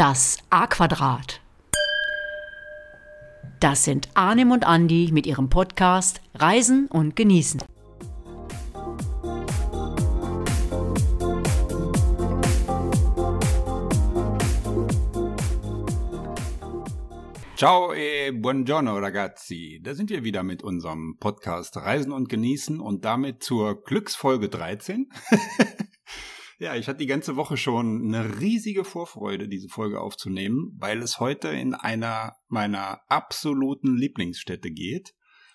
Das 0.00 0.38
A-Quadrat. 0.48 1.42
Das 3.60 3.84
sind 3.84 4.08
Arnim 4.14 4.50
und 4.50 4.64
Andi 4.64 5.10
mit 5.12 5.26
ihrem 5.26 5.50
Podcast 5.50 6.22
Reisen 6.32 6.86
und 6.86 7.16
Genießen. 7.16 7.62
Ciao 17.56 17.92
e 17.92 18.30
buongiorno 18.30 18.96
ragazzi. 18.96 19.82
Da 19.82 19.92
sind 19.92 20.08
wir 20.08 20.24
wieder 20.24 20.42
mit 20.42 20.62
unserem 20.62 21.18
Podcast 21.20 21.76
Reisen 21.76 22.12
und 22.12 22.30
Genießen 22.30 22.80
und 22.80 23.04
damit 23.04 23.42
zur 23.42 23.84
Glücksfolge 23.84 24.48
13. 24.48 25.10
ja, 26.60 26.76
ich 26.76 26.88
hatte 26.88 26.98
die 26.98 27.06
ganze 27.06 27.36
Woche 27.36 27.56
schon 27.56 28.14
eine 28.14 28.38
riesige 28.38 28.84
Vorfreude, 28.84 29.48
diese 29.48 29.68
Folge 29.68 29.98
aufzunehmen, 29.98 30.76
weil 30.78 31.02
es 31.02 31.18
heute 31.18 31.48
in 31.48 31.74
einer 31.74 32.36
meiner 32.48 33.00
absoluten 33.08 33.96
Lieblingsstädte 33.96 34.70
geht. 34.70 35.14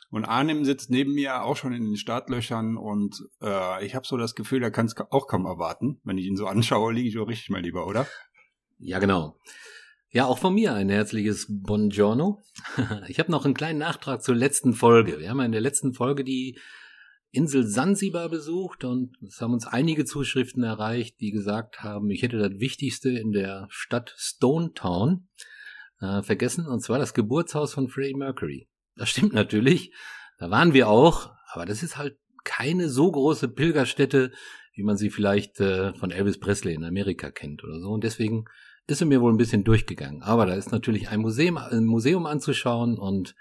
Und 0.09 0.25
Arnim 0.25 0.65
sitzt 0.65 0.89
neben 0.89 1.13
mir 1.13 1.43
auch 1.43 1.57
schon 1.57 1.73
in 1.73 1.83
den 1.83 1.95
Startlöchern 1.95 2.75
und 2.75 3.23
äh, 3.39 3.85
ich 3.85 3.93
habe 3.93 4.07
so 4.07 4.17
das 4.17 4.33
Gefühl, 4.33 4.63
er 4.63 4.71
kann 4.71 4.87
es 4.87 4.95
auch 4.97 5.27
kaum 5.27 5.45
erwarten. 5.45 6.01
Wenn 6.03 6.17
ich 6.17 6.25
ihn 6.25 6.37
so 6.37 6.47
anschaue, 6.47 6.91
liege 6.91 7.09
ich 7.09 7.13
so 7.13 7.23
richtig 7.23 7.49
mal 7.49 7.61
lieber, 7.61 7.85
oder? 7.85 8.07
Ja, 8.79 8.97
genau. 8.97 9.39
Ja, 10.09 10.25
auch 10.25 10.39
von 10.39 10.55
mir 10.55 10.73
ein 10.73 10.89
herzliches 10.89 11.45
Buongiorno. 11.49 12.41
Ich 13.09 13.19
habe 13.19 13.31
noch 13.31 13.45
einen 13.45 13.53
kleinen 13.53 13.79
Nachtrag 13.79 14.23
zur 14.23 14.35
letzten 14.35 14.73
Folge. 14.73 15.19
Wir 15.19 15.29
haben 15.29 15.39
in 15.41 15.51
der 15.51 15.61
letzten 15.61 15.93
Folge 15.93 16.23
die 16.23 16.57
Insel 17.35 17.67
Sansibar 17.67 18.29
besucht 18.29 18.83
und 18.83 19.17
es 19.21 19.41
haben 19.41 19.53
uns 19.53 19.67
einige 19.67 20.05
Zuschriften 20.05 20.63
erreicht, 20.63 21.19
die 21.19 21.31
gesagt 21.31 21.83
haben, 21.83 22.09
ich 22.09 22.21
hätte 22.21 22.37
das 22.37 22.59
Wichtigste 22.59 23.09
in 23.09 23.31
der 23.31 23.67
Stadt 23.69 24.13
Stone 24.17 24.73
Town 24.73 25.27
äh, 25.99 26.21
vergessen, 26.21 26.67
und 26.67 26.81
zwar 26.81 26.99
das 26.99 27.13
Geburtshaus 27.13 27.73
von 27.73 27.87
Freddie 27.87 28.15
Mercury. 28.15 28.67
Das 28.95 29.09
stimmt 29.09 29.33
natürlich, 29.33 29.93
da 30.39 30.49
waren 30.49 30.73
wir 30.73 30.87
auch, 30.87 31.31
aber 31.51 31.65
das 31.65 31.83
ist 31.83 31.97
halt 31.97 32.17
keine 32.43 32.89
so 32.89 33.11
große 33.11 33.49
Pilgerstätte, 33.49 34.31
wie 34.73 34.83
man 34.83 34.97
sie 34.97 35.09
vielleicht 35.09 35.59
äh, 35.59 35.93
von 35.93 36.11
Elvis 36.11 36.39
Presley 36.39 36.73
in 36.73 36.83
Amerika 36.83 37.31
kennt 37.31 37.63
oder 37.63 37.79
so. 37.79 37.89
Und 37.89 38.03
deswegen 38.03 38.45
ist 38.87 39.01
er 39.01 39.07
mir 39.07 39.21
wohl 39.21 39.33
ein 39.33 39.37
bisschen 39.37 39.63
durchgegangen. 39.63 40.21
Aber 40.21 40.45
da 40.45 40.53
ist 40.53 40.71
natürlich 40.71 41.09
ein 41.09 41.21
Museum, 41.21 41.57
ein 41.57 41.85
Museum 41.85 42.25
anzuschauen 42.25 42.97
und 42.97 43.35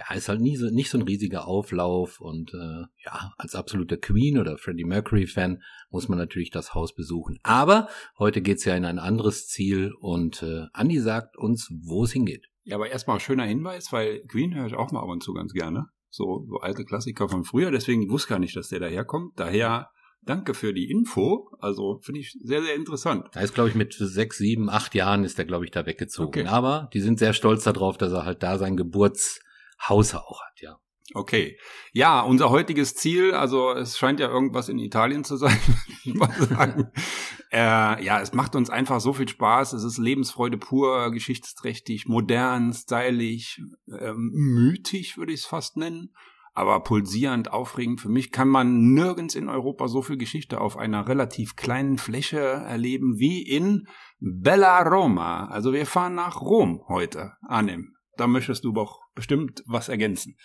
ja, 0.00 0.16
ist 0.16 0.28
halt 0.28 0.40
nie 0.40 0.56
so, 0.56 0.70
nicht 0.70 0.88
so 0.88 0.98
ein 0.98 1.02
riesiger 1.02 1.46
Auflauf 1.46 2.20
und 2.20 2.54
äh, 2.54 2.84
ja, 3.04 3.32
als 3.36 3.54
absoluter 3.54 3.98
Queen 3.98 4.38
oder 4.38 4.56
Freddie 4.56 4.84
Mercury 4.84 5.26
Fan 5.26 5.62
muss 5.90 6.08
man 6.08 6.18
natürlich 6.18 6.50
das 6.50 6.74
Haus 6.74 6.94
besuchen. 6.94 7.38
Aber 7.42 7.88
heute 8.18 8.40
geht's 8.40 8.64
ja 8.64 8.74
in 8.74 8.86
ein 8.86 8.98
anderes 8.98 9.46
Ziel 9.46 9.92
und 10.00 10.42
äh, 10.42 10.66
Andi 10.72 10.98
sagt 11.00 11.36
uns, 11.36 11.70
wo 11.82 12.04
es 12.04 12.12
hingeht. 12.12 12.46
Ja, 12.64 12.76
aber 12.76 12.88
erstmal 12.90 13.20
schöner 13.20 13.44
Hinweis, 13.44 13.92
weil 13.92 14.24
Queen 14.26 14.54
höre 14.54 14.66
ich 14.66 14.74
auch 14.74 14.90
mal 14.90 15.02
ab 15.02 15.08
und 15.08 15.22
zu 15.22 15.34
ganz 15.34 15.52
gerne. 15.52 15.86
So, 16.08 16.46
so 16.48 16.56
alte 16.56 16.84
Klassiker 16.84 17.28
von 17.28 17.44
früher, 17.44 17.70
deswegen 17.70 18.02
ich 18.02 18.10
wusste 18.10 18.30
gar 18.30 18.38
nicht, 18.38 18.56
dass 18.56 18.68
der 18.68 18.80
daherkommt. 18.80 19.38
Daher 19.38 19.90
Danke 20.22 20.52
für 20.52 20.74
die 20.74 20.90
Info. 20.90 21.48
Also 21.60 21.98
finde 22.02 22.20
ich 22.20 22.36
sehr, 22.42 22.62
sehr 22.62 22.74
interessant. 22.74 23.28
Er 23.32 23.40
ist, 23.40 23.54
glaube 23.54 23.70
ich, 23.70 23.74
mit 23.74 23.94
sechs, 23.94 24.36
sieben, 24.36 24.68
acht 24.68 24.94
Jahren 24.94 25.24
ist 25.24 25.38
er, 25.38 25.46
glaube 25.46 25.64
ich, 25.64 25.70
da 25.70 25.86
weggezogen. 25.86 26.42
Okay. 26.42 26.46
Aber 26.46 26.90
die 26.92 27.00
sind 27.00 27.18
sehr 27.18 27.32
stolz 27.32 27.64
darauf, 27.64 27.96
dass 27.96 28.12
er 28.12 28.26
halt 28.26 28.42
da 28.42 28.58
sein 28.58 28.76
Geburtshaus 28.76 29.40
auch 29.88 30.40
hat, 30.42 30.60
ja. 30.60 30.76
Okay. 31.12 31.58
Ja, 31.92 32.20
unser 32.20 32.50
heutiges 32.50 32.94
Ziel, 32.94 33.34
also 33.34 33.72
es 33.72 33.98
scheint 33.98 34.20
ja 34.20 34.28
irgendwas 34.28 34.68
in 34.68 34.78
Italien 34.78 35.24
zu 35.24 35.36
sein, 35.36 35.58
ich 36.04 36.14
mal 36.14 36.32
sagen. 36.32 36.92
äh, 37.52 38.04
ja, 38.04 38.20
es 38.20 38.32
macht 38.32 38.54
uns 38.54 38.70
einfach 38.70 39.00
so 39.00 39.12
viel 39.12 39.28
Spaß. 39.28 39.72
Es 39.72 39.82
ist 39.82 39.98
Lebensfreude 39.98 40.56
pur, 40.56 41.10
geschichtsträchtig, 41.10 42.06
modern, 42.06 42.72
stylisch, 42.72 43.60
ähm, 43.88 44.30
mythisch 44.32 45.18
würde 45.18 45.32
ich 45.32 45.40
es 45.40 45.46
fast 45.46 45.76
nennen 45.76 46.12
aber 46.52 46.80
pulsierend, 46.80 47.52
aufregend. 47.52 48.00
Für 48.00 48.08
mich 48.08 48.32
kann 48.32 48.48
man 48.48 48.92
nirgends 48.92 49.34
in 49.34 49.48
Europa 49.48 49.88
so 49.88 50.02
viel 50.02 50.16
Geschichte 50.16 50.60
auf 50.60 50.76
einer 50.76 51.08
relativ 51.08 51.56
kleinen 51.56 51.98
Fläche 51.98 52.38
erleben 52.38 53.18
wie 53.18 53.42
in 53.42 53.86
Bella 54.18 54.82
Roma. 54.82 55.46
Also 55.46 55.72
wir 55.72 55.86
fahren 55.86 56.14
nach 56.14 56.40
Rom 56.40 56.82
heute, 56.88 57.32
Anim. 57.48 57.94
Da 58.16 58.26
möchtest 58.26 58.64
du 58.64 58.72
doch 58.72 59.00
bestimmt 59.20 59.62
was 59.66 59.88
ergänzen. 59.90 60.36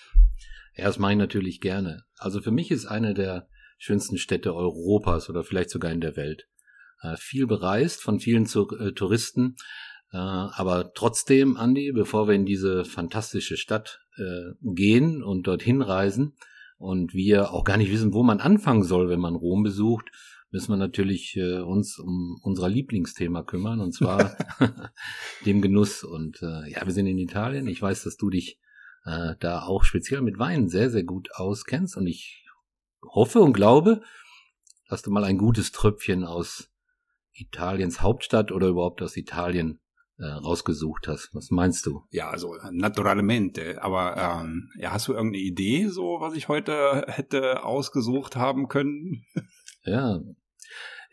Ja, 0.75 0.86
das 0.86 1.00
mache 1.00 1.13
ich 1.13 1.18
natürlich 1.18 1.62
gerne. 1.62 2.03
Also 2.18 2.41
für 2.41 2.52
mich 2.52 2.72
ist 2.72 2.86
eine 2.86 3.13
der 3.13 3.47
schönsten 3.78 4.18
Städte 4.18 4.53
Europas 4.53 5.30
oder 5.30 5.44
vielleicht 5.44 5.69
sogar 5.69 5.91
in 5.91 6.02
der 6.02 6.18
Welt. 6.18 6.47
Äh, 7.02 7.16
viel 7.18 7.47
bereist 7.47 8.02
von 8.02 8.19
vielen 8.19 8.46
äh, 8.46 8.91
Touristen. 8.91 9.56
Äh, 10.12 10.18
aber 10.18 10.91
trotzdem, 10.94 11.56
Andi, 11.56 11.94
bevor 11.94 12.28
wir 12.28 12.35
in 12.35 12.46
diese 12.46 12.84
fantastische 12.84 13.56
Stadt 13.56 14.02
äh, 14.18 14.52
gehen 14.62 15.24
und 15.24 15.47
dorthin 15.47 15.81
reisen 15.81 16.35
und 16.78 17.14
wir 17.14 17.53
auch 17.53 17.64
gar 17.64 17.78
nicht 17.78 17.91
wissen, 17.91 18.14
wo 18.14 18.24
man 18.24 18.41
anfangen 18.41 18.84
soll, 18.84 19.08
wenn 19.08 19.22
man 19.22 19.35
Rom 19.35 19.64
besucht, 19.64 20.12
müssen 20.52 20.72
wir 20.72 20.78
natürlich 20.78 21.38
äh, 21.38 21.59
uns 21.59 21.97
um 21.97 22.40
unser 22.44 22.68
Lieblingsthema 22.68 23.44
kümmern, 23.44 23.80
und 23.80 23.94
zwar 23.94 24.38
dem 25.46 25.62
Genuss. 25.62 26.03
Und 26.03 26.41
äh, 26.41 26.72
ja, 26.72 26.85
wir 26.85 26.91
sind 26.91 27.08
in 27.08 27.18
Italien. 27.18 27.68
Ich 27.68 27.81
weiß, 27.81 28.03
dass 28.03 28.18
du 28.18 28.30
dich 28.30 28.59
äh, 29.06 29.36
da 29.40 29.64
auch 29.64 29.84
speziell 29.84 30.22
mit 30.22 30.40
Wein 30.40 30.68
sehr, 30.68 30.90
sehr 30.90 31.04
gut 31.04 31.30
auskennst. 31.36 31.96
Und 31.98 32.08
ich 32.08 32.46
hoffe 33.04 33.40
und 33.42 33.54
glaube, 33.54 34.02
dass 34.90 35.02
du 35.02 35.12
mal 35.12 35.24
ein 35.24 35.38
gutes 35.38 35.72
Tröpfchen 35.72 36.24
aus 36.24 36.72
Italiens 37.34 38.02
Hauptstadt 38.02 38.52
oder 38.52 38.68
überhaupt 38.68 39.02
aus 39.02 39.18
Italien 39.18 39.80
äh, 40.18 40.26
rausgesucht 40.26 41.08
hast. 41.08 41.30
Was 41.34 41.52
meinst 41.52 41.86
du? 41.86 42.04
Ja, 42.10 42.30
also 42.30 42.56
naturalmente. 42.72 43.82
Aber 43.82 44.16
ähm, 44.18 44.70
ja, 44.78 44.92
hast 44.92 45.08
du 45.08 45.14
irgendeine 45.14 45.44
Idee, 45.44 45.88
so 45.88 46.18
was 46.20 46.34
ich 46.36 46.48
heute 46.48 47.06
hätte 47.08 47.64
ausgesucht 47.64 48.36
haben 48.36 48.68
können? 48.68 49.26
ja. 49.84 50.22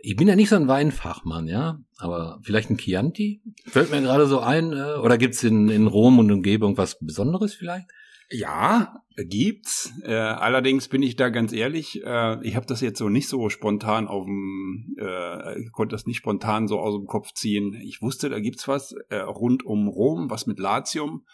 Ich 0.04 0.16
bin 0.16 0.26
ja 0.26 0.34
nicht 0.34 0.48
so 0.48 0.56
ein 0.56 0.66
Weinfachmann, 0.66 1.46
ja, 1.46 1.78
aber 1.98 2.40
vielleicht 2.42 2.70
ein 2.70 2.76
Chianti? 2.76 3.40
Fällt 3.66 3.92
mir 3.92 4.02
gerade 4.02 4.26
so 4.26 4.40
ein, 4.40 4.72
äh, 4.72 4.96
oder 5.00 5.16
gibt's 5.16 5.44
in, 5.44 5.68
in 5.68 5.86
Rom 5.86 6.18
und 6.18 6.30
Umgebung 6.32 6.76
was 6.76 6.98
Besonderes 6.98 7.54
vielleicht? 7.54 7.86
Ja, 8.28 9.02
gibt's. 9.16 9.92
Äh, 10.02 10.14
allerdings 10.14 10.88
bin 10.88 11.04
ich 11.04 11.14
da 11.14 11.28
ganz 11.28 11.52
ehrlich, 11.52 12.02
äh, 12.04 12.44
ich 12.44 12.56
habe 12.56 12.66
das 12.66 12.80
jetzt 12.80 12.98
so 12.98 13.08
nicht 13.08 13.28
so 13.28 13.48
spontan 13.48 14.08
auf 14.08 14.24
dem, 14.24 14.96
äh, 14.98 15.66
konnte 15.70 15.94
das 15.94 16.06
nicht 16.06 16.16
spontan 16.16 16.66
so 16.66 16.80
aus 16.80 16.96
dem 16.96 17.06
Kopf 17.06 17.32
ziehen. 17.34 17.74
Ich 17.74 18.02
wusste, 18.02 18.28
da 18.28 18.40
gibt's 18.40 18.66
was 18.66 18.96
äh, 19.10 19.16
rund 19.18 19.64
um 19.64 19.86
Rom, 19.86 20.30
was 20.30 20.46
mit 20.46 20.58
Latium. 20.58 21.24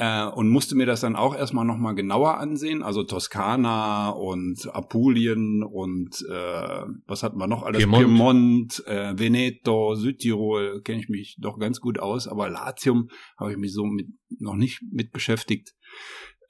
Äh, 0.00 0.26
und 0.26 0.48
musste 0.48 0.76
mir 0.76 0.86
das 0.86 1.00
dann 1.00 1.16
auch 1.16 1.34
erstmal 1.34 1.64
nochmal 1.64 1.96
genauer 1.96 2.38
ansehen. 2.38 2.84
Also 2.84 3.02
Toskana 3.02 4.10
und 4.10 4.72
Apulien 4.72 5.64
und 5.64 6.24
äh, 6.30 6.82
was 7.06 7.24
hatten 7.24 7.38
wir 7.38 7.48
noch 7.48 7.64
alles? 7.64 7.82
Piemont, 7.82 8.06
Piemont 8.06 8.86
äh, 8.86 9.18
Veneto, 9.18 9.96
Südtirol, 9.96 10.82
kenne 10.82 11.00
ich 11.00 11.08
mich 11.08 11.36
doch 11.40 11.58
ganz 11.58 11.80
gut 11.80 11.98
aus, 11.98 12.28
aber 12.28 12.48
Latium 12.48 13.08
habe 13.36 13.50
ich 13.50 13.58
mich 13.58 13.72
so 13.72 13.84
mit, 13.86 14.06
noch 14.38 14.54
nicht 14.54 14.82
mit 14.88 15.10
beschäftigt 15.10 15.74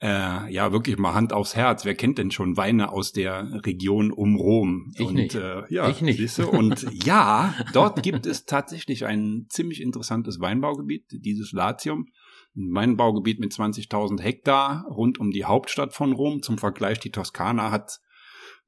äh, 0.01 0.51
ja 0.51 0.71
wirklich 0.71 0.97
mal 0.97 1.13
Hand 1.13 1.33
aufs 1.33 1.55
Herz. 1.55 1.85
Wer 1.85 1.95
kennt 1.95 2.17
denn 2.17 2.31
schon 2.31 2.55
Weine 2.57 2.91
aus 2.91 3.11
der 3.11 3.65
Region 3.65 4.11
um 4.11 4.35
Rom? 4.35 4.93
Ich 4.95 5.07
und, 5.07 5.15
nicht. 5.15 5.35
Äh, 5.35 5.63
ja, 5.69 5.89
ich 5.89 6.01
nicht. 6.01 6.17
Siehste? 6.17 6.47
Und 6.47 6.85
ja, 7.05 7.53
dort 7.73 8.01
gibt 8.01 8.25
es 8.25 8.45
tatsächlich 8.45 9.05
ein 9.05 9.47
ziemlich 9.49 9.81
interessantes 9.81 10.39
Weinbaugebiet, 10.39 11.05
dieses 11.11 11.51
Latium. 11.51 12.07
Ein 12.55 12.73
Weinbaugebiet 12.73 13.39
mit 13.39 13.51
20.000 13.51 14.21
Hektar 14.21 14.85
rund 14.89 15.19
um 15.19 15.31
die 15.31 15.45
Hauptstadt 15.45 15.93
von 15.93 16.13
Rom. 16.13 16.41
Zum 16.41 16.57
Vergleich, 16.57 16.99
die 16.99 17.11
Toskana 17.11 17.71
hat 17.71 17.99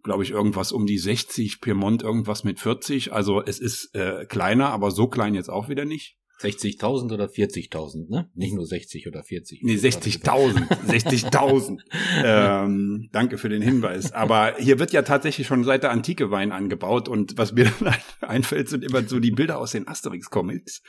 glaube 0.03 0.23
ich, 0.23 0.31
irgendwas 0.31 0.71
um 0.71 0.85
die 0.85 0.97
60, 0.97 1.61
Piemont 1.61 2.03
irgendwas 2.03 2.43
mit 2.43 2.59
40. 2.59 3.13
Also 3.13 3.41
es 3.41 3.59
ist 3.59 3.93
äh, 3.95 4.25
kleiner, 4.25 4.69
aber 4.69 4.91
so 4.91 5.07
klein 5.07 5.35
jetzt 5.35 5.49
auch 5.49 5.69
wieder 5.69 5.85
nicht. 5.85 6.17
60.000 6.41 7.13
oder 7.13 7.25
40.000, 7.25 8.09
ne? 8.09 8.29
Nicht 8.33 8.53
nur 8.53 8.65
60 8.65 9.07
oder 9.07 9.23
40. 9.23 9.61
Nee, 9.63 9.75
60.000. 9.75 10.67
60.000. 10.87 11.79
ähm, 12.23 13.09
danke 13.11 13.37
für 13.37 13.49
den 13.49 13.61
Hinweis. 13.61 14.11
Aber 14.11 14.55
hier 14.57 14.79
wird 14.79 14.91
ja 14.91 15.03
tatsächlich 15.03 15.47
schon 15.47 15.63
seit 15.63 15.83
der 15.83 15.91
Antike 15.91 16.31
Wein 16.31 16.51
angebaut 16.51 17.07
und 17.07 17.37
was 17.37 17.53
mir 17.53 17.71
dann 17.79 17.95
einfällt, 18.21 18.69
sind 18.69 18.83
immer 18.83 19.03
so 19.03 19.19
die 19.19 19.31
Bilder 19.31 19.59
aus 19.59 19.71
den 19.71 19.87
Asterix-Comics. 19.87 20.81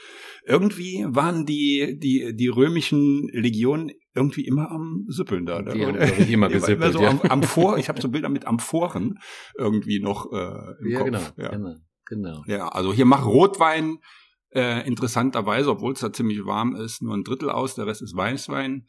Irgendwie 0.46 1.04
waren 1.08 1.44
die, 1.44 1.99
die, 1.99 2.34
die 2.34 2.49
römischen 2.49 3.28
Legionen 3.32 3.93
irgendwie 4.14 4.44
immer 4.44 4.70
am 4.70 5.06
Süppeln 5.08 5.46
da. 5.46 5.62
Die 5.62 5.84
haben, 5.84 6.00
ich, 6.00 6.31
immer 6.31 6.49
gesüppelt, 6.50 6.76
immer 6.76 6.93
so 6.93 7.02
ja. 7.02 7.10
am, 7.10 7.20
am 7.20 7.43
Vor, 7.43 7.78
ich 7.78 7.88
habe 7.88 8.00
so 8.00 8.08
Bilder 8.08 8.28
mit 8.28 8.46
Amphoren 8.46 9.19
irgendwie 9.56 10.00
noch 10.00 10.31
äh, 10.32 10.82
im 10.82 10.90
ja, 10.90 10.99
Kopf. 10.99 11.06
Genau, 11.06 11.20
ja, 11.37 11.49
genau, 11.49 11.75
genau. 12.06 12.44
Ja, 12.46 12.69
also 12.69 12.93
hier 12.93 13.06
mach 13.06 13.25
Rotwein 13.25 13.99
äh, 14.54 14.87
interessanterweise, 14.87 15.70
obwohl 15.70 15.93
es 15.93 16.00
da 16.00 16.12
ziemlich 16.12 16.44
warm 16.44 16.75
ist, 16.75 17.02
nur 17.02 17.14
ein 17.14 17.25
Drittel 17.25 17.50
aus, 17.50 17.75
der 17.75 17.87
Rest 17.87 18.02
ist 18.02 18.16
Weißwein. 18.16 18.87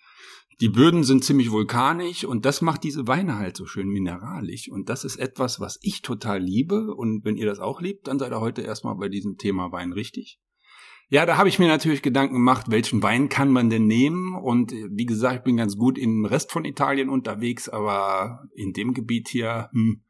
Die 0.62 0.70
Böden 0.70 1.04
sind 1.04 1.24
ziemlich 1.24 1.52
vulkanisch 1.52 2.26
und 2.26 2.46
das 2.46 2.62
macht 2.62 2.84
diese 2.84 3.08
Weine 3.08 3.38
halt 3.38 3.58
so 3.58 3.66
schön 3.66 3.88
mineralisch. 3.88 4.70
Und 4.70 4.88
das 4.88 5.04
ist 5.04 5.18
etwas, 5.18 5.60
was 5.60 5.80
ich 5.82 6.02
total 6.02 6.40
liebe. 6.40 6.94
Und 6.94 7.26
wenn 7.26 7.38
ihr 7.38 7.48
das 7.48 7.60
auch 7.60 7.82
liebt, 7.82 8.08
dann 8.08 8.20
seid 8.20 8.32
ihr 8.32 8.40
heute 8.40 8.62
erstmal 8.62 8.96
bei 8.96 9.10
diesem 9.10 9.38
Thema 9.38 9.72
Wein 9.72 9.94
richtig. 9.94 10.40
Ja, 11.10 11.26
da 11.26 11.38
habe 11.38 11.50
ich 11.50 11.60
mir 11.60 11.68
natürlich 11.68 12.02
Gedanken 12.02 12.36
gemacht, 12.36 12.68
welchen 12.70 13.04
Wein 13.04 13.30
kann 13.30 13.52
man 13.52 13.70
denn 13.70 13.88
nehmen? 13.88 14.36
Und 14.36 14.72
äh, 14.72 14.88
wie 14.92 15.06
gesagt, 15.06 15.38
ich 15.38 15.44
bin 15.44 15.58
ganz 15.58 15.78
gut 15.78 15.98
im 15.98 16.26
Rest 16.26 16.52
von 16.52 16.66
Italien 16.66 17.10
unterwegs, 17.10 17.68
aber 17.70 18.48
in 18.56 18.74
dem 18.74 18.94
Gebiet 18.94 19.28
hier, 19.30 19.70
hm, 19.74 20.04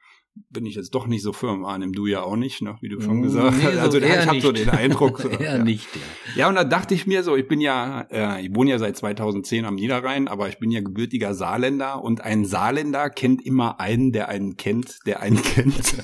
bin 0.50 0.66
ich 0.66 0.74
jetzt 0.76 0.96
doch 0.96 1.06
nicht 1.06 1.22
so 1.22 1.32
firm 1.32 1.64
Arnim, 1.64 1.94
du 1.94 2.08
ja 2.08 2.24
auch 2.24 2.36
nicht, 2.36 2.62
ne, 2.64 2.76
wie 2.82 2.90
du 2.90 3.00
schon 3.02 3.22
gesagt 3.22 3.56
Nee, 3.58 3.64
hast. 3.64 3.74
so 3.76 3.80
Also 3.82 3.98
ich 4.00 4.28
habe 4.28 4.42
so 4.42 4.52
den 4.52 4.70
Eindruck. 4.70 5.20
so, 5.20 5.30
ja. 5.40 5.58
nicht, 5.64 5.88
ja. 5.96 6.02
Ja, 6.36 6.50
und 6.50 6.56
da 6.56 6.64
dachte 6.64 6.96
ich 6.96 7.06
mir 7.06 7.22
so, 7.24 7.36
ich 7.36 7.48
bin 7.48 7.62
ja, 7.62 8.02
äh, 8.10 8.46
ich 8.46 8.56
wohne 8.56 8.72
ja 8.72 8.80
seit 8.80 8.98
2010 8.98 9.66
am 9.66 9.76
Niederrhein, 9.76 10.28
aber 10.28 10.50
ich 10.50 10.58
bin 10.58 10.72
ja 10.72 10.82
gebürtiger 10.82 11.36
Saarländer 11.36 12.04
und 12.04 12.22
ein 12.22 12.46
Saarländer 12.46 13.12
kennt 13.12 13.46
immer 13.46 13.80
einen, 13.80 14.12
der 14.12 14.30
einen 14.30 14.58
kennt, 14.58 15.00
der 15.06 15.22
einen 15.22 15.42
kennt. 15.44 15.96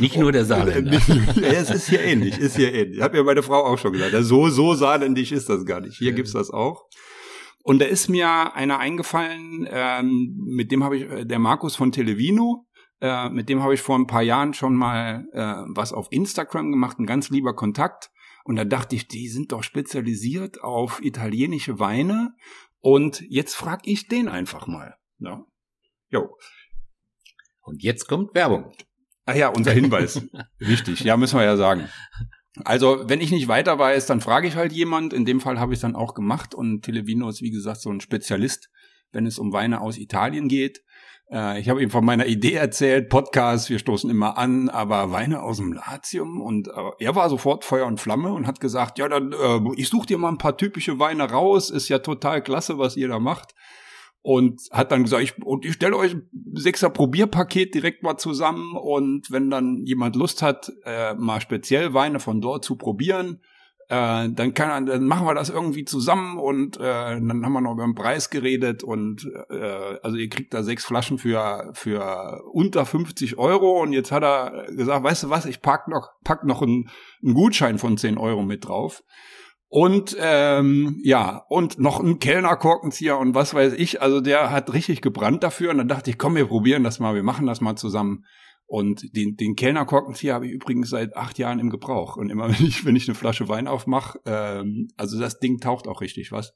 Nicht 0.00 0.16
nur 0.16 0.32
der 0.32 0.44
Saarländer. 0.44 0.98
ja, 1.36 1.42
es 1.52 1.70
ist 1.70 1.88
hier 1.88 2.00
ähnlich, 2.02 2.38
ist 2.38 2.56
hier 2.56 2.74
ähnlich. 2.74 3.00
Hat 3.00 3.12
mir 3.12 3.22
meine 3.22 3.42
Frau 3.44 3.64
auch 3.64 3.78
schon 3.78 3.92
gesagt. 3.92 4.14
So, 4.24 4.48
so 4.48 4.74
saarländisch 4.74 5.30
ist 5.30 5.48
das 5.48 5.64
gar 5.64 5.80
nicht. 5.80 5.96
Hier 5.98 6.10
Ja. 6.10 6.16
gibt's 6.16 6.32
das 6.32 6.50
auch. 6.50 6.86
Und 7.62 7.80
da 7.80 7.84
ist 7.84 8.08
mir 8.08 8.54
einer 8.56 8.78
eingefallen, 8.78 9.68
ähm, 9.70 10.34
mit 10.46 10.72
dem 10.72 10.82
habe 10.82 10.96
ich, 10.96 11.02
äh, 11.10 11.24
der 11.26 11.38
Markus 11.38 11.76
von 11.76 11.92
Televino, 11.92 12.64
äh, 13.00 13.28
mit 13.30 13.48
dem 13.48 13.62
habe 13.62 13.74
ich 13.74 13.80
vor 13.80 13.98
ein 13.98 14.06
paar 14.06 14.22
Jahren 14.22 14.54
schon 14.54 14.74
mal 14.74 15.26
äh, 15.32 15.64
was 15.74 15.92
auf 15.92 16.08
Instagram 16.10 16.70
gemacht, 16.70 16.98
ein 16.98 17.06
ganz 17.06 17.30
lieber 17.30 17.54
Kontakt. 17.54 18.10
Und 18.44 18.56
da 18.56 18.64
dachte 18.64 18.96
ich, 18.96 19.08
die 19.08 19.28
sind 19.28 19.52
doch 19.52 19.62
spezialisiert 19.62 20.62
auf 20.62 21.02
italienische 21.02 21.78
Weine. 21.78 22.34
Und 22.80 23.22
jetzt 23.28 23.54
frag 23.54 23.80
ich 23.84 24.08
den 24.08 24.28
einfach 24.28 24.66
mal. 24.66 24.96
Ja. 25.18 25.44
Jo. 26.08 26.36
Und 27.60 27.82
jetzt 27.82 28.08
kommt 28.08 28.34
Werbung. 28.34 28.72
Ach 29.26 29.34
ja, 29.34 29.48
unser 29.48 29.72
Hinweis. 29.72 30.26
Wichtig, 30.58 31.00
ja, 31.00 31.16
müssen 31.16 31.38
wir 31.38 31.44
ja 31.44 31.56
sagen. 31.56 31.88
Also, 32.64 33.08
wenn 33.08 33.20
ich 33.20 33.30
nicht 33.30 33.48
weiter 33.48 33.78
weiß, 33.78 34.06
dann 34.06 34.20
frage 34.20 34.48
ich 34.48 34.56
halt 34.56 34.72
jemand. 34.72 35.12
In 35.12 35.24
dem 35.24 35.40
Fall 35.40 35.60
habe 35.60 35.72
ich 35.72 35.76
es 35.76 35.82
dann 35.82 35.94
auch 35.94 36.14
gemacht. 36.14 36.54
Und 36.54 36.82
Televino 36.82 37.28
ist, 37.28 37.42
wie 37.42 37.50
gesagt, 37.50 37.80
so 37.80 37.90
ein 37.90 38.00
Spezialist, 38.00 38.70
wenn 39.12 39.26
es 39.26 39.38
um 39.38 39.52
Weine 39.52 39.80
aus 39.80 39.98
Italien 39.98 40.48
geht. 40.48 40.82
Äh, 41.30 41.60
ich 41.60 41.68
habe 41.68 41.82
ihm 41.82 41.90
von 41.90 42.04
meiner 42.04 42.26
Idee 42.26 42.54
erzählt, 42.54 43.08
Podcast, 43.08 43.70
wir 43.70 43.78
stoßen 43.78 44.10
immer 44.10 44.36
an, 44.38 44.68
aber 44.68 45.12
Weine 45.12 45.42
aus 45.42 45.58
dem 45.58 45.72
Latium. 45.72 46.40
Und 46.40 46.68
äh, 46.68 46.72
er 46.98 47.14
war 47.14 47.28
sofort 47.30 47.64
Feuer 47.64 47.86
und 47.86 48.00
Flamme 48.00 48.32
und 48.32 48.46
hat 48.46 48.60
gesagt, 48.60 48.98
ja, 48.98 49.08
dann 49.08 49.32
äh, 49.32 49.60
ich 49.76 49.88
suche 49.88 50.06
dir 50.06 50.18
mal 50.18 50.28
ein 50.28 50.38
paar 50.38 50.56
typische 50.56 50.98
Weine 50.98 51.30
raus. 51.30 51.70
Ist 51.70 51.88
ja 51.88 52.00
total 52.00 52.42
klasse, 52.42 52.78
was 52.78 52.96
ihr 52.96 53.08
da 53.08 53.18
macht 53.18 53.54
und 54.22 54.60
hat 54.70 54.92
dann 54.92 55.04
gesagt, 55.04 55.22
ich, 55.22 55.42
und 55.42 55.64
ich 55.64 55.74
stelle 55.74 55.96
euch 55.96 56.14
ein 56.14 56.28
Sechser 56.52 56.90
Probierpaket 56.90 57.74
direkt 57.74 58.02
mal 58.02 58.18
zusammen 58.18 58.76
und 58.76 59.30
wenn 59.30 59.50
dann 59.50 59.84
jemand 59.86 60.16
Lust 60.16 60.42
hat, 60.42 60.72
äh, 60.84 61.14
mal 61.14 61.40
speziell 61.40 61.94
Weine 61.94 62.20
von 62.20 62.40
dort 62.40 62.64
zu 62.64 62.76
probieren, 62.76 63.40
äh, 63.90 64.28
dann 64.30 64.54
kann 64.54 64.86
dann 64.86 65.04
machen 65.06 65.26
wir 65.26 65.34
das 65.34 65.50
irgendwie 65.50 65.84
zusammen 65.84 66.38
und 66.38 66.76
äh, 66.76 66.80
dann 66.80 67.44
haben 67.44 67.52
wir 67.52 67.60
noch 67.60 67.72
über 67.72 67.82
den 67.82 67.96
Preis 67.96 68.30
geredet 68.30 68.84
und 68.84 69.28
äh, 69.50 69.98
also 70.02 70.16
ihr 70.16 70.28
kriegt 70.28 70.54
da 70.54 70.62
sechs 70.62 70.84
Flaschen 70.84 71.18
für 71.18 71.70
für 71.74 72.40
unter 72.52 72.86
50 72.86 73.36
Euro 73.36 73.82
und 73.82 73.92
jetzt 73.92 74.12
hat 74.12 74.22
er 74.22 74.66
gesagt, 74.70 75.02
weißt 75.02 75.24
du 75.24 75.30
was, 75.30 75.44
ich 75.44 75.60
pack 75.60 75.88
noch 75.88 76.10
pack 76.22 76.44
noch 76.44 76.62
einen, 76.62 76.88
einen 77.20 77.34
Gutschein 77.34 77.78
von 77.78 77.96
10 77.96 78.16
Euro 78.16 78.42
mit 78.42 78.68
drauf. 78.68 79.02
Und 79.72 80.16
ähm, 80.18 81.00
ja, 81.04 81.44
und 81.48 81.78
noch 81.78 82.00
ein 82.00 82.18
Kellnerkorkenzieher 82.18 83.16
und 83.16 83.36
was 83.36 83.54
weiß 83.54 83.74
ich. 83.74 84.02
Also 84.02 84.20
der 84.20 84.50
hat 84.50 84.72
richtig 84.72 85.00
gebrannt 85.00 85.44
dafür. 85.44 85.70
Und 85.70 85.78
dann 85.78 85.86
dachte 85.86 86.10
ich, 86.10 86.18
komm, 86.18 86.34
wir 86.34 86.46
probieren 86.46 86.82
das 86.82 86.98
mal, 86.98 87.14
wir 87.14 87.22
machen 87.22 87.46
das 87.46 87.60
mal 87.60 87.76
zusammen. 87.76 88.24
Und 88.70 89.16
den, 89.16 89.34
den 89.34 89.56
Kellnerkorkenzieher 89.56 90.32
habe 90.32 90.46
ich 90.46 90.52
übrigens 90.52 90.90
seit 90.90 91.16
acht 91.16 91.38
Jahren 91.38 91.58
im 91.58 91.70
Gebrauch. 91.70 92.16
Und 92.16 92.30
immer 92.30 92.48
wenn 92.56 92.64
ich, 92.64 92.84
wenn 92.84 92.94
ich 92.94 93.08
eine 93.08 93.16
Flasche 93.16 93.48
Wein 93.48 93.66
aufmache, 93.66 94.20
ähm, 94.24 94.86
also 94.96 95.18
das 95.18 95.40
Ding 95.40 95.58
taucht 95.58 95.88
auch 95.88 96.00
richtig 96.00 96.30
was. 96.30 96.54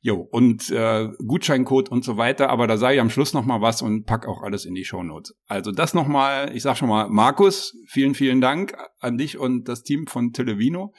Jo, 0.00 0.20
und 0.30 0.70
äh, 0.70 1.08
Gutscheincode 1.26 1.88
und 1.88 2.04
so 2.04 2.16
weiter, 2.16 2.50
aber 2.50 2.68
da 2.68 2.76
sage 2.76 2.94
ich 2.94 3.00
am 3.00 3.10
Schluss 3.10 3.34
noch 3.34 3.44
mal 3.44 3.60
was 3.60 3.82
und 3.82 4.06
pack 4.06 4.28
auch 4.28 4.42
alles 4.42 4.64
in 4.64 4.74
die 4.74 4.84
Shownotes. 4.84 5.34
Also 5.48 5.72
das 5.72 5.92
noch 5.92 6.06
mal, 6.06 6.54
ich 6.54 6.62
sag 6.62 6.76
schon 6.76 6.88
mal, 6.88 7.08
Markus, 7.08 7.74
vielen, 7.88 8.14
vielen 8.14 8.40
Dank 8.40 8.76
an 9.00 9.18
dich 9.18 9.36
und 9.36 9.68
das 9.68 9.82
Team 9.82 10.06
von 10.06 10.32
Televino. 10.32 10.94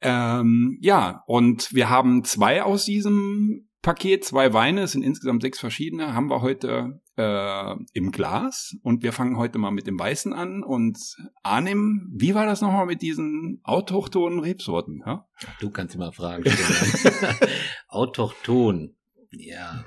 Ähm, 0.00 0.76
ja, 0.80 1.22
und 1.28 1.72
wir 1.72 1.88
haben 1.88 2.24
zwei 2.24 2.64
aus 2.64 2.84
diesem 2.84 3.68
Paket, 3.84 4.24
zwei 4.24 4.54
Weine, 4.54 4.84
es 4.84 4.92
sind 4.92 5.02
insgesamt 5.02 5.42
sechs 5.42 5.60
verschiedene, 5.60 6.14
haben 6.14 6.28
wir 6.28 6.40
heute 6.40 7.02
äh, 7.16 7.74
im 7.92 8.12
Glas. 8.12 8.74
Und 8.82 9.02
wir 9.02 9.12
fangen 9.12 9.36
heute 9.36 9.58
mal 9.58 9.70
mit 9.70 9.86
dem 9.86 9.98
Weißen 9.98 10.32
an. 10.32 10.64
Und 10.64 10.98
Arnim, 11.42 12.10
wie 12.10 12.34
war 12.34 12.46
das 12.46 12.62
nochmal 12.62 12.86
mit 12.86 13.02
diesen 13.02 13.60
autochthonen 13.62 14.40
Rebsorten? 14.40 15.02
Ja? 15.06 15.28
Du 15.60 15.70
kannst 15.70 15.94
immer 15.94 16.12
Fragen 16.12 16.50
stellen. 16.50 17.36
Autochton. 17.88 18.96
Ja. 19.30 19.84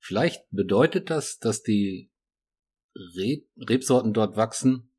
Vielleicht 0.00 0.42
bedeutet 0.50 1.08
das, 1.08 1.38
dass 1.38 1.62
die 1.62 2.10
Reb 3.16 3.46
Rebsorten 3.56 4.12
dort 4.12 4.36
wachsen, 4.36 4.92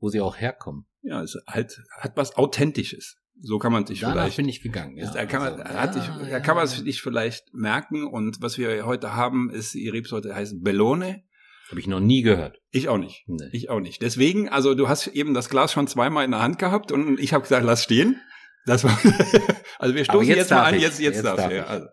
wo 0.00 0.10
sie 0.10 0.20
auch 0.20 0.36
herkommen. 0.36 0.86
Ja, 1.00 1.22
es 1.22 1.36
halt, 1.46 1.82
hat 1.98 2.14
was 2.16 2.36
Authentisches. 2.36 3.16
So 3.40 3.58
kann 3.58 3.72
man 3.72 3.86
sich 3.86 4.00
Danach 4.00 4.14
vielleicht. 4.14 4.36
bin 4.36 4.48
ich 4.48 4.62
gegangen. 4.62 4.96
Ja. 4.96 5.10
da 5.10 5.26
kann 5.26 5.42
man, 5.42 5.60
Also, 5.60 5.78
hat 5.78 5.94
sich, 5.94 6.06
ja, 6.06 6.18
da 6.18 6.26
ja, 6.28 6.40
kann 6.40 6.56
man 6.56 6.66
ja. 6.66 6.70
sich 6.72 7.02
vielleicht 7.02 7.52
merken. 7.52 8.06
Und 8.06 8.40
was 8.40 8.58
wir 8.58 8.86
heute 8.86 9.14
haben, 9.16 9.50
ist, 9.50 9.74
die 9.74 9.88
Rebsorte 9.88 10.34
heißt 10.34 10.62
Bellone. 10.62 11.22
Habe 11.70 11.80
ich 11.80 11.86
noch 11.86 12.00
nie 12.00 12.22
gehört. 12.22 12.58
Ich 12.70 12.88
auch 12.88 12.98
nicht. 12.98 13.24
Nee. 13.26 13.48
Ich 13.52 13.70
auch 13.70 13.80
nicht. 13.80 14.02
Deswegen, 14.02 14.48
also 14.48 14.74
du 14.74 14.88
hast 14.88 15.08
eben 15.08 15.34
das 15.34 15.48
Glas 15.48 15.72
schon 15.72 15.86
zweimal 15.88 16.24
in 16.24 16.30
der 16.30 16.42
Hand 16.42 16.58
gehabt 16.58 16.92
und 16.92 17.18
ich 17.18 17.32
habe 17.32 17.42
gesagt, 17.42 17.64
lass 17.64 17.82
stehen. 17.82 18.20
Das 18.66 18.84
war, 18.84 18.92
also 19.78 19.94
wir 19.94 20.02
Aber 20.02 20.04
stoßen 20.04 20.28
jetzt 20.28 20.36
jetzt, 20.38 20.50
mal 20.50 20.56
darf 20.58 20.68
an, 20.68 20.74
ich. 20.76 20.82
jetzt, 20.82 21.00
jetzt, 21.00 21.14
Jetzt 21.16 21.24
darfst 21.24 21.38
darf 21.44 21.48
du. 21.50 21.56
Ja, 21.56 21.62
ich. 21.64 21.68
also. 21.70 21.86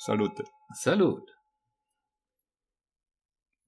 Salute. 0.00 0.44
Salut. 0.74 1.22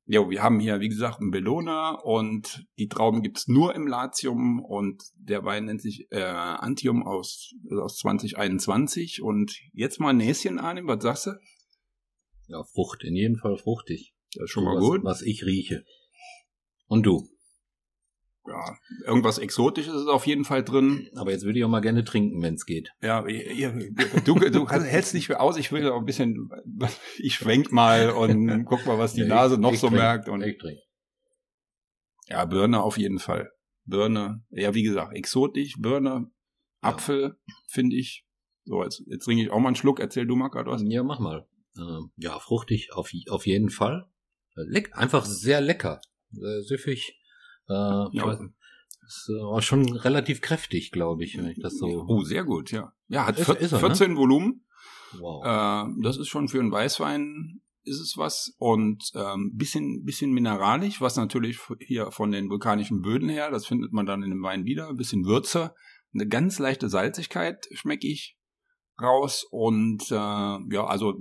Jo, 0.07 0.29
wir 0.29 0.43
haben 0.43 0.61
hier, 0.61 0.81
wie 0.81 0.91
gesagt, 0.91 1.21
einen 1.21 1.31
Bellona 1.31 1.93
und 1.93 2.67
die 2.79 2.89
Trauben 2.89 3.23
gibt's 3.23 3.49
nur 3.49 3.75
im 3.75 3.87
Latium 3.87 4.63
und 4.63 5.03
der 5.17 5.45
Wein 5.45 5.65
nennt 5.65 5.81
sich 5.81 6.09
äh, 6.11 6.21
Antium 6.21 7.03
aus, 7.03 7.55
aus 7.71 7.97
2021 7.99 9.23
und 9.23 9.59
jetzt 9.73 10.01
mal 10.01 10.11
ein 10.11 10.19
Näschen 10.19 10.59
an, 10.59 10.87
was 10.87 11.03
sagst 11.03 11.27
du? 11.27 11.31
Ja, 12.49 12.63
Frucht, 12.65 13.03
in 13.03 13.17
jedem 13.17 13.37
Fall 13.37 13.57
fruchtig. 13.57 14.15
Das 14.35 14.45
ist 14.45 14.51
schon 14.51 14.65
mal 14.65 14.77
was, 14.77 14.85
gut. 14.85 15.05
Was 15.05 15.23
ich 15.23 15.47
rieche. 15.47 15.85
Und 16.87 17.07
du. 17.07 17.27
Ja, 18.47 18.77
irgendwas 19.07 19.39
Exotisches 19.39 19.95
ist 19.95 20.07
auf 20.09 20.27
jeden 20.27 20.45
Fall 20.45 20.63
drin. 20.63 21.09
Aber 21.17 21.31
jetzt 21.31 21.45
würde 21.45 21.59
ich 21.59 21.65
auch 21.65 21.69
mal 21.71 21.81
gerne 21.81 22.05
trinken, 22.05 22.43
wenn 22.43 22.55
es 22.55 22.67
geht. 22.67 22.91
Ja, 23.03 23.27
ihr, 23.27 23.73
du, 24.25 24.35
du 24.39 24.69
hältst 24.69 25.15
nicht 25.15 25.29
mehr 25.31 25.41
aus. 25.41 25.57
Ich 25.57 25.73
will 25.73 25.89
auch 25.89 25.99
ein 26.01 26.05
bisschen, 26.05 26.51
ich 27.19 27.37
schwenk 27.37 27.73
mal 27.73 28.11
und 28.11 28.65
guck 28.67 28.85
mal, 28.87 28.99
was 28.99 29.15
die 29.15 29.23
Ja, 29.23 29.29
Nase 29.29 29.57
noch 29.59 29.73
ich 29.73 29.81
so 29.81 29.89
trink. 29.89 30.01
merkt. 30.01 30.29
Und 30.29 30.43
Ich 30.43 30.59
trinke. 30.59 30.83
ja, 32.29 32.45
Birne 32.45 32.83
auf 32.83 32.99
jeden 32.99 33.19
Fall. 33.19 33.51
Birne, 33.87 34.43
ja, 34.51 34.75
wie 34.75 34.83
gesagt, 34.83 35.15
exotisch, 35.17 35.77
Birne, 35.79 36.31
Ja. 36.83 36.91
Apfel, 36.91 37.37
finde 37.69 37.97
ich. 37.97 38.27
So, 38.67 38.83
jetzt, 38.83 39.03
jetzt 39.07 39.25
trinke 39.25 39.43
ich 39.43 39.51
auch 39.51 39.59
mal 39.59 39.69
einen 39.69 39.77
Schluck. 39.77 40.01
Erzähl 40.01 40.27
du 40.27 40.37
mal 40.37 40.49
gerade 40.49 40.71
was. 40.71 40.83
Ja, 40.85 41.03
mach 41.03 41.19
mal. 41.19 41.47
Ähm, 41.79 42.11
ja, 42.17 42.39
fruchtig 42.39 42.91
auf, 42.93 43.11
auf 43.31 43.47
jeden 43.47 43.69
Fall. 43.71 44.07
Äh, 44.57 44.63
Leck, 44.67 44.91
einfach 44.97 45.25
sehr 45.25 45.61
lecker. 45.61 46.01
Sehr 46.31 46.63
süffig. 46.63 47.19
Äh, 47.69 47.73
Ja. 47.73 48.27
weiß 48.27 48.41
nicht. 48.41 48.55
Ist 49.07 49.29
äh, 49.31 49.61
schon 49.61 49.93
relativ 49.97 50.41
kräftig, 50.41 50.91
glaube 50.91 51.25
ich, 51.25 51.37
wenn 51.37 51.47
ich 51.49 51.61
das 51.61 51.77
so. 51.77 52.05
Oh, 52.09 52.23
sehr 52.23 52.45
gut, 52.45 52.71
ja. 52.73 52.93
Ja, 53.09 53.27
hat 53.27 53.39
Ist- 53.39 53.45
vier- 53.47 53.59
ist 53.59 53.73
er, 53.73 53.81
ne? 53.81 53.87
14 53.89 54.17
Volumen. 54.17 54.65
Wow. 55.19 55.45
Äh, 55.45 56.03
das 56.03 56.17
ist 56.17 56.29
schon 56.29 56.49
für 56.49 56.59
einen 56.61 56.73
Weißwein 56.73 57.61
ist 57.87 58.01
es 58.01 58.15
was 58.17 58.55
und 58.59 59.11
ähm, 59.15 59.53
bisschen 59.55 60.05
bisschen 60.05 60.33
mineralisch, 60.33 61.03
was 61.03 61.17
natürlich 61.17 61.59
hier 61.81 62.11
von 62.13 62.31
den 62.33 62.49
vulkanischen 62.49 63.03
Böden 63.03 63.29
her, 63.29 63.51
das 63.51 63.67
findet 63.67 63.93
man 63.93 64.07
dann 64.07 64.23
in 64.23 64.31
dem 64.31 64.43
Wein 64.43 64.65
wieder, 64.65 64.89
ein 64.89 64.97
bisschen 64.97 65.27
Würze, 65.27 65.75
eine 66.15 66.27
ganz 66.27 66.59
leichte 66.59 66.89
Salzigkeit 66.89 67.67
schmecke 67.73 68.07
ich 68.07 68.39
raus 69.01 69.47
und 69.51 70.11
äh, 70.11 70.15
ja, 70.15 70.87
also 70.87 71.15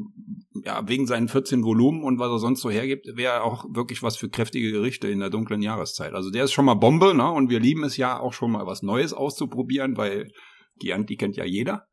ja, 0.63 0.87
wegen 0.87 1.07
seinen 1.07 1.27
14 1.27 1.63
Volumen 1.63 2.03
und 2.03 2.19
was 2.19 2.29
er 2.29 2.39
sonst 2.39 2.61
so 2.61 2.69
hergibt, 2.69 3.07
wäre 3.15 3.43
auch 3.43 3.65
wirklich 3.69 4.03
was 4.03 4.17
für 4.17 4.29
kräftige 4.29 4.71
Gerichte 4.71 5.07
in 5.07 5.19
der 5.19 5.29
dunklen 5.29 5.61
Jahreszeit. 5.61 6.13
Also 6.13 6.29
der 6.29 6.43
ist 6.43 6.53
schon 6.53 6.65
mal 6.65 6.75
Bombe, 6.75 7.13
ne? 7.13 7.29
Und 7.31 7.49
wir 7.49 7.59
lieben 7.59 7.83
es 7.83 7.97
ja 7.97 8.19
auch 8.19 8.33
schon 8.33 8.51
mal 8.51 8.65
was 8.65 8.83
Neues 8.83 9.13
auszuprobieren, 9.13 9.97
weil 9.97 10.31
die 10.81 10.93
Anti 10.93 11.17
kennt 11.17 11.35
ja 11.35 11.45
jeder. 11.45 11.87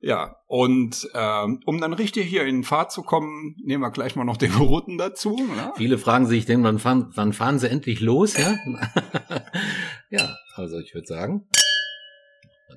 Ja, 0.00 0.36
und 0.46 1.08
ähm, 1.14 1.60
um 1.66 1.80
dann 1.80 1.92
richtig 1.92 2.28
hier 2.28 2.44
in 2.44 2.62
Fahrt 2.62 2.92
zu 2.92 3.02
kommen, 3.02 3.56
nehmen 3.64 3.82
wir 3.82 3.90
gleich 3.90 4.14
mal 4.14 4.24
noch 4.24 4.36
den 4.36 4.54
Roten 4.54 4.96
dazu. 4.96 5.36
Ne? 5.36 5.72
Viele 5.76 5.98
fragen 5.98 6.26
sich, 6.26 6.46
denn 6.46 6.62
wann 6.62 6.78
fahren, 6.78 7.10
wann 7.16 7.32
fahren 7.32 7.58
sie 7.58 7.68
endlich 7.68 8.00
los, 8.00 8.36
ja? 8.36 8.56
ja, 10.10 10.36
also 10.54 10.78
ich 10.78 10.94
würde 10.94 11.06
sagen, 11.08 11.48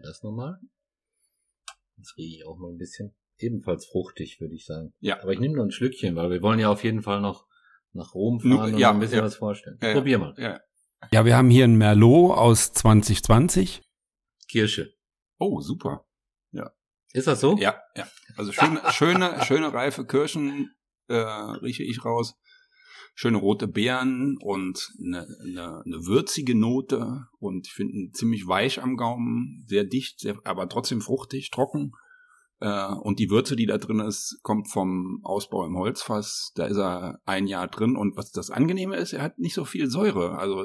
das 0.02 0.24
nochmal. 0.24 0.58
Jetzt 2.02 2.18
rieche 2.18 2.38
ich 2.38 2.48
auch 2.48 2.58
mal 2.58 2.70
ein 2.70 2.78
bisschen. 2.78 3.14
Ebenfalls 3.38 3.86
fruchtig, 3.86 4.40
würde 4.40 4.54
ich 4.54 4.66
sagen. 4.66 4.94
Ja. 5.00 5.22
Aber 5.22 5.34
ich 5.34 5.40
nehme 5.40 5.56
nur 5.56 5.66
ein 5.66 5.72
Schlückchen, 5.72 6.16
weil 6.16 6.30
wir 6.30 6.42
wollen 6.42 6.60
ja 6.60 6.70
auf 6.70 6.84
jeden 6.84 7.02
Fall 7.02 7.22
noch 7.22 7.48
nach 7.94 8.14
Rom 8.14 8.40
fahren 8.40 8.74
und 8.74 8.80
ja, 8.80 8.92
ein 8.92 9.00
bisschen 9.00 9.18
ja. 9.18 9.24
was 9.24 9.36
vorstellen. 9.36 9.80
Ja, 9.82 9.90
ja. 9.90 9.94
Probier 9.96 10.20
mal. 10.20 10.34
Ja. 10.38 10.60
Ja, 11.12 11.26
wir 11.26 11.36
haben 11.36 11.50
hier 11.50 11.64
einen 11.64 11.78
Merlot 11.78 12.38
aus 12.38 12.72
2020. 12.74 13.82
Kirsche. 14.48 14.94
Oh, 15.40 15.60
super. 15.62 16.06
Ist 17.14 17.28
das 17.28 17.42
so? 17.42 17.58
Ja, 17.58 17.82
ja. 17.96 18.08
Also 18.38 18.52
schöne, 18.52 18.82
schöne, 18.92 19.44
schöne 19.46 19.74
reife 19.74 20.06
Kirschen 20.06 20.74
äh, 21.08 21.16
rieche 21.16 21.84
ich 21.84 22.06
raus. 22.06 22.36
Schöne 23.14 23.38
rote 23.38 23.68
Beeren 23.68 24.38
und 24.40 24.94
eine, 25.00 25.28
eine, 25.42 25.84
eine 25.86 26.06
würzige 26.06 26.56
Note 26.56 27.28
und 27.40 27.68
ich 27.68 27.74
finde 27.74 28.12
ziemlich 28.14 28.48
weich 28.48 28.82
am 28.82 28.98
Gaumen, 28.98 29.64
sehr 29.68 29.84
dicht, 29.84 30.20
sehr, 30.20 30.38
aber 30.44 30.70
trotzdem 30.70 31.02
fruchtig, 31.02 31.52
trocken. 31.52 31.92
Äh, 32.62 32.94
und 33.02 33.20
die 33.20 33.30
Würze, 33.30 33.56
die 33.56 33.66
da 33.66 33.78
drin 33.78 34.00
ist, 34.00 34.40
kommt 34.44 34.70
vom 34.70 35.20
Ausbau 35.24 35.66
im 35.66 35.78
Holzfass. 35.78 36.52
Da 36.56 36.66
ist 36.66 36.78
er 36.78 37.20
ein 37.26 37.48
Jahr 37.48 37.68
drin. 37.68 37.98
Und 37.98 38.16
was 38.16 38.32
das 38.32 38.50
Angenehme 38.52 38.96
ist, 38.96 39.14
er 39.14 39.24
hat 39.24 39.40
nicht 39.40 39.56
so 39.56 39.66
viel 39.66 39.90
Säure. 39.90 40.38
Also 40.38 40.64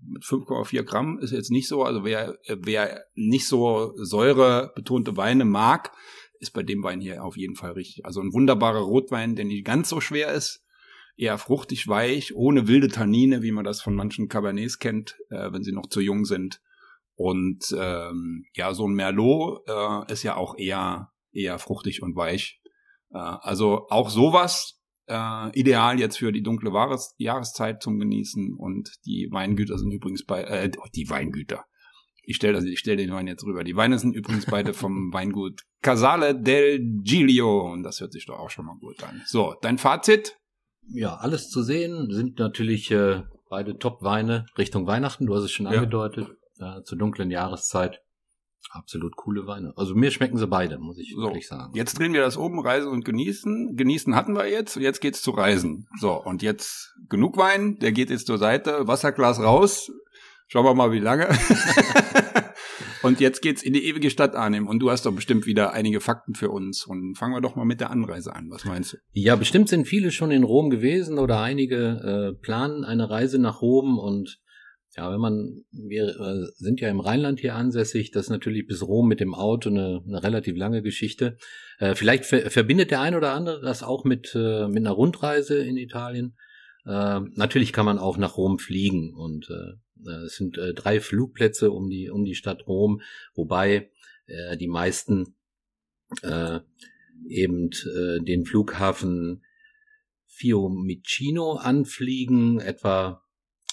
mit 0.00 0.22
5,4 0.22 0.84
Gramm 0.84 1.18
ist 1.18 1.32
jetzt 1.32 1.50
nicht 1.50 1.68
so. 1.68 1.82
Also 1.82 2.04
wer, 2.04 2.38
wer 2.46 3.04
nicht 3.14 3.48
so 3.48 3.92
säurebetonte 3.96 5.16
Weine 5.16 5.44
mag, 5.44 5.92
ist 6.38 6.52
bei 6.52 6.62
dem 6.62 6.82
Wein 6.82 7.00
hier 7.00 7.24
auf 7.24 7.36
jeden 7.36 7.56
Fall 7.56 7.72
richtig. 7.72 8.04
Also 8.06 8.20
ein 8.20 8.32
wunderbarer 8.32 8.80
Rotwein, 8.80 9.34
der 9.34 9.44
nicht 9.44 9.64
ganz 9.64 9.88
so 9.88 10.00
schwer 10.00 10.32
ist. 10.32 10.61
Eher 11.16 11.38
fruchtig 11.38 11.88
weich, 11.88 12.34
ohne 12.34 12.68
wilde 12.68 12.88
Tannine, 12.88 13.42
wie 13.42 13.52
man 13.52 13.64
das 13.64 13.82
von 13.82 13.94
manchen 13.94 14.28
Cabernets 14.28 14.78
kennt, 14.78 15.16
äh, 15.30 15.52
wenn 15.52 15.62
sie 15.62 15.72
noch 15.72 15.88
zu 15.88 16.00
jung 16.00 16.24
sind. 16.24 16.60
Und 17.14 17.74
ähm, 17.78 18.44
ja, 18.54 18.72
so 18.74 18.88
ein 18.88 18.94
Merlot 18.94 19.60
äh, 19.68 20.12
ist 20.12 20.22
ja 20.22 20.36
auch 20.36 20.56
eher 20.56 21.12
eher 21.32 21.58
fruchtig 21.58 22.02
und 22.02 22.16
weich. 22.16 22.60
Äh, 23.10 23.18
also 23.18 23.86
auch 23.88 24.10
sowas 24.10 24.80
äh, 25.06 25.58
ideal 25.58 25.98
jetzt 25.98 26.18
für 26.18 26.32
die 26.32 26.42
dunkle 26.42 26.72
Wahres 26.72 27.14
Jahreszeit 27.18 27.82
zum 27.82 27.98
Genießen. 27.98 28.54
Und 28.56 28.90
die 29.04 29.28
Weingüter 29.30 29.78
sind 29.78 29.92
übrigens 29.92 30.24
bei, 30.24 30.42
äh, 30.42 30.70
die 30.94 31.08
Weingüter. 31.08 31.64
Ich 32.24 32.36
stelle 32.36 32.56
also, 32.56 32.68
ich 32.68 32.78
stell 32.78 32.96
den 32.96 33.10
Wein 33.10 33.26
jetzt 33.26 33.44
rüber. 33.44 33.64
Die 33.64 33.74
Weine 33.74 33.98
sind 33.98 34.14
übrigens 34.14 34.46
beide 34.46 34.74
vom 34.74 35.10
Weingut 35.12 35.62
Casale 35.82 36.40
del 36.40 36.78
Giglio. 37.02 37.72
Und 37.72 37.82
das 37.82 38.00
hört 38.00 38.12
sich 38.12 38.26
doch 38.26 38.38
auch 38.38 38.50
schon 38.50 38.66
mal 38.66 38.76
gut 38.78 39.02
an. 39.02 39.22
So, 39.26 39.56
dein 39.60 39.78
Fazit? 39.78 40.38
Ja, 40.88 41.16
alles 41.16 41.48
zu 41.48 41.62
sehen 41.62 42.10
sind 42.10 42.38
natürlich 42.38 42.90
äh, 42.90 43.22
beide 43.48 43.78
Top-Weine 43.78 44.46
Richtung 44.58 44.86
Weihnachten. 44.86 45.26
Du 45.26 45.34
hast 45.34 45.44
es 45.44 45.52
schon 45.52 45.66
ja. 45.66 45.72
angedeutet. 45.72 46.28
Äh, 46.58 46.82
zur 46.84 46.98
dunklen 46.98 47.30
Jahreszeit. 47.30 48.00
Absolut 48.70 49.16
coole 49.16 49.46
Weine. 49.46 49.72
Also 49.76 49.94
mir 49.94 50.10
schmecken 50.10 50.38
sie 50.38 50.46
beide, 50.46 50.78
muss 50.78 50.98
ich 50.98 51.12
so, 51.14 51.22
wirklich 51.22 51.48
sagen. 51.48 51.72
Jetzt 51.74 51.98
drehen 51.98 52.12
wir 52.12 52.20
das 52.20 52.36
oben, 52.36 52.60
Reisen 52.60 52.88
und 52.88 53.04
Genießen. 53.04 53.74
Genießen 53.74 54.14
hatten 54.14 54.34
wir 54.34 54.48
jetzt 54.48 54.76
und 54.76 54.82
jetzt 54.82 55.00
geht's 55.00 55.20
zu 55.22 55.32
Reisen. 55.32 55.88
So, 55.98 56.12
und 56.12 56.42
jetzt 56.42 56.94
genug 57.08 57.36
Wein, 57.36 57.78
der 57.80 57.92
geht 57.92 58.10
jetzt 58.10 58.26
zur 58.26 58.38
Seite, 58.38 58.86
Wasserglas 58.86 59.40
raus. 59.40 59.90
Schauen 60.46 60.64
wir 60.64 60.74
mal, 60.74 60.92
wie 60.92 61.00
lange. 61.00 61.28
und 63.02 63.20
jetzt 63.20 63.42
geht's 63.42 63.62
in 63.62 63.72
die 63.72 63.84
ewige 63.86 64.10
Stadt 64.10 64.34
Arnhem. 64.34 64.66
Und 64.66 64.80
du 64.80 64.90
hast 64.90 65.06
doch 65.06 65.14
bestimmt 65.14 65.46
wieder 65.46 65.72
einige 65.72 66.00
Fakten 66.00 66.34
für 66.34 66.50
uns. 66.50 66.86
Und 66.86 67.16
fangen 67.16 67.34
wir 67.34 67.40
doch 67.40 67.56
mal 67.56 67.64
mit 67.64 67.80
der 67.80 67.90
Anreise 67.90 68.34
an. 68.34 68.50
Was 68.50 68.64
meinst 68.64 68.94
du? 68.94 68.96
Ja, 69.12 69.36
bestimmt 69.36 69.68
sind 69.68 69.86
viele 69.86 70.10
schon 70.10 70.30
in 70.30 70.44
Rom 70.44 70.70
gewesen 70.70 71.18
oder 71.18 71.40
einige 71.40 72.32
äh, 72.34 72.40
planen 72.40 72.84
eine 72.84 73.10
Reise 73.10 73.38
nach 73.38 73.62
Rom 73.62 73.98
und 73.98 74.38
ja, 74.96 75.10
wenn 75.10 75.20
man, 75.20 75.64
wir 75.70 76.08
äh, 76.08 76.46
sind 76.56 76.80
ja 76.80 76.90
im 76.90 77.00
Rheinland 77.00 77.40
hier 77.40 77.54
ansässig, 77.54 78.10
das 78.10 78.24
ist 78.24 78.30
natürlich 78.30 78.66
bis 78.66 78.86
Rom 78.86 79.08
mit 79.08 79.20
dem 79.20 79.34
Auto 79.34 79.70
eine, 79.70 80.02
eine 80.06 80.22
relativ 80.22 80.54
lange 80.56 80.82
Geschichte. 80.82 81.38
Äh, 81.78 81.94
vielleicht 81.94 82.26
ver 82.26 82.50
verbindet 82.50 82.90
der 82.90 83.00
ein 83.00 83.14
oder 83.14 83.32
andere 83.32 83.62
das 83.62 83.82
auch 83.82 84.04
mit, 84.04 84.34
äh, 84.34 84.68
mit 84.68 84.78
einer 84.78 84.90
Rundreise 84.90 85.64
in 85.64 85.78
Italien. 85.78 86.36
Äh, 86.84 87.20
natürlich 87.34 87.72
kann 87.72 87.86
man 87.86 87.98
auch 87.98 88.18
nach 88.18 88.36
Rom 88.36 88.58
fliegen 88.58 89.14
und 89.14 89.48
äh, 89.48 89.78
es 90.26 90.36
sind 90.36 90.58
äh, 90.58 90.74
drei 90.74 91.00
Flugplätze 91.00 91.70
um 91.70 91.88
die, 91.88 92.10
um 92.10 92.24
die 92.24 92.34
Stadt 92.34 92.66
Rom, 92.66 93.02
wobei 93.34 93.90
äh, 94.26 94.56
die 94.56 94.68
meisten 94.68 95.34
äh, 96.22 96.60
eben 97.26 97.70
äh, 97.70 98.20
den 98.22 98.44
Flughafen 98.44 99.44
Fiumicino 100.26 101.54
anfliegen, 101.54 102.58
etwa 102.58 103.22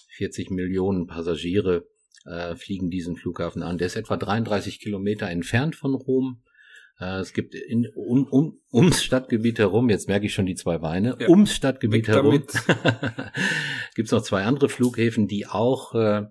40 0.09 0.51
Millionen 0.51 1.07
Passagiere 1.07 1.87
äh, 2.25 2.55
fliegen 2.55 2.89
diesen 2.89 3.15
Flughafen 3.15 3.63
an. 3.63 3.77
Der 3.77 3.87
ist 3.87 3.95
etwa 3.95 4.17
33 4.17 4.79
Kilometer 4.79 5.29
entfernt 5.29 5.75
von 5.75 5.95
Rom. 5.95 6.43
Äh, 6.99 7.19
es 7.19 7.33
gibt 7.33 7.55
in, 7.55 7.87
um, 7.95 8.27
um, 8.27 8.59
ums 8.71 9.03
Stadtgebiet 9.03 9.59
herum, 9.59 9.89
jetzt 9.89 10.07
merke 10.07 10.25
ich 10.25 10.33
schon 10.33 10.45
die 10.45 10.55
zwei 10.55 10.77
Beine, 10.77 11.17
ja. 11.19 11.29
ums 11.29 11.53
Stadtgebiet 11.53 12.07
herum 12.07 12.31
gibt 13.95 14.07
es 14.07 14.11
noch 14.11 14.21
zwei 14.21 14.43
andere 14.43 14.69
Flughäfen, 14.69 15.27
die 15.27 15.47
auch 15.47 15.95
äh, 15.95 16.23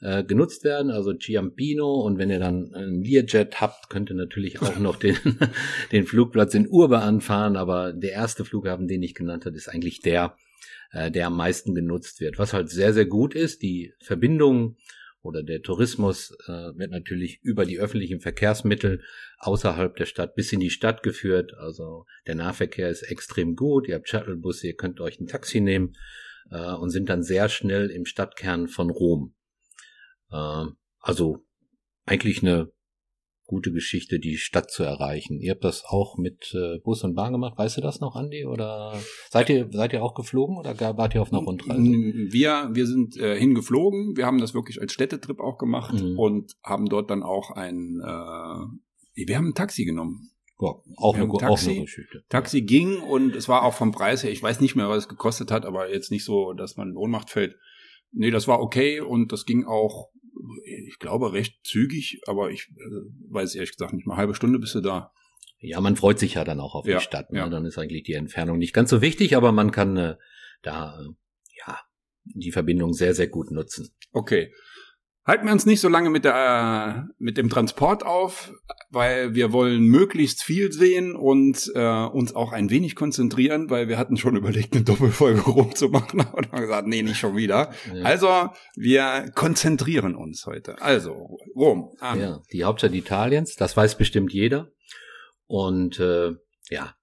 äh, 0.00 0.24
genutzt 0.24 0.64
werden, 0.64 0.90
also 0.90 1.12
Ciampino 1.12 2.00
und 2.00 2.18
wenn 2.18 2.30
ihr 2.30 2.38
dann 2.38 2.72
einen 2.74 3.02
Learjet 3.02 3.60
habt, 3.60 3.90
könnt 3.90 4.10
ihr 4.10 4.16
natürlich 4.16 4.62
auch 4.62 4.78
noch 4.78 4.96
den, 4.96 5.16
den 5.92 6.06
Flugplatz 6.06 6.54
in 6.54 6.68
Urbe 6.68 7.00
anfahren, 7.00 7.56
aber 7.56 7.92
der 7.92 8.12
erste 8.12 8.44
Flughafen, 8.44 8.88
den 8.88 9.02
ich 9.02 9.14
genannt 9.14 9.44
habe, 9.44 9.56
ist 9.56 9.68
eigentlich 9.68 10.00
der, 10.00 10.36
äh, 10.92 11.10
der 11.10 11.26
am 11.26 11.36
meisten 11.36 11.74
genutzt 11.74 12.20
wird. 12.20 12.38
Was 12.38 12.52
halt 12.52 12.70
sehr, 12.70 12.94
sehr 12.94 13.06
gut 13.06 13.34
ist, 13.34 13.62
die 13.62 13.92
Verbindung 14.00 14.76
oder 15.22 15.42
der 15.42 15.62
Tourismus 15.62 16.36
äh, 16.46 16.52
wird 16.76 16.90
natürlich 16.90 17.40
über 17.42 17.64
die 17.64 17.78
öffentlichen 17.78 18.20
Verkehrsmittel 18.20 19.02
außerhalb 19.38 19.96
der 19.96 20.06
Stadt 20.06 20.34
bis 20.34 20.52
in 20.52 20.60
die 20.60 20.70
Stadt 20.70 21.02
geführt. 21.02 21.54
Also 21.58 22.06
der 22.26 22.36
Nahverkehr 22.36 22.88
ist 22.88 23.02
extrem 23.02 23.56
gut. 23.56 23.88
Ihr 23.88 23.96
habt 23.96 24.08
Shuttlebusse, 24.08 24.68
ihr 24.68 24.76
könnt 24.76 25.00
euch 25.00 25.20
ein 25.20 25.26
Taxi 25.26 25.60
nehmen 25.60 25.94
äh, 26.50 26.72
und 26.72 26.90
sind 26.90 27.08
dann 27.08 27.22
sehr 27.22 27.48
schnell 27.48 27.90
im 27.90 28.04
Stadtkern 28.06 28.68
von 28.68 28.90
Rom. 28.90 29.34
Äh, 30.30 30.64
also 31.00 31.44
eigentlich 32.06 32.42
eine 32.42 32.70
gute 33.48 33.72
Geschichte, 33.72 34.20
die 34.20 34.36
Stadt 34.36 34.70
zu 34.70 34.82
erreichen. 34.84 35.40
Ihr 35.40 35.52
habt 35.52 35.64
das 35.64 35.82
auch 35.86 36.18
mit 36.18 36.54
äh, 36.54 36.78
Bus 36.84 37.02
und 37.02 37.14
Bahn 37.14 37.32
gemacht. 37.32 37.56
Weißt 37.56 37.78
du 37.78 37.80
das 37.80 37.98
noch, 37.98 38.14
Andi? 38.14 38.44
Oder 38.44 38.94
seid 39.30 39.48
ihr, 39.48 39.68
seid 39.72 39.94
ihr 39.94 40.04
auch 40.04 40.14
geflogen 40.14 40.58
oder 40.58 40.78
wart 40.98 41.14
ihr 41.14 41.22
auf 41.22 41.32
einer 41.32 41.42
Rundreise? 41.42 41.82
Wir, 41.82 42.68
wir 42.72 42.86
sind 42.86 43.16
äh, 43.16 43.38
hingeflogen. 43.38 44.16
Wir 44.16 44.26
haben 44.26 44.38
das 44.38 44.52
wirklich 44.52 44.80
als 44.80 44.92
Städtetrip 44.92 45.40
auch 45.40 45.56
gemacht 45.56 45.94
mhm. 45.94 46.18
und 46.18 46.52
haben 46.62 46.86
dort 46.90 47.10
dann 47.10 47.22
auch 47.22 47.50
ein, 47.50 48.00
äh, 48.04 49.26
wir 49.26 49.36
haben 49.36 49.48
ein 49.48 49.54
Taxi 49.54 49.86
genommen. 49.86 50.30
Ja, 50.60 50.74
auch, 50.96 51.14
eine, 51.14 51.28
Taxi, 51.28 51.46
auch 51.46 51.72
eine 51.72 51.80
Geschichte. 51.82 52.24
Taxi 52.28 52.62
ging 52.62 53.00
und 53.00 53.34
es 53.34 53.48
war 53.48 53.62
auch 53.62 53.74
vom 53.74 53.92
Preis 53.92 54.24
her, 54.24 54.30
ich 54.30 54.42
weiß 54.42 54.60
nicht 54.60 54.76
mehr, 54.76 54.90
was 54.90 55.04
es 55.04 55.08
gekostet 55.08 55.50
hat, 55.50 55.64
aber 55.64 55.90
jetzt 55.90 56.10
nicht 56.10 56.24
so, 56.24 56.52
dass 56.52 56.76
man 56.76 56.90
in 56.90 56.96
Ohnmacht 56.96 57.30
fällt. 57.30 57.56
Nee, 58.10 58.30
das 58.30 58.46
war 58.46 58.60
okay 58.60 59.00
und 59.00 59.32
das 59.32 59.46
ging 59.46 59.64
auch 59.64 60.10
ich 60.64 60.98
glaube, 60.98 61.32
recht 61.32 61.58
zügig, 61.64 62.20
aber 62.26 62.50
ich 62.50 62.68
äh, 62.76 63.30
weiß 63.30 63.54
ehrlich 63.54 63.76
gesagt 63.76 63.92
nicht 63.92 64.06
mal. 64.06 64.16
Halbe 64.16 64.34
Stunde 64.34 64.58
bist 64.58 64.74
du 64.74 64.80
da. 64.80 65.12
Ja, 65.60 65.80
man 65.80 65.96
freut 65.96 66.18
sich 66.18 66.34
ja 66.34 66.44
dann 66.44 66.60
auch 66.60 66.74
auf 66.74 66.86
ja, 66.86 66.98
die 66.98 67.04
Stadt. 67.04 67.32
Ne? 67.32 67.40
Ja. 67.40 67.48
Dann 67.48 67.64
ist 67.64 67.78
eigentlich 67.78 68.04
die 68.04 68.14
Entfernung 68.14 68.58
nicht 68.58 68.72
ganz 68.72 68.90
so 68.90 69.02
wichtig, 69.02 69.36
aber 69.36 69.52
man 69.52 69.72
kann 69.72 69.96
äh, 69.96 70.16
da 70.62 71.00
äh, 71.00 71.08
ja 71.66 71.78
die 72.24 72.52
Verbindung 72.52 72.92
sehr, 72.92 73.14
sehr 73.14 73.28
gut 73.28 73.50
nutzen. 73.50 73.88
Okay. 74.12 74.52
Halten 75.28 75.44
wir 75.44 75.52
uns 75.52 75.66
nicht 75.66 75.82
so 75.82 75.90
lange 75.90 76.08
mit, 76.08 76.24
der, 76.24 77.06
äh, 77.06 77.12
mit 77.18 77.36
dem 77.36 77.50
Transport 77.50 78.02
auf, 78.02 78.50
weil 78.88 79.34
wir 79.34 79.52
wollen 79.52 79.82
möglichst 79.82 80.42
viel 80.42 80.72
sehen 80.72 81.14
und 81.14 81.70
äh, 81.74 82.06
uns 82.06 82.34
auch 82.34 82.52
ein 82.52 82.70
wenig 82.70 82.96
konzentrieren, 82.96 83.68
weil 83.68 83.88
wir 83.88 83.98
hatten 83.98 84.16
schon 84.16 84.36
überlegt, 84.36 84.74
eine 84.74 84.84
Doppelfolge 84.84 85.40
rumzumachen, 85.50 86.22
aber 86.22 86.40
dann 86.40 86.52
haben 86.52 86.60
gesagt, 86.62 86.88
nee, 86.88 87.02
nicht 87.02 87.18
schon 87.18 87.36
wieder. 87.36 87.74
Ja. 87.94 88.04
Also, 88.04 88.48
wir 88.74 89.30
konzentrieren 89.34 90.16
uns 90.16 90.46
heute. 90.46 90.80
Also, 90.80 91.36
Rom. 91.54 91.94
Amen. 92.00 92.22
Ja, 92.22 92.42
die 92.50 92.64
Hauptstadt 92.64 92.94
Italiens, 92.94 93.54
das 93.54 93.76
weiß 93.76 93.98
bestimmt 93.98 94.32
jeder. 94.32 94.72
Und 95.46 96.00
äh, 96.00 96.30
ja, 96.70 96.94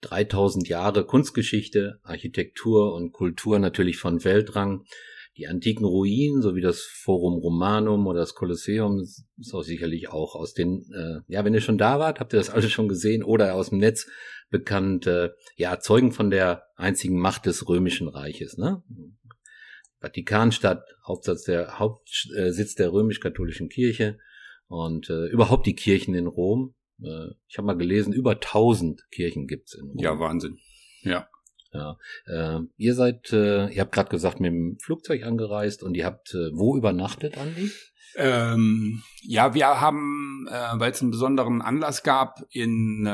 3000 0.00 0.66
Jahre 0.66 1.04
Kunstgeschichte, 1.04 2.00
Architektur 2.04 2.94
und 2.94 3.12
Kultur 3.12 3.58
natürlich 3.58 3.98
von 3.98 4.24
Weltrang 4.24 4.86
die 5.40 5.46
antiken 5.46 5.86
Ruinen, 5.86 6.42
so 6.42 6.54
wie 6.54 6.60
das 6.60 6.82
Forum 6.82 7.38
Romanum 7.38 8.06
oder 8.06 8.20
das 8.20 8.34
Kolosseum, 8.34 9.00
ist 9.00 9.54
auch 9.54 9.62
sicherlich 9.62 10.10
auch 10.10 10.34
aus 10.34 10.52
den, 10.52 10.84
äh, 10.92 11.20
ja, 11.32 11.44
wenn 11.46 11.54
ihr 11.54 11.62
schon 11.62 11.78
da 11.78 11.98
wart, 11.98 12.20
habt 12.20 12.34
ihr 12.34 12.38
das 12.38 12.50
alles 12.50 12.70
schon 12.70 12.88
gesehen 12.88 13.24
oder 13.24 13.54
aus 13.54 13.70
dem 13.70 13.78
Netz 13.78 14.06
bekannt, 14.50 15.06
äh, 15.06 15.30
ja, 15.56 15.80
Zeugen 15.80 16.12
von 16.12 16.30
der 16.30 16.64
einzigen 16.76 17.18
Macht 17.18 17.46
des 17.46 17.66
Römischen 17.66 18.08
Reiches, 18.08 18.58
ne? 18.58 18.82
Vatikanstadt, 20.00 20.84
Hauptsitz 21.06 21.44
der, 21.44 21.78
Hauptsitz 21.78 22.74
der 22.74 22.92
römisch-katholischen 22.92 23.70
Kirche 23.70 24.18
und 24.68 25.08
äh, 25.08 25.26
überhaupt 25.28 25.66
die 25.66 25.74
Kirchen 25.74 26.14
in 26.14 26.26
Rom. 26.26 26.74
Äh, 27.02 27.28
ich 27.48 27.56
habe 27.56 27.66
mal 27.66 27.78
gelesen, 27.78 28.12
über 28.12 28.40
tausend 28.40 29.06
Kirchen 29.10 29.46
gibt's 29.46 29.74
in 29.74 29.88
Rom. 29.88 29.98
Ja, 29.98 30.18
Wahnsinn. 30.18 30.58
Ja. 31.00 31.28
Ja, 31.72 31.96
äh, 32.26 32.60
ihr 32.76 32.94
seid, 32.94 33.32
äh, 33.32 33.68
ihr 33.68 33.80
habt 33.80 33.92
gerade 33.92 34.10
gesagt, 34.10 34.40
mit 34.40 34.52
dem 34.52 34.78
Flugzeug 34.80 35.24
angereist 35.24 35.82
und 35.82 35.94
ihr 35.94 36.04
habt 36.04 36.34
äh, 36.34 36.50
wo 36.52 36.76
übernachtet, 36.76 37.38
Andi? 37.38 37.70
Ähm, 38.16 39.02
ja, 39.22 39.54
wir 39.54 39.80
haben, 39.80 40.48
äh, 40.50 40.80
weil 40.80 40.90
es 40.90 41.00
einen 41.00 41.12
besonderen 41.12 41.62
Anlass 41.62 42.02
gab, 42.02 42.40
in, 42.50 43.06
äh, 43.06 43.10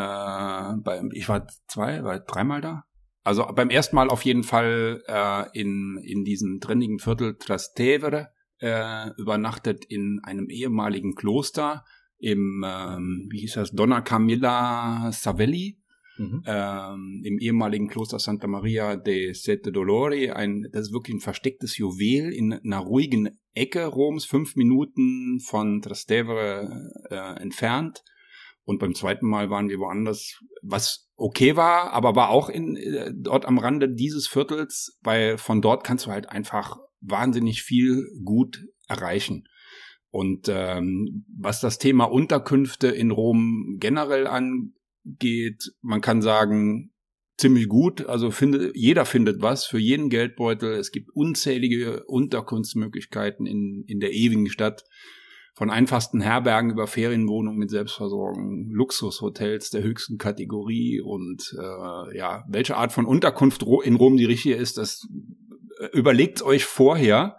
bei, 0.83 1.03
ich 1.13 1.29
war 1.29 1.47
zwei, 1.69 2.03
war 2.03 2.19
dreimal 2.21 2.63
da. 2.63 2.85
Also 3.23 3.45
beim 3.47 3.71
ersten 3.71 3.97
Mal 3.97 4.09
auf 4.09 4.25
jeden 4.25 4.45
Fall 4.45 5.03
äh, 5.07 5.45
in, 5.53 5.99
in 6.03 6.25
diesem 6.25 6.61
trendigen 6.61 6.99
Viertel 6.99 7.37
Trastevere 7.37 8.31
äh, 8.61 9.11
übernachtet 9.19 9.85
in 9.85 10.21
einem 10.23 10.49
ehemaligen 10.49 11.15
Kloster 11.15 11.85
im, 12.19 12.65
ähm, 12.67 13.29
wie 13.31 13.41
hieß 13.41 13.55
das, 13.55 13.73
Donna 13.73 14.01
Camilla 14.01 15.11
Savelli, 15.13 15.79
mhm. 16.19 16.43
ähm, 16.47 17.23
im 17.25 17.39
ehemaligen 17.39 17.89
Kloster 17.89 18.19
Santa 18.19 18.47
Maria 18.47 18.97
de 18.97 19.33
Sette 19.33 19.73
Dolori. 19.73 20.31
Ein, 20.31 20.69
das 20.73 20.89
ist 20.89 20.93
wirklich 20.93 21.17
ein 21.17 21.21
verstecktes 21.21 21.77
Juwel 21.79 22.33
in 22.33 22.53
einer 22.53 22.79
ruhigen 22.79 23.39
Ecke 23.55 23.87
Roms, 23.87 24.25
fünf 24.25 24.57
Minuten 24.57 25.41
von 25.41 25.81
Trastevere 25.83 26.91
äh, 27.11 27.41
entfernt. 27.41 28.03
Und 28.65 28.81
beim 28.81 28.95
zweiten 28.95 29.29
Mal 29.29 29.49
waren 29.49 29.69
wir 29.69 29.79
woanders, 29.79 30.43
was 30.61 31.09
okay 31.17 31.57
war, 31.57 31.93
aber 31.93 32.17
war 32.17 32.31
auch 32.31 32.49
in, 32.49 32.77
äh, 32.77 33.13
dort 33.15 33.47
am 33.47 33.59
Rande 33.59 33.89
dieses 33.89 34.27
Viertels, 34.27 34.99
weil 35.03 35.39
von 35.39 35.63
dort 35.63 35.85
kannst 35.85 36.07
du 36.07 36.11
halt 36.11 36.29
einfach 36.29 36.77
wahnsinnig 37.01 37.63
viel 37.63 38.05
gut 38.25 38.67
erreichen. 38.89 39.45
Und 40.11 40.49
ähm, 40.49 41.27
was 41.39 41.61
das 41.61 41.79
Thema 41.79 42.05
Unterkünfte 42.05 42.89
in 42.89 43.11
Rom 43.11 43.77
generell 43.79 44.27
angeht, 45.07 45.73
man 45.83 46.01
kann 46.01 46.23
sagen, 46.23 46.93
ziemlich 47.39 47.69
gut. 47.69 48.07
Also 48.07 48.31
finde, 48.31 48.73
jeder 48.75 49.05
findet 49.05 49.43
was 49.43 49.67
für 49.67 49.79
jeden 49.79 50.09
Geldbeutel. 50.09 50.75
Es 50.75 50.91
gibt 50.91 51.11
unzählige 51.15 52.05
Unterkunftsmöglichkeiten 52.07 53.47
in, 53.47 53.85
in 53.87 54.01
der 54.01 54.13
ewigen 54.13 54.49
Stadt. 54.49 54.85
Von 55.55 55.71
einfachsten 55.71 56.21
Herbergen 56.21 56.71
über 56.71 56.87
Ferienwohnungen 56.87 57.59
mit 57.59 57.71
Selbstversorgung, 57.71 58.69
Luxushotels 58.71 59.71
der 59.71 59.83
höchsten 59.83 60.19
Kategorie 60.19 61.01
und 61.01 61.51
äh, 61.59 62.17
ja, 62.19 62.45
welche 62.47 62.77
Art 62.77 62.93
von 62.93 63.07
Unterkunft 63.07 63.65
in 63.85 63.97
Rom 63.97 64.19
die 64.19 64.27
richtige 64.27 64.57
ist, 64.57 64.77
das 64.77 65.09
äh, 65.79 65.87
überlegt 65.97 66.43
euch 66.43 66.67
vorher 66.67 67.39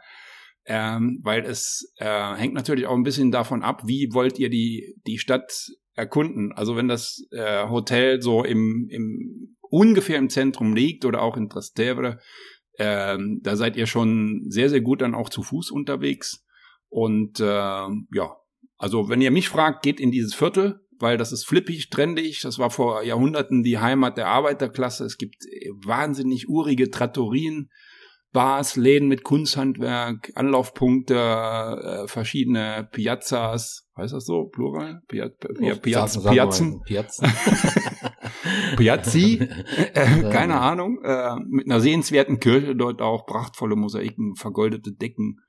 ähm, 0.68 1.22
weil 1.24 1.46
es 1.46 1.94
äh, 1.96 2.36
hängt 2.36 2.54
natürlich 2.54 2.88
auch 2.88 2.96
ein 2.96 3.04
bisschen 3.04 3.32
davon 3.32 3.64
ab, 3.64 3.84
wie 3.86 4.10
wollt 4.12 4.38
ihr 4.38 4.50
die, 4.50 4.96
die 5.08 5.18
Stadt 5.18 5.70
erkunden. 5.98 6.54
Also 6.54 6.76
wenn 6.76 6.88
das 6.88 7.26
äh, 7.32 7.68
Hotel 7.68 8.22
so 8.22 8.44
im, 8.44 8.88
im 8.90 9.58
ungefähr 9.62 10.18
im 10.18 10.30
Zentrum 10.30 10.74
liegt 10.74 11.04
oder 11.04 11.22
auch 11.22 11.36
in 11.36 11.50
Trastevere, 11.50 12.20
ähm, 12.80 13.42
da 13.44 13.56
seid 13.56 13.76
ihr 13.76 13.88
schon 13.88 14.46
sehr, 14.48 14.70
sehr 14.70 14.82
gut 14.82 15.02
dann 15.02 15.16
auch 15.16 15.30
zu 15.30 15.42
Fuß 15.44 15.72
unterwegs. 15.72 16.46
Und 16.90 17.40
äh, 17.40 17.44
ja, 17.44 18.38
also 18.78 19.10
wenn 19.10 19.22
ihr 19.22 19.32
mich 19.32 19.50
fragt, 19.50 19.84
geht 19.84 20.00
in 20.00 20.12
dieses 20.12 20.36
Viertel, 20.36 20.80
weil 21.00 21.18
das 21.18 21.32
ist 21.32 21.46
flippig, 21.46 21.90
trendig. 21.90 22.42
Das 22.42 22.60
war 22.60 22.70
vor 22.70 23.04
Jahrhunderten 23.04 23.64
die 23.64 23.80
Heimat 23.80 24.18
der 24.18 24.28
Arbeiterklasse. 24.28 25.06
Es 25.06 25.18
gibt 25.18 25.44
wahnsinnig 25.84 26.48
urige 26.48 26.90
Trattorien 26.90 27.70
Bars, 28.34 28.76
Läden 28.76 29.08
mit 29.08 29.24
Kunsthandwerk, 29.24 30.32
Anlaufpunkte, 30.36 31.16
äh, 31.16 32.08
verschiedene 32.08 32.88
Piazzas, 32.92 33.87
heißt 33.98 34.14
das 34.14 34.26
so, 34.26 34.46
Plural? 34.46 35.02
Pia, 35.08 35.30
Pia, 35.30 35.76
Piaz, 35.76 36.24
Piazzen? 36.24 36.82
Piazzen. 36.84 37.32
Piazzi, 38.78 39.40
äh, 39.94 40.30
keine 40.32 40.60
Ahnung, 40.60 41.00
äh, 41.04 41.36
mit 41.48 41.66
einer 41.66 41.80
sehenswerten 41.80 42.40
Kirche, 42.40 42.76
dort 42.76 43.02
auch 43.02 43.26
prachtvolle 43.26 43.76
Mosaiken, 43.76 44.36
vergoldete 44.36 44.94
Decken, 44.94 45.40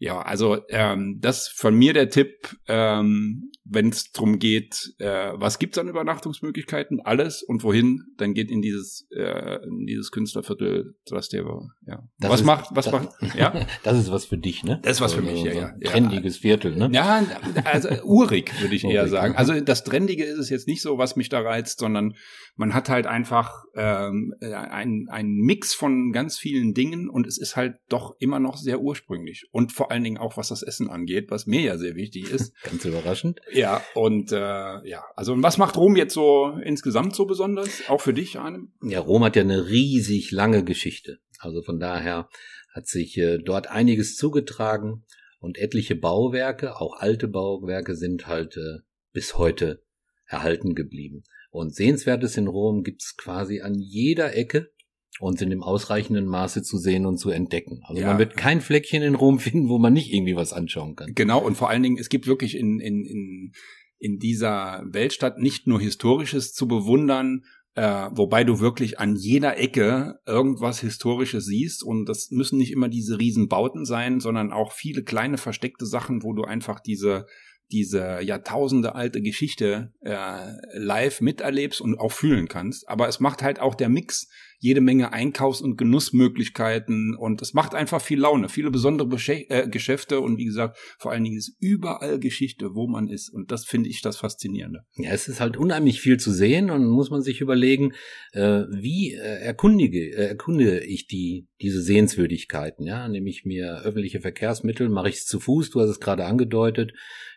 ja, 0.00 0.22
also 0.22 0.56
ähm, 0.70 1.18
das 1.20 1.46
von 1.48 1.74
mir 1.74 1.92
der 1.92 2.08
Tipp, 2.08 2.56
ähm, 2.68 3.50
wenn 3.64 3.90
es 3.90 4.10
darum 4.12 4.38
geht, 4.38 4.94
äh, 4.98 5.32
was 5.34 5.58
gibt's 5.58 5.76
an 5.76 5.88
Übernachtungsmöglichkeiten, 5.88 7.00
alles 7.04 7.42
und 7.42 7.62
wohin, 7.64 8.04
dann 8.16 8.32
geht 8.32 8.50
in 8.50 8.62
dieses 8.62 9.06
äh, 9.14 9.62
in 9.62 9.84
dieses 9.84 10.10
Künstlerviertel 10.10 10.94
Trastevere. 11.04 11.68
Ja. 11.86 12.02
Das 12.18 12.30
was 12.30 12.40
ist, 12.40 12.46
macht, 12.46 12.70
was 12.70 12.86
das, 12.86 12.94
macht? 12.94 13.08
Ja, 13.36 13.66
das 13.82 13.98
ist 13.98 14.10
was 14.10 14.24
für 14.24 14.38
dich, 14.38 14.64
ne? 14.64 14.80
Das 14.82 14.92
ist 14.92 15.00
was 15.02 15.12
für 15.12 15.20
mich, 15.20 15.42
ja, 15.42 15.52
so 15.52 15.58
ja. 15.58 15.72
Trendiges 15.84 16.38
Viertel, 16.38 16.76
ne? 16.76 16.88
Ja, 16.92 17.22
also 17.64 17.90
urig 18.02 18.58
würde 18.62 18.74
ich 18.74 18.84
eher 18.84 19.06
sagen. 19.06 19.34
ne? 19.34 19.38
Also 19.38 19.60
das 19.60 19.84
Trendige 19.84 20.24
ist 20.24 20.38
es 20.38 20.48
jetzt 20.48 20.66
nicht 20.66 20.80
so, 20.80 20.96
was 20.96 21.16
mich 21.16 21.28
da 21.28 21.40
reizt, 21.40 21.78
sondern 21.78 22.14
man 22.56 22.72
hat 22.72 22.88
halt 22.88 23.06
einfach 23.06 23.64
ähm, 23.74 24.32
ein 24.40 25.08
ein 25.10 25.26
Mix 25.26 25.74
von 25.74 26.12
ganz 26.12 26.38
vielen 26.38 26.72
Dingen 26.72 27.10
und 27.10 27.26
es 27.26 27.36
ist 27.36 27.54
halt 27.56 27.76
doch 27.90 28.16
immer 28.18 28.40
noch 28.40 28.56
sehr 28.56 28.80
ursprünglich 28.80 29.46
und 29.52 29.72
vor 29.72 29.89
allen 29.90 30.04
Dingen 30.04 30.18
auch 30.18 30.36
was 30.36 30.48
das 30.48 30.62
Essen 30.62 30.88
angeht, 30.88 31.30
was 31.30 31.46
mir 31.46 31.60
ja 31.60 31.78
sehr 31.78 31.94
wichtig 31.94 32.30
ist. 32.30 32.54
Ganz 32.62 32.84
überraschend. 32.84 33.40
Ja, 33.52 33.82
und 33.94 34.32
äh, 34.32 34.36
ja, 34.36 35.04
also 35.16 35.32
und 35.32 35.42
was 35.42 35.58
macht 35.58 35.76
Rom 35.76 35.96
jetzt 35.96 36.14
so 36.14 36.58
insgesamt 36.64 37.14
so 37.14 37.26
besonders? 37.26 37.82
Auch 37.88 38.00
für 38.00 38.14
dich, 38.14 38.38
Arne? 38.38 38.68
Ja, 38.82 39.00
Rom 39.00 39.24
hat 39.24 39.36
ja 39.36 39.42
eine 39.42 39.68
riesig 39.68 40.30
lange 40.30 40.64
Geschichte. 40.64 41.18
Also 41.38 41.62
von 41.62 41.80
daher 41.80 42.28
hat 42.74 42.86
sich 42.86 43.16
äh, 43.18 43.38
dort 43.38 43.68
einiges 43.68 44.16
zugetragen 44.16 45.04
und 45.40 45.58
etliche 45.58 45.96
Bauwerke, 45.96 46.80
auch 46.80 46.96
alte 46.98 47.28
Bauwerke, 47.28 47.96
sind 47.96 48.26
halt 48.26 48.56
äh, 48.56 48.78
bis 49.12 49.36
heute 49.36 49.82
erhalten 50.26 50.74
geblieben. 50.74 51.24
Und 51.50 51.74
Sehenswertes 51.74 52.36
in 52.36 52.46
Rom 52.46 52.84
gibt's 52.84 53.16
quasi 53.16 53.60
an 53.60 53.74
jeder 53.74 54.36
Ecke 54.36 54.70
und 55.18 55.38
sind 55.38 55.50
im 55.50 55.62
ausreichenden 55.62 56.26
Maße 56.26 56.62
zu 56.62 56.78
sehen 56.78 57.04
und 57.06 57.18
zu 57.18 57.30
entdecken. 57.30 57.80
Also 57.84 58.00
Ja. 58.00 58.08
man 58.08 58.18
wird 58.18 58.36
kein 58.36 58.60
Fleckchen 58.60 59.02
in 59.02 59.14
Rom 59.14 59.38
finden, 59.38 59.68
wo 59.68 59.78
man 59.78 59.92
nicht 59.92 60.12
irgendwie 60.12 60.36
was 60.36 60.52
anschauen 60.52 60.94
kann. 60.96 61.12
Genau, 61.14 61.40
und 61.44 61.56
vor 61.56 61.68
allen 61.68 61.82
Dingen, 61.82 61.98
es 61.98 62.08
gibt 62.08 62.26
wirklich 62.26 62.56
in, 62.56 62.78
in, 62.80 63.04
in, 63.04 63.52
in 63.98 64.18
dieser 64.18 64.82
Weltstadt 64.86 65.38
nicht 65.38 65.66
nur 65.66 65.80
Historisches 65.80 66.52
zu 66.52 66.68
bewundern, 66.68 67.42
äh, 67.74 68.08
wobei 68.12 68.44
du 68.44 68.60
wirklich 68.60 68.98
an 68.98 69.14
jeder 69.16 69.58
Ecke 69.58 70.18
irgendwas 70.26 70.80
Historisches 70.80 71.44
siehst. 71.46 71.84
Und 71.84 72.08
das 72.08 72.30
müssen 72.30 72.58
nicht 72.58 72.72
immer 72.72 72.88
diese 72.88 73.18
Riesenbauten 73.18 73.84
sein, 73.84 74.20
sondern 74.20 74.52
auch 74.52 74.72
viele 74.72 75.02
kleine 75.02 75.38
versteckte 75.38 75.86
Sachen, 75.86 76.22
wo 76.22 76.32
du 76.32 76.44
einfach 76.44 76.80
diese 76.80 77.26
diese 77.72 78.20
Jahrtausende 78.20 78.96
alte 78.96 79.22
Geschichte 79.22 79.92
äh, 80.00 80.54
live 80.74 81.20
miterlebst 81.20 81.80
und 81.80 81.98
auch 82.00 82.10
fühlen 82.10 82.48
kannst. 82.48 82.88
Aber 82.88 83.06
es 83.06 83.20
macht 83.20 83.42
halt 83.42 83.60
auch 83.60 83.76
der 83.76 83.88
Mix 83.88 84.28
jede 84.60 84.82
Menge 84.82 85.12
Einkaufs- 85.12 85.62
und 85.62 85.76
Genussmöglichkeiten 85.76 87.16
und 87.16 87.40
es 87.40 87.54
macht 87.54 87.74
einfach 87.74 88.00
viel 88.00 88.20
Laune, 88.20 88.50
viele 88.50 88.70
besondere 88.70 89.08
Besche 89.08 89.48
äh, 89.48 89.66
Geschäfte 89.68 90.20
und 90.20 90.36
wie 90.36 90.44
gesagt, 90.44 90.78
vor 90.98 91.12
allen 91.12 91.24
Dingen 91.24 91.38
ist 91.38 91.56
überall 91.60 92.20
Geschichte, 92.20 92.74
wo 92.74 92.86
man 92.86 93.08
ist 93.08 93.30
und 93.30 93.50
das 93.50 93.64
finde 93.64 93.88
ich 93.88 94.02
das 94.02 94.18
Faszinierende. 94.18 94.80
Ja, 94.96 95.10
es 95.12 95.28
ist 95.28 95.40
halt 95.40 95.56
unheimlich 95.56 96.00
viel 96.00 96.18
zu 96.18 96.30
sehen 96.30 96.70
und 96.70 96.86
muss 96.86 97.10
man 97.10 97.22
sich 97.22 97.40
überlegen, 97.40 97.94
äh, 98.32 98.64
wie 98.70 99.14
äh, 99.14 99.40
erkundige, 99.40 100.10
äh, 100.10 100.26
erkunde 100.28 100.84
ich 100.84 101.06
die 101.06 101.48
diese 101.62 101.80
Sehenswürdigkeiten. 101.80 102.86
Ja, 102.86 103.08
nehme 103.08 103.30
ich 103.30 103.46
mir 103.46 103.80
öffentliche 103.82 104.20
Verkehrsmittel, 104.20 104.90
mache 104.90 105.08
ich 105.08 105.16
es 105.16 105.26
zu 105.26 105.40
Fuß, 105.40 105.70
du 105.70 105.80
hast 105.80 105.88
es 105.88 106.00
gerade 106.00 106.26
angedeutet, 106.26 106.92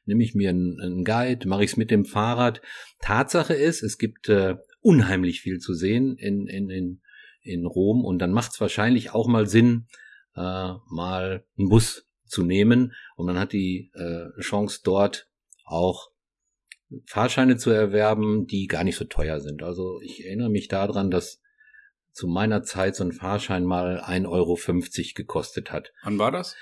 nehme 0.06 0.24
ich 0.24 0.36
mir 0.36 0.50
einen, 0.50 0.80
einen 0.82 1.04
Guide, 1.06 1.48
mache 1.48 1.64
ich 1.64 1.72
es 1.72 1.78
mit 1.78 1.90
dem 1.90 2.04
Fahrrad. 2.04 2.62
Tatsache 3.02 3.54
ist, 3.54 3.82
es 3.82 3.98
gibt 3.98 4.28
äh, 4.28 4.56
unheimlich 4.82 5.40
viel 5.40 5.60
zu 5.60 5.74
sehen 5.74 6.18
in 6.18 6.48
in 6.48 6.70
in 6.70 7.00
in 7.44 7.66
Rom 7.66 8.04
und 8.04 8.20
dann 8.20 8.32
macht 8.32 8.52
es 8.54 8.62
wahrscheinlich 8.62 9.12
auch 9.14 9.28
mal 9.28 9.48
Sinn, 9.48 9.88
äh, 10.36 10.74
mal 10.90 11.46
einen 11.58 11.70
Bus 11.70 12.08
zu 12.26 12.44
nehmen 12.44 12.94
und 13.16 13.26
man 13.28 13.38
hat 13.38 13.54
die 13.54 13.92
äh, 13.94 14.40
Chance 14.42 14.82
dort 14.84 15.28
auch 15.66 16.10
Fahrscheine 17.08 17.58
zu 17.58 17.70
erwerben, 17.70 18.46
die 18.48 18.68
gar 18.68 18.84
nicht 18.84 18.96
so 18.98 19.06
teuer 19.06 19.40
sind. 19.40 19.64
Also 19.64 20.00
ich 20.02 20.26
erinnere 20.26 20.50
mich 20.50 20.68
daran, 20.68 21.12
dass 21.12 21.42
zu 22.12 22.28
meiner 22.28 22.62
Zeit 22.64 22.96
so 22.96 23.04
ein 23.04 23.12
Fahrschein 23.12 23.66
mal 23.66 24.00
1,50 24.00 24.28
Euro 24.30 24.58
gekostet 25.16 25.72
hat. 25.72 25.92
Wann 26.04 26.20
war 26.20 26.32
das? 26.32 26.56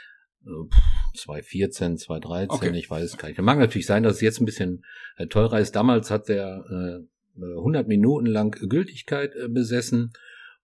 Äh, 0.46 0.50
2014, 1.18 1.98
2013, 1.98 2.50
Okay. 2.70 2.78
ich 2.78 2.90
weiß 2.90 3.04
es 3.04 3.18
gar 3.18 3.28
nicht. 3.28 3.42
Mag 3.42 3.60
natürlich 3.60 3.86
sein, 3.86 4.04
dass 4.04 4.16
es 4.16 4.22
jetzt 4.22 4.40
ein 4.40 4.46
bisschen 4.46 4.86
äh, 5.18 5.28
teurer 5.28 5.60
ist. 5.60 5.76
Damals 5.76 6.10
hat 6.10 6.30
der 6.30 6.64
äh, 6.70 7.42
100 7.42 7.88
Minuten 7.88 8.26
lang 8.26 8.52
Gültigkeit 8.52 9.36
äh, 9.36 9.48
besessen 9.48 10.14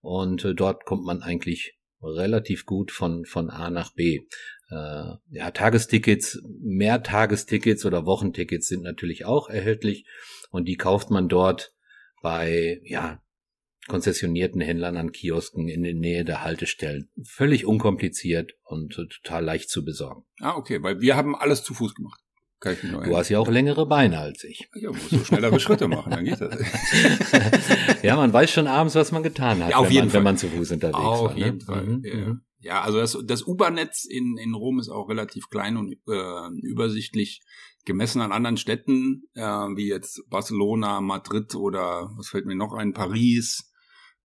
und 0.00 0.44
äh, 0.44 0.54
dort 0.54 0.84
kommt 0.84 1.04
man 1.04 1.22
eigentlich 1.22 1.78
relativ 2.02 2.64
gut 2.64 2.90
von, 2.92 3.24
von 3.24 3.50
A 3.50 3.70
nach 3.70 3.92
B. 3.94 4.20
Äh, 4.70 5.14
ja, 5.30 5.50
Tagestickets, 5.52 6.40
mehr 6.60 7.02
Tagestickets 7.02 7.84
oder 7.84 8.06
Wochentickets 8.06 8.68
sind 8.68 8.82
natürlich 8.82 9.24
auch 9.24 9.48
erhältlich 9.48 10.06
und 10.50 10.66
die 10.66 10.76
kauft 10.76 11.10
man 11.10 11.28
dort 11.28 11.72
bei, 12.22 12.80
ja, 12.84 13.20
konzessionierten 13.88 14.60
Händlern 14.60 14.96
an 14.96 15.12
Kiosken 15.12 15.68
in 15.68 15.82
der 15.82 15.94
Nähe 15.94 16.24
der 16.24 16.44
Haltestellen. 16.44 17.10
Völlig 17.24 17.64
unkompliziert 17.64 18.52
und 18.62 18.98
äh, 18.98 19.06
total 19.06 19.44
leicht 19.44 19.70
zu 19.70 19.84
besorgen. 19.84 20.24
Ah, 20.40 20.54
okay, 20.54 20.82
weil 20.82 21.00
wir 21.00 21.16
haben 21.16 21.34
alles 21.34 21.64
zu 21.64 21.74
Fuß 21.74 21.94
gemacht. 21.94 22.20
Kann 22.60 22.72
ich 22.72 22.82
mich 22.82 22.92
noch 22.92 23.04
Du 23.04 23.16
hast 23.16 23.28
ja 23.28 23.38
auch 23.38 23.48
längere 23.48 23.86
Beine 23.86 24.18
als 24.18 24.42
ich. 24.42 24.68
Ja, 24.74 24.90
musst 24.90 25.12
du 25.12 25.24
schnellere 25.24 25.60
Schritte 25.60 25.86
machen, 25.86 26.10
dann 26.10 26.24
geht 26.24 26.40
das. 26.40 26.58
ja, 28.02 28.16
man 28.16 28.32
weiß 28.32 28.50
schon 28.50 28.66
abends, 28.66 28.96
was 28.96 29.12
man 29.12 29.22
getan 29.22 29.62
hat, 29.62 29.70
Ja, 29.70 29.76
auf 29.76 29.86
wenn, 29.86 29.92
jeden 29.92 30.06
man, 30.06 30.10
Fall. 30.10 30.18
wenn 30.18 30.24
man 30.24 30.36
zu 30.38 30.48
Fuß 30.48 30.72
unterwegs 30.72 30.98
war. 30.98 31.06
Auf 31.06 31.34
ne? 31.34 31.44
jeden 31.44 31.60
Fall. 31.60 31.84
Mhm, 31.84 32.04
ja. 32.04 32.16
mhm. 32.16 32.40
ja, 32.58 32.80
also 32.80 32.98
das, 32.98 33.16
das 33.24 33.46
U-Bahn-Netz 33.46 34.04
in, 34.04 34.36
in 34.38 34.54
Rom 34.54 34.80
ist 34.80 34.88
auch 34.88 35.08
relativ 35.08 35.50
klein 35.50 35.76
und 35.76 35.92
äh, 35.92 36.48
übersichtlich 36.62 37.42
gemessen 37.84 38.20
an 38.20 38.32
anderen 38.32 38.56
Städten, 38.56 39.22
äh, 39.34 39.40
wie 39.42 39.88
jetzt 39.88 40.28
Barcelona, 40.28 41.00
Madrid 41.00 41.54
oder 41.54 42.10
was 42.16 42.28
fällt 42.28 42.46
mir 42.46 42.56
noch 42.56 42.72
ein, 42.72 42.92
Paris. 42.92 43.72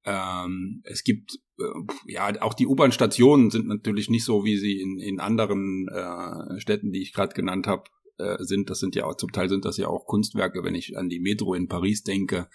Ähm, 0.06 0.82
es 0.86 1.04
gibt 1.04 1.38
äh, 1.60 1.63
ja 2.12 2.41
auch 2.41 2.56
die 2.56 2.67
U-Bahn-Stationen 2.67 3.52
sind 3.52 3.67
natürlich 3.67 4.10
nicht 4.10 4.26
so, 4.26 4.43
wie 4.43 4.58
sie 4.58 4.82
in, 4.82 5.00
in 5.00 5.19
anderen 5.19 5.88
äh, 5.88 6.60
Städten, 6.60 6.91
die 6.91 7.02
ich 7.02 7.13
gerade 7.13 7.36
genannt 7.36 7.67
habe, 7.67 7.84
äh, 8.17 8.36
sind. 8.39 8.69
Das 8.69 8.80
sind 8.80 8.95
ja 8.95 9.06
auch, 9.06 9.15
zum 9.15 9.32
Teil 9.32 9.49
sind 9.49 9.65
das 9.65 9.78
ja 9.78 9.88
auch 9.88 10.06
Kunstwerke, 10.06 10.63
wenn 10.63 10.76
ich 10.76 10.97
an 10.97 11.10
die 11.10 11.19
Metro 11.19 11.54
in 11.54 11.67
Paris 11.67 12.04
denke. 12.04 12.47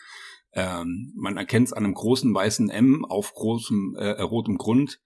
Ähm, 0.53 1.12
man 1.16 1.37
erkennt 1.37 1.68
es 1.68 1.73
an 1.73 1.85
einem 1.85 1.94
großen 1.94 2.35
weißen 2.35 2.71
M 2.71 3.05
auf 3.05 3.33
großem 3.35 3.97
äh, 3.99 4.23
rotem 4.23 4.57
Grund. 4.57 5.01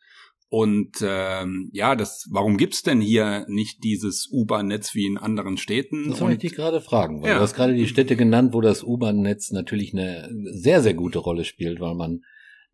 Und 0.49 0.99
ähm, 1.03 1.71
ja, 1.73 1.97
das, 1.97 2.29
warum 2.31 2.59
gibt's 2.59 2.83
denn 2.83 3.01
hier 3.01 3.47
nicht 3.49 3.83
dieses 3.85 4.29
U-Bahn-Netz 4.31 4.95
wie 4.95 5.07
in 5.07 5.17
anderen 5.17 5.57
Städten? 5.57 6.11
Das 6.11 6.21
wollte 6.21 6.35
ich 6.35 6.41
dich 6.41 6.55
gerade 6.55 6.83
fragen, 6.83 7.23
weil 7.23 7.31
ja. 7.31 7.37
du 7.37 7.41
hast 7.41 7.55
gerade 7.55 7.73
die 7.73 7.89
Städte 7.89 8.17
genannt, 8.17 8.53
wo 8.53 8.61
das 8.61 8.85
U-Bahn-Netz 8.85 9.51
natürlich 9.53 9.95
eine 9.95 10.29
sehr, 10.53 10.83
sehr 10.83 10.93
gute 10.93 11.21
Rolle 11.21 11.45
spielt, 11.45 11.81
weil 11.81 11.95
man 11.95 12.21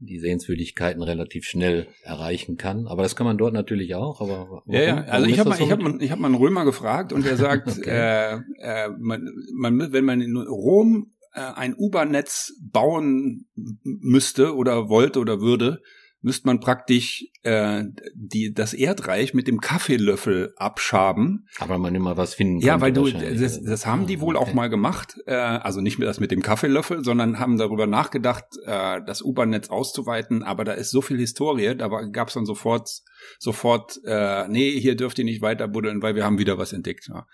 die 0.00 0.18
Sehenswürdigkeiten 0.18 1.02
relativ 1.02 1.44
schnell 1.44 1.88
erreichen 2.02 2.56
kann. 2.56 2.86
Aber 2.86 3.02
das 3.02 3.16
kann 3.16 3.26
man 3.26 3.38
dort 3.38 3.52
natürlich 3.52 3.94
auch. 3.94 4.20
Aber 4.20 4.62
ja, 4.66 4.80
ja. 4.80 4.96
also 5.04 5.26
ich 5.26 5.38
habe 5.38 5.50
mal, 5.50 5.60
ich 5.60 5.70
habe 5.70 5.82
mal, 5.82 6.02
ich 6.02 6.10
habe 6.10 6.20
mal 6.20 6.28
einen 6.28 6.36
Römer 6.36 6.64
gefragt 6.64 7.12
und 7.12 7.24
der 7.24 7.36
sagt, 7.38 7.68
okay. 7.68 7.90
äh, 7.90 8.32
äh, 8.60 8.88
man, 8.98 9.28
man, 9.54 9.92
wenn 9.92 10.04
man 10.04 10.20
in 10.20 10.36
Rom 10.36 11.12
äh, 11.32 11.40
ein 11.40 11.74
U-Bahn-Netz 11.76 12.54
bauen 12.60 13.46
müsste 13.82 14.54
oder 14.54 14.88
wollte 14.88 15.18
oder 15.18 15.40
würde, 15.40 15.82
müsste 16.28 16.46
man 16.46 16.60
praktisch 16.60 17.24
äh, 17.42 17.84
die, 18.14 18.52
das 18.52 18.74
Erdreich 18.74 19.32
mit 19.32 19.48
dem 19.48 19.62
Kaffeelöffel 19.62 20.52
abschaben. 20.56 21.48
Aber 21.58 21.78
man 21.78 21.94
immer 21.94 22.18
was 22.18 22.34
finden 22.34 22.60
Ja, 22.60 22.82
weil 22.82 22.92
du, 22.92 23.10
das, 23.10 23.62
das 23.62 23.86
haben 23.86 24.06
die 24.06 24.20
wohl 24.20 24.36
okay. 24.36 24.50
auch 24.50 24.52
mal 24.52 24.68
gemacht. 24.68 25.16
Äh, 25.24 25.32
also 25.32 25.80
nicht 25.80 25.98
mehr 25.98 26.06
das 26.06 26.20
mit 26.20 26.30
dem 26.30 26.42
Kaffeelöffel, 26.42 27.02
sondern 27.02 27.38
haben 27.38 27.56
darüber 27.56 27.86
nachgedacht, 27.86 28.44
äh, 28.66 29.00
das 29.06 29.22
U-Bahn-Netz 29.22 29.70
auszuweiten. 29.70 30.42
Aber 30.42 30.64
da 30.64 30.72
ist 30.72 30.90
so 30.90 31.00
viel 31.00 31.16
Historie, 31.16 31.74
da 31.74 31.88
gab 31.88 32.28
es 32.28 32.34
dann 32.34 32.44
sofort, 32.44 32.90
sofort, 33.38 33.98
äh, 34.04 34.46
nee, 34.48 34.78
hier 34.78 34.94
dürft 34.94 35.18
ihr 35.18 35.24
nicht 35.24 35.40
weiter 35.40 35.66
buddeln, 35.66 36.02
weil 36.02 36.14
wir 36.14 36.26
haben 36.26 36.38
wieder 36.38 36.58
was 36.58 36.74
entdeckt. 36.74 37.08
Ja. 37.08 37.26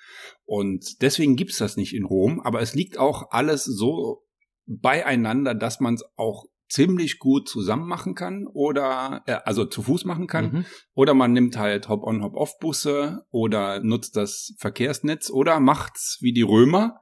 Und 0.45 1.03
deswegen 1.03 1.35
gibt's 1.35 1.59
das 1.59 1.77
nicht 1.77 1.97
in 1.97 2.05
Rom. 2.05 2.41
Aber 2.41 2.61
es 2.61 2.77
liegt 2.77 2.97
auch 2.97 3.33
alles 3.33 3.65
so 3.65 4.23
beieinander, 4.67 5.55
dass 5.57 5.81
man 5.81 5.95
es 5.95 6.05
auch 6.15 6.45
ziemlich 6.75 7.21
gut 7.21 7.49
zusammen 7.49 7.87
machen 7.87 8.17
kann 8.17 8.49
oder 8.53 9.23
äh, 9.27 9.39
also 9.45 9.65
zu 9.65 9.83
Fuß 9.83 10.05
machen 10.07 10.27
kann 10.27 10.53
mhm. 10.53 10.65
oder 10.93 11.15
man 11.15 11.33
nimmt 11.33 11.57
halt 11.57 11.89
Hop-on 11.89 12.23
Hop-off 12.23 12.59
Busse 12.59 13.23
oder 13.31 13.81
nutzt 13.81 14.17
das 14.17 14.55
Verkehrsnetz 14.59 15.31
oder 15.31 15.61
macht's 15.61 16.19
wie 16.21 16.33
die 16.33 16.43
Römer, 16.43 16.99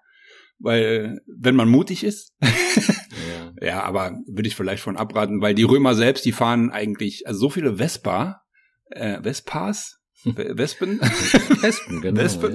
weil 0.59 1.21
wenn 1.27 1.57
man 1.57 1.71
mutig 1.71 2.05
ist. 2.05 2.35
ja. 2.43 3.67
ja, 3.67 3.83
aber 3.83 4.19
würde 4.27 4.47
ich 4.47 4.57
vielleicht 4.57 4.83
von 4.83 4.99
abraten, 4.99 5.41
weil 5.41 5.55
die 5.55 5.63
Römer 5.63 5.95
selbst, 5.95 6.27
die 6.27 6.33
fahren 6.33 6.71
eigentlich 6.71 7.27
also 7.27 7.41
so 7.41 7.51
viele 7.51 7.77
Vespa, 7.79 8.43
äh, 8.91 9.23
Vespas, 9.23 10.01
Wespen, 10.25 11.01
Wespen, 11.01 12.01
genau. 12.03 12.21
Wespen. 12.21 12.55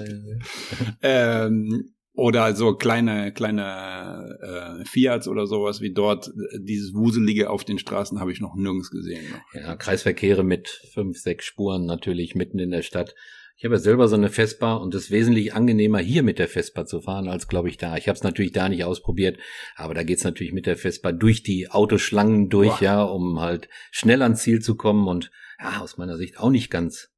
Ja, 1.01 1.09
ja, 1.09 1.45
ähm, 1.47 1.95
oder 2.17 2.55
so 2.55 2.73
kleine, 2.73 3.31
kleine 3.31 4.79
äh, 4.81 4.85
Fiats 4.85 5.27
oder 5.27 5.45
sowas 5.45 5.81
wie 5.81 5.93
dort. 5.93 6.31
Dieses 6.57 6.95
Wuselige 6.95 7.51
auf 7.51 7.63
den 7.63 7.77
Straßen 7.77 8.19
habe 8.19 8.31
ich 8.31 8.41
noch 8.41 8.55
nirgends 8.55 8.89
gesehen. 8.89 9.23
Noch. 9.31 9.61
Ja, 9.61 9.75
Kreisverkehre 9.75 10.43
mit 10.43 10.67
fünf, 10.93 11.19
sechs 11.19 11.45
Spuren 11.45 11.85
natürlich 11.85 12.33
mitten 12.33 12.57
in 12.57 12.71
der 12.71 12.81
Stadt. 12.81 13.13
Ich 13.55 13.65
habe 13.65 13.75
ja 13.75 13.79
selber 13.79 14.07
so 14.07 14.15
eine 14.15 14.29
Vespa 14.29 14.75
und 14.75 14.95
es 14.95 15.05
ist 15.05 15.11
wesentlich 15.11 15.53
angenehmer, 15.53 15.99
hier 15.99 16.23
mit 16.23 16.39
der 16.39 16.47
Vespa 16.47 16.85
zu 16.85 17.01
fahren, 17.01 17.27
als 17.27 17.47
glaube 17.47 17.69
ich 17.69 17.77
da. 17.77 17.97
Ich 17.97 18.07
habe 18.07 18.15
es 18.17 18.23
natürlich 18.23 18.51
da 18.51 18.67
nicht 18.67 18.83
ausprobiert, 18.83 19.37
aber 19.75 19.93
da 19.93 20.01
geht's 20.01 20.23
natürlich 20.23 20.53
mit 20.53 20.65
der 20.65 20.75
Vespa 20.75 21.11
durch 21.11 21.43
die 21.43 21.69
Autoschlangen 21.69 22.49
durch, 22.49 22.79
Boah. 22.79 22.83
ja, 22.83 23.03
um 23.03 23.39
halt 23.39 23.69
schnell 23.91 24.23
ans 24.23 24.41
Ziel 24.41 24.59
zu 24.59 24.75
kommen 24.75 25.07
und 25.07 25.31
ja, 25.59 25.81
aus 25.81 25.97
meiner 25.97 26.17
Sicht 26.17 26.39
auch 26.39 26.49
nicht 26.49 26.71
ganz, 26.71 27.09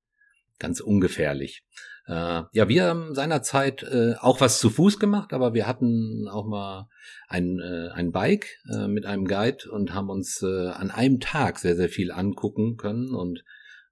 ganz 0.60 0.82
ungefährlich. 0.82 1.64
Äh, 2.10 2.42
ja, 2.54 2.68
wir 2.68 2.86
haben 2.86 3.14
seinerzeit 3.14 3.84
äh, 3.84 4.16
auch 4.20 4.42
was 4.42 4.60
zu 4.60 4.72
Fuß 4.72 4.98
gemacht, 4.98 5.32
aber 5.32 5.54
wir 5.54 5.68
hatten 5.68 6.28
auch 6.28 6.48
mal 6.48 6.90
ein, 7.28 7.60
äh, 7.60 7.90
ein 7.94 8.12
Bike 8.12 8.48
äh, 8.74 8.88
mit 8.88 9.06
einem 9.06 9.26
Guide 9.26 9.70
und 9.70 9.94
haben 9.94 10.10
uns 10.10 10.42
äh, 10.42 10.70
an 10.70 10.90
einem 10.90 11.20
Tag 11.20 11.60
sehr, 11.60 11.76
sehr 11.76 11.90
viel 11.90 12.12
angucken 12.12 12.78
können. 12.78 13.14
Und 13.14 13.44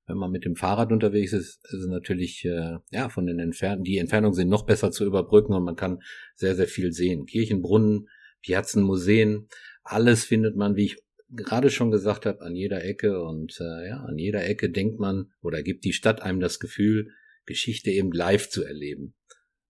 wenn 0.07 0.17
man 0.17 0.31
mit 0.31 0.45
dem 0.45 0.55
Fahrrad 0.55 0.91
unterwegs 0.91 1.31
ist, 1.31 1.63
ist 1.65 1.73
es 1.73 1.87
natürlich, 1.87 2.43
äh, 2.43 2.79
ja, 2.89 3.09
von 3.09 3.27
den 3.27 3.37
Entfernungen, 3.37 3.83
die 3.83 3.99
Entfernungen 3.99 4.33
sind 4.33 4.49
noch 4.49 4.65
besser 4.65 4.89
zu 4.89 5.05
überbrücken 5.05 5.53
und 5.53 5.63
man 5.63 5.75
kann 5.75 5.99
sehr, 6.33 6.55
sehr 6.55 6.67
viel 6.67 6.93
sehen. 6.93 7.27
Kirchenbrunnen, 7.27 8.09
Piazzen, 8.41 8.81
Museen, 8.81 9.47
alles 9.83 10.25
findet 10.25 10.55
man, 10.55 10.75
wie 10.75 10.85
ich 10.85 10.97
gerade 11.29 11.69
schon 11.69 11.91
gesagt 11.91 12.25
habe, 12.25 12.41
an 12.41 12.55
jeder 12.55 12.83
Ecke 12.83 13.21
und 13.21 13.59
äh, 13.59 13.89
ja, 13.89 13.97
an 13.97 14.17
jeder 14.17 14.43
Ecke 14.43 14.71
denkt 14.71 14.99
man 14.99 15.31
oder 15.43 15.61
gibt 15.61 15.83
die 15.83 15.93
Stadt 15.93 16.23
einem 16.23 16.39
das 16.39 16.57
Gefühl, 16.57 17.11
Geschichte 17.47 17.89
eben 17.89 18.11
live 18.11 18.49
zu 18.49 18.63
erleben. 18.63 19.15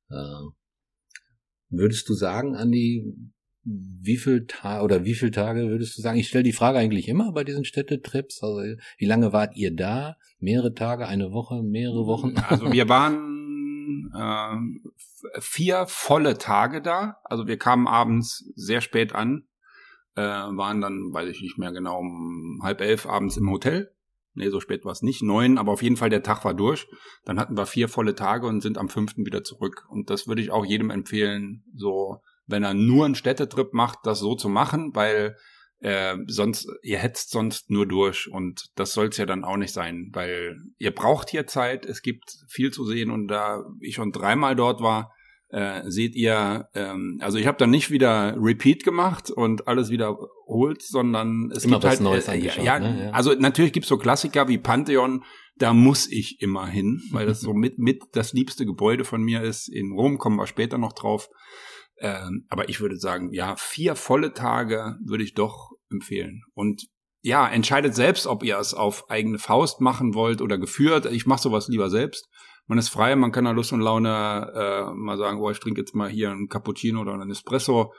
Äh, 0.10 0.50
würdest 1.70 2.10
du 2.10 2.14
sagen, 2.14 2.56
Andi, 2.56 3.06
wie 3.64 4.18
viel 4.18 4.46
Tage 4.48 4.84
oder 4.84 5.04
wie 5.04 5.14
viele 5.14 5.32
Tage 5.32 5.70
würdest 5.70 5.98
du 5.98 6.02
sagen? 6.02 6.18
Ich 6.18 6.30
stelle 6.30 6.44
die 6.44 6.54
Frage 6.54 6.78
eigentlich 6.78 7.08
immer 7.08 7.32
bei 7.34 7.44
diesen 7.44 7.66
Städtetrips. 7.66 8.42
Also 8.42 8.62
wie 8.98 9.06
lange 9.06 9.34
wart 9.34 9.56
ihr 9.56 9.76
da? 9.76 10.16
Mehrere 10.40 10.74
Tage, 10.74 11.08
eine 11.08 11.32
Woche, 11.32 11.64
mehrere 11.64 12.06
Wochen? 12.06 12.36
Also 12.38 12.72
wir 12.72 12.88
waren 12.90 14.10
äh, 14.14 15.42
vier 15.42 15.86
volle 15.88 16.38
Tage 16.38 16.82
da. 16.82 17.18
Also 17.26 17.48
wir 17.48 17.58
kamen 17.58 17.88
abends 17.88 18.50
sehr 18.56 18.82
spät 18.82 19.14
an, 19.14 19.48
äh, 20.16 20.22
waren 20.22 20.80
dann, 20.80 21.12
weiß 21.12 21.30
ich 21.30 21.42
nicht 21.42 21.58
mehr 21.58 21.74
genau, 21.74 22.00
um 22.00 22.62
halb 22.64 22.80
elf 22.82 23.06
abends 23.06 23.36
im 23.38 23.50
Hotel 23.50 23.94
nee, 24.38 24.50
so 24.50 24.60
spät 24.60 24.86
war 24.86 24.92
es 24.92 25.02
nicht, 25.02 25.22
neun, 25.22 25.58
aber 25.58 25.72
auf 25.72 25.82
jeden 25.82 25.98
Fall 25.98 26.10
der 26.10 26.24
Tag 26.24 26.46
war 26.46 26.54
durch. 26.54 26.88
Dann 27.26 27.40
hatten 27.40 27.58
wir 27.58 27.66
vier 27.66 27.90
volle 27.90 28.16
Tage 28.16 28.48
und 28.48 28.62
sind 28.62 28.78
am 28.78 28.90
fünften 28.90 29.26
wieder 29.26 29.44
zurück. 29.44 29.86
Und 29.90 30.10
das 30.10 30.28
würde 30.28 30.42
ich 30.42 30.52
auch 30.52 30.66
jedem 30.66 30.90
empfehlen, 30.90 31.64
so, 31.76 32.22
wenn 32.46 32.64
er 32.64 32.74
nur 32.74 33.06
einen 33.06 33.16
Städtetrip 33.16 33.74
macht, 33.74 34.00
das 34.04 34.20
so 34.20 34.36
zu 34.36 34.50
machen, 34.50 34.96
weil 34.96 35.36
äh, 35.80 36.18
sonst, 36.28 36.68
ihr 36.82 36.98
hetzt 36.98 37.30
sonst 37.30 37.70
nur 37.70 37.86
durch 37.86 38.32
und 38.32 38.66
das 38.76 38.94
soll 38.94 39.08
es 39.08 39.18
ja 39.18 39.26
dann 39.26 39.44
auch 39.44 39.58
nicht 39.58 39.74
sein, 39.74 40.10
weil 40.14 40.58
ihr 40.80 40.94
braucht 40.94 41.30
hier 41.30 41.46
Zeit, 41.46 41.86
es 41.86 42.02
gibt 42.02 42.32
viel 42.48 42.72
zu 42.72 42.86
sehen 42.86 43.12
und 43.12 43.28
da 43.28 43.64
ich 43.80 43.96
schon 43.96 44.12
dreimal 44.12 44.56
dort 44.56 44.82
war, 44.82 45.14
äh, 45.50 45.90
seht 45.90 46.16
ihr, 46.16 46.68
ähm, 46.74 47.20
also 47.22 47.38
ich 47.38 47.48
habe 47.48 47.58
dann 47.58 47.70
nicht 47.70 47.90
wieder 47.90 48.36
Repeat 48.38 48.84
gemacht 48.84 49.32
und 49.32 49.68
alles 49.68 49.90
wiederholt, 49.90 50.82
sondern 50.82 51.52
es 51.52 51.64
immer 51.64 51.78
gibt 51.78 51.86
halt 51.86 52.02
Neues 52.02 52.28
äh, 52.28 52.38
ja, 52.38 52.80
ne? 52.80 53.06
ja, 53.06 53.12
also 53.12 53.34
natürlich 53.34 53.72
gibt's 53.72 53.90
so 53.90 53.98
Klassiker 53.98 54.48
wie 54.48 54.58
Pantheon, 54.58 55.24
da 55.56 55.74
muss 55.74 56.12
ich 56.12 56.42
immer 56.42 56.68
hin, 56.68 57.02
weil 57.12 57.26
das 57.26 57.42
so 57.42 57.54
mit 57.54 57.80
mit 57.80 58.04
das 58.12 58.34
liebste 58.34 58.66
Gebäude 58.66 59.06
von 59.06 59.24
mir 59.24 59.42
ist. 59.42 59.70
In 59.70 59.94
Rom 59.94 60.18
kommen 60.18 60.36
wir 60.36 60.48
später 60.48 60.78
noch 60.78 60.94
drauf. 60.94 61.30
Ähm, 62.00 62.46
aber 62.50 62.70
ich 62.70 62.80
würde 62.80 62.98
sagen, 62.98 63.34
ja, 63.34 63.56
vier 63.56 63.96
volle 63.96 64.34
Tage 64.34 64.98
würde 65.04 65.24
ich 65.24 65.34
doch 65.34 65.72
empfehlen. 65.90 66.44
Und 66.54 66.88
ja, 67.22 67.48
entscheidet 67.48 67.96
selbst, 67.96 68.28
ob 68.28 68.44
ihr 68.44 68.60
es 68.60 68.76
auf 68.76 69.10
eigene 69.10 69.40
Faust 69.40 69.82
machen 69.82 70.14
wollt 70.14 70.42
oder 70.42 70.60
geführt. 70.60 71.08
Ich 71.08 71.26
mache 71.26 71.42
sowas 71.42 71.68
lieber 71.70 71.90
selbst 71.90 72.30
man 72.68 72.78
ist 72.78 72.90
frei, 72.90 73.16
man 73.16 73.32
kann 73.32 73.46
nach 73.46 73.54
Lust 73.54 73.72
und 73.72 73.82
Laune 73.82 74.52
äh, 74.54 74.94
mal 74.94 75.18
sagen, 75.18 75.40
oh, 75.40 75.50
ich 75.50 75.60
trinke 75.60 75.82
jetzt 75.82 75.96
mal 75.96 76.10
hier 76.10 76.32
einen 76.32 76.50
Cappuccino 76.50 77.02
oder 77.02 77.14
einen 77.14 77.32
Espresso. 77.32 77.94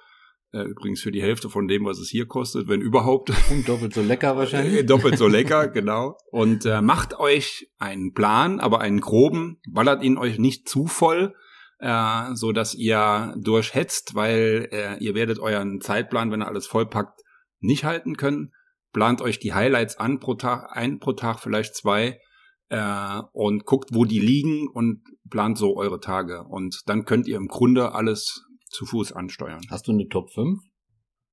Äh, 0.52 0.62
übrigens 0.62 1.02
für 1.02 1.10
die 1.10 1.22
Hälfte 1.22 1.50
von 1.50 1.68
dem, 1.68 1.84
was 1.84 1.98
es 1.98 2.08
hier 2.08 2.26
kostet, 2.26 2.68
wenn 2.68 2.80
überhaupt. 2.80 3.32
Und 3.50 3.68
doppelt 3.68 3.94
so 3.94 4.02
lecker 4.02 4.36
wahrscheinlich. 4.36 4.86
doppelt 4.86 5.18
so 5.18 5.26
lecker, 5.26 5.68
genau. 5.68 6.16
Und 6.30 6.64
äh, 6.66 6.80
macht 6.80 7.18
euch 7.18 7.70
einen 7.78 8.12
Plan, 8.12 8.60
aber 8.60 8.80
einen 8.80 9.00
groben, 9.00 9.60
ballert 9.68 10.02
ihn 10.02 10.18
euch 10.18 10.38
nicht 10.38 10.68
zu 10.68 10.86
voll, 10.86 11.34
äh, 11.80 12.34
so 12.34 12.52
dass 12.52 12.74
ihr 12.74 13.34
durchhetzt, 13.38 14.14
weil 14.14 14.68
äh, 14.70 14.96
ihr 15.02 15.14
werdet 15.14 15.38
euren 15.38 15.80
Zeitplan, 15.80 16.30
wenn 16.30 16.42
ihr 16.42 16.48
alles 16.48 16.66
vollpackt, 16.66 17.22
nicht 17.60 17.84
halten 17.84 18.16
können. 18.16 18.52
Plant 18.92 19.20
euch 19.20 19.38
die 19.38 19.52
Highlights 19.52 19.98
an 19.98 20.18
pro 20.18 20.34
Tag, 20.34 20.74
ein 20.74 20.98
pro 20.98 21.12
Tag, 21.12 21.40
vielleicht 21.40 21.74
zwei 21.74 22.20
äh, 22.68 23.20
und 23.32 23.64
guckt, 23.64 23.90
wo 23.92 24.04
die 24.04 24.20
liegen 24.20 24.68
und 24.68 25.02
plant 25.30 25.58
so 25.58 25.76
eure 25.76 26.00
Tage. 26.00 26.44
Und 26.44 26.82
dann 26.86 27.04
könnt 27.04 27.26
ihr 27.26 27.36
im 27.36 27.48
Grunde 27.48 27.92
alles 27.92 28.44
zu 28.66 28.86
Fuß 28.86 29.12
ansteuern. 29.12 29.60
Hast 29.70 29.88
du 29.88 29.92
eine 29.92 30.08
Top 30.08 30.30
5? 30.30 30.60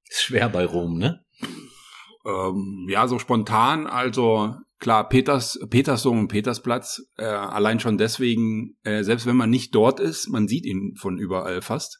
Ist 0.09 0.23
schwer 0.23 0.49
bei 0.49 0.65
Rom, 0.65 0.97
ne? 0.97 1.23
Ähm, 2.25 2.87
ja, 2.89 3.07
so 3.07 3.19
spontan, 3.19 3.85
also 3.85 4.55
klar, 4.79 5.07
Peters, 5.07 5.59
Petersdom 5.69 6.19
und 6.19 6.27
Petersplatz, 6.27 7.01
äh, 7.17 7.25
allein 7.25 7.79
schon 7.79 7.97
deswegen, 7.97 8.77
äh, 8.83 9.03
selbst 9.03 9.25
wenn 9.25 9.35
man 9.35 9.49
nicht 9.49 9.75
dort 9.75 9.99
ist, 9.99 10.29
man 10.29 10.47
sieht 10.47 10.65
ihn 10.65 10.95
von 10.95 11.17
überall 11.17 11.61
fast 11.61 11.99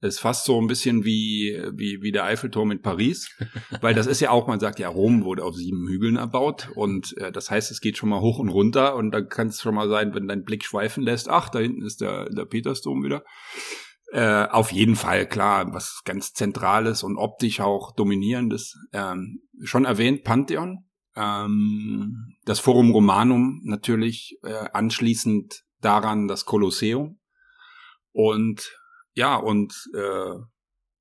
ist 0.00 0.20
fast 0.20 0.44
so 0.44 0.60
ein 0.60 0.66
bisschen 0.66 1.04
wie, 1.04 1.62
wie, 1.72 2.02
wie 2.02 2.12
der 2.12 2.24
Eiffelturm 2.24 2.70
in 2.70 2.82
Paris, 2.82 3.36
weil 3.80 3.94
das 3.94 4.06
ist 4.06 4.20
ja 4.20 4.30
auch, 4.30 4.46
man 4.46 4.60
sagt 4.60 4.78
ja, 4.78 4.88
Rom 4.88 5.24
wurde 5.24 5.44
auf 5.44 5.54
sieben 5.54 5.86
Hügeln 5.88 6.16
erbaut 6.16 6.70
und 6.74 7.16
äh, 7.18 7.32
das 7.32 7.50
heißt, 7.50 7.70
es 7.70 7.80
geht 7.80 7.98
schon 7.98 8.08
mal 8.08 8.20
hoch 8.20 8.38
und 8.38 8.48
runter 8.48 8.96
und 8.96 9.10
da 9.10 9.20
kann 9.20 9.48
es 9.48 9.60
schon 9.60 9.74
mal 9.74 9.88
sein, 9.88 10.14
wenn 10.14 10.28
dein 10.28 10.44
Blick 10.44 10.64
schweifen 10.64 11.04
lässt, 11.04 11.28
ach, 11.28 11.48
da 11.48 11.58
hinten 11.58 11.82
ist 11.82 12.00
der, 12.00 12.30
der 12.30 12.46
Petersdom 12.46 13.04
wieder. 13.04 13.22
Äh, 14.12 14.46
auf 14.46 14.72
jeden 14.72 14.96
Fall, 14.96 15.26
klar, 15.28 15.72
was 15.72 16.02
ganz 16.04 16.32
Zentrales 16.32 17.04
und 17.04 17.16
optisch 17.16 17.60
auch 17.60 17.92
Dominierendes. 17.94 18.76
Ähm, 18.92 19.42
schon 19.62 19.84
erwähnt, 19.84 20.24
Pantheon, 20.24 20.84
ähm, 21.14 22.34
das 22.44 22.58
Forum 22.58 22.90
Romanum 22.90 23.60
natürlich, 23.64 24.38
äh, 24.42 24.68
anschließend 24.72 25.62
daran 25.80 26.28
das 26.28 26.44
Kolosseum 26.44 27.18
Und 28.12 28.76
ja, 29.14 29.36
und 29.36 29.72
äh, 29.94 30.36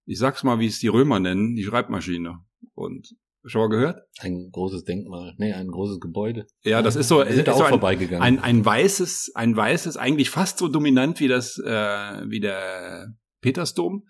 ich 0.06 0.18
sag's 0.18 0.44
mal, 0.44 0.60
wie 0.60 0.68
es 0.68 0.80
die 0.80 0.88
Römer 0.88 1.20
nennen, 1.20 1.56
die 1.56 1.64
Schreibmaschine. 1.64 2.40
Und 2.74 3.16
schon 3.46 3.62
mal 3.62 3.70
gehört? 3.70 4.02
Ein 4.20 4.50
großes 4.52 4.84
Denkmal, 4.84 5.36
nee, 5.38 5.54
ein 5.54 5.68
großes 5.68 6.00
Gebäude. 6.00 6.48
Ja, 6.64 6.82
das 6.82 6.96
ist 6.96 7.08
so, 7.08 7.20
Wir 7.20 7.34
sind 7.34 7.48
ist 7.48 7.56
so 7.56 7.62
auch 7.62 7.66
ein, 7.66 7.70
vorbeigegangen. 7.70 8.22
ein, 8.22 8.40
ein 8.40 8.66
weißes, 8.66 9.34
ein 9.36 9.56
weißes, 9.56 9.98
eigentlich 9.98 10.30
fast 10.30 10.58
so 10.58 10.68
dominant 10.68 11.20
wie 11.20 11.28
das, 11.28 11.58
äh, 11.60 12.30
wie 12.30 12.40
der 12.40 13.14
Petersdom, 13.42 14.08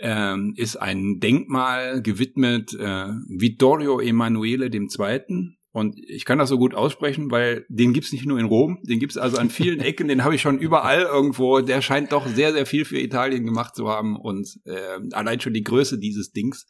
ähm, 0.00 0.54
ist 0.56 0.76
ein 0.76 1.20
Denkmal 1.20 2.02
gewidmet 2.02 2.72
äh, 2.74 3.08
Vittorio 3.28 4.00
Emanuele 4.00 4.66
II. 4.66 5.56
Und 5.74 5.98
ich 5.98 6.24
kann 6.24 6.38
das 6.38 6.50
so 6.50 6.56
gut 6.56 6.72
aussprechen, 6.72 7.32
weil 7.32 7.66
den 7.68 7.92
gibt's 7.92 8.12
nicht 8.12 8.26
nur 8.26 8.38
in 8.38 8.46
Rom, 8.46 8.78
den 8.84 9.00
gibt's 9.00 9.16
also 9.16 9.38
an 9.38 9.50
vielen 9.50 9.80
Ecken, 9.80 10.06
den 10.06 10.22
habe 10.22 10.36
ich 10.36 10.40
schon 10.40 10.60
überall 10.60 11.00
irgendwo. 11.00 11.62
Der 11.62 11.82
scheint 11.82 12.12
doch 12.12 12.28
sehr, 12.28 12.52
sehr 12.52 12.64
viel 12.64 12.84
für 12.84 13.00
Italien 13.00 13.44
gemacht 13.44 13.74
zu 13.74 13.88
haben 13.88 14.14
und 14.14 14.60
äh, 14.66 15.00
allein 15.10 15.40
schon 15.40 15.52
die 15.52 15.64
Größe 15.64 15.98
dieses 15.98 16.30
Dings 16.30 16.66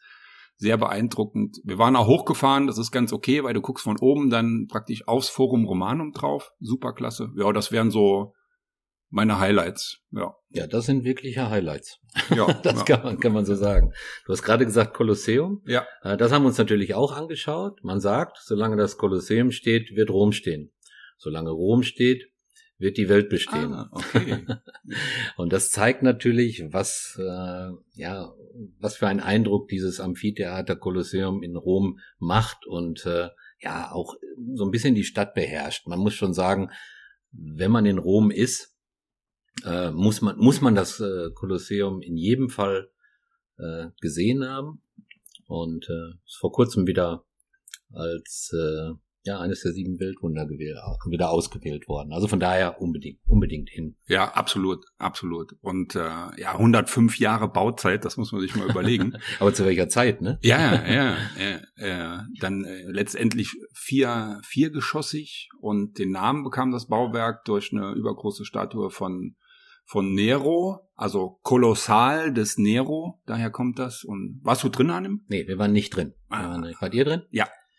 sehr 0.57 0.77
beeindruckend. 0.77 1.61
Wir 1.63 1.77
waren 1.77 1.95
auch 1.95 2.07
hochgefahren, 2.07 2.65
das 2.65 2.79
ist 2.79 2.89
ganz 2.89 3.13
okay, 3.13 3.43
weil 3.43 3.53
du 3.53 3.61
guckst 3.61 3.83
von 3.83 3.99
oben 3.99 4.31
dann 4.31 4.65
praktisch 4.67 5.07
aufs 5.07 5.29
Forum 5.29 5.65
Romanum 5.65 6.11
drauf. 6.11 6.51
Superklasse. 6.59 7.31
Ja, 7.37 7.53
das 7.53 7.71
wären 7.71 7.91
so 7.91 8.33
meine 9.09 9.39
Highlights. 9.39 9.99
Ja. 10.11 10.35
Ja, 10.49 10.67
das 10.67 10.85
sind 10.85 11.03
wirkliche 11.03 11.49
Highlights. 11.49 11.99
Ja, 12.35 12.51
Das 12.63 12.79
ja. 12.79 12.83
kann, 12.83 13.03
man, 13.03 13.19
kann 13.19 13.33
man 13.33 13.45
so 13.45 13.55
sagen. 13.55 13.91
Du 14.25 14.33
hast 14.33 14.43
gerade 14.43 14.65
gesagt 14.65 14.93
Kolosseum. 14.93 15.61
ja. 15.65 15.85
Äh, 16.01 16.17
Das 16.17 16.31
haben 16.31 16.43
wir 16.43 16.47
uns 16.47 16.57
natürlich 16.57 16.93
auch 16.95 17.11
angeschaut. 17.11 17.83
Man 17.83 17.99
sagt, 17.99 18.37
solange 18.41 18.77
das 18.77 18.97
Kolosseum 18.97 19.51
steht, 19.51 19.95
wird 19.95 20.09
Rom 20.09 20.31
stehen. 20.31 20.71
Solange 21.17 21.51
Rom 21.51 21.83
steht, 21.83 22.29
wird 22.77 22.97
die 22.97 23.07
Welt 23.07 23.29
bestehen. 23.29 23.73
Ah, 23.73 23.89
okay. 23.91 24.45
Und 25.37 25.53
das 25.53 25.71
zeigt 25.71 26.03
natürlich, 26.03 26.63
was, 26.71 27.17
äh, 27.19 27.69
ja, 27.93 28.33
was 28.79 28.97
für 28.97 29.07
einen 29.07 29.21
Eindruck 29.21 29.69
dieses 29.69 29.99
Amphitheater 30.01 30.75
Kolosseum 30.75 31.41
in 31.41 31.55
Rom 31.55 31.99
macht 32.19 32.65
und 32.67 33.05
äh, 33.05 33.29
ja, 33.59 33.91
auch 33.91 34.15
so 34.55 34.65
ein 34.65 34.71
bisschen 34.71 34.95
die 34.95 35.05
Stadt 35.05 35.33
beherrscht. 35.33 35.87
Man 35.87 35.99
muss 35.99 36.13
schon 36.13 36.33
sagen, 36.33 36.69
wenn 37.31 37.71
man 37.71 37.85
in 37.85 37.97
Rom 37.97 38.29
ist, 38.31 38.74
äh, 39.63 39.91
muss 39.91 40.21
man, 40.21 40.37
muss 40.37 40.61
man 40.61 40.75
das 40.75 40.99
äh, 40.99 41.29
Kolosseum 41.33 42.01
in 42.01 42.17
jedem 42.17 42.49
Fall 42.49 42.89
äh, 43.57 43.87
gesehen 44.01 44.47
haben. 44.47 44.81
Und 45.47 45.87
äh, 45.89 46.17
ist 46.25 46.37
vor 46.39 46.51
kurzem 46.51 46.87
wieder 46.87 47.23
als 47.91 48.51
äh, 48.53 48.93
ja 49.25 49.39
eines 49.39 49.61
der 49.61 49.73
sieben 49.73 49.99
Weltwunder 49.99 50.45
gewählt, 50.45 50.77
wieder 51.09 51.29
ausgewählt 51.29 51.87
worden. 51.87 52.13
Also 52.13 52.27
von 52.27 52.39
daher 52.39 52.81
unbedingt, 52.81 53.19
unbedingt 53.25 53.69
hin. 53.69 53.95
Ja, 54.07 54.31
absolut, 54.33 54.85
absolut. 54.97 55.55
Und 55.61 55.95
äh, 55.95 55.99
ja, 55.99 56.53
105 56.53 57.19
Jahre 57.19 57.47
Bauzeit, 57.47 58.05
das 58.05 58.17
muss 58.17 58.31
man 58.31 58.41
sich 58.41 58.55
mal 58.55 58.69
überlegen. 58.69 59.17
Aber 59.39 59.53
zu 59.53 59.65
welcher 59.65 59.89
Zeit, 59.89 60.21
ne? 60.21 60.37
Ja, 60.41 60.85
ja, 60.87 61.17
ja, 61.39 61.87
ja. 61.87 62.25
Dann 62.39 62.65
äh, 62.65 62.83
letztendlich 62.91 63.55
vier, 63.73 64.39
viergeschossig 64.43 65.49
und 65.59 65.97
den 65.97 66.11
Namen 66.11 66.43
bekam 66.43 66.71
das 66.71 66.87
Bauwerk 66.87 67.45
durch 67.45 67.71
eine 67.71 67.93
übergroße 67.93 68.45
Statue 68.45 68.91
von 68.91 69.35
von 69.85 70.13
Nero, 70.13 70.79
also 70.95 71.39
kolossal 71.43 72.33
des 72.33 72.57
Nero, 72.57 73.19
daher 73.25 73.49
kommt 73.49 73.79
das. 73.79 74.03
Und 74.03 74.39
warst 74.43 74.63
du 74.63 74.69
drin 74.69 74.89
an 74.89 75.03
dem? 75.03 75.21
Nee, 75.27 75.47
wir 75.47 75.57
waren 75.57 75.71
nicht 75.71 75.95
drin. 75.95 76.13
Wir 76.29 76.37
Ah. 76.37 76.49
waren 76.49 76.61
nicht. 76.61 76.81
Wart 76.81 76.93
ihr 76.93 77.05
drin? 77.05 77.21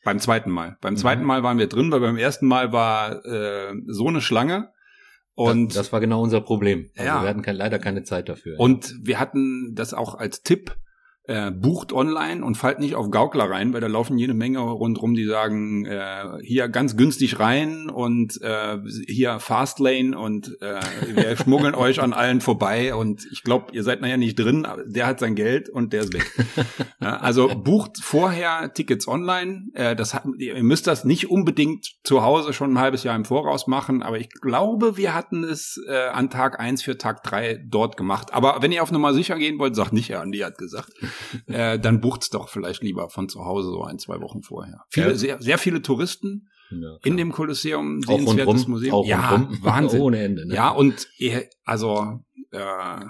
Beim 0.04 0.20
zweiten 0.20 0.50
Mal. 0.50 0.76
Beim 0.80 0.94
Mhm. 0.94 0.98
zweiten 0.98 1.24
Mal 1.24 1.42
waren 1.42 1.58
wir 1.58 1.66
drin, 1.66 1.90
weil 1.90 1.98
beim 2.00 2.16
ersten 2.16 2.46
Mal 2.46 2.72
war 2.72 3.24
äh, 3.24 3.74
so 3.88 4.06
eine 4.06 4.20
Schlange. 4.20 4.70
Und 5.34 5.70
das, 5.70 5.74
das 5.86 5.92
war 5.92 6.00
genau 6.00 6.22
unser 6.22 6.40
Problem. 6.40 6.88
Also 6.96 7.08
Ja. 7.08 7.22
wir 7.22 7.28
hatten 7.28 7.42
kein, 7.42 7.56
leider 7.56 7.78
keine 7.80 8.04
Zeit 8.04 8.28
dafür. 8.28 8.58
Und 8.60 8.94
wir 9.02 9.18
hatten 9.18 9.74
das 9.74 9.92
auch 9.94 10.14
als 10.14 10.42
Tipp, 10.42 10.76
äh, 11.26 11.50
bucht 11.50 11.92
online 11.92 12.44
und 12.44 12.56
fallt 12.56 12.78
nicht 12.78 12.94
auf 12.94 13.10
Gaukler 13.10 13.50
rein, 13.50 13.72
weil 13.72 13.80
da 13.80 13.86
laufen 13.86 14.18
jede 14.18 14.34
Menge 14.34 14.60
rundrum, 14.60 15.14
die 15.14 15.26
sagen, 15.26 15.84
äh, 15.84 16.38
hier 16.42 16.68
ganz 16.68 16.96
günstig 16.96 17.40
rein 17.40 17.90
und 17.90 18.40
äh, 18.42 18.78
hier 19.06 19.40
Fastlane 19.40 20.16
und 20.18 20.56
äh, 20.60 20.80
wir 21.14 21.36
schmuggeln 21.42 21.74
euch 21.74 22.00
an 22.00 22.12
allen 22.12 22.40
vorbei 22.40 22.94
und 22.94 23.26
ich 23.32 23.42
glaube, 23.42 23.72
ihr 23.72 23.82
seid 23.82 24.00
nachher 24.00 24.16
nicht 24.16 24.38
drin, 24.38 24.66
aber 24.66 24.84
der 24.84 25.06
hat 25.06 25.20
sein 25.20 25.34
Geld 25.34 25.68
und 25.68 25.92
der 25.92 26.02
ist 26.02 26.12
weg. 26.12 26.30
ja, 27.00 27.16
also 27.18 27.48
bucht 27.48 27.98
vorher 28.02 28.72
Tickets 28.72 29.08
online. 29.08 29.64
Äh, 29.74 29.96
das 29.96 30.14
hat, 30.14 30.24
ihr 30.38 30.62
müsst 30.62 30.86
das 30.86 31.04
nicht 31.04 31.30
unbedingt 31.30 31.96
zu 32.04 32.22
Hause 32.22 32.52
schon 32.52 32.74
ein 32.74 32.78
halbes 32.78 33.02
Jahr 33.02 33.16
im 33.16 33.24
Voraus 33.24 33.66
machen, 33.66 34.02
aber 34.02 34.18
ich 34.18 34.30
glaube, 34.30 34.96
wir 34.96 35.14
hatten 35.14 35.42
es 35.42 35.80
äh, 35.88 36.08
an 36.08 36.30
Tag 36.30 36.60
eins 36.60 36.82
für 36.82 36.98
Tag 36.98 37.24
drei 37.24 37.60
dort 37.66 37.96
gemacht. 37.96 38.32
Aber 38.32 38.58
wenn 38.60 38.72
ihr 38.72 38.82
auf 38.82 38.92
Nummer 38.92 39.12
sicher 39.12 39.36
gehen 39.36 39.58
wollt, 39.58 39.74
sagt 39.74 39.92
nicht, 39.92 40.08
ja, 40.08 40.20
Andi 40.20 40.38
hat 40.38 40.58
gesagt, 40.58 40.92
äh, 41.46 41.78
dann 41.78 42.00
bucht's 42.00 42.30
doch 42.30 42.48
vielleicht 42.48 42.82
lieber 42.82 43.08
von 43.10 43.28
zu 43.28 43.44
Hause 43.44 43.70
so 43.70 43.82
ein, 43.84 43.98
zwei 43.98 44.20
Wochen 44.20 44.42
vorher. 44.42 44.84
Viele, 44.90 45.08
Ja. 45.10 45.14
sehr, 45.14 45.40
sehr 45.42 45.58
viele 45.58 45.82
Touristen 45.82 46.48
ja, 46.70 46.96
in 47.04 47.16
dem 47.16 47.32
Kolosseum, 47.32 48.02
sehenswertes 48.02 48.66
Museum. 48.66 48.94
auch 48.94 49.06
ja. 49.06 49.48
Wahnsinn. 49.62 50.00
Ohne 50.00 50.22
Ende. 50.22 50.46
Ne? 50.46 50.54
Ja, 50.54 50.70
und 50.70 51.06
also, 51.64 52.20
äh, 52.50 53.04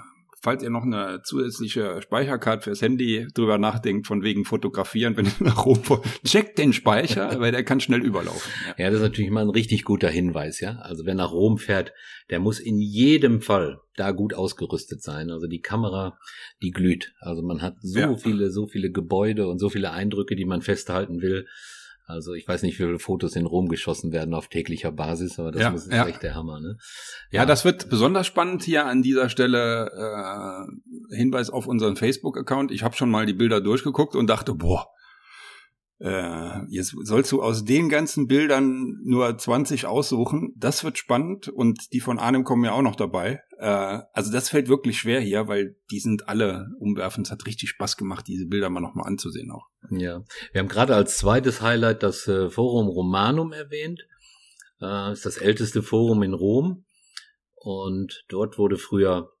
falls 0.47 0.63
ihr 0.63 0.69
noch 0.69 0.83
eine 0.83 1.19
zusätzliche 1.23 2.01
Speicherkarte 2.01 2.63
fürs 2.63 2.81
Handy 2.81 3.27
drüber 3.33 3.57
nachdenkt, 3.57 4.07
von 4.07 4.23
wegen 4.23 4.45
fotografieren, 4.45 5.17
wenn 5.17 5.25
ihr 5.25 5.33
nach 5.41 5.65
Rom 5.65 5.77
wollt, 5.89 6.03
checkt 6.23 6.57
den 6.57 6.71
Speicher, 6.71 7.37
weil 7.41 7.51
der 7.51 7.65
kann 7.65 7.81
schnell 7.81 8.01
überlaufen. 8.01 8.49
Ja. 8.65 8.85
Ja, 8.85 8.89
das 8.89 9.01
ist 9.01 9.01
natürlich 9.03 9.29
mal 9.29 9.41
ein 9.41 9.49
richtig 9.49 9.83
guter 9.83 10.07
Hinweis, 10.09 10.61
ja. 10.61 10.77
Also 10.77 11.05
wer 11.05 11.15
nach 11.15 11.33
Rom 11.33 11.57
fährt, 11.57 11.91
der 12.29 12.39
muss 12.39 12.61
in 12.61 12.79
jedem 12.79 13.41
Fall 13.41 13.81
da 13.97 14.11
gut 14.11 14.33
ausgerüstet 14.33 15.03
sein. 15.03 15.31
Also 15.31 15.47
die 15.47 15.59
Kamera, 15.59 16.17
die 16.61 16.71
glüht. 16.71 17.13
Also 17.19 17.41
man 17.41 17.61
hat 17.61 17.75
so 17.81 17.99
Ja. 17.99 18.15
viele, 18.15 18.49
so 18.49 18.67
viele 18.67 18.89
Gebäude 18.89 19.49
und 19.49 19.59
so 19.59 19.67
viele 19.69 19.91
Eindrücke, 19.91 20.37
die 20.37 20.45
man 20.45 20.61
festhalten 20.61 21.21
will. 21.21 21.45
Also 22.09 22.33
ich 22.33 22.47
weiß 22.47 22.63
nicht, 22.63 22.79
wie 22.79 22.83
viele 22.83 22.99
Fotos 22.99 23.35
in 23.35 23.45
Rom 23.45 23.67
geschossen 23.67 24.13
werden 24.13 24.33
auf 24.33 24.47
täglicher 24.47 24.93
Basis, 24.93 25.37
aber 25.39 25.51
das 25.51 25.61
Ja, 25.61 25.71
muss 25.71 25.87
ist 25.87 25.91
ja. 25.91 26.07
echt 26.07 26.23
der 26.23 26.35
Hammer, 26.35 26.61
ne? 26.61 26.77
Ja, 27.31 27.45
das 27.45 27.65
wird 27.65 27.89
besonders 27.89 28.25
spannend 28.25 28.63
hier 28.63 28.85
an 28.85 29.01
dieser 29.01 29.27
Stelle. 29.29 29.91
Äh, 31.11 31.15
Hinweis 31.17 31.49
auf 31.49 31.67
unseren 31.67 31.97
Facebook-Account. 31.97 32.71
Ich 32.71 32.83
habe 32.83 32.95
schon 32.95 33.09
mal 33.09 33.25
die 33.25 33.33
Bilder 33.33 33.59
durchgeguckt 33.59 34.15
und 34.15 34.27
dachte, 34.27 34.53
boah, 34.53 34.87
äh, 35.99 36.65
jetzt 36.69 36.95
sollst 37.03 37.31
du 37.31 37.41
aus 37.41 37.65
den 37.65 37.89
ganzen 37.89 38.27
Bildern 38.27 38.99
nur 39.03 39.35
20 39.35 39.87
aussuchen. 39.87 40.53
Das 40.55 40.83
wird 40.83 40.97
spannend 40.97 41.47
und 41.47 41.91
die 41.91 42.01
von 42.01 42.19
Arnim 42.19 42.43
kommen 42.43 42.65
ja 42.65 42.73
auch 42.73 42.83
noch 42.83 42.95
dabei. 42.95 43.41
Äh, 43.57 43.99
also 44.13 44.31
das 44.31 44.49
fällt 44.49 44.69
wirklich 44.69 44.99
schwer 44.99 45.19
hier, 45.19 45.47
weil 45.47 45.75
die 45.89 45.99
sind 45.99 46.29
alle 46.29 46.67
umwerfend. 46.79 47.27
Es 47.27 47.31
hat 47.31 47.47
richtig 47.47 47.69
Spaß 47.69 47.97
gemacht, 47.97 48.27
diese 48.27 48.45
Bilder 48.45 48.69
mal 48.69 48.79
nochmal 48.79 49.07
anzusehen 49.07 49.51
auch. 49.51 49.65
Ja, 49.89 50.23
wir 50.51 50.59
haben 50.59 50.67
gerade 50.67 50.95
als 50.95 51.17
zweites 51.17 51.61
Highlight 51.61 52.03
das 52.03 52.27
äh, 52.27 52.49
Forum 52.49 52.87
Romanum 52.87 53.51
erwähnt. 53.51 54.05
Äh, 54.79 55.13
ist 55.13 55.25
das 55.25 55.37
älteste 55.37 55.81
Forum 55.81 56.21
in 56.21 56.33
Rom 56.33 56.85
und 57.55 58.23
dort 58.27 58.59
wurde 58.59 58.77
früher 58.77 59.31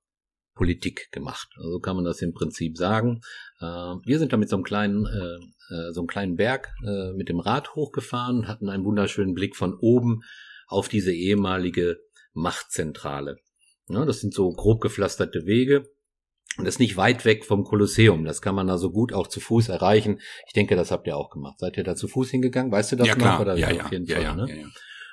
Politik 0.57 1.11
gemacht. 1.11 1.47
Also 1.57 1.71
so 1.71 1.79
kann 1.79 1.95
man 1.95 2.05
das 2.05 2.21
im 2.21 2.33
Prinzip 2.33 2.77
sagen. 2.77 3.21
Äh, 3.59 3.65
wir 3.65 4.19
sind 4.19 4.33
da 4.33 4.37
mit 4.37 4.49
so 4.49 4.55
einem 4.55 4.63
kleinen, 4.63 5.05
äh, 5.05 5.73
äh, 5.73 5.93
so 5.93 6.01
einem 6.01 6.07
kleinen 6.07 6.35
Berg 6.35 6.73
äh, 6.85 7.13
mit 7.13 7.29
dem 7.29 7.39
Rad 7.39 7.75
hochgefahren 7.75 8.39
und 8.39 8.47
hatten 8.47 8.69
einen 8.69 8.83
wunderschönen 8.83 9.33
Blick 9.33 9.55
von 9.55 9.75
oben 9.79 10.21
auf 10.67 10.89
diese 10.89 11.13
ehemalige 11.13 11.97
Machtzentrale. 12.33 13.37
Ja, 13.89 14.03
das 14.05 14.19
sind 14.19 14.33
so 14.33 14.51
grob 14.51 14.81
gepflasterte 14.81 15.45
Wege. 15.45 15.85
Und 16.57 16.65
das 16.65 16.75
ist 16.75 16.79
nicht 16.79 16.97
weit 16.97 17.23
weg 17.23 17.45
vom 17.45 17.63
Kolosseum. 17.63 18.25
Das 18.25 18.41
kann 18.41 18.55
man 18.55 18.69
also 18.69 18.91
gut 18.91 19.13
auch 19.13 19.27
zu 19.27 19.39
Fuß 19.39 19.69
erreichen. 19.69 20.19
Ich 20.47 20.53
denke, 20.53 20.75
das 20.75 20.89
habt 20.91 21.05
ihr 21.05 21.15
auch 21.15 21.29
gemacht. 21.29 21.59
Seid 21.59 21.77
ihr 21.77 21.83
da 21.83 21.95
zu 21.95 22.07
Fuß 22.07 22.31
hingegangen? 22.31 22.71
Weißt 22.71 22.91
du 22.91 22.95
das 22.95 23.07
ja 23.07 23.13
noch? 23.13 23.21
klar, 23.21 23.41
Oder? 23.41 23.55
ja, 23.57 23.71
ja, 23.71 23.85
auf 23.85 23.91
jeden 23.91 24.05
ja, 24.05 24.15
Fall. 24.15 24.23
ja, 24.23 24.35
ne? 24.35 24.45
ja, 24.49 24.55
ja. 24.61 24.67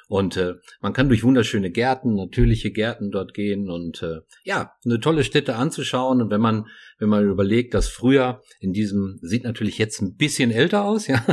Und 0.09 0.37
äh, 0.37 0.55
man 0.81 0.93
kann 0.93 1.09
durch 1.09 1.23
wunderschöne 1.25 1.71
Gärten, 1.71 2.15
natürliche 2.15 2.71
Gärten 2.71 3.11
dort 3.11 3.33
gehen 3.35 3.71
und 3.71 4.03
äh, 4.03 4.21
ja, 4.45 4.73
eine 4.85 5.01
tolle 5.01 5.25
Stätte 5.25 5.57
anzuschauen. 5.57 6.21
Und 6.21 6.31
wenn 6.31 6.41
man, 6.43 6.67
wenn 6.99 7.09
man 7.09 7.29
überlegt, 7.29 7.73
dass 7.75 7.89
früher 7.89 8.43
in 8.61 8.73
diesem, 8.73 9.19
sieht 9.23 9.45
natürlich 9.45 9.79
jetzt 9.79 10.03
ein 10.03 10.17
bisschen 10.17 10.51
älter 10.51 10.85
aus, 10.85 11.07
ja, 11.09 11.25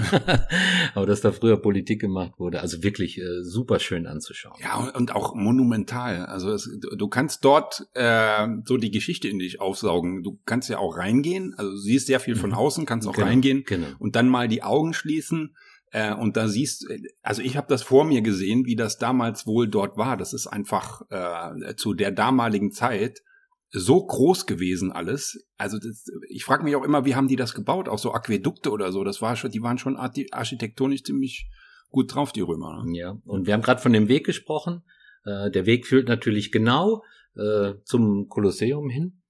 aber 0.94 1.06
dass 1.06 1.22
da 1.22 1.32
früher 1.32 1.58
Politik 1.62 2.00
gemacht 2.02 2.34
wurde, 2.38 2.62
also 2.62 2.82
wirklich 2.84 3.18
äh, 3.18 3.42
super 3.44 3.80
schön 3.80 4.08
anzuschauen. 4.08 4.60
Ja, 4.62 4.78
und- 4.78 4.96
und 4.96 5.16
auch 5.16 5.36
monumental. 5.36 6.26
Also 6.26 6.52
es, 6.54 6.70
du- 6.80 6.96
du 6.96 7.08
kannst 7.08 7.44
dort 7.44 7.88
äh, 7.94 8.48
so 8.66 8.78
die 8.78 8.92
Geschichte 8.92 9.28
in 9.28 9.40
dich 9.40 9.60
aufsaugen. 9.60 10.24
Du 10.24 10.40
kannst 10.46 10.70
ja 10.70 10.78
auch 10.78 10.98
reingehen, 10.98 11.54
also 11.58 11.76
siehst 11.76 12.08
sehr 12.08 12.20
viel 12.20 12.36
von 12.36 12.52
Mhm. 12.52 12.56
außen, 12.56 12.86
kannst 12.86 13.08
auch 13.08 13.14
Genau, 13.14 13.28
reingehen 13.28 13.64
Genau. 13.66 13.88
und 14.00 14.16
dann 14.16 14.28
mal 14.30 14.48
die 14.48 14.64
Augen 14.64 14.94
schließen. 14.94 15.56
Äh, 15.92 16.14
und 16.14 16.38
da 16.38 16.48
siehst, 16.48 16.88
also 17.22 17.42
ich 17.42 17.58
habe 17.58 17.68
das 17.68 17.84
vor 17.84 18.06
mir 18.06 18.22
gesehen, 18.22 18.66
wie 18.66 18.76
das 18.76 18.98
damals 18.98 19.46
wohl 19.46 19.68
dort 19.68 19.98
war. 19.98 20.18
Das 20.18 20.34
ist 20.34 20.48
einfach 20.48 21.02
äh, 21.10 21.76
zu 21.76 21.94
der 21.94 22.12
damaligen 22.12 22.72
Zeit 22.72 23.22
so 23.70 24.06
groß 24.06 24.48
gewesen 24.48 24.92
alles. 24.92 25.46
Also 25.58 25.78
das, 25.78 26.06
ich 26.30 26.44
frage 26.44 26.64
mich 26.64 26.76
auch 26.76 26.84
immer, 26.84 27.06
wie 27.06 27.16
haben 27.16 27.28
die 27.28 27.36
das 27.36 27.54
gebaut? 27.54 27.88
Auch 27.88 28.00
so 28.00 28.14
Aquädukte 28.14 28.72
oder 28.72 28.92
so. 28.92 29.04
Das 29.04 29.22
war 29.22 29.36
schon, 29.36 29.52
die 29.52 29.62
waren 29.62 29.78
schon 29.78 29.98
architektonisch 29.98 31.04
ziemlich 31.04 31.50
gut 31.90 32.14
drauf, 32.14 32.32
die 32.32 32.42
Römer. 32.42 32.84
Ja, 32.92 33.18
und 33.26 33.48
wir 33.48 33.54
haben 33.54 33.62
gerade 33.62 33.82
von 33.82 33.94
dem 33.94 34.08
Weg 34.08 34.26
gesprochen. 34.26 34.84
Äh, 35.26 35.52
der 35.52 35.66
Weg 35.66 35.86
führt 35.88 36.08
natürlich 36.08 36.52
genau 36.52 37.04
äh, 37.36 37.74
zum 37.84 38.28
Kolosseum 38.28 38.90
hin. 38.90 39.22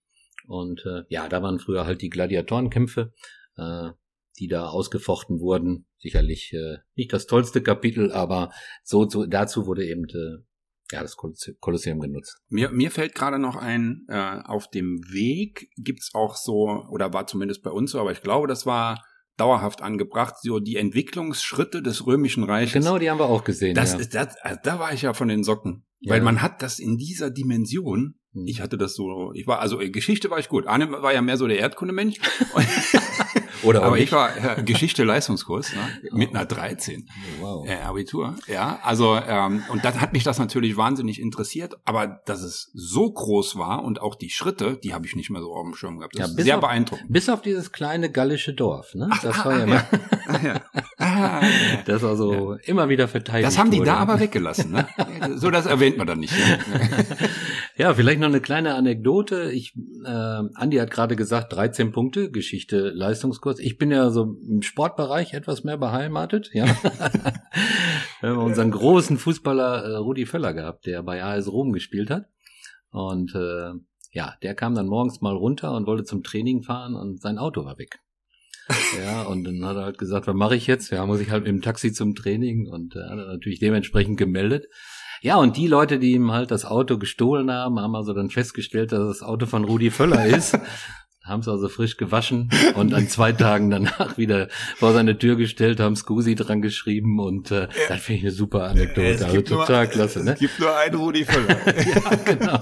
Und 0.47 0.85
äh, 0.85 1.03
ja, 1.09 1.27
da 1.29 1.43
waren 1.43 1.59
früher 1.59 1.85
halt 1.85 2.01
die 2.01 2.09
Gladiatorenkämpfe, 2.09 3.13
äh, 3.57 3.89
die 4.41 4.47
da 4.47 4.67
ausgefochten 4.67 5.39
wurden. 5.39 5.85
Sicherlich 5.99 6.51
äh, 6.53 6.77
nicht 6.95 7.13
das 7.13 7.27
tollste 7.27 7.61
Kapitel, 7.61 8.11
aber 8.11 8.51
so, 8.83 9.07
so 9.07 9.25
dazu 9.27 9.67
wurde 9.67 9.85
eben 9.85 10.05
äh, 10.09 10.43
ja, 10.91 11.01
das 11.01 11.15
Kolosseum 11.15 11.99
genutzt. 11.99 12.41
Mir, 12.49 12.71
mir 12.71 12.91
fällt 12.91 13.15
gerade 13.15 13.39
noch 13.39 13.55
ein, 13.55 14.05
äh, 14.09 14.39
auf 14.43 14.67
dem 14.69 14.99
Weg 15.09 15.69
gibt's 15.77 16.09
auch 16.13 16.35
so, 16.35 16.83
oder 16.89 17.13
war 17.13 17.27
zumindest 17.27 17.61
bei 17.63 17.69
uns 17.69 17.91
so, 17.91 17.99
aber 17.99 18.11
ich 18.11 18.21
glaube, 18.21 18.47
das 18.47 18.65
war 18.65 19.01
dauerhaft 19.37 19.81
angebracht, 19.81 20.35
so 20.41 20.59
die 20.59 20.75
Entwicklungsschritte 20.75 21.81
des 21.81 22.05
Römischen 22.05 22.43
Reiches. 22.43 22.73
Genau, 22.73 22.97
die 22.97 23.09
haben 23.09 23.19
wir 23.19 23.29
auch 23.29 23.43
gesehen. 23.43 23.75
Das 23.75 23.93
ja. 23.93 23.99
ist, 23.99 24.15
das, 24.15 24.35
also 24.41 24.59
da 24.63 24.79
war 24.79 24.91
ich 24.91 25.03
ja 25.03 25.13
von 25.13 25.27
den 25.27 25.43
Socken. 25.43 25.85
Ja. 25.99 26.15
Weil 26.15 26.21
man 26.21 26.41
hat 26.41 26.63
das 26.63 26.79
in 26.79 26.97
dieser 26.97 27.29
Dimension, 27.29 28.15
Hm. 28.33 28.47
ich 28.47 28.61
hatte 28.61 28.77
das 28.77 28.95
so, 28.95 29.31
ich 29.33 29.45
war, 29.47 29.59
also 29.59 29.81
äh, 29.81 29.89
Geschichte 29.89 30.29
war 30.29 30.39
ich 30.39 30.49
gut. 30.49 30.67
Arne 30.67 30.91
war 30.91 31.13
ja 31.13 31.21
mehr 31.21 31.37
so 31.37 31.47
der 31.47 31.59
Erdkundemensch. 31.59 32.17
Oder 33.63 33.83
aber 33.83 33.97
ich 33.97 34.11
war 34.11 34.29
ja, 34.37 34.55
Geschichte 34.55 35.03
Leistungskurs 35.03 35.73
ne, 35.73 35.79
mit 36.11 36.29
einer 36.35 36.45
13. 36.45 37.07
wow. 37.39 37.67
Äh, 37.67 37.81
Abitur, 37.81 38.35
ja. 38.47 38.79
Also, 38.83 39.15
ähm, 39.15 39.63
und 39.69 39.83
dann 39.85 39.99
hat 40.01 40.13
mich 40.13 40.23
das 40.23 40.39
natürlich 40.39 40.77
wahnsinnig 40.77 41.19
interessiert, 41.21 41.75
aber 41.85 42.21
dass 42.25 42.41
es 42.41 42.71
so 42.73 43.11
groß 43.11 43.57
war 43.57 43.83
und 43.83 44.01
auch 44.01 44.15
die 44.15 44.29
Schritte, 44.29 44.77
die 44.83 44.93
habe 44.93 45.05
ich 45.05 45.15
nicht 45.15 45.29
mehr 45.29 45.41
so 45.41 45.53
auf 45.53 45.63
dem 45.65 45.75
Schirm 45.75 45.97
gehabt. 45.99 46.15
Das 46.15 46.31
Ja, 46.31 46.37
ist 46.37 46.43
sehr 46.43 46.55
auf- 46.55 46.61
beeindruckend. 46.61 47.11
Bis 47.11 47.29
auf 47.29 47.41
dieses 47.41 47.71
kleine 47.71 48.11
gallische 48.11 48.53
Dorf, 48.53 48.93
ne? 48.95 49.09
Das 49.21 49.39
ah, 49.39 49.45
war 49.45 49.53
ja 49.53 49.59
ah, 49.59 49.63
immer, 49.63 49.85
Ah, 50.27 50.39
ja. 50.43 50.61
Ah, 50.97 51.41
ja. 51.41 51.49
das 51.85 52.03
also 52.03 52.55
immer 52.63 52.89
wieder 52.89 53.07
verteidigt 53.07 53.47
Das 53.47 53.57
haben 53.57 53.71
die 53.71 53.79
wurde. 53.79 53.91
da 53.91 53.97
aber 53.97 54.19
weggelassen, 54.19 54.71
ne? 54.71 54.87
So, 55.35 55.49
das 55.51 55.65
erwähnt 55.65 55.97
man 55.97 56.07
dann 56.07 56.19
nicht. 56.19 56.33
Ne? 56.33 56.59
Ja, 57.77 57.93
vielleicht 57.95 58.19
noch 58.19 58.27
eine 58.27 58.41
kleine 58.41 58.75
Anekdote. 58.75 59.49
Ich, 59.51 59.73
äh, 60.05 60.07
Andi 60.09 60.77
hat 60.77 60.91
gerade 60.91 61.15
gesagt, 61.15 61.53
13 61.53 61.91
Punkte, 61.91 62.29
Geschichte, 62.29 62.89
Leistungskurs. 62.89 63.50
Ich 63.59 63.77
bin 63.77 63.91
ja 63.91 64.09
so 64.09 64.37
im 64.47 64.61
Sportbereich 64.61 65.33
etwas 65.33 65.63
mehr 65.63 65.77
beheimatet, 65.77 66.49
ja. 66.53 66.65
Wir 68.21 68.29
haben 68.29 68.37
unseren 68.37 68.71
großen 68.71 69.17
Fußballer 69.17 69.83
äh, 69.83 69.95
Rudi 69.95 70.25
Völler 70.25 70.53
gehabt, 70.53 70.85
der 70.85 71.01
bei 71.03 71.23
AS 71.23 71.51
Rom 71.51 71.73
gespielt 71.73 72.09
hat. 72.09 72.25
Und 72.91 73.33
äh, 73.33 73.71
ja, 74.11 74.35
der 74.43 74.55
kam 74.55 74.75
dann 74.75 74.87
morgens 74.87 75.21
mal 75.21 75.35
runter 75.35 75.73
und 75.73 75.87
wollte 75.87 76.03
zum 76.03 76.23
Training 76.23 76.61
fahren 76.61 76.95
und 76.95 77.21
sein 77.21 77.37
Auto 77.37 77.65
war 77.65 77.77
weg. 77.77 77.99
Ja, 79.03 79.23
und 79.23 79.43
dann 79.43 79.65
hat 79.65 79.75
er 79.75 79.83
halt 79.83 79.97
gesagt, 79.97 80.27
was 80.27 80.35
mache 80.35 80.55
ich 80.55 80.67
jetzt? 80.67 80.91
Ja, 80.91 81.05
muss 81.05 81.19
ich 81.19 81.31
halt 81.31 81.43
mit 81.43 81.49
dem 81.49 81.61
Taxi 81.61 81.91
zum 81.91 82.15
Training 82.15 82.67
und 82.67 82.95
äh, 82.95 82.99
hat 82.99 83.17
er 83.17 83.27
natürlich 83.27 83.59
dementsprechend 83.59 84.17
gemeldet. 84.17 84.67
Ja, 85.21 85.35
und 85.35 85.57
die 85.57 85.67
Leute, 85.67 85.99
die 85.99 86.13
ihm 86.13 86.31
halt 86.31 86.51
das 86.51 86.65
Auto 86.65 86.97
gestohlen 86.97 87.51
haben, 87.51 87.79
haben 87.79 87.95
also 87.95 88.13
dann 88.13 88.29
festgestellt, 88.29 88.91
dass 88.91 89.19
das 89.19 89.23
Auto 89.23 89.45
von 89.45 89.65
Rudi 89.65 89.91
Völler 89.91 90.25
ist. 90.25 90.57
haben 91.23 91.41
es 91.41 91.47
also 91.47 91.69
frisch 91.69 91.97
gewaschen 91.97 92.49
und 92.75 92.93
an 92.93 93.07
zwei 93.07 93.31
Tagen 93.31 93.69
danach 93.69 94.17
wieder 94.17 94.47
vor 94.75 94.93
seine 94.93 95.17
Tür 95.17 95.35
gestellt, 95.35 95.79
haben 95.79 95.95
Scusi 95.95 96.35
dran 96.35 96.61
geschrieben 96.61 97.19
und 97.19 97.51
äh, 97.51 97.67
das 97.87 98.01
finde 98.01 98.17
ich 98.17 98.23
eine 98.23 98.31
super 98.31 98.63
Anekdote. 98.63 99.25
Also 99.25 99.41
total 99.41 99.87
klasse, 99.87 100.23
ne? 100.23 100.33
Es 100.33 100.39
gibt 100.39 100.59
nur 100.59 100.75
einen 100.75 100.95
Rudi 100.95 101.25
Völler. 101.25 101.57
ja, 101.67 102.15
genau. 102.25 102.59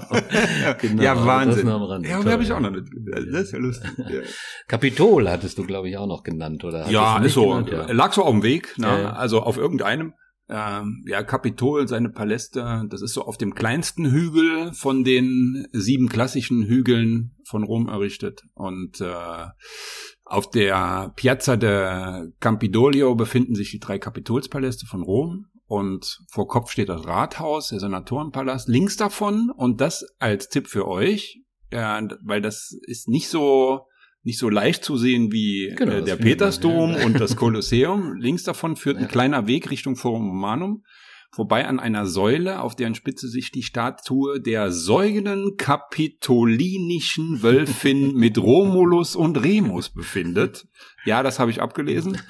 genau. 0.78 1.02
Ja, 1.02 1.12
also 1.12 1.26
Wahnsinn. 1.26 1.66
Ja, 1.66 2.22
da 2.22 2.30
habe 2.32 2.42
ich 2.42 2.50
ja. 2.50 2.56
auch 2.56 2.60
noch 2.60 2.70
nicht. 2.70 2.86
Das 3.12 3.44
ist 3.44 3.52
ja 3.52 3.58
lustig. 3.58 3.90
Ja. 3.98 4.20
Kapitol 4.68 5.28
hattest 5.28 5.56
du, 5.58 5.64
glaube 5.64 5.88
ich, 5.88 5.96
auch 5.96 6.06
noch 6.06 6.22
genannt, 6.22 6.62
oder? 6.64 6.88
Ja, 6.90 7.18
ist 7.18 7.34
so. 7.34 7.48
genannt? 7.48 7.70
Ja. 7.70 7.90
Lag 7.92 8.12
so 8.12 8.24
auf 8.24 8.32
dem 8.32 8.42
Weg, 8.42 8.76
ne? 8.78 8.86
Ja, 8.86 9.00
ja. 9.00 9.12
also 9.12 9.42
auf 9.42 9.56
irgendeinem. 9.56 10.14
Ähm, 10.52 11.04
ja, 11.06 11.22
Kapitol, 11.22 11.86
seine 11.86 12.08
Paläste, 12.08 12.84
das 12.90 13.02
ist 13.02 13.14
so 13.14 13.22
auf 13.22 13.38
dem 13.38 13.54
kleinsten 13.54 14.10
Hügel 14.10 14.72
von 14.72 15.04
den 15.04 15.68
sieben 15.72 16.08
klassischen 16.08 16.64
Hügeln 16.64 17.36
von 17.44 17.62
Rom 17.62 17.88
errichtet. 17.88 18.42
Und 18.54 19.00
äh, 19.00 19.46
auf 20.24 20.50
der 20.50 21.12
Piazza 21.14 21.56
de 21.56 22.32
Campidoglio 22.40 23.14
befinden 23.14 23.54
sich 23.54 23.70
die 23.70 23.78
drei 23.78 24.00
Kapitolspaläste 24.00 24.86
von 24.86 25.02
Rom. 25.02 25.46
Und 25.66 26.18
vor 26.28 26.48
Kopf 26.48 26.72
steht 26.72 26.88
das 26.88 27.06
Rathaus, 27.06 27.68
der 27.68 27.78
Senatorenpalast, 27.78 28.68
links 28.68 28.96
davon. 28.96 29.52
Und 29.56 29.80
das 29.80 30.04
als 30.18 30.48
Tipp 30.48 30.66
für 30.66 30.88
euch, 30.88 31.44
ja, 31.70 32.02
weil 32.24 32.42
das 32.42 32.76
ist 32.86 33.06
nicht 33.06 33.28
so 33.28 33.86
nicht 34.22 34.38
so 34.38 34.48
leicht 34.48 34.84
zu 34.84 34.96
sehen 34.96 35.32
wie 35.32 35.72
Genau, 35.76 35.92
äh, 35.98 36.02
der 36.04 36.16
Petersdom 36.16 36.92
ja. 36.92 37.06
und 37.06 37.18
das 37.20 37.36
Kolosseum. 37.36 38.16
Links 38.18 38.42
davon 38.42 38.76
führt 38.76 38.96
ein 38.96 39.04
Ja. 39.04 39.08
kleiner 39.08 39.46
Weg 39.46 39.70
Richtung 39.70 39.96
Forum 39.96 40.28
Romanum, 40.28 40.84
vorbei 41.32 41.66
an 41.66 41.78
einer 41.80 42.06
Säule, 42.06 42.60
auf 42.60 42.74
deren 42.76 42.94
Spitze 42.94 43.28
sich 43.28 43.50
die 43.52 43.62
Statue 43.62 44.40
der 44.40 44.72
säugenden 44.72 45.56
kapitolinischen 45.56 47.42
Wölfin 47.42 48.14
mit 48.14 48.36
Romulus 48.38 49.16
und 49.16 49.36
Remus 49.42 49.90
befindet. 49.90 50.66
Ja, 51.04 51.22
das 51.22 51.38
habe 51.38 51.50
ich 51.50 51.60
abgelesen. 51.60 52.18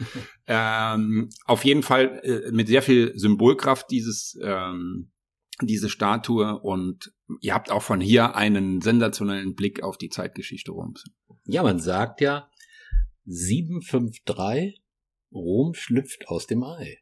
Ähm, 0.53 1.31
auf 1.45 1.65
jeden 1.65 1.85
Fall 1.85 2.21
äh, 2.25 2.51
mit 2.51 2.67
sehr 2.67 2.83
viel 2.83 3.13
Symbolkraft 3.17 3.89
dieses 3.89 4.37
ähm, 4.43 5.13
diese 5.63 5.89
Statue 5.89 6.59
und 6.59 7.13
ihr 7.41 7.55
habt 7.55 7.71
auch 7.71 7.83
von 7.83 8.01
hier 8.01 8.35
einen 8.35 8.81
sensationellen 8.81 9.55
Blick 9.55 9.83
auf 9.83 9.99
die 9.99 10.09
Zeitgeschichte 10.09 10.73
Roms. 10.73 11.05
Ja, 11.47 11.63
man 11.63 11.81
sagt 11.81 12.21
ja, 12.21 12.49
753, 13.27 14.83
Rom 15.33 15.75
schlüpft 15.75 16.29
aus 16.29 16.47
dem 16.47 16.63
Ei. 16.65 16.99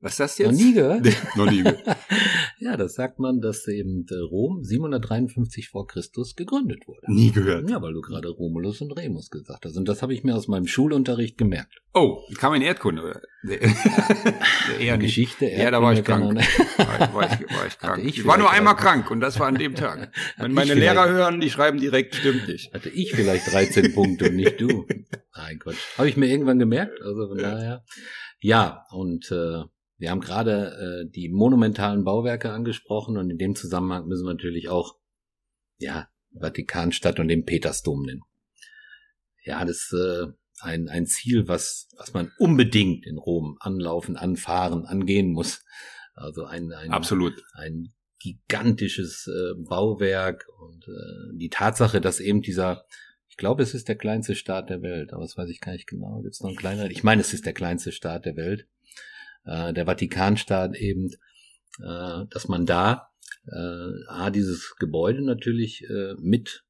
Was 0.00 0.12
ist 0.12 0.20
das 0.20 0.38
Noch 0.38 0.46
jetzt? 0.46 0.60
nie 0.60 0.72
gehört? 0.72 1.06
Noch 1.36 1.50
nie 1.50 1.62
gehört. 1.62 1.82
ja, 2.60 2.76
das 2.76 2.94
sagt 2.94 3.18
man, 3.18 3.40
dass 3.40 3.66
eben 3.68 4.06
äh, 4.10 4.14
Rom 4.16 4.64
753 4.64 5.68
vor 5.68 5.86
Christus 5.86 6.34
gegründet 6.36 6.86
wurde. 6.86 7.00
Nie 7.12 7.30
gehört. 7.32 7.68
Ja, 7.70 7.80
weil 7.82 7.92
du 7.92 8.00
gerade 8.00 8.28
Romulus 8.28 8.80
und 8.80 8.92
Remus 8.92 9.30
gesagt 9.30 9.64
hast. 9.64 9.76
Und 9.76 9.88
das 9.88 10.02
habe 10.02 10.14
ich 10.14 10.24
mir 10.24 10.34
aus 10.36 10.48
meinem 10.48 10.66
Schulunterricht 10.66 11.38
gemerkt. 11.38 11.80
Oh, 11.94 12.18
kam 12.38 12.54
in 12.54 12.62
Erdkunde. 12.62 13.02
oder? 13.02 13.20
Eher 14.80 14.96
nicht. 14.96 15.06
Geschichte. 15.06 15.46
Ja, 15.46 15.70
da 15.70 15.82
war 15.82 15.92
ich 15.92 15.98
Erdkunde, 16.00 16.42
krank. 16.42 16.78
War 16.78 17.00
ich, 17.08 17.14
war 17.14 17.24
ich, 17.40 17.56
war 17.56 17.66
ich 17.66 17.78
krank. 17.78 18.04
Ich 18.04 18.18
Ich, 18.18 18.26
war 18.26 18.38
nur 18.38 18.50
einmal 18.50 18.76
krank 18.76 19.10
und 19.10 19.20
das 19.20 19.38
war 19.40 19.46
an 19.48 19.54
dem 19.56 19.74
Tag. 19.74 20.12
Wenn 20.38 20.52
meine 20.52 20.74
Lehrer 20.74 21.08
hören, 21.08 21.40
die 21.40 21.50
schreiben 21.50 21.78
direkt, 21.80 22.14
stimmt 22.14 22.48
nicht. 22.48 22.72
Hatte 22.74 22.88
ich 22.90 23.12
vielleicht 23.12 23.52
13 23.52 23.94
Punkte 23.94 24.28
und 24.28 24.36
nicht 24.36 24.60
du. 24.60 24.86
Nein, 25.36 25.58
Gott. 25.62 25.76
Habe 25.96 26.08
ich 26.08 26.16
mir 26.16 26.26
irgendwann 26.26 26.58
gemerkt. 26.58 27.00
Also 27.02 27.28
von 27.28 27.38
Ja. 27.38 27.50
daher. 27.54 27.84
Ja, 28.40 28.84
und 28.90 29.30
äh, 29.32 29.62
wir 29.98 30.10
haben 30.10 30.20
gerade 30.20 31.04
äh, 31.06 31.10
die 31.10 31.28
monumentalen 31.28 32.04
Bauwerke 32.04 32.52
angesprochen 32.52 33.16
und 33.16 33.30
in 33.30 33.38
dem 33.38 33.54
Zusammenhang 33.54 34.06
müssen 34.06 34.26
wir 34.26 34.32
natürlich 34.32 34.68
auch 34.68 34.96
ja 35.78 36.08
Vatikanstadt 36.38 37.20
und 37.20 37.28
den 37.28 37.44
Petersdom 37.44 38.02
nennen. 38.02 38.22
Ja, 39.44 39.64
das 39.64 39.76
ist 39.76 39.92
äh, 39.92 40.26
ein, 40.60 40.88
ein 40.88 41.06
Ziel, 41.06 41.48
was, 41.48 41.88
was 41.96 42.12
man 42.14 42.30
unbedingt 42.38 43.06
in 43.06 43.18
Rom 43.18 43.56
anlaufen, 43.60 44.16
anfahren, 44.16 44.84
angehen 44.84 45.32
muss. 45.32 45.64
Also 46.14 46.44
ein, 46.44 46.72
ein, 46.72 46.90
Absolut. 46.90 47.42
ein 47.52 47.92
gigantisches 48.18 49.28
äh, 49.28 49.54
Bauwerk 49.56 50.46
und 50.60 50.86
äh, 50.88 51.36
die 51.36 51.50
Tatsache, 51.50 52.00
dass 52.00 52.20
eben 52.20 52.42
dieser, 52.42 52.84
ich 53.28 53.36
glaube, 53.36 53.62
es 53.62 53.74
ist 53.74 53.88
der 53.88 53.96
kleinste 53.96 54.34
Staat 54.34 54.70
der 54.70 54.82
Welt, 54.82 55.12
aber 55.12 55.22
das 55.22 55.36
weiß 55.36 55.48
ich 55.50 55.60
gar 55.60 55.72
nicht 55.72 55.86
genau. 55.86 56.20
Gibt 56.22 56.34
es 56.34 56.40
noch 56.40 56.48
einen 56.48 56.58
kleineren? 56.58 56.90
Ich 56.90 57.04
meine, 57.04 57.20
es 57.20 57.32
ist 57.32 57.46
der 57.46 57.52
kleinste 57.52 57.92
Staat 57.92 58.24
der 58.24 58.36
Welt, 58.36 58.66
äh, 59.48 59.72
der 59.72 59.86
Vatikanstaat 59.86 60.76
eben, 60.76 61.10
äh, 61.80 62.26
dass 62.30 62.48
man 62.48 62.66
da 62.66 63.08
äh, 63.46 64.06
A, 64.08 64.30
dieses 64.30 64.76
Gebäude 64.78 65.22
natürlich 65.24 65.84
äh, 65.88 66.14
mit 66.18 66.64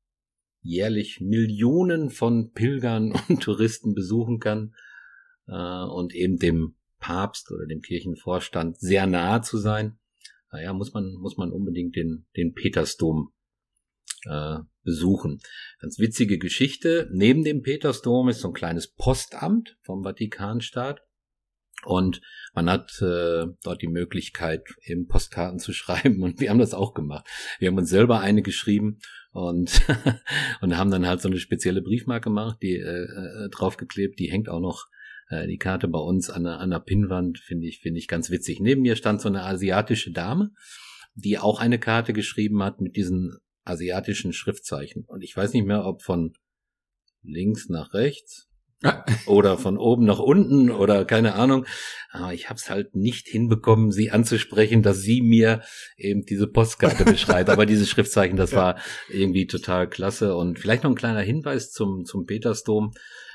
jährlich 0.62 1.21
Millionen 1.21 2.11
von 2.11 2.53
Pilgern 2.53 3.12
und 3.29 3.43
Touristen 3.43 3.95
besuchen 3.95 4.39
kann 4.39 4.74
äh, 5.47 5.53
und 5.53 6.14
eben 6.14 6.39
dem 6.39 6.76
Papst 6.99 7.51
oder 7.51 7.66
dem 7.66 7.81
Kirchenvorstand 7.81 8.79
sehr 8.79 9.07
nahe 9.07 9.43
zu 9.43 9.59
sein 9.59 9.99
naja, 10.51 10.72
muss 10.72 10.95
man, 10.95 11.12
muss 11.14 11.37
man 11.37 11.53
unbedingt 11.53 11.97
den, 11.97 12.26
den 12.37 12.55
Petersdom 12.55 13.33
äh, 14.24 14.59
besuchen. 14.83 15.41
Ganz 15.81 15.99
witzige 15.99 16.39
Geschichte. 16.39 17.09
Neben 17.12 17.45
dem 17.45 17.62
Petersdom 17.62 18.29
ist 18.29 18.41
so 18.41 18.49
ein 18.49 18.55
kleines 18.55 18.89
Postamt 18.89 19.79
vom 19.83 20.03
Vatikanstaat. 20.05 21.03
Und 21.89 22.20
man 22.53 22.68
hat 22.68 23.01
äh, 23.01 23.47
dort 23.62 23.80
die 23.80 23.89
Möglichkeit, 23.89 24.62
eben 24.84 25.07
Postkarten 25.07 25.59
zu 25.59 25.72
schreiben. 25.72 26.22
Und 26.22 26.39
wir 26.39 26.51
haben 26.51 26.59
das 26.59 26.74
auch 26.74 26.93
gemacht. 26.93 27.26
Wir 27.59 27.68
haben 27.68 27.78
uns 27.78 27.89
selber 27.89 28.20
eine 28.20 28.43
geschrieben 28.43 28.99
und, 29.30 29.80
und 30.61 30.76
haben 30.76 30.91
dann 30.91 31.07
halt 31.07 31.22
so 31.22 31.28
eine 31.28 31.39
spezielle 31.39 31.80
Briefmarke 31.80 32.28
gemacht, 32.28 32.59
die 32.61 32.76
äh, 32.76 33.05
äh, 33.05 33.49
draufgeklebt. 33.49 34.18
Die 34.18 34.30
hängt 34.30 34.51
auch 34.51 34.61
noch 34.61 34.84
äh, 35.30 35.47
die 35.47 35.57
Karte 35.57 35.89
bei 35.89 35.99
uns 35.99 36.28
an 36.28 36.45
der, 36.45 36.59
an 36.59 36.68
der 36.68 36.80
Pinnwand, 36.80 37.39
finde 37.39 37.66
ich, 37.66 37.80
finde 37.80 38.01
ich 38.01 38.07
ganz 38.07 38.30
witzig. 38.30 38.61
Neben 38.61 38.82
mir 38.82 38.95
stand 38.95 39.22
so 39.22 39.28
eine 39.28 39.45
asiatische 39.45 40.12
Dame, 40.12 40.51
die 41.14 41.39
auch 41.39 41.59
eine 41.59 41.78
Karte 41.78 42.12
geschrieben 42.12 42.62
hat 42.62 42.82
mit 42.82 42.97
diesen 42.97 43.39
asiatischen 43.64 44.34
Schriftzeichen. 44.34 45.05
Und 45.07 45.22
ich 45.22 45.34
weiß 45.34 45.55
nicht 45.55 45.66
mehr, 45.66 45.86
ob 45.86 46.03
von 46.03 46.34
links 47.22 47.70
nach 47.70 47.95
rechts, 47.95 48.47
oder 49.26 49.59
von 49.59 49.76
oben 49.76 50.05
nach 50.05 50.20
unten 50.20 50.70
oder 50.70 51.05
keine 51.05 51.35
Ahnung. 51.35 51.66
Aber 52.11 52.33
ich 52.33 52.49
habe 52.49 52.59
es 52.59 52.70
halt 52.70 52.95
nicht 52.95 53.26
hinbekommen, 53.26 53.91
sie 53.91 54.11
anzusprechen, 54.11 54.83
dass 54.83 55.01
sie 55.01 55.20
mir 55.20 55.62
eben 55.97 56.24
diese 56.24 56.47
Postkarte 56.47 57.05
beschreibt. 57.11 57.51
Aber 57.51 57.66
dieses 57.66 57.89
Schriftzeichen, 57.89 58.37
das 58.37 58.53
war 58.53 58.79
irgendwie 59.09 59.47
total 59.47 59.89
klasse. 59.89 60.37
Und 60.37 60.59
vielleicht 60.59 60.85
noch 60.85 60.91
ein 60.91 60.97
kleiner 60.97 61.20
Hinweis 61.20 61.72
zum, 61.72 62.05
zum 62.05 62.24
Petersdom. 62.24 62.93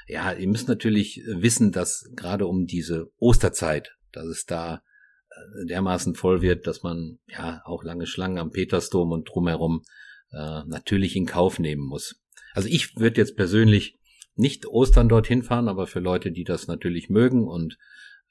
Ja, 0.08 0.32
ihr 0.32 0.48
müsst 0.48 0.68
natürlich 0.68 1.22
wissen, 1.28 1.72
dass 1.72 2.10
gerade 2.16 2.48
um 2.48 2.66
diese 2.66 3.08
Osterzeit, 3.18 3.96
dass 4.12 4.26
es 4.26 4.46
da 4.46 4.82
äh, 5.30 5.66
dermaßen 5.68 6.16
voll 6.16 6.42
wird, 6.42 6.68
dass 6.68 6.84
man 6.84 7.20
ja 7.28 7.62
auch 7.66 7.84
lange 7.84 8.06
Schlangen 8.06 8.38
am 8.38 8.52
Petersdom 8.52 9.12
und 9.12 9.30
drumherum 9.30 9.84
äh, 10.32 10.62
natürlich 10.66 11.16
in 11.16 11.26
Kauf 11.26 11.60
nehmen 11.60 11.86
muss. 11.86 12.16
Also 12.54 12.70
ich 12.70 12.96
würde 12.98 13.20
jetzt 13.20 13.36
persönlich 13.36 13.98
nicht 14.36 14.66
Ostern 14.68 15.10
dorthin 15.10 15.44
fahren, 15.44 15.68
aber 15.68 15.88
für 15.88 16.00
Leute, 16.00 16.32
die 16.32 16.44
das 16.44 16.68
natürlich 16.68 17.10
mögen 17.10 17.48
und 17.48 17.78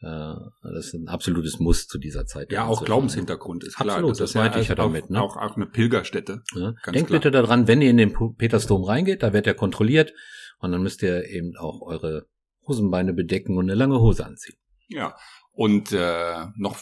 äh, 0.00 0.34
das 0.62 0.86
ist 0.86 0.94
ein 0.94 1.09
absolutes 1.09 1.61
Muss 1.61 1.86
zu 1.86 1.98
dieser 1.98 2.26
Zeit. 2.26 2.50
Ja, 2.50 2.66
auch 2.66 2.84
Glaubenshintergrund 2.84 3.64
ist 3.64 3.76
klar. 3.76 3.96
Absolut, 3.96 4.11
das, 4.12 4.18
das 4.18 4.34
meinte 4.34 4.59
ich 4.59 4.68
ja 4.68 4.74
damit. 4.74 5.11
Ne? 5.11 5.22
Auch, 5.22 5.36
auch 5.36 5.57
eine 5.57 5.66
Pilgerstätte. 5.66 6.42
Ja. 6.55 6.72
Denkt 6.86 7.09
klar. 7.09 7.20
bitte 7.20 7.30
daran, 7.30 7.68
wenn 7.68 7.82
ihr 7.82 7.90
in 7.90 7.98
den 7.98 8.14
Petersdom 8.36 8.82
reingeht, 8.82 9.22
da 9.22 9.32
wird 9.32 9.46
er 9.46 9.55
kontrolliert 9.55 10.12
und 10.59 10.72
dann 10.72 10.82
müsst 10.82 11.03
ihr 11.03 11.24
eben 11.28 11.57
auch 11.57 11.82
eure 11.82 12.26
Hosenbeine 12.66 13.12
bedecken 13.12 13.57
und 13.57 13.64
eine 13.64 13.74
lange 13.74 14.00
Hose 14.00 14.26
anziehen. 14.26 14.57
Ja, 14.88 15.14
und 15.53 15.92
äh, 15.92 16.46
noch, 16.57 16.78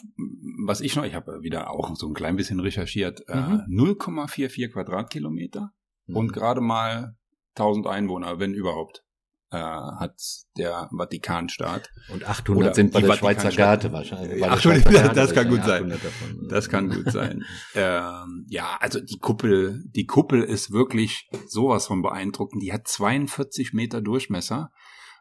was 0.65 0.81
ich 0.81 0.95
noch, 0.97 1.05
ich 1.05 1.15
habe 1.15 1.43
wieder 1.43 1.71
auch 1.71 1.95
so 1.97 2.07
ein 2.07 2.15
klein 2.15 2.37
bisschen 2.37 2.61
recherchiert, 2.61 3.23
äh, 3.29 3.37
mhm. 3.37 3.61
äh, 3.69 3.83
0,44 3.83 4.73
Quadratkilometer 4.73 5.73
mhm. 6.07 6.17
und 6.17 6.33
gerade 6.33 6.61
mal 6.61 7.17
1000 7.57 7.87
Einwohner, 7.87 8.39
wenn 8.39 8.55
überhaupt 8.55 9.03
äh, 9.51 9.59
hat 9.59 10.15
der 10.57 10.89
Vatikanstaat. 10.97 11.91
Und 12.13 12.25
800 12.25 12.65
Oder 12.65 12.75
sind 12.75 12.93
bei 12.93 13.01
der 13.01 13.15
Schweizer 13.15 13.51
Garte 13.51 13.93
wahrscheinlich. 13.93 14.45
800, 14.45 14.85
Garte 14.85 15.15
das 15.15 15.35
kann 15.35 15.49
gut 15.49 15.65
sein. 15.65 15.89
Davon. 15.89 16.49
Das 16.49 16.69
kann 16.69 16.89
gut 16.89 17.11
sein. 17.11 17.45
ähm, 17.75 18.47
ja, 18.49 18.77
also 18.81 19.01
die 19.01 19.19
Kuppel, 19.19 19.83
die 19.87 20.07
Kuppel 20.07 20.43
ist 20.43 20.71
wirklich 20.71 21.29
sowas 21.47 21.87
von 21.87 22.03
beeindruckend. 22.03 22.63
Die 22.63 22.73
hat 22.73 22.87
42 22.87 23.73
Meter 23.73 24.01
Durchmesser. 24.01 24.71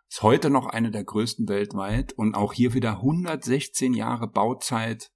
Ist 0.08 0.24
heute 0.24 0.50
noch 0.50 0.68
eine 0.68 0.92
der 0.92 1.04
größten 1.04 1.48
weltweit 1.48 2.14
und 2.14 2.36
auch 2.36 2.54
hier 2.54 2.74
wieder 2.74 2.98
116 2.98 3.94
Jahre 3.94 4.28
Bauzeit. 4.28 5.12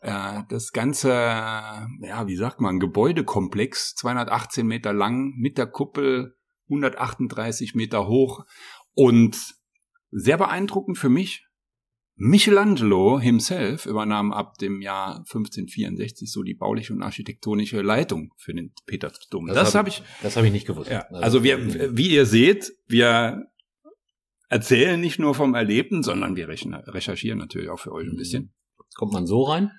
Äh, 0.00 0.42
das 0.48 0.72
ganze, 0.72 1.10
ja, 1.10 2.26
wie 2.26 2.36
sagt 2.36 2.60
man, 2.60 2.80
Gebäudekomplex, 2.80 3.94
218 3.94 4.66
Meter 4.66 4.92
lang 4.92 5.34
mit 5.36 5.58
der 5.58 5.66
Kuppel, 5.66 6.36
138 6.72 7.74
Meter 7.74 8.06
hoch 8.08 8.44
und 8.94 9.36
sehr 10.10 10.38
beeindruckend 10.38 10.98
für 10.98 11.08
mich. 11.08 11.46
Michelangelo 12.14 13.18
himself 13.18 13.86
übernahm 13.86 14.32
ab 14.32 14.58
dem 14.58 14.82
Jahr 14.82 15.18
1564 15.18 16.30
so 16.30 16.42
die 16.42 16.54
bauliche 16.54 16.92
und 16.92 17.02
architektonische 17.02 17.80
Leitung 17.80 18.32
für 18.36 18.54
den 18.54 18.72
Petersdom. 18.86 19.46
Das, 19.46 19.56
das 19.56 19.74
habe 19.74 19.88
ich, 19.88 20.02
das 20.22 20.36
habe 20.36 20.46
ich 20.46 20.52
nicht 20.52 20.66
gewusst. 20.66 20.90
Ja, 20.90 21.00
also, 21.08 21.22
also 21.22 21.44
wir, 21.44 21.96
wie 21.96 22.10
ihr 22.10 22.26
seht, 22.26 22.72
wir 22.86 23.46
erzählen 24.48 25.00
nicht 25.00 25.18
nur 25.18 25.34
vom 25.34 25.54
Erlebten, 25.54 26.02
sondern 26.02 26.36
wir 26.36 26.48
recherchieren 26.48 27.38
natürlich 27.38 27.70
auch 27.70 27.80
für 27.80 27.92
euch 27.92 28.06
ein 28.06 28.16
bisschen. 28.16 28.52
Kommt 28.94 29.14
man 29.14 29.26
so 29.26 29.42
rein? 29.42 29.72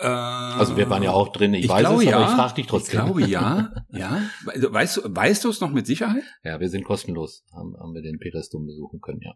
Äh, 0.00 0.06
also 0.06 0.76
wir 0.76 0.88
waren 0.90 1.02
ja 1.02 1.10
auch 1.10 1.32
drin, 1.32 1.54
ich, 1.54 1.64
ich 1.64 1.70
weiß 1.70 1.80
glaube, 1.80 2.04
es, 2.04 2.12
aber 2.12 2.22
ja. 2.22 2.30
ich 2.30 2.36
frage 2.36 2.54
dich 2.54 2.66
trotzdem. 2.66 3.00
Ich 3.00 3.04
glaube 3.04 3.22
ja, 3.26 3.72
ja. 3.90 4.22
Weißt 4.44 4.98
du, 4.98 5.02
weißt 5.04 5.44
du 5.44 5.50
es 5.50 5.60
noch 5.60 5.70
mit 5.70 5.86
Sicherheit? 5.86 6.22
Ja, 6.44 6.60
wir 6.60 6.68
sind 6.68 6.84
kostenlos, 6.84 7.44
haben, 7.52 7.74
haben 7.78 7.94
wir 7.94 8.02
den 8.02 8.18
Petersdom 8.18 8.66
besuchen 8.66 9.00
können, 9.00 9.20
ja. 9.22 9.32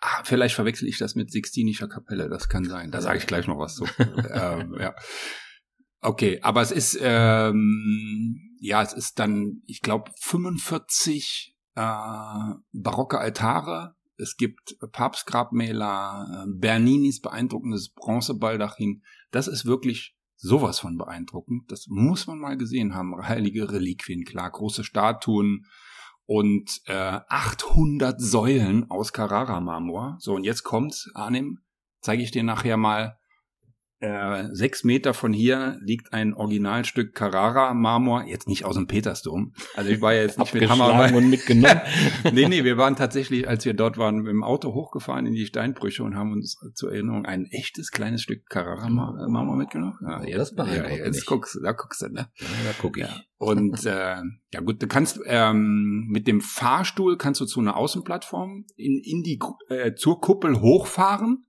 Ah, 0.00 0.22
vielleicht 0.22 0.54
verwechsel 0.54 0.86
ich 0.86 0.98
das 0.98 1.16
mit 1.16 1.32
Sixtinischer 1.32 1.88
Kapelle, 1.88 2.28
das 2.28 2.48
kann 2.48 2.64
sein. 2.64 2.92
Da 2.92 3.00
sage 3.00 3.18
ich 3.18 3.26
gleich 3.26 3.48
noch 3.48 3.58
was 3.58 3.74
zu. 3.74 3.84
ähm, 4.32 4.76
ja. 4.78 4.94
Okay, 6.00 6.38
aber 6.42 6.62
es 6.62 6.70
ist 6.70 6.96
ähm, 7.02 8.56
ja, 8.60 8.82
es 8.82 8.92
ist 8.92 9.18
dann, 9.18 9.62
ich 9.66 9.80
glaube, 9.80 10.12
45 10.20 11.56
äh, 11.74 11.80
barocke 12.72 13.18
Altare 13.18 13.96
es 14.18 14.36
gibt 14.36 14.76
Papstgrabmäler, 14.92 16.44
äh, 16.44 16.50
Berninis 16.52 17.20
beeindruckendes 17.20 17.92
Bronzebaldachin. 17.94 19.02
Das 19.30 19.48
ist 19.48 19.66
wirklich 19.66 20.16
sowas 20.36 20.78
von 20.80 20.96
beeindruckend. 20.96 21.70
Das 21.70 21.86
muss 21.88 22.26
man 22.26 22.38
mal 22.38 22.56
gesehen 22.56 22.94
haben. 22.94 23.14
Heilige 23.28 23.70
Reliquien, 23.72 24.24
klar, 24.24 24.50
große 24.50 24.84
Statuen 24.84 25.66
und 26.24 26.80
äh, 26.86 27.20
800 27.28 28.20
Säulen 28.20 28.90
aus 28.90 29.12
Carrara-Marmor. 29.12 30.16
So, 30.20 30.34
und 30.34 30.44
jetzt 30.44 30.62
kommt, 30.62 31.10
Arnim, 31.14 31.60
zeige 32.00 32.22
ich 32.22 32.30
dir 32.30 32.42
nachher 32.42 32.76
mal 32.76 33.18
äh, 34.00 34.44
sechs 34.52 34.84
Meter 34.84 35.12
von 35.12 35.32
hier 35.32 35.78
liegt 35.80 36.12
ein 36.12 36.34
Originalstück 36.34 37.14
Carrara-Marmor, 37.14 38.24
jetzt 38.24 38.46
nicht 38.46 38.64
aus 38.64 38.76
dem 38.76 38.86
Petersdom. 38.86 39.52
Also 39.74 39.90
ich 39.90 40.00
war 40.00 40.14
ja 40.14 40.22
jetzt 40.22 40.38
nicht 40.38 40.54
mit 40.54 40.68
Hammer 40.68 41.12
und 41.14 41.28
mitgenommen. 41.28 41.80
nee, 42.32 42.48
nee, 42.48 42.64
wir 42.64 42.76
waren 42.76 42.96
tatsächlich, 42.96 43.48
als 43.48 43.64
wir 43.64 43.74
dort 43.74 43.98
waren, 43.98 44.18
mit 44.18 44.28
dem 44.28 44.44
Auto 44.44 44.72
hochgefahren 44.72 45.26
in 45.26 45.34
die 45.34 45.46
Steinbrüche 45.46 46.04
und 46.04 46.14
haben 46.14 46.32
uns 46.32 46.58
zur 46.74 46.92
Erinnerung 46.92 47.26
ein 47.26 47.46
echtes 47.50 47.90
kleines 47.90 48.22
Stück 48.22 48.48
Carrara-Marmor 48.48 49.56
mitgenommen. 49.56 49.98
Ja, 50.02 50.24
ja 50.24 50.36
das 50.36 50.54
beeindruckt 50.54 50.90
ja, 50.90 51.04
jetzt 51.04 51.26
guckst 51.26 51.56
du, 51.56 51.60
da 51.60 51.72
guckst 51.72 52.02
du, 52.02 52.08
ne? 52.08 52.28
Ja, 52.36 52.46
da 52.66 52.74
guck 52.80 52.96
ich. 52.98 53.04
Ja. 53.04 53.20
Und 53.38 53.86
äh, 53.86 54.16
ja 54.52 54.60
gut, 54.60 54.82
du 54.82 54.88
kannst 54.88 55.20
ähm, 55.26 56.06
mit 56.08 56.26
dem 56.26 56.40
Fahrstuhl 56.40 57.16
kannst 57.16 57.40
du 57.40 57.46
zu 57.46 57.60
einer 57.60 57.76
Außenplattform 57.76 58.64
in, 58.76 59.00
in 59.04 59.22
die 59.22 59.38
äh, 59.68 59.94
zur 59.94 60.20
Kuppel 60.20 60.60
hochfahren 60.60 61.46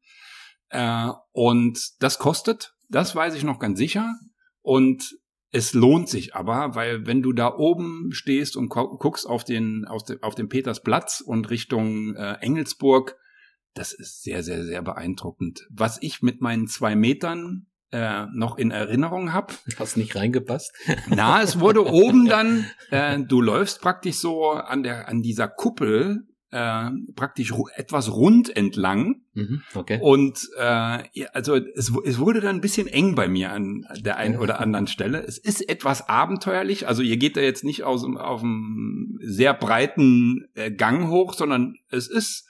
äh, 0.70 1.09
und 1.32 1.80
das 1.99 2.20
kostet, 2.20 2.76
das 2.89 3.15
weiß 3.15 3.36
ich 3.36 3.43
noch 3.43 3.59
ganz 3.59 3.78
sicher. 3.78 4.15
Und 4.61 5.17
es 5.51 5.74
lohnt 5.74 6.09
sich 6.09 6.36
aber, 6.36 6.76
weil 6.76 7.07
wenn 7.07 7.22
du 7.22 7.34
da 7.34 7.55
oben 7.55 8.09
stehst 8.11 8.55
und 8.55 8.70
guckst 8.70 9.28
auf 9.28 9.43
den, 9.43 9.86
auf, 9.86 10.03
den, 10.03 10.22
auf 10.22 10.36
den 10.36 10.49
Petersplatz 10.49 11.22
und 11.22 11.49
Richtung 11.49 12.15
äh, 12.15 12.34
Engelsburg, 12.41 13.17
das 13.74 13.93
ist 13.93 14.24
sehr, 14.24 14.43
sehr, 14.43 14.63
sehr 14.63 14.82
beeindruckend. 14.82 15.67
Was 15.72 16.01
ich 16.01 16.22
mit 16.22 16.41
meinen 16.41 16.67
zwei 16.67 16.95
Metern 16.95 17.67
äh, 17.91 18.26
noch 18.34 18.57
in 18.57 18.72
Erinnerung 18.72 19.34
habe. 19.34 19.53
Hast 19.78 19.97
nicht 19.97 20.15
reingepasst? 20.15 20.72
Na, 21.07 21.41
es 21.41 21.59
wurde 21.59 21.86
oben 21.86 22.26
dann, 22.30 22.65
äh, 22.91 23.20
du 23.20 23.41
läufst 23.41 23.82
praktisch 23.82 24.17
so 24.17 24.51
an 24.51 24.84
der 24.84 25.07
an 25.07 25.22
dieser 25.22 25.47
Kuppel 25.47 26.28
äh, 26.52 26.89
praktisch 27.16 27.54
etwas 27.76 28.12
rund 28.12 28.56
entlang. 28.56 29.22
Mhm, 29.34 29.62
okay. 29.76 30.00
Und 30.02 30.50
äh, 30.58 31.26
also 31.34 31.56
es, 31.56 31.91
es 32.06 32.20
wurde 32.20 32.41
dann 32.41 32.58
ein 32.58 32.62
bisschen 32.62 32.88
eng 32.88 33.16
bei 33.16 33.28
mir 33.28 33.52
an 33.52 33.86
der 34.00 34.18
einen 34.18 34.38
oder 34.38 34.60
anderen 34.60 34.88
Stelle. 34.88 35.24
Es 35.24 35.38
ist 35.38 35.68
etwas 35.70 36.10
abenteuerlich. 36.10 36.88
Also 36.88 37.02
ihr 37.04 37.18
geht 37.18 37.38
da 37.38 37.41
jetzt 37.41 37.64
nicht 37.64 37.84
aus 37.84 38.04
auf 38.04 38.41
einem 38.41 39.20
sehr 39.22 39.54
breiten 39.54 40.47
äh, 40.56 40.72
Gang 40.72 41.10
hoch, 41.10 41.34
sondern 41.34 41.76
es 41.89 42.08
ist 42.08 42.49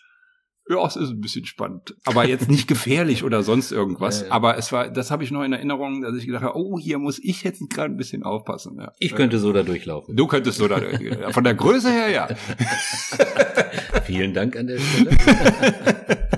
ja, 0.69 0.85
es 0.85 0.95
ist 0.95 1.09
ein 1.09 1.19
bisschen 1.19 1.45
spannend. 1.45 1.95
Aber 2.05 2.27
jetzt 2.27 2.47
nicht 2.47 2.67
gefährlich 2.67 3.23
oder 3.23 3.41
sonst 3.41 3.71
irgendwas. 3.71 4.21
Ja, 4.21 4.27
ja. 4.27 4.33
Aber 4.33 4.57
es 4.57 4.71
war, 4.71 4.89
das 4.89 5.09
habe 5.09 5.23
ich 5.23 5.31
noch 5.31 5.43
in 5.43 5.51
Erinnerung, 5.51 6.01
dass 6.01 6.15
ich 6.15 6.27
gedacht 6.27 6.43
habe, 6.43 6.55
oh, 6.55 6.77
hier 6.77 6.99
muss 6.99 7.17
ich 7.17 7.43
jetzt 7.43 7.67
gerade 7.71 7.91
ein 7.91 7.97
bisschen 7.97 8.21
aufpassen. 8.21 8.77
Ja. 8.79 8.91
Ich 8.99 9.15
könnte 9.15 9.39
so 9.39 9.51
da 9.51 9.63
durchlaufen. 9.63 10.15
Du 10.15 10.27
könntest 10.27 10.59
so 10.59 10.67
da 10.67 10.79
Von 11.31 11.43
der 11.43 11.55
Größe 11.55 11.91
her, 11.91 12.11
ja. 12.11 12.27
Vielen 14.03 14.35
Dank 14.35 14.55
an 14.55 14.67
der 14.67 14.77
Stelle. 14.77 15.17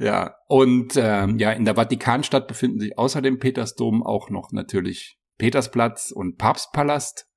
ja, 0.00 0.34
und 0.48 0.94
ähm, 0.96 1.38
ja, 1.38 1.52
in 1.52 1.64
der 1.64 1.76
Vatikanstadt 1.76 2.48
befinden 2.48 2.80
sich 2.80 2.98
außer 2.98 3.22
dem 3.22 3.38
Petersdom 3.38 4.02
auch 4.02 4.30
noch 4.30 4.50
natürlich 4.50 5.18
Petersplatz 5.38 6.10
und 6.10 6.36
Papstpalast. 6.36 7.29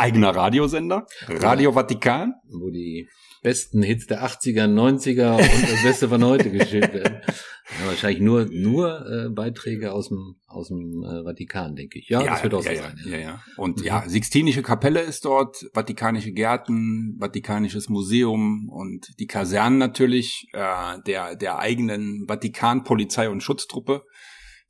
Eigener 0.00 0.34
Radiosender, 0.34 1.06
Radio 1.28 1.72
Vatikan. 1.72 2.32
Wo 2.48 2.70
die 2.70 3.06
besten 3.42 3.82
Hits 3.82 4.06
der 4.06 4.24
80er, 4.24 4.64
90er 4.64 5.34
und 5.34 5.70
das 5.70 5.82
Beste 5.82 6.08
von 6.08 6.24
heute 6.24 6.50
geschildert 6.50 6.94
werden. 6.94 7.20
Ja, 7.78 7.86
wahrscheinlich 7.86 8.20
nur 8.20 8.46
nur 8.50 9.06
äh, 9.06 9.28
Beiträge 9.28 9.92
aus 9.92 10.08
dem 10.08 10.40
aus 10.48 10.66
dem 10.66 11.04
äh, 11.04 11.22
Vatikan, 11.22 11.76
denke 11.76 12.00
ich. 12.00 12.08
Ja, 12.08 12.20
ja 12.20 12.32
das 12.32 12.42
wird 12.42 12.54
auch 12.54 12.64
ja, 12.64 12.74
so 12.74 12.82
sein. 12.82 13.00
Ja, 13.04 13.10
ja. 13.12 13.18
ja. 13.20 13.42
Und 13.56 13.78
mhm. 13.78 13.84
ja, 13.84 14.02
Sixtinische 14.08 14.62
Kapelle 14.62 15.00
ist 15.02 15.24
dort, 15.24 15.56
Vatikanische 15.72 16.32
Gärten, 16.32 17.16
Vatikanisches 17.20 17.88
Museum 17.88 18.68
und 18.68 19.14
die 19.20 19.28
Kasernen 19.28 19.78
natürlich 19.78 20.48
äh, 20.52 20.98
der 21.06 21.36
der 21.36 21.60
eigenen 21.60 22.24
Vatikanpolizei 22.26 23.30
und 23.30 23.40
Schutztruppe. 23.40 24.02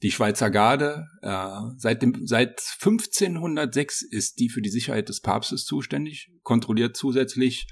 Die 0.02 0.10
Schweizer 0.10 0.50
Garde, 0.50 1.06
äh, 1.20 1.60
seit, 1.76 2.02
dem, 2.02 2.26
seit 2.26 2.62
1506 2.80 4.02
ist 4.02 4.38
die 4.38 4.48
für 4.48 4.62
die 4.62 4.70
Sicherheit 4.70 5.08
des 5.08 5.20
Papstes 5.20 5.64
zuständig, 5.64 6.30
kontrolliert 6.42 6.96
zusätzlich 6.96 7.66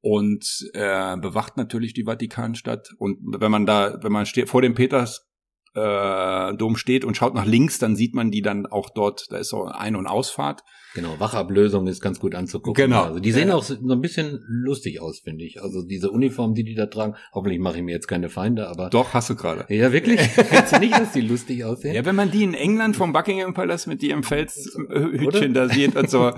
und 0.00 0.70
äh, 0.72 1.16
bewacht 1.18 1.56
natürlich 1.56 1.92
die 1.92 2.04
Vatikanstadt. 2.04 2.94
Und 2.98 3.18
wenn 3.40 3.50
man 3.50 3.66
da, 3.66 3.98
wenn 4.02 4.12
man 4.12 4.24
steht 4.24 4.48
vor 4.48 4.62
dem 4.62 4.74
Peters 4.74 5.25
äh, 5.76 6.56
Dom 6.56 6.76
steht 6.76 7.04
und 7.04 7.16
schaut 7.16 7.34
nach 7.34 7.44
links, 7.44 7.78
dann 7.78 7.96
sieht 7.96 8.14
man 8.14 8.30
die 8.30 8.40
dann 8.40 8.66
auch 8.66 8.88
dort, 8.90 9.26
da 9.30 9.36
ist 9.36 9.50
so 9.50 9.66
Ein- 9.66 9.96
und 9.96 10.06
Ausfahrt. 10.06 10.64
Genau, 10.94 11.14
Wachablösung 11.18 11.86
ist 11.86 12.00
ganz 12.00 12.18
gut 12.18 12.34
anzugucken. 12.34 12.82
Genau. 12.84 13.02
Also 13.02 13.20
die 13.20 13.30
sehen 13.30 13.50
auch 13.50 13.62
so 13.62 13.74
ein 13.74 14.00
bisschen 14.00 14.42
lustig 14.48 15.02
aus, 15.02 15.20
finde 15.20 15.44
ich. 15.44 15.62
Also 15.62 15.82
diese 15.82 16.10
Uniform, 16.10 16.54
die 16.54 16.64
die 16.64 16.74
da 16.74 16.86
tragen, 16.86 17.16
hoffentlich 17.34 17.60
mache 17.60 17.76
ich 17.76 17.82
mir 17.82 17.92
jetzt 17.92 18.08
keine 18.08 18.30
Feinde, 18.30 18.68
aber. 18.68 18.88
Doch, 18.88 19.12
hast 19.12 19.28
du 19.28 19.36
gerade. 19.36 19.66
Ja, 19.68 19.92
wirklich? 19.92 20.20
Findest 20.22 20.74
du 20.74 20.78
nicht, 20.78 20.98
dass 20.98 21.12
die 21.12 21.20
lustig 21.20 21.64
aussehen? 21.64 21.94
Ja, 21.94 22.06
wenn 22.06 22.16
man 22.16 22.30
die 22.30 22.42
in 22.42 22.54
England 22.54 22.96
vom 22.96 23.12
Buckingham 23.12 23.52
Palace 23.52 23.86
mit 23.86 24.02
ihrem 24.02 24.22
Felshütchen 24.22 25.52
da 25.52 25.68
sieht 25.68 25.96
und 25.96 26.08
so, 26.08 26.32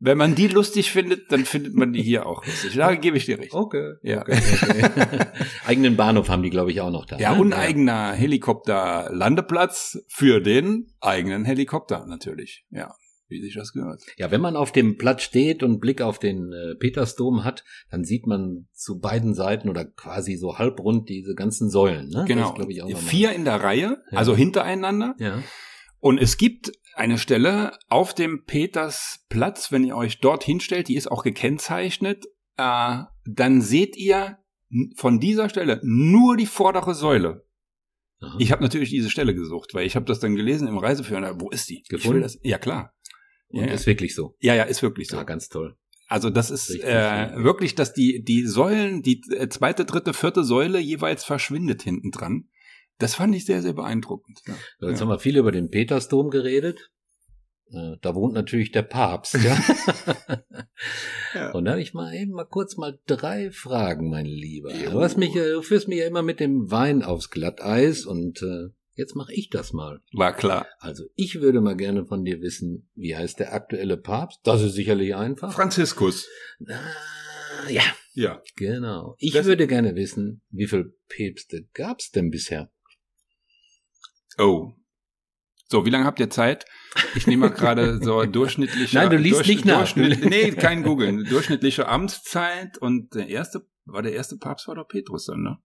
wenn 0.00 0.18
man 0.18 0.34
die 0.34 0.48
lustig 0.48 0.90
findet, 0.90 1.30
dann 1.32 1.44
findet 1.44 1.74
man 1.74 1.92
die 1.92 2.02
hier 2.02 2.26
auch 2.26 2.44
lustig. 2.44 2.74
Da 2.74 2.94
gebe 2.94 3.16
ich 3.16 3.24
dir 3.26 3.38
recht. 3.38 3.54
Okay. 3.54 3.92
Ja. 4.02 4.20
okay, 4.22 4.38
okay. 4.62 5.18
Eigenen 5.66 5.96
Bahnhof 5.96 6.28
haben 6.28 6.42
die, 6.42 6.50
glaube 6.50 6.70
ich, 6.72 6.80
auch 6.80 6.90
noch 6.90 7.06
da. 7.06 7.18
Ja, 7.18 7.34
ne? 7.34 7.40
und 7.40 7.52
eigener 7.52 8.12
Helikopterlandeplatz 8.12 9.98
für 10.08 10.40
den 10.40 10.86
eigenen 11.00 11.44
Helikopter 11.44 12.06
natürlich. 12.06 12.64
Ja, 12.70 12.92
wie 13.28 13.40
sich 13.40 13.54
das 13.54 13.72
gehört. 13.72 14.02
Ja, 14.16 14.30
wenn 14.30 14.40
man 14.40 14.56
auf 14.56 14.72
dem 14.72 14.96
Platz 14.98 15.22
steht 15.22 15.62
und 15.62 15.80
Blick 15.80 16.02
auf 16.02 16.18
den 16.18 16.52
äh, 16.52 16.74
Petersdom 16.74 17.44
hat, 17.44 17.64
dann 17.90 18.04
sieht 18.04 18.26
man 18.26 18.68
zu 18.72 18.98
beiden 18.98 19.34
Seiten 19.34 19.68
oder 19.68 19.84
quasi 19.84 20.36
so 20.36 20.58
halbrund 20.58 21.08
diese 21.08 21.34
ganzen 21.34 21.70
Säulen. 21.70 22.08
Ne? 22.08 22.18
Das 22.18 22.26
Genau. 22.26 22.48
ist, 22.50 22.54
glaub 22.56 22.68
ich, 22.70 22.82
auch 22.82 22.88
noch 22.88 23.00
mal- 23.00 23.08
Vier 23.08 23.32
in 23.32 23.44
der 23.44 23.62
Reihe, 23.62 24.02
Ja. 24.10 24.18
also 24.18 24.36
hintereinander. 24.36 25.14
Ja. 25.18 25.42
Und 26.04 26.18
es 26.18 26.36
gibt 26.36 26.70
eine 26.96 27.16
Stelle 27.16 27.78
auf 27.88 28.12
dem 28.12 28.44
Petersplatz, 28.44 29.72
wenn 29.72 29.84
ihr 29.84 29.96
euch 29.96 30.20
dort 30.20 30.44
hinstellt, 30.44 30.88
die 30.88 30.96
ist 30.96 31.10
auch 31.10 31.22
gekennzeichnet, 31.22 32.26
äh, 32.58 32.98
dann 33.24 33.62
seht 33.62 33.96
ihr 33.96 34.36
von 34.96 35.18
dieser 35.18 35.48
Stelle 35.48 35.80
nur 35.82 36.36
die 36.36 36.44
vordere 36.44 36.94
Säule. 36.94 37.46
Aha. 38.20 38.36
Ich 38.38 38.52
habe 38.52 38.62
natürlich 38.62 38.90
diese 38.90 39.08
Stelle 39.08 39.34
gesucht, 39.34 39.72
weil 39.72 39.86
ich 39.86 39.96
habe 39.96 40.04
das 40.04 40.20
dann 40.20 40.34
gelesen 40.34 40.68
im 40.68 40.76
Reiseführer. 40.76 41.40
Wo 41.40 41.48
ist 41.48 41.70
die? 41.70 41.82
Gefunden? 41.88 42.30
Ja, 42.42 42.58
klar. 42.58 42.92
Und 43.48 43.64
Ja, 43.64 43.72
ist 43.72 43.86
wirklich 43.86 44.14
so. 44.14 44.36
Ja, 44.40 44.54
ja, 44.54 44.64
ist 44.64 44.82
wirklich 44.82 45.08
so. 45.08 45.16
Ja, 45.16 45.22
ganz 45.22 45.48
toll. 45.48 45.74
Also 46.06 46.28
das 46.28 46.50
ist 46.50 46.68
Richtig, 46.68 46.84
äh, 46.86 47.32
ja. 47.32 47.42
wirklich, 47.42 47.76
dass 47.76 47.94
die 47.94 48.22
die 48.22 48.46
Säulen, 48.46 49.00
die 49.00 49.22
äh, 49.30 49.48
zweite, 49.48 49.86
dritte, 49.86 50.12
vierte 50.12 50.44
Säule 50.44 50.80
jeweils 50.80 51.24
verschwindet 51.24 51.80
hinten 51.80 52.10
dran. 52.10 52.50
Das 52.98 53.14
fand 53.16 53.34
ich 53.34 53.44
sehr, 53.46 53.60
sehr 53.62 53.72
beeindruckend. 53.72 54.40
Ja. 54.46 54.54
So, 54.78 54.88
jetzt 54.88 54.98
Ja. 55.00 55.06
haben 55.06 55.12
wir 55.12 55.18
viel 55.18 55.36
über 55.36 55.52
den 55.52 55.68
Petersdom 55.70 56.30
geredet. 56.30 56.90
Äh, 57.70 57.96
Da 58.02 58.14
wohnt 58.14 58.34
natürlich 58.34 58.70
der 58.72 58.82
Papst, 58.82 59.34
ja. 59.42 59.56
Ja. 61.34 61.50
Und 61.52 61.64
da 61.64 61.72
habe 61.72 61.80
ich 61.82 61.94
mal 61.94 62.14
eben 62.14 62.32
mal 62.32 62.44
kurz 62.44 62.76
mal 62.76 62.98
drei 63.06 63.50
Fragen, 63.50 64.08
mein 64.08 64.24
Lieber. 64.26 64.72
Jo. 64.72 64.90
Du, 64.90 65.00
hast 65.00 65.16
mich, 65.18 65.32
du 65.32 65.62
führst 65.62 65.88
mich 65.88 65.98
ja 65.98 66.06
immer 66.06 66.22
mit 66.22 66.38
dem 66.38 66.70
Wein 66.70 67.02
aufs 67.02 67.30
Glatteis 67.30 68.06
und 68.06 68.40
äh, 68.42 68.68
jetzt 68.94 69.16
mache 69.16 69.32
ich 69.32 69.48
das 69.50 69.72
mal. 69.72 70.00
War 70.12 70.32
klar. 70.36 70.66
Also 70.78 71.04
ich 71.16 71.40
würde 71.40 71.60
mal 71.60 71.76
gerne 71.76 72.06
von 72.06 72.24
dir 72.24 72.40
wissen, 72.40 72.88
wie 72.94 73.16
heißt 73.16 73.40
der 73.40 73.52
aktuelle 73.52 73.96
Papst? 73.96 74.38
Das 74.44 74.62
ist 74.62 74.74
sicherlich 74.74 75.16
einfach. 75.16 75.52
Franziskus. 75.52 76.28
Ah, 76.68 77.68
ja, 77.68 77.82
Ja. 78.12 78.40
genau. 78.56 79.16
Ich 79.18 79.32
Das- 79.32 79.46
würde 79.46 79.66
gerne 79.66 79.96
wissen, 79.96 80.42
wie 80.50 80.66
viele 80.68 80.92
Päpste 81.08 81.66
gab's 81.72 82.10
denn 82.10 82.30
bisher? 82.30 82.70
Oh. 84.38 84.72
So, 85.68 85.86
wie 85.86 85.90
lange 85.90 86.04
habt 86.04 86.20
ihr 86.20 86.30
Zeit? 86.30 86.66
Ich 87.14 87.26
nehme 87.26 87.48
mal 87.48 87.54
gerade 87.54 87.98
so 88.02 88.24
durchschnittliche. 88.24 88.96
Nein, 88.96 89.10
du 89.10 89.16
liest 89.16 89.46
nicht 89.46 89.64
nach. 89.64 89.94
Nee, 89.96 90.52
kein 90.52 90.82
Googeln. 90.82 91.24
Durchschnittliche 91.24 91.88
Amtszeit 91.88 92.78
und 92.78 93.14
der 93.14 93.28
erste, 93.28 93.66
war 93.84 94.02
der 94.02 94.12
erste 94.12 94.36
Papst 94.36 94.68
war 94.68 94.74
doch 94.74 94.86
Petrus 94.88 95.26
dann, 95.26 95.42
ne? 95.42 95.58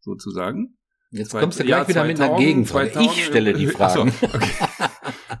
Sozusagen. 0.00 0.78
Jetzt 1.10 1.30
Zwei- 1.30 1.40
kommst 1.40 1.60
du 1.60 1.64
gleich 1.64 1.82
ja, 1.82 1.88
wieder 1.88 2.04
mit 2.04 2.20
einer 2.20 2.28
2000, 2.30 2.46
Gegenfrage. 2.46 2.92
2000, 2.92 3.16
ich 3.18 3.24
stelle 3.26 3.52
die 3.54 3.68
Ach 3.78 3.90
so, 3.90 4.06
Fragen. 4.06 4.12
okay. 4.22 4.50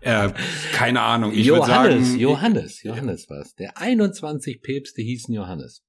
äh, 0.00 0.30
keine 0.72 1.00
Ahnung. 1.00 1.32
Ich 1.32 1.46
würde 1.48 1.58
Johannes, 1.60 2.08
sagen, 2.08 2.20
Johannes, 2.20 2.82
Johannes 2.82 3.30
war's. 3.30 3.54
Der 3.54 3.76
21 3.78 4.62
Päpste 4.62 5.02
hießen 5.02 5.34
Johannes. 5.34 5.82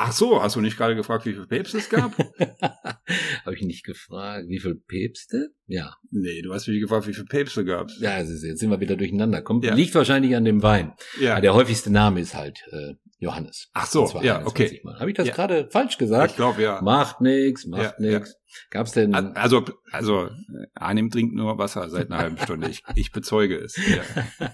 Ach 0.00 0.12
so, 0.12 0.40
hast 0.40 0.54
du 0.54 0.60
nicht 0.60 0.76
gerade 0.76 0.94
gefragt, 0.94 1.26
wie 1.26 1.32
viele 1.32 1.48
Päpste 1.48 1.78
es 1.78 1.88
gab? 1.90 2.16
Habe 3.44 3.54
ich 3.56 3.62
nicht 3.62 3.84
gefragt, 3.84 4.44
wie 4.48 4.60
viele 4.60 4.76
Päpste? 4.76 5.48
Ja. 5.66 5.92
nee, 6.12 6.40
du 6.40 6.54
hast 6.54 6.68
mich 6.68 6.80
gefragt, 6.80 7.08
wie 7.08 7.12
viele 7.14 7.26
Päpste 7.26 7.64
gab 7.64 7.90
Ja, 7.98 8.12
also 8.12 8.32
jetzt 8.46 8.60
sind 8.60 8.70
wir 8.70 8.78
wieder 8.78 8.94
durcheinander. 8.94 9.42
Kommt, 9.42 9.64
Ja. 9.64 9.74
Liegt 9.74 9.94
wahrscheinlich 9.96 10.36
an 10.36 10.44
dem 10.44 10.62
Wein. 10.62 10.92
Ja. 11.20 11.34
Ja, 11.34 11.40
der 11.40 11.52
häufigste 11.54 11.90
Name 11.90 12.20
ist 12.20 12.36
halt 12.36 12.62
äh, 12.70 12.94
Johannes. 13.18 13.70
Ach 13.72 13.86
so, 13.86 14.04
ja, 14.22 14.38
21 14.38 14.46
okay. 14.84 14.98
Habe 15.00 15.10
ich 15.10 15.16
das 15.16 15.26
Ja. 15.26 15.34
gerade 15.34 15.68
falsch 15.72 15.94
ich 15.94 15.98
gesagt? 15.98 16.36
glaube, 16.36 16.62
ja. 16.62 16.80
Macht 16.80 17.20
nix, 17.20 17.66
macht 17.66 17.96
Ja, 17.98 18.10
ja. 18.10 18.18
nix. 18.20 18.36
Gab's 18.70 18.92
denn? 18.92 19.14
Also, 19.14 19.64
also, 19.90 20.30
Arnim 20.74 21.10
trinkt 21.10 21.34
nur 21.34 21.58
Wasser 21.58 21.90
seit 21.90 22.06
einer 22.10 22.18
halben 22.18 22.38
Stunde. 22.38 22.68
Ich, 22.70 22.84
ich 22.94 23.10
bezeuge 23.10 23.56
es. 23.56 23.76
Ja. 23.76 24.48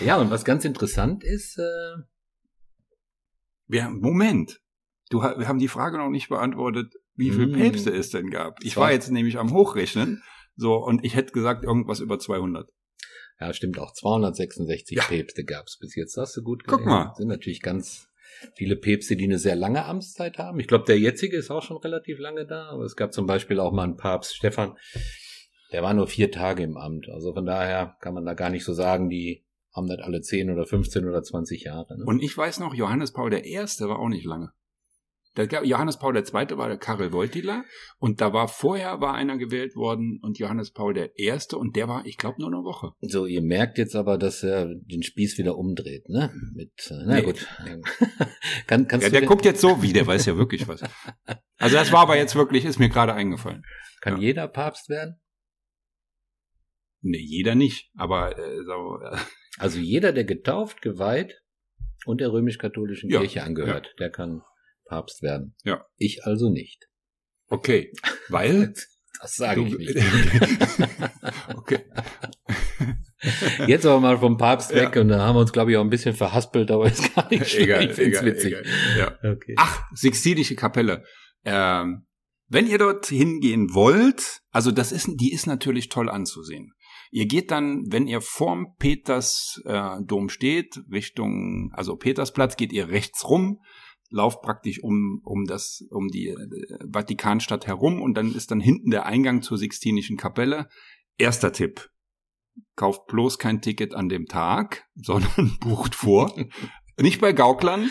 ja, 0.06 0.16
und 0.18 0.30
was 0.30 0.44
ganz 0.44 0.64
interessant 0.64 1.24
ist, 1.24 1.58
äh, 1.58 2.02
Wir, 3.72 3.88
Moment. 3.88 4.60
Du, 5.10 5.22
wir 5.22 5.48
haben 5.48 5.58
die 5.58 5.68
Frage 5.68 5.96
noch 5.96 6.10
nicht 6.10 6.28
beantwortet, 6.28 6.94
wie 7.14 7.30
viele 7.30 7.46
Mm. 7.46 7.52
Päpste 7.54 7.90
es 7.90 8.10
denn 8.10 8.30
gab. 8.30 8.62
Ich 8.62 8.74
Zwei. 8.74 8.80
war 8.82 8.92
jetzt 8.92 9.10
nämlich 9.10 9.38
am 9.38 9.52
Hochrechnen. 9.52 10.22
So, 10.56 10.74
und 10.76 11.04
ich 11.04 11.16
hätte 11.16 11.32
gesagt, 11.32 11.64
irgendwas 11.64 12.00
über 12.00 12.18
200. 12.18 12.68
ja, 13.40 13.52
stimmt 13.54 13.78
auch, 13.78 13.92
266 13.94 14.96
Ja. 14.98 15.04
Päpste 15.04 15.44
gab's 15.44 15.78
bis 15.78 15.94
jetzt. 15.96 16.16
Hast 16.18 16.36
du 16.36 16.42
gut 16.42 16.64
Guck 16.66 16.84
mal. 16.84 17.12
Sind 17.16 17.28
natürlich 17.28 17.62
ganz 17.62 18.08
viele 18.54 18.76
Päpste, 18.76 19.16
die 19.16 19.24
eine 19.24 19.38
sehr 19.38 19.56
lange 19.56 19.84
Amtszeit 19.86 20.36
haben. 20.38 20.60
Ich 20.60 20.68
glaube, 20.68 20.84
der 20.84 20.98
jetzige 20.98 21.36
ist 21.38 21.50
auch 21.50 21.62
schon 21.62 21.78
relativ 21.78 22.18
lange 22.18 22.46
da, 22.46 22.68
aber 22.68 22.84
es 22.84 22.94
gab 22.96 23.12
zum 23.14 23.26
Beispiel 23.26 23.58
auch 23.58 23.72
mal 23.72 23.84
einen 23.84 23.96
Papst, 23.96 24.36
Stefan, 24.36 24.76
der 25.72 25.82
war 25.82 25.94
nur 25.94 26.06
vier 26.06 26.30
Tage 26.30 26.62
im 26.62 26.76
Amt. 26.76 27.08
Also 27.08 27.32
von 27.32 27.46
daher 27.46 27.96
kann 28.00 28.12
man 28.14 28.26
da 28.26 28.34
gar 28.34 28.50
nicht 28.50 28.64
so 28.64 28.74
sagen, 28.74 29.08
die 29.08 29.44
haben 29.74 29.86
das 29.88 29.98
alle 30.00 30.20
10 30.20 30.50
oder 30.50 30.66
15 30.66 31.06
oder 31.08 31.22
20 31.22 31.64
Jahre. 31.64 31.98
Ne? 31.98 32.04
Und 32.06 32.22
ich 32.22 32.36
weiß 32.36 32.60
noch, 32.60 32.74
Johannes 32.74 33.12
Paul 33.12 33.32
I. 33.34 33.56
war 33.80 33.98
auch 33.98 34.08
nicht 34.08 34.24
lange. 34.24 34.50
Der, 35.34 35.46
gab- 35.46 35.64
Johannes 35.64 35.98
Paul 35.98 36.14
II. 36.14 36.24
war 36.58 36.68
der 36.68 36.76
Karel 36.76 37.10
Wojtyla 37.10 37.64
und 37.96 38.20
da 38.20 38.34
war 38.34 38.48
vorher 38.48 39.00
war 39.00 39.14
einer 39.14 39.38
gewählt 39.38 39.74
worden 39.76 40.18
und 40.22 40.38
Johannes 40.38 40.72
Paul 40.72 40.94
I. 41.16 41.32
und 41.56 41.74
der 41.74 41.88
war, 41.88 42.04
ich 42.04 42.18
glaube, 42.18 42.38
nur 42.38 42.48
eine 42.52 42.62
Woche. 42.64 42.90
So, 43.00 43.24
ihr 43.24 43.40
merkt 43.40 43.78
jetzt 43.78 43.96
aber, 43.96 44.18
dass 44.18 44.42
er 44.42 44.66
den 44.74 45.02
Spieß 45.02 45.38
wieder 45.38 45.56
umdreht, 45.56 46.06
ne? 46.10 46.30
Mit, 46.54 46.72
äh, 46.90 47.04
na 47.06 47.14
Nee. 47.14 47.22
gut. 47.22 47.46
Kann, 48.66 48.86
kannst 48.88 49.04
Ja, 49.06 49.10
der 49.10 49.22
guckt 49.26 49.46
jetzt 49.46 49.62
so, 49.62 49.82
wie, 49.82 49.94
der 49.94 50.06
weiß 50.06 50.26
ja 50.26 50.36
wirklich 50.36 50.68
was. 50.68 50.82
Also 51.58 51.76
das 51.76 51.92
war 51.92 52.00
aber 52.00 52.16
jetzt 52.18 52.34
wirklich, 52.34 52.66
ist 52.66 52.78
mir 52.78 52.90
gerade 52.90 53.14
eingefallen. 53.14 53.62
kann 54.02 54.16
ja. 54.16 54.20
jeder 54.22 54.48
Papst 54.48 54.90
werden? 54.90 55.16
Nee, 57.02 57.18
jeder 57.20 57.54
nicht, 57.54 57.90
aber 57.96 58.38
äh, 58.38 58.64
so, 58.64 58.98
äh, 59.02 59.16
Also 59.58 59.78
jeder, 59.80 60.12
der 60.12 60.24
getauft, 60.24 60.82
geweiht 60.82 61.42
und 62.06 62.20
der 62.20 62.32
römisch-katholischen 62.32 63.10
Ja, 63.10 63.20
Kirche 63.20 63.42
angehört, 63.42 63.94
der 63.98 64.10
kann 64.10 64.42
Papst 64.86 65.22
werden. 65.22 65.54
Ja. 65.64 65.84
Ich 65.96 66.24
also 66.24 66.48
nicht. 66.50 66.88
okay, 67.48 67.92
weil 68.28 68.72
Das 69.20 69.36
sage 69.36 69.62
ich 69.62 69.78
nicht. 69.78 69.96
okay. 71.56 71.84
Jetzt 73.68 73.86
aber 73.86 74.00
mal 74.00 74.18
vom 74.18 74.36
Papst 74.36 74.74
weg 74.74 74.96
und 74.96 75.08
da 75.08 75.20
haben 75.20 75.36
wir 75.36 75.40
uns, 75.40 75.52
glaube 75.52 75.70
ich, 75.70 75.76
auch 75.76 75.82
ein 75.84 75.90
bisschen 75.90 76.14
verhaspelt, 76.14 76.72
aber 76.72 76.86
ist 76.86 77.14
gar 77.14 77.30
nicht 77.30 77.46
schlimm. 77.48 77.64
egal, 77.64 77.84
ich 77.84 77.92
find's 77.92 78.18
egal, 78.18 78.24
witzig. 78.26 78.52
egal. 78.52 78.64
Ja. 78.98 79.30
Okay. 79.30 79.54
Ach, 79.58 79.82
Sixtinische 79.94 80.56
Kapelle. 80.56 81.04
Ähm, 81.44 82.04
wenn 82.48 82.66
ihr 82.66 82.78
dort 82.78 83.06
hingehen 83.06 83.72
wollt, 83.74 84.40
also 84.50 84.72
das 84.72 84.90
ist, 84.90 85.08
die 85.14 85.32
ist 85.32 85.46
natürlich 85.46 85.88
toll 85.88 86.08
anzusehen. 86.10 86.72
Ihr 87.14 87.26
geht 87.26 87.50
dann, 87.50 87.92
wenn 87.92 88.06
ihr 88.06 88.22
vorm 88.22 88.74
Petersdom 88.78 90.26
äh, 90.26 90.30
steht, 90.30 90.80
Richtung, 90.90 91.70
also 91.74 91.94
Petersplatz, 91.96 92.56
geht 92.56 92.72
ihr 92.72 92.88
rechts 92.88 93.28
rum, 93.28 93.60
lauft 94.08 94.40
praktisch 94.40 94.82
um, 94.82 95.20
um 95.22 95.44
das, 95.44 95.84
um 95.90 96.08
die 96.08 96.28
äh, 96.28 96.36
Vatikanstadt 96.90 97.66
herum 97.66 98.00
und 98.00 98.14
dann 98.14 98.34
ist 98.34 98.50
dann 98.50 98.60
hinten 98.60 98.90
der 98.90 99.04
Eingang 99.04 99.42
zur 99.42 99.58
Sixtinischen 99.58 100.16
Kapelle. 100.16 100.70
Erster 101.18 101.52
Tipp. 101.52 101.90
Kauft 102.76 103.06
bloß 103.08 103.38
kein 103.38 103.60
Ticket 103.60 103.94
an 103.94 104.08
dem 104.08 104.24
Tag, 104.24 104.84
sondern 104.94 105.58
bucht 105.60 105.94
vor. 105.94 106.34
Nicht 106.98 107.20
bei 107.20 107.34
Gauklern, 107.34 107.90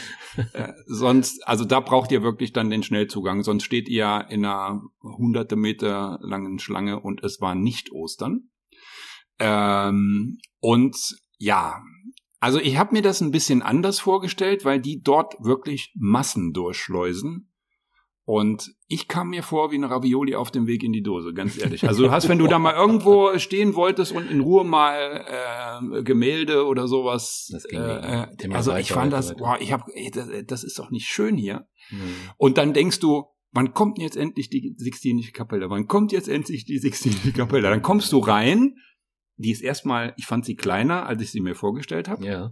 äh, 0.54 0.74
sonst, 0.88 1.48
also 1.48 1.64
da 1.64 1.80
braucht 1.80 2.12
ihr 2.12 2.24
wirklich 2.24 2.54
dann 2.54 2.72
den 2.72 2.82
Schnellzugang, 2.82 3.44
sonst 3.44 3.66
steht 3.66 3.88
ihr 3.88 4.26
in 4.30 4.46
einer 4.46 4.82
hunderte 5.04 5.56
Meter 5.56 6.18
langen 6.24 6.58
Schlange 6.58 7.00
und 7.00 7.24
es 7.24 7.40
war 7.40 7.54
nicht 7.54 7.92
Ostern. 7.92 8.48
Ähm, 9.42 10.38
und 10.60 10.96
ja, 11.40 11.82
also 12.40 12.60
ich 12.60 12.78
habe 12.78 12.94
mir 12.94 13.02
das 13.02 13.22
ein 13.22 13.32
bisschen 13.32 13.64
anders 13.64 14.00
vorgestellt, 14.00 14.66
weil 14.66 14.80
die 14.80 15.02
dort 15.02 15.36
wirklich 15.40 15.92
Massen 15.96 16.54
durchschleusen. 16.54 17.52
Und 18.24 18.72
ich 18.88 19.08
kam 19.08 19.32
mir 19.32 19.42
vor 19.42 19.72
wie 19.72 19.76
eine 19.76 19.90
Ravioli 19.90 20.36
auf 20.36 20.52
dem 20.52 20.68
Weg 20.68 20.84
in 20.84 20.94
die 20.94 21.02
Dose, 21.02 21.34
ganz 21.34 21.60
ehrlich. 21.60 21.88
Also 21.88 22.04
du 22.04 22.12
hast, 22.12 22.30
wenn 22.30 22.38
du 22.38 22.46
da 22.46 22.60
mal 22.60 22.76
irgendwo 22.76 23.38
stehen 23.40 23.74
wolltest 23.74 24.12
und 24.12 24.30
in 24.30 24.42
Ruhe 24.42 24.64
mal 24.64 25.26
äh, 25.28 26.04
Gemälde 26.04 26.66
oder 26.68 26.88
sowas, 26.88 27.50
Das 27.52 27.64
ging 27.64 27.80
äh. 27.80 28.28
Immer 28.42 28.56
also 28.56 28.76
ich 28.76 28.92
fand 28.92 29.12
das, 29.12 29.36
boah, 29.36 29.58
ich 29.60 29.72
habe, 29.72 29.86
das, 30.14 30.28
das 30.46 30.64
ist 30.64 30.78
doch 30.78 30.92
nicht 30.92 31.08
schön 31.08 31.36
hier. 31.36 31.68
Hm. 31.90 32.00
Und 32.38 32.60
dann 32.60 32.74
denkst 32.74 33.00
du, 33.00 33.26
wann 33.52 33.74
kommt 33.74 33.98
jetzt 33.98 34.18
endlich 34.18 34.50
die 34.50 34.76
Sixtinische 34.78 35.32
Kapelle? 35.32 35.70
Wann 35.70 35.88
kommt 35.88 36.12
jetzt 36.12 36.30
endlich 36.30 36.66
die 36.66 36.78
Sixtinische 36.78 37.34
Kapelle? 37.34 37.70
Dann 37.70 37.82
kommst 37.82 38.12
du 38.12 38.20
rein, 38.20 38.76
die 39.38 39.52
ist 39.52 39.62
erstmal, 39.62 40.14
ich 40.18 40.26
fand 40.26 40.46
sie 40.46 40.56
kleiner, 40.56 41.06
als 41.06 41.22
ich 41.22 41.32
sie 41.32 41.42
mir 41.42 41.56
vorgestellt 41.56 42.08
habe. 42.08 42.26
Ja. 42.26 42.52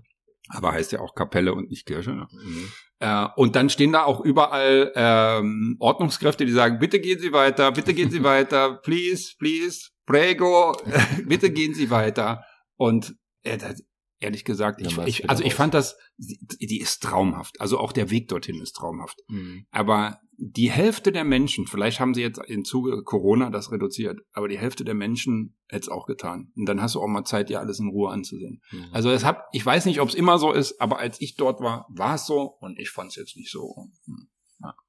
Aber 0.49 0.71
heißt 0.71 0.91
ja 0.91 0.99
auch 0.99 1.13
Kapelle 1.13 1.53
und 1.53 1.69
nicht 1.69 1.85
Kirche. 1.85 2.11
Ne? 2.11 2.27
Mhm. 2.31 2.71
Äh, 2.99 3.27
und 3.35 3.55
dann 3.55 3.69
stehen 3.69 3.91
da 3.91 4.03
auch 4.03 4.19
überall 4.21 4.91
ähm, 4.95 5.77
Ordnungskräfte, 5.79 6.45
die 6.45 6.51
sagen, 6.51 6.79
bitte 6.79 6.99
gehen 6.99 7.19
Sie 7.19 7.31
weiter, 7.31 7.71
bitte 7.71 7.93
gehen 7.93 8.09
Sie 8.09 8.23
weiter, 8.23 8.79
please, 8.83 9.33
please, 9.37 9.89
prego, 10.05 10.75
bitte 11.25 11.51
gehen 11.51 11.73
Sie 11.73 11.89
weiter. 11.89 12.43
Und 12.75 13.15
äh, 13.43 13.57
das, 13.57 13.83
ehrlich 14.19 14.45
gesagt, 14.45 14.81
ich, 14.81 14.97
ich, 14.97 15.29
also 15.29 15.43
ich 15.43 15.55
fand 15.55 15.73
das, 15.73 15.97
die, 16.17 16.79
ist 16.79 17.01
traumhaft. 17.01 17.59
Also 17.61 17.77
auch 17.77 17.91
der 17.91 18.09
Weg 18.09 18.27
dorthin 18.27 18.61
ist 18.61 18.73
traumhaft. 18.73 19.19
Mhm. 19.27 19.65
Aber 19.71 20.19
die 20.37 20.71
Hälfte 20.71 21.11
der 21.11 21.23
Menschen, 21.23 21.67
vielleicht 21.67 21.99
haben 21.99 22.13
sie 22.13 22.21
jetzt 22.21 22.39
im 22.47 22.63
Zuge 22.63 23.03
Corona 23.03 23.49
das 23.49 23.71
reduziert, 23.71 24.19
aber 24.31 24.47
die 24.47 24.57
Hälfte 24.57 24.85
der 24.85 24.93
Menschen 24.93 25.57
hätte 25.67 25.83
es 25.83 25.89
auch 25.89 26.05
getan. 26.05 26.51
Und 26.55 26.65
dann 26.65 26.81
hast 26.81 26.95
du 26.95 27.01
auch 27.01 27.07
mal 27.07 27.25
Zeit, 27.25 27.49
dir 27.49 27.59
alles 27.59 27.79
in 27.79 27.89
Ruhe 27.89 28.11
anzusehen. 28.11 28.61
Mhm. 28.71 28.85
Also 28.91 29.09
es 29.09 29.25
hat, 29.25 29.43
ich 29.51 29.65
weiß 29.65 29.85
nicht, 29.85 30.01
ob 30.01 30.09
es 30.09 30.15
immer 30.15 30.37
so 30.37 30.51
ist, 30.51 30.79
aber 30.79 30.99
als 30.99 31.19
ich 31.21 31.35
dort 31.35 31.61
war, 31.61 31.87
war 31.89 32.15
es 32.15 32.25
so 32.25 32.57
und 32.59 32.79
ich 32.79 32.89
fand 32.89 33.11
es 33.11 33.15
jetzt 33.15 33.35
nicht 33.37 33.51
so. 33.51 33.75
Hm. 34.05 34.29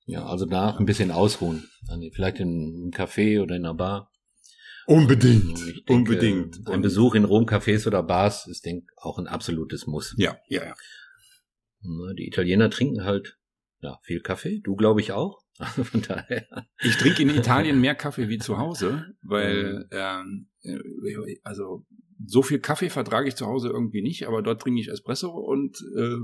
Ja, 0.06 0.26
also 0.26 0.46
da 0.46 0.76
ein 0.76 0.86
bisschen 0.86 1.12
ausruhen. 1.12 1.70
Also 1.88 2.08
Vielleicht 2.12 2.40
in 2.40 2.48
einem 2.48 2.90
Café 2.90 3.40
oder 3.40 3.54
in 3.54 3.64
einer 3.64 3.74
Bar. 3.74 4.10
Unbedingt, 4.91 5.57
Ich 5.68 5.84
denke, 5.84 5.93
unbedingt. 5.93 6.66
Ein 6.66 6.82
Besuch 6.82 7.14
in 7.14 7.24
Rom, 7.24 7.45
Cafés 7.47 7.86
oder 7.86 8.03
Bars 8.03 8.49
ist, 8.49 8.66
denke 8.66 8.93
auch 8.97 9.18
ein 9.18 9.28
absolutes 9.28 9.86
Muss. 9.86 10.16
Ja, 10.18 10.36
ja, 10.49 10.64
ja. 10.64 10.74
Die 12.14 12.26
Italiener 12.26 12.70
trinken 12.70 13.05
halt 13.05 13.38
ja, 13.82 14.01
viel 14.03 14.20
Kaffee. 14.20 14.59
Du, 14.59 14.74
glaube 14.74 15.01
ich, 15.01 15.12
auch. 15.12 15.41
Also 15.61 15.84
von 15.84 16.01
daher. 16.01 16.47
Ich 16.82 16.97
trinke 16.97 17.22
in 17.22 17.28
Italien 17.36 17.82
mehr 17.82 17.95
Kaffee 17.95 18.30
wie 18.30 18.38
zu 18.38 18.57
Hause, 18.57 19.14
weil 19.20 19.86
ähm, 19.91 20.49
äh, 20.62 20.78
also 21.45 21.84
so 22.26 22.43
viel 22.43 22.61
Kaffee 22.61 22.88
vertrage 22.88 23.28
ich 23.28 23.36
zu 23.36 23.47
Hause 23.47 23.68
irgendwie 23.68 24.01
nicht, 24.01 24.26
aber 24.26 24.41
dort 24.41 24.62
trinke 24.62 24.80
ich 24.80 24.88
Espresso 24.88 25.28
und 25.30 25.76
äh, 25.97 26.16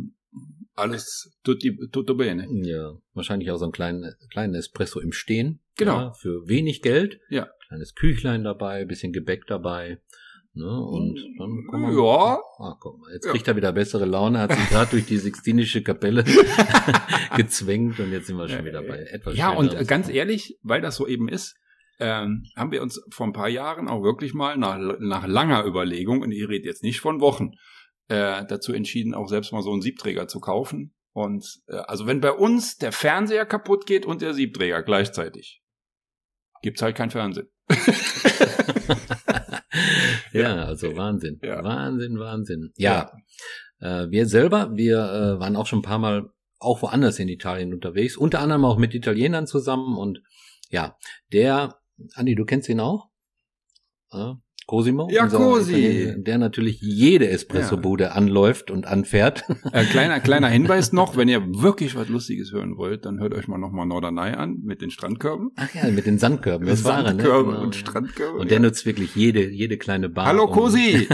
alles 0.75 1.37
tutti, 1.45 1.77
tutto 1.93 2.14
bene. 2.14 2.49
Ja, 2.67 2.99
wahrscheinlich 3.12 3.51
auch 3.51 3.59
so 3.59 3.67
einen 3.67 3.73
kleinen, 3.73 4.14
kleinen 4.31 4.55
Espresso 4.55 5.01
im 5.01 5.12
Stehen. 5.12 5.61
Genau. 5.77 5.99
Ja, 6.01 6.12
für 6.12 6.49
wenig 6.49 6.83
Geld. 6.83 7.20
Ja. 7.29 7.49
Kleines 7.68 7.95
Küchlein 7.95 8.45
dabei, 8.45 8.85
bisschen 8.85 9.12
Gebäck 9.12 9.47
dabei. 9.47 9.99
Ne, 10.55 10.64
und 10.81 11.16
dann 11.39 11.66
kann 11.70 11.81
man, 11.83 11.93
Ja. 11.93 12.39
Ah, 12.59 12.77
guck 12.81 12.99
mal, 12.99 13.12
jetzt 13.12 13.27
Ja. 13.27 13.33
kriegt 13.33 13.47
er 13.47 13.57
wieder 13.57 13.72
bessere 13.72 14.07
Laune, 14.07 14.39
hat 14.39 14.53
sich 14.55 14.68
gerade 14.70 14.91
durch 14.93 15.05
die 15.05 15.18
Sixtinische 15.18 15.83
Kapelle 15.83 16.24
gezwängt 17.37 18.01
und 18.01 18.11
jetzt 18.12 18.27
sind 18.29 18.37
wir 18.37 18.49
schon 18.49 18.64
wieder 18.64 18.83
bei 18.83 18.99
etwas 19.01 19.37
Ja, 19.37 19.51
und 19.51 19.87
ganz 19.87 20.09
ehrlich, 20.09 20.59
weil 20.62 20.81
das 20.81 20.97
so 20.97 21.07
eben 21.07 21.29
ist, 21.29 21.57
ähm, 21.99 22.45
haben 22.57 22.72
wir 22.72 22.83
uns 22.83 23.03
vor 23.11 23.27
ein 23.27 23.33
paar 23.33 23.49
Jahren 23.49 23.89
auch 23.89 24.03
wirklich 24.03 24.35
mal 24.35 24.57
nach, 24.57 24.79
nach 24.99 25.27
langer 25.27 25.64
Überlegung, 25.66 26.22
und 26.22 26.33
ich 26.33 26.49
rede 26.49 26.66
jetzt 26.66 26.83
nicht 26.83 27.01
von 27.01 27.20
Wochen, 27.20 27.51
äh, 28.09 28.45
dazu 28.47 28.72
entschieden, 28.72 29.14
auch 29.14 29.29
selbst 29.29 29.53
mal 29.53 29.62
so 29.62 29.72
einen 29.72 29.83
Siebträger 29.83 30.29
zu 30.29 30.41
kaufen. 30.41 30.95
Und 31.12 31.47
äh, 31.68 31.77
also 31.77 32.07
wenn 32.07 32.20
bei 32.20 32.33
uns 32.33 32.77
der 32.77 32.93
Fernseher 32.93 33.47
kaputt 33.47 33.87
geht 33.87 34.07
und 34.07 34.22
der 34.22 34.35
Siebträger 34.35 34.83
gleichzeitig, 34.83 35.62
gibt's 36.62 36.82
halt 36.82 36.96
kein 36.96 37.11
Fernsehen. 37.11 37.48
ja, 40.32 40.64
also 40.64 40.96
Wahnsinn. 40.96 41.38
Ja. 41.42 41.62
Wahnsinn, 41.64 42.18
Wahnsinn. 42.18 42.72
Ja, 42.76 43.11
Äh, 43.80 44.11
wir 44.11 44.26
selber, 44.26 44.74
wir 44.74 44.98
äh, 44.98 45.40
waren 45.40 45.57
auch 45.57 45.66
schon 45.66 45.80
ein 45.80 45.82
paar 45.82 45.98
Mal 45.98 46.30
auch 46.59 46.82
woanders 46.82 47.18
in 47.18 47.28
Italien 47.28 47.74
unterwegs, 47.74 48.16
unter 48.16 48.40
anderem 48.40 48.64
auch 48.64 48.78
mit 48.78 48.94
Italienern 48.94 49.46
zusammen 49.46 49.98
und 49.98 50.22
ja, 50.70 50.96
der, 51.32 51.78
Andi, 52.14 52.34
du 52.34 52.44
kennst 52.44 52.68
ihn 52.68 52.80
auch? 52.80 53.09
Cosimo? 54.67 55.09
Ja, 55.11 55.29
Cosi. 55.29 56.14
Der 56.17 56.39
natürlich 56.39 56.81
jede 56.81 57.29
Espresso-Bude 57.29 58.12
anläuft 58.12 58.73
und 58.73 58.87
anfährt. 58.87 59.45
Äh, 59.73 59.85
kleiner, 59.85 60.21
kleiner 60.21 60.49
Hinweis 60.49 60.93
noch, 60.93 61.17
wenn 61.17 61.29
ihr 61.29 61.41
wirklich 61.41 61.95
was 61.95 62.09
Lustiges 62.09 62.53
hören 62.53 62.77
wollt, 62.77 63.05
dann 63.05 63.21
hört 63.21 63.35
euch 63.35 63.47
mal 63.47 63.59
nochmal 63.59 63.87
Norderney 63.87 64.33
an 64.33 64.61
mit 64.62 64.81
den 64.81 64.91
Strandkörben. 64.91 65.51
Ach 65.57 65.73
ja, 65.75 65.89
mit 65.91 66.07
den 66.07 66.19
Sandkörben. 66.19 66.67
Das 66.67 66.85
war 66.85 67.05
er, 67.05 67.14
ne? 67.14 67.23
Genau, 67.23 67.61
und 67.61 67.75
ja. 67.75 67.81
Strandkörbe. 67.81 68.39
Und 68.39 68.51
der 68.51 68.59
ja. 68.59 68.62
nutzt 68.62 68.87
wirklich 68.87 69.14
jede, 69.14 69.49
jede 69.49 69.77
kleine 69.77 70.09
Bar. 70.09 70.27
Hallo 70.27 70.49
Cosi! 70.49 71.09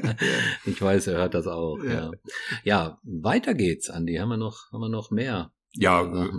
ich 0.66 0.80
weiß, 0.80 1.08
er 1.08 1.18
hört 1.18 1.34
das 1.34 1.46
auch. 1.46 1.82
Ja. 1.82 1.92
Ja, 1.92 2.10
ja 2.62 2.98
weiter 3.02 3.54
geht's, 3.54 3.90
Andi. 3.90 4.16
Haben 4.16 4.28
wir 4.30 4.36
noch, 4.36 4.72
haben 4.72 4.80
wir 4.80 4.88
noch 4.88 5.10
mehr? 5.10 5.52
Ja, 5.76 6.02
äh, 6.02 6.30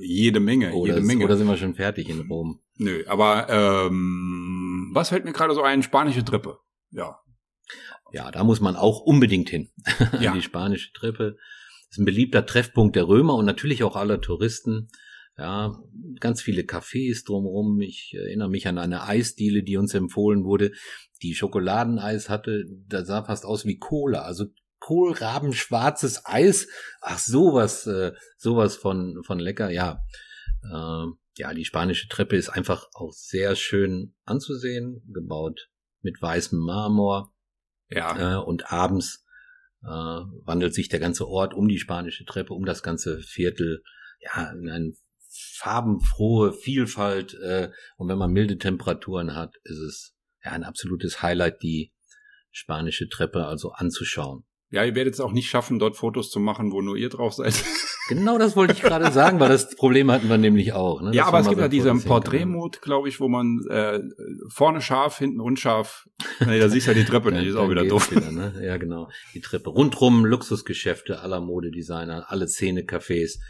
jede 0.00 0.40
Menge, 0.40 0.72
Oder, 0.72 0.94
jede 0.94 1.06
Menge. 1.06 1.24
oder 1.24 1.36
sind 1.36 1.46
wir 1.46 1.56
schon 1.58 1.74
fertig 1.74 2.08
in 2.08 2.20
Rom? 2.20 2.60
Nö, 2.78 3.04
aber 3.08 3.48
ähm, 3.50 4.90
was 4.94 5.08
fällt 5.08 5.24
mir 5.24 5.32
gerade 5.32 5.54
so 5.54 5.62
ein? 5.62 5.82
Spanische 5.82 6.24
Treppe. 6.24 6.58
Ja. 6.90 7.18
Ja, 8.12 8.30
da 8.30 8.44
muss 8.44 8.60
man 8.60 8.76
auch 8.76 9.00
unbedingt 9.00 9.50
hin. 9.50 9.70
Ja. 10.20 10.32
Die 10.32 10.42
spanische 10.42 10.92
Treppe 10.92 11.36
ist 11.90 11.98
ein 11.98 12.04
beliebter 12.04 12.46
Treffpunkt 12.46 12.96
der 12.96 13.08
Römer 13.08 13.34
und 13.34 13.44
natürlich 13.44 13.82
auch 13.84 13.96
aller 13.96 14.20
Touristen. 14.20 14.88
Ja, 15.36 15.78
ganz 16.18 16.42
viele 16.42 16.62
Cafés 16.62 17.24
drumherum. 17.24 17.80
Ich 17.80 18.14
erinnere 18.16 18.48
mich 18.48 18.66
an 18.66 18.78
eine 18.78 19.04
Eisdiele, 19.04 19.62
die 19.62 19.76
uns 19.76 19.94
empfohlen 19.94 20.44
wurde, 20.44 20.72
die 21.22 21.34
Schokoladeneis 21.34 22.28
hatte. 22.28 22.64
Da 22.88 23.04
sah 23.04 23.24
fast 23.24 23.44
aus 23.44 23.64
wie 23.64 23.78
Cola. 23.78 24.22
Also 24.22 24.46
Kohlrabenschwarzes 24.80 26.22
Eis. 26.24 26.68
Ach, 27.00 27.18
sowas, 27.18 27.86
äh, 27.86 28.12
sowas 28.36 28.76
von, 28.76 29.22
von 29.24 29.38
lecker. 29.38 29.70
Ja, 29.70 30.00
äh, 30.64 31.06
ja, 31.38 31.54
die 31.54 31.64
spanische 31.64 32.08
Treppe 32.08 32.36
ist 32.36 32.48
einfach 32.48 32.88
auch 32.94 33.12
sehr 33.12 33.56
schön 33.56 34.14
anzusehen, 34.24 35.02
gebaut 35.12 35.70
mit 36.00 36.20
weißem 36.20 36.58
Marmor. 36.58 37.34
Ja. 37.88 38.36
Äh, 38.36 38.44
und 38.44 38.70
abends 38.72 39.24
äh, 39.82 39.86
wandelt 39.86 40.74
sich 40.74 40.88
der 40.88 41.00
ganze 41.00 41.26
Ort 41.26 41.54
um 41.54 41.68
die 41.68 41.78
spanische 41.78 42.24
Treppe, 42.24 42.54
um 42.54 42.64
das 42.64 42.82
ganze 42.82 43.20
Viertel, 43.20 43.82
ja, 44.20 44.50
in 44.52 44.68
eine 44.68 44.92
farbenfrohe 45.30 46.52
Vielfalt. 46.52 47.34
Äh, 47.34 47.70
und 47.96 48.08
wenn 48.08 48.18
man 48.18 48.32
milde 48.32 48.58
Temperaturen 48.58 49.34
hat, 49.34 49.54
ist 49.64 49.78
es 49.78 50.16
ja 50.44 50.52
ein 50.52 50.64
absolutes 50.64 51.22
Highlight, 51.22 51.62
die 51.62 51.92
spanische 52.50 53.08
Treppe 53.08 53.46
also 53.46 53.70
anzuschauen. 53.70 54.44
Ja, 54.70 54.84
ihr 54.84 54.94
werdet 54.94 55.14
es 55.14 55.20
auch 55.20 55.32
nicht 55.32 55.48
schaffen, 55.48 55.78
dort 55.78 55.96
Fotos 55.96 56.30
zu 56.30 56.40
machen, 56.40 56.72
wo 56.72 56.82
nur 56.82 56.96
ihr 56.96 57.08
drauf 57.08 57.34
seid. 57.34 57.54
Genau 58.08 58.38
das 58.38 58.56
wollte 58.56 58.72
ich 58.72 58.80
gerade 58.80 59.12
sagen, 59.12 59.38
weil 59.38 59.50
das 59.50 59.76
Problem 59.76 60.10
hatten 60.10 60.30
wir 60.30 60.38
nämlich 60.38 60.72
auch. 60.72 61.02
Ne? 61.02 61.10
ja, 61.12 61.26
aber 61.26 61.40
es 61.40 61.48
gibt 61.48 61.60
ja 61.60 61.68
diesen. 61.68 62.02
Porträtmode, 62.02 62.78
glaube 62.80 63.06
ich, 63.06 63.20
wo 63.20 63.28
man 63.28 63.60
äh, 63.68 64.00
vorne 64.48 64.80
scharf, 64.80 65.18
hinten 65.18 65.42
unscharf. 65.42 66.08
Nee, 66.40 66.58
da 66.58 66.70
siehst 66.70 66.86
du 66.86 66.92
ja 66.92 66.98
die 66.98 67.04
Treppe 67.04 67.30
nicht, 67.32 67.48
ist 67.48 67.56
auch 67.56 67.68
wieder 67.68 67.84
doof. 67.84 68.10
Wieder, 68.10 68.32
ne? 68.32 68.54
Ja, 68.62 68.78
genau. 68.78 69.10
Die 69.34 69.42
Treppe. 69.42 69.68
Rundrum 69.68 70.24
Luxusgeschäfte 70.24 71.20
aller 71.20 71.42
Modedesigner, 71.42 72.24
alle 72.28 72.48
Szene-Cafés. 72.48 73.40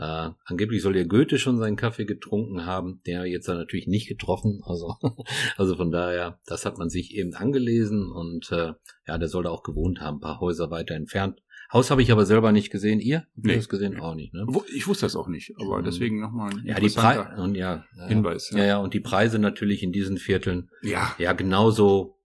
Äh, 0.00 0.30
angeblich 0.46 0.80
soll 0.80 0.94
der 0.94 1.04
Goethe 1.04 1.38
schon 1.38 1.58
seinen 1.58 1.76
Kaffee 1.76 2.06
getrunken 2.06 2.64
haben, 2.64 3.02
der 3.06 3.26
jetzt 3.26 3.48
dann 3.48 3.58
natürlich 3.58 3.86
nicht 3.86 4.08
getroffen. 4.08 4.62
Also, 4.64 4.96
also 5.58 5.76
von 5.76 5.90
daher, 5.90 6.38
das 6.46 6.64
hat 6.64 6.78
man 6.78 6.88
sich 6.88 7.14
eben 7.14 7.34
angelesen 7.34 8.10
und 8.10 8.50
äh, 8.50 8.72
ja, 9.06 9.18
der 9.18 9.28
soll 9.28 9.42
da 9.42 9.50
auch 9.50 9.62
gewohnt 9.62 10.00
haben, 10.00 10.16
ein 10.16 10.20
paar 10.20 10.40
Häuser 10.40 10.70
weiter 10.70 10.94
entfernt. 10.94 11.42
Haus 11.70 11.90
habe 11.90 12.00
ich 12.02 12.10
aber 12.10 12.24
selber 12.26 12.50
nicht 12.50 12.70
gesehen. 12.70 12.98
Ihr? 12.98 13.18
Habt 13.18 13.28
ihr 13.36 13.42
Nee. 13.50 13.56
das 13.56 13.68
gesehen? 13.68 14.00
Auch 14.00 14.14
nicht, 14.14 14.32
ne? 14.32 14.44
Ich 14.74 14.88
wusste 14.88 15.04
das 15.06 15.14
auch 15.16 15.28
nicht, 15.28 15.52
aber 15.60 15.78
Mhm. 15.80 15.84
deswegen 15.84 16.18
nochmal 16.20 16.50
ein 16.50 16.62
Ja, 16.66 16.80
die 16.80 16.88
Preise 16.88 17.28
und 17.36 17.54
ja, 17.54 17.84
ja, 17.96 18.06
Hinweis. 18.06 18.50
ja, 18.56 18.64
ja, 18.64 18.78
und 18.78 18.94
die 18.94 19.00
Preise 19.00 19.38
natürlich 19.38 19.82
in 19.82 19.92
diesen 19.92 20.16
Vierteln 20.16 20.70
ja. 20.82 21.14
ja 21.18 21.32
genauso 21.34 22.16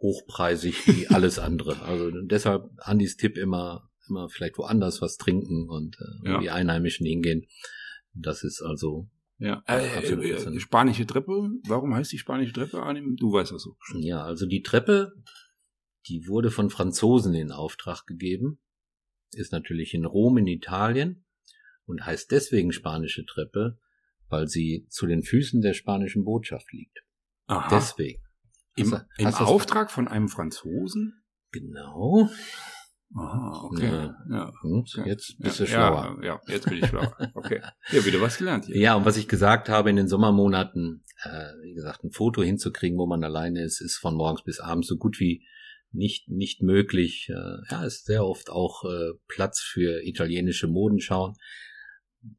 hochpreisig 0.00 0.86
wie 0.86 1.08
alles 1.08 1.38
andere. 1.38 1.82
Also 1.82 2.10
deshalb 2.22 2.70
Andys 2.78 3.16
Tipp 3.16 3.36
immer, 3.36 3.87
immer 4.08 4.28
vielleicht 4.28 4.58
woanders 4.58 5.00
was 5.02 5.16
trinken 5.16 5.68
und 5.68 5.96
äh, 6.24 6.28
Ja. 6.30 6.40
die 6.40 6.50
Einheimischen 6.50 7.06
hingehen. 7.06 7.46
Das 8.14 8.42
ist 8.44 8.60
also, 8.62 9.08
Ja, 9.38 9.62
äh, 9.66 9.78
äh, 10.00 10.12
äh, 10.32 10.38
sind- 10.38 10.60
spanische 10.60 11.06
Treppe. 11.06 11.50
Warum 11.66 11.94
heißt 11.94 12.12
die 12.12 12.18
spanische 12.18 12.52
Treppe, 12.52 12.82
Arnim? 12.82 13.16
Du 13.16 13.32
weißt 13.32 13.52
das 13.52 13.62
so. 13.62 13.76
ja, 13.98 14.22
also 14.22 14.46
die 14.46 14.62
Treppe, 14.62 15.12
die 16.08 16.26
wurde 16.26 16.50
von 16.50 16.70
Franzosen 16.70 17.34
in 17.34 17.52
Auftrag 17.52 18.06
gegeben, 18.06 18.60
ist 19.32 19.52
natürlich 19.52 19.94
in 19.94 20.04
Rom 20.04 20.38
in 20.38 20.46
Italien 20.46 21.24
und 21.84 22.04
heißt 22.06 22.30
deswegen 22.30 22.72
spanische 22.72 23.24
Treppe, 23.26 23.78
weil 24.28 24.48
sie 24.48 24.86
zu 24.90 25.06
den 25.06 25.22
Füßen 25.22 25.60
der 25.60 25.74
spanischen 25.74 26.24
Botschaft 26.24 26.72
liegt. 26.72 26.98
Aha. 27.46 27.68
Deswegen. 27.70 28.22
Im, 28.74 28.92
Hast 28.92 29.06
im 29.18 29.26
hast 29.26 29.40
Auftrag 29.40 29.90
von 29.90 30.06
einem 30.08 30.28
Franzosen? 30.28 31.22
Genau. 31.50 32.28
Aha, 33.14 33.62
okay. 33.64 33.86
Ja. 33.86 34.14
Ja. 34.30 34.52
Und 34.62 34.92
Ja. 34.96 35.06
jetzt 35.06 35.36
bist 35.38 35.60
du 35.60 35.64
ja, 35.64 35.68
schlauer. 35.70 36.18
Ja, 36.22 36.26
ja, 36.26 36.40
jetzt 36.48 36.68
bin 36.68 36.78
ich 36.78 36.86
schlauer. 36.86 37.16
Okay. 37.34 37.60
Ja, 37.90 38.04
wieder 38.04 38.20
was 38.20 38.36
gelernt 38.38 38.66
hier. 38.66 38.76
Ja, 38.76 38.94
und 38.96 39.04
was 39.06 39.16
ich 39.16 39.28
gesagt 39.28 39.68
habe, 39.68 39.88
in 39.90 39.96
den 39.96 40.08
Sommermonaten, 40.08 41.04
äh, 41.24 41.52
wie 41.62 41.72
gesagt, 41.74 42.04
ein 42.04 42.10
Foto 42.12 42.42
hinzukriegen, 42.42 42.98
wo 42.98 43.06
man 43.06 43.24
alleine 43.24 43.62
ist, 43.64 43.80
ist 43.80 43.96
von 43.96 44.14
morgens 44.14 44.42
bis 44.44 44.60
abends 44.60 44.88
so 44.88 44.96
gut 44.96 45.18
wie 45.20 45.44
nicht, 45.90 46.28
nicht 46.28 46.60
möglich. 46.62 47.28
Äh, 47.30 47.56
ja, 47.70 47.84
ist 47.84 48.04
sehr 48.04 48.26
oft 48.26 48.50
auch 48.50 48.84
äh, 48.84 49.12
Platz 49.26 49.60
für 49.60 50.04
italienische 50.06 50.68
Modenschauen. 50.68 51.34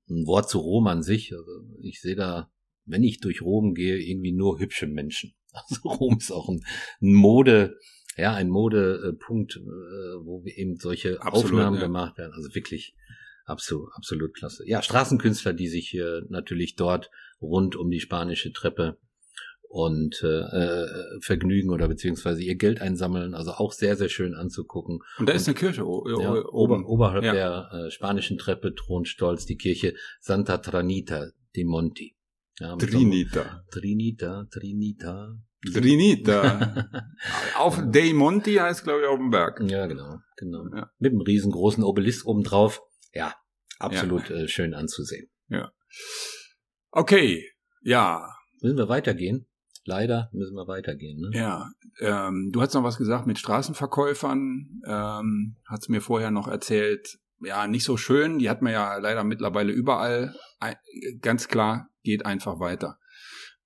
ein 0.07 0.27
Wort 0.27 0.49
zu 0.49 0.59
Rom 0.59 0.85
an 0.87 1.01
sich. 1.01 1.33
Also 1.33 1.49
ich 1.81 1.99
sehe 1.99 2.15
da, 2.15 2.51
wenn 2.85 3.03
ich 3.03 3.19
durch 3.21 3.41
Rom 3.41 3.73
gehe, 3.73 3.97
irgendwie 3.97 4.33
nur 4.33 4.59
hübsche 4.59 4.85
Menschen. 4.87 5.33
Also 5.51 5.89
Rom 5.89 6.17
ist 6.19 6.31
auch 6.31 6.47
ein, 6.47 6.61
ein 7.01 7.13
Mode, 7.15 7.75
ja, 8.19 8.33
ein 8.33 8.49
Modepunkt, 8.49 9.55
äh, 9.57 9.59
wo 10.23 10.43
eben 10.45 10.75
solche 10.77 11.21
Absolut, 11.21 11.45
Aufnahmen 11.53 11.77
ja. 11.77 11.83
gemacht 11.83 12.17
werden. 12.17 12.33
Also 12.33 12.53
wirklich 12.53 12.95
absolut, 13.45 13.89
absolut 13.93 14.33
klasse. 14.35 14.63
Ja, 14.67 14.81
Straßenkünstler, 14.81 15.53
die 15.53 15.67
sich 15.67 15.95
äh, 15.95 16.21
natürlich 16.29 16.75
dort 16.75 17.09
rund 17.41 17.75
um 17.75 17.89
die 17.89 17.99
spanische 17.99 18.51
Treppe 18.53 18.97
und 19.71 20.21
äh, 20.23 20.39
äh, 20.39 21.19
vergnügen 21.21 21.69
oder 21.69 21.87
beziehungsweise 21.87 22.41
ihr 22.41 22.55
Geld 22.55 22.81
einsammeln. 22.81 23.35
Also 23.35 23.51
auch 23.51 23.71
sehr, 23.71 23.95
sehr 23.95 24.09
schön 24.09 24.33
anzugucken. 24.33 24.99
Und 25.19 25.29
da 25.29 25.33
ist 25.33 25.47
eine 25.47 25.55
Kirche 25.55 25.81
Ja, 25.81 25.85
oben. 25.85 26.45
ober, 26.45 26.85
oberhalb 26.87 27.23
Ja. 27.23 27.33
der 27.33 27.69
äh, 27.85 27.91
spanischen 27.91 28.37
Treppe 28.39 28.73
thront 28.73 29.07
stolz 29.07 29.45
die 29.45 29.57
Kirche 29.57 29.93
Santa 30.19 30.57
Tranita 30.57 31.27
de 31.55 31.63
Monti. 31.65 32.15
Ja, 32.59 32.69
so 32.69 32.77
einem- 32.77 32.79
Trinita. 32.79 33.63
Trinita, 33.71 34.47
Trinita. 35.73 36.85
Auf 37.57 37.81
Dei 37.91 38.13
Monti 38.13 38.55
heißt, 38.55 38.83
glaube 38.83 39.01
ich, 39.01 39.07
auf 39.07 39.17
dem 39.17 39.29
Berg. 39.29 39.61
Ja, 39.67 39.87
genau, 39.87 40.19
genau. 40.37 40.65
Ja. 40.73 40.89
Mit 40.99 41.11
einem 41.11 41.21
riesengroßen 41.21 41.83
Obelisk 41.83 42.25
obendrauf. 42.25 42.81
Ja, 43.13 43.35
absolut 43.77 44.29
Äh, 44.29 44.47
schön 44.47 44.73
anzusehen. 44.73 45.29
Okay, 46.91 47.45
ja, 47.81 48.25
Müssen 48.61 48.77
wir 48.77 48.89
weitergehen? 48.89 49.45
Leider 49.85 50.29
müssen 50.33 50.55
wir 50.55 50.67
weitergehen. 50.67 51.19
Ne? 51.19 51.29
ja. 51.33 51.71
Ähm, 51.99 52.49
du 52.51 52.61
hast 52.61 52.73
noch 52.73 52.83
was 52.83 52.97
gesagt 52.97 53.25
mit 53.25 53.39
Straßenverkäufern. 53.39 54.81
Ähm, 54.85 55.55
hast 55.65 55.89
mir 55.89 56.01
vorher 56.01 56.31
noch 56.31 56.47
erzählt. 56.47 57.17
Ja, 57.41 57.67
nicht 57.67 57.85
so 57.85 57.97
schön. 57.97 58.39
Die 58.39 58.49
hat 58.49 58.61
man 58.61 58.73
ja 58.73 58.97
leider 58.97 59.23
mittlerweile 59.23 59.71
überall. 59.71 60.35
Ganz 61.21 61.47
klar, 61.47 61.89
geht 62.03 62.25
einfach 62.25 62.59
weiter. 62.59 62.99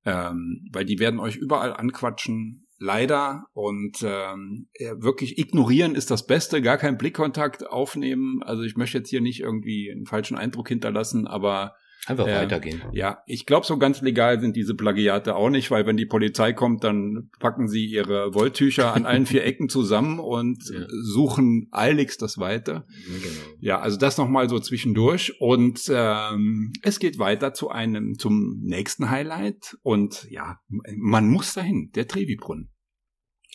Ähm, 0.05 0.67
weil 0.71 0.85
die 0.85 0.99
werden 0.99 1.19
euch 1.19 1.35
überall 1.35 1.73
anquatschen. 1.73 2.67
Leider. 2.79 3.45
Und 3.53 4.03
ähm, 4.03 4.67
wirklich 4.97 5.37
ignorieren 5.37 5.95
ist 5.95 6.11
das 6.11 6.25
Beste. 6.27 6.61
Gar 6.61 6.77
keinen 6.77 6.97
Blickkontakt 6.97 7.65
aufnehmen. 7.65 8.43
Also 8.43 8.63
ich 8.63 8.75
möchte 8.75 8.97
jetzt 8.97 9.09
hier 9.09 9.21
nicht 9.21 9.39
irgendwie 9.39 9.89
einen 9.91 10.05
falschen 10.05 10.37
Eindruck 10.37 10.67
hinterlassen, 10.67 11.27
aber 11.27 11.75
Einfach 12.05 12.27
Ja. 12.27 12.41
weitergehen. 12.41 12.81
Ja, 12.91 13.19
ich 13.27 13.45
glaube, 13.45 13.65
so 13.65 13.77
ganz 13.77 14.01
legal 14.01 14.41
sind 14.41 14.55
diese 14.57 14.75
Plagiate 14.75 15.35
auch 15.35 15.49
nicht, 15.49 15.71
weil 15.71 15.85
wenn 15.85 15.95
die 15.95 16.05
Polizei 16.05 16.51
kommt, 16.51 16.83
dann 16.83 17.29
packen 17.39 17.67
sie 17.69 17.85
ihre 17.85 18.33
Wolltücher 18.33 18.93
an 18.93 19.05
allen 19.05 19.25
vier 19.25 19.43
Ecken 19.45 19.69
zusammen 19.69 20.19
und 20.19 20.69
Ja. 20.69 20.85
suchen 20.89 21.69
eiligst 21.71 22.21
das 22.21 22.37
Weite. 22.37 22.85
Genau. 23.05 23.23
Ja, 23.59 23.79
also 23.79 23.97
das 23.97 24.17
nochmal 24.17 24.49
so 24.49 24.59
zwischendurch. 24.59 25.39
Und 25.39 25.81
ähm, 25.89 26.73
es 26.81 26.99
geht 26.99 27.19
weiter 27.19 27.53
zu 27.53 27.69
einem, 27.69 28.17
zum 28.19 28.59
nächsten 28.61 29.09
Highlight. 29.09 29.77
Und 29.81 30.27
ja, 30.29 30.59
man 30.97 31.29
muss 31.29 31.53
dahin, 31.53 31.91
der 31.95 32.07
Trevi-Brunnen. 32.07 32.69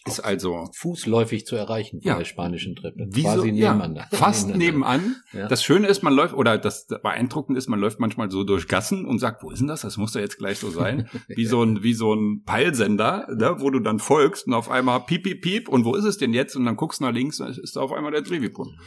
Ist 0.06 0.20
also 0.20 0.68
Fußläufig 0.76 1.44
zu 1.46 1.56
erreichen 1.56 2.00
von 2.00 2.08
Ja. 2.08 2.18
der 2.18 2.24
spanischen 2.24 2.76
Treppe. 2.76 3.06
wie 3.10 3.22
Quasi 3.22 3.52
nebeneinander. 3.52 4.06
Ja, 4.10 4.18
fast 4.18 4.54
nebenan. 4.54 5.16
Ja. 5.32 5.48
Das 5.48 5.62
Schöne 5.64 5.88
ist, 5.88 6.02
man 6.02 6.12
läuft, 6.14 6.34
oder 6.34 6.56
das 6.58 6.86
beeindruckend 6.86 7.58
ist, 7.58 7.68
man 7.68 7.80
läuft 7.80 7.98
manchmal 8.00 8.30
so 8.30 8.44
durch 8.44 8.68
Gassen 8.68 9.04
und 9.04 9.18
sagt, 9.18 9.42
wo 9.42 9.50
ist 9.50 9.58
denn 9.60 9.68
das? 9.68 9.82
Das 9.82 9.96
muss 9.96 10.12
doch 10.12 10.20
jetzt 10.20 10.38
gleich 10.38 10.58
so 10.58 10.70
sein. 10.70 11.08
Wie 11.28 11.46
so 11.46 11.62
ein, 11.62 11.82
wie 11.82 11.94
so 11.94 12.14
ein 12.14 12.42
Peilsender, 12.44 13.26
ne, 13.34 13.56
wo 13.58 13.70
du 13.70 13.80
dann 13.80 13.98
folgst 13.98 14.46
und 14.46 14.54
auf 14.54 14.70
einmal 14.70 15.00
piep, 15.00 15.24
piep, 15.24 15.42
piep 15.42 15.68
und 15.68 15.84
wo 15.84 15.94
ist 15.94 16.04
es 16.04 16.18
denn 16.18 16.32
jetzt? 16.32 16.56
Und 16.56 16.64
dann 16.64 16.76
guckst 16.76 17.00
du 17.00 17.04
nach 17.04 17.12
links, 17.12 17.38
dann 17.38 17.50
ist 17.50 17.76
da 17.76 17.80
auf 17.80 17.92
einmal 17.92 18.12
der 18.12 18.24
Trevi-Brunnen. 18.24 18.78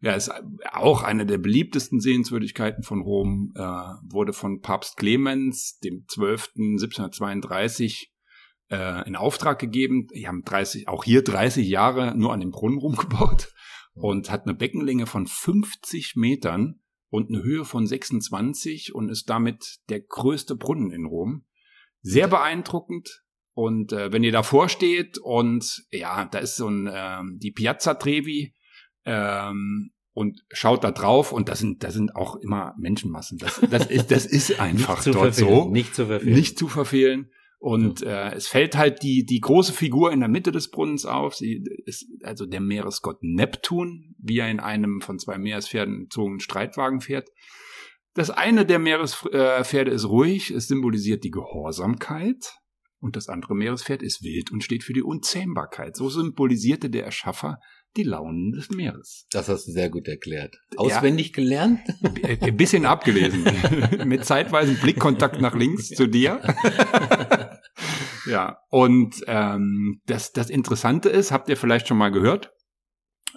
Ja, 0.00 0.12
ist 0.14 0.32
auch 0.72 1.02
eine 1.04 1.26
der 1.26 1.38
beliebtesten 1.38 2.00
Sehenswürdigkeiten 2.00 2.82
von 2.82 3.02
Rom, 3.02 3.52
äh, 3.54 3.60
wurde 3.62 4.32
von 4.32 4.60
Papst 4.60 4.96
Clemens, 4.96 5.78
dem 5.78 6.04
12. 6.08 6.48
1732, 6.56 8.11
äh, 8.72 9.06
in 9.06 9.16
Auftrag 9.16 9.58
gegeben. 9.58 10.06
Die 10.14 10.26
haben 10.26 10.42
30, 10.42 10.88
auch 10.88 11.04
hier 11.04 11.22
30 11.22 11.68
Jahre 11.68 12.16
nur 12.16 12.32
an 12.32 12.40
dem 12.40 12.50
Brunnen 12.50 12.78
rumgebaut 12.78 13.52
und 13.94 14.30
hat 14.30 14.46
eine 14.46 14.54
Beckenlänge 14.54 15.06
von 15.06 15.26
50 15.26 16.16
Metern 16.16 16.80
und 17.10 17.28
eine 17.28 17.42
Höhe 17.42 17.64
von 17.66 17.86
26 17.86 18.94
und 18.94 19.10
ist 19.10 19.28
damit 19.28 19.80
der 19.90 20.00
größte 20.00 20.56
Brunnen 20.56 20.90
in 20.90 21.04
Rom. 21.04 21.44
Sehr 22.00 22.26
beeindruckend. 22.26 23.22
Und 23.54 23.92
äh, 23.92 24.10
wenn 24.10 24.24
ihr 24.24 24.32
davor 24.32 24.70
steht 24.70 25.18
und 25.18 25.84
ja, 25.90 26.24
da 26.24 26.38
ist 26.38 26.56
so 26.56 26.68
ein 26.68 26.88
ähm, 26.90 27.38
die 27.38 27.52
Piazza 27.52 27.92
Trevi 27.94 28.54
ähm, 29.04 29.90
und 30.14 30.40
schaut 30.50 30.84
da 30.84 30.90
drauf 30.90 31.32
und 31.32 31.50
das 31.50 31.58
sind 31.58 31.84
da 31.84 31.90
sind 31.90 32.16
auch 32.16 32.36
immer 32.36 32.74
Menschenmassen. 32.78 33.36
Das, 33.36 33.60
das 33.70 33.86
ist 33.88 34.10
das 34.10 34.24
ist 34.24 34.58
einfach 34.60 35.04
dort 35.04 35.34
verfehlen. 35.34 35.64
so 35.64 35.68
Nicht 35.68 35.94
zu 35.94 36.06
verfehlen. 36.06 36.34
nicht 36.34 36.58
zu 36.58 36.68
verfehlen. 36.68 37.30
Und 37.62 38.02
äh, 38.02 38.32
es 38.32 38.48
fällt 38.48 38.76
halt 38.76 39.04
die, 39.04 39.24
die 39.24 39.38
große 39.38 39.72
Figur 39.72 40.10
in 40.10 40.18
der 40.18 40.28
Mitte 40.28 40.50
des 40.50 40.68
Brunnens 40.68 41.06
auf. 41.06 41.36
Sie 41.36 41.62
ist 41.86 42.08
also 42.24 42.44
der 42.44 42.60
Meeresgott 42.60 43.18
Neptun, 43.22 44.16
wie 44.18 44.40
er 44.40 44.50
in 44.50 44.58
einem 44.58 45.00
von 45.00 45.20
zwei 45.20 45.38
Meerespferden 45.38 46.08
gezogenen 46.08 46.40
Streitwagen 46.40 47.00
fährt. 47.00 47.28
Das 48.14 48.30
eine 48.30 48.66
der 48.66 48.80
Meerespferde 48.80 49.92
ist 49.92 50.08
ruhig, 50.08 50.50
es 50.50 50.66
symbolisiert 50.66 51.22
die 51.22 51.30
Gehorsamkeit. 51.30 52.52
Und 52.98 53.14
das 53.14 53.28
andere 53.28 53.54
Meerespferd 53.54 54.02
ist 54.02 54.24
wild 54.24 54.50
und 54.50 54.64
steht 54.64 54.82
für 54.82 54.92
die 54.92 55.02
Unzähmbarkeit. 55.02 55.96
So 55.96 56.08
symbolisierte 56.08 56.90
der 56.90 57.04
Erschaffer 57.04 57.60
die 57.96 58.02
Launen 58.02 58.52
des 58.52 58.70
Meeres. 58.70 59.26
Das 59.30 59.48
hast 59.48 59.68
du 59.68 59.72
sehr 59.72 59.88
gut 59.88 60.08
erklärt. 60.08 60.56
Auswendig 60.76 61.32
gelernt? 61.32 61.80
Ein 62.24 62.42
ein 62.42 62.56
bisschen 62.56 62.86
abgelesen. 62.86 63.44
Mit 64.04 64.24
zeitweisen 64.24 64.76
Blickkontakt 64.76 65.40
nach 65.40 65.54
links 65.54 65.90
zu 65.90 66.08
dir. 66.08 66.40
ja, 68.26 68.58
und 68.70 69.22
ähm, 69.26 70.00
das, 70.06 70.32
das 70.32 70.50
Interessante 70.50 71.08
ist, 71.08 71.32
habt 71.32 71.48
ihr 71.48 71.56
vielleicht 71.56 71.88
schon 71.88 71.98
mal 71.98 72.10
gehört, 72.10 72.50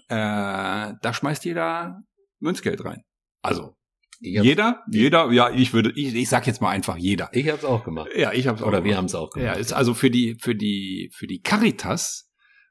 äh, 0.10 0.94
da 1.02 1.14
schmeißt 1.14 1.46
jeder 1.46 2.02
Münzgeld 2.40 2.84
rein. 2.86 3.02
Also, 3.42 3.76
jeder, 4.20 4.84
jeder, 4.92 5.32
ja, 5.32 5.50
ich 5.50 5.74
würde, 5.74 5.92
ich, 5.96 6.16
ich 6.16 6.30
sag 6.30 6.48
jetzt 6.48 6.62
mal 6.62 6.70
einfach 6.70 6.98
jeder. 6.98 7.30
ich 7.34 7.50
hab's 7.50 7.66
auch 7.66 7.84
gemacht. 7.84 8.10
Ja, 8.16 8.32
ich 8.32 8.48
hab's 8.48 8.62
auch 8.62 8.68
Oder 8.68 8.78
wir 8.78 8.84
gemacht. 8.84 8.98
haben 8.98 9.06
es 9.06 9.16
auch 9.16 9.30
gemacht. 9.30 9.56
Ja, 9.56 9.60
ist 9.60 9.74
also 9.74 9.94
für 9.94 10.10
die, 10.10 10.38
für 10.40 10.56
die, 10.56 11.12
für 11.14 11.28
die 11.28 11.42
Caritas 11.42 12.25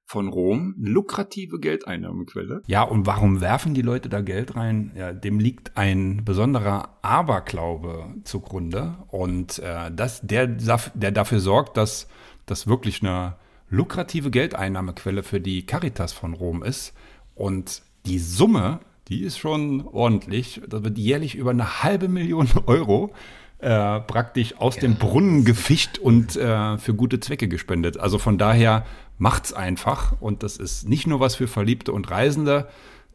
von 0.06 0.28
Rom 0.28 0.74
lukrative 0.78 1.58
Geldeinnahmequelle. 1.58 2.62
Ja, 2.66 2.82
und 2.82 3.06
warum 3.06 3.40
werfen 3.40 3.74
die 3.74 3.82
Leute 3.82 4.08
da 4.08 4.20
Geld 4.20 4.54
rein? 4.56 4.92
Ja, 4.94 5.12
dem 5.12 5.38
liegt 5.38 5.76
ein 5.76 6.24
besonderer 6.24 6.98
Aberglaube 7.02 8.14
zugrunde. 8.24 8.96
Und 9.08 9.58
äh, 9.60 9.90
das, 9.90 10.20
der, 10.22 10.46
der 10.46 11.12
dafür 11.12 11.40
sorgt, 11.40 11.76
dass 11.76 12.08
das 12.46 12.66
wirklich 12.66 13.02
eine 13.02 13.36
lukrative 13.70 14.30
Geldeinnahmequelle 14.30 15.22
für 15.22 15.40
die 15.40 15.64
Caritas 15.66 16.12
von 16.12 16.34
Rom 16.34 16.62
ist. 16.62 16.94
Und 17.34 17.82
die 18.06 18.18
Summe, 18.18 18.80
die 19.08 19.22
ist 19.22 19.38
schon 19.38 19.86
ordentlich. 19.86 20.60
Da 20.68 20.84
wird 20.84 20.98
jährlich 20.98 21.34
über 21.34 21.50
eine 21.50 21.82
halbe 21.82 22.08
Million 22.08 22.48
Euro 22.66 23.12
äh, 23.58 24.00
praktisch 24.00 24.56
aus 24.58 24.76
dem 24.76 24.96
Brunnen 24.96 25.44
gefischt 25.44 25.98
und 25.98 26.36
äh, 26.36 26.76
für 26.76 26.94
gute 26.94 27.20
Zwecke 27.20 27.48
gespendet. 27.48 27.98
Also 27.98 28.18
von 28.18 28.36
daher 28.36 28.84
macht's 29.18 29.52
einfach 29.52 30.14
und 30.20 30.42
das 30.42 30.56
ist 30.56 30.88
nicht 30.88 31.06
nur 31.06 31.20
was 31.20 31.34
für 31.36 31.46
Verliebte 31.46 31.92
und 31.92 32.10
Reisende, 32.10 32.68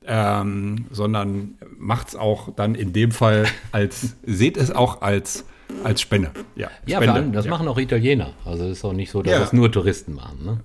ähm, 0.05 0.85
sondern 0.91 1.55
macht's 1.77 2.15
auch 2.15 2.53
dann 2.55 2.73
in 2.75 2.93
dem 2.93 3.11
Fall 3.11 3.45
als 3.71 4.15
seht 4.25 4.57
es 4.57 4.71
auch 4.71 5.01
als 5.01 5.45
als 5.83 6.01
Spende. 6.01 6.31
Ja, 6.55 6.69
Ja, 6.87 7.01
Spende. 7.01 7.31
das 7.31 7.45
ja. 7.45 7.51
machen 7.51 7.67
auch 7.67 7.77
Italiener. 7.77 8.33
Also 8.43 8.63
es 8.65 8.79
ist 8.79 8.85
auch 8.85 8.93
nicht 8.93 9.11
so, 9.11 9.21
dass 9.21 9.33
Ja. 9.33 9.39
das 9.39 9.53
nur 9.53 9.71
Touristen 9.71 10.15
machen. 10.15 10.43
Ne? 10.43 10.59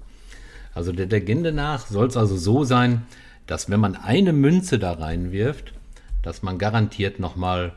Also 0.72 0.93
der 0.93 1.07
Legende 1.07 1.53
nach 1.53 1.87
soll 1.87 2.07
es 2.07 2.16
also 2.16 2.37
so 2.39 2.64
sein, 2.64 3.03
dass 3.47 3.68
wenn 3.68 3.80
man 3.80 3.97
eine 3.97 4.32
Münze 4.32 4.78
da 4.78 4.93
reinwirft, 4.93 5.74
dass 6.22 6.43
man 6.43 6.57
garantiert 6.57 7.20
nochmal 7.20 7.74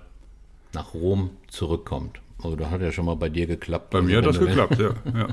nach 0.73 0.93
Rom 0.93 1.31
zurückkommt. 1.49 2.21
Also 2.41 2.55
da 2.55 2.69
hat 2.69 2.81
ja 2.81 2.91
schon 2.93 3.05
mal 3.05 3.15
bei 3.17 3.27
dir 3.29 3.45
geklappt. 3.45 3.89
Bei 3.89 3.97
Also 3.97 4.09
mir 4.09 4.17
hat 4.19 4.25
wenn 4.25 4.31
das 4.31 4.39
geklappt, 4.39 4.79
ja. 4.79 4.89
ja. 5.19 5.27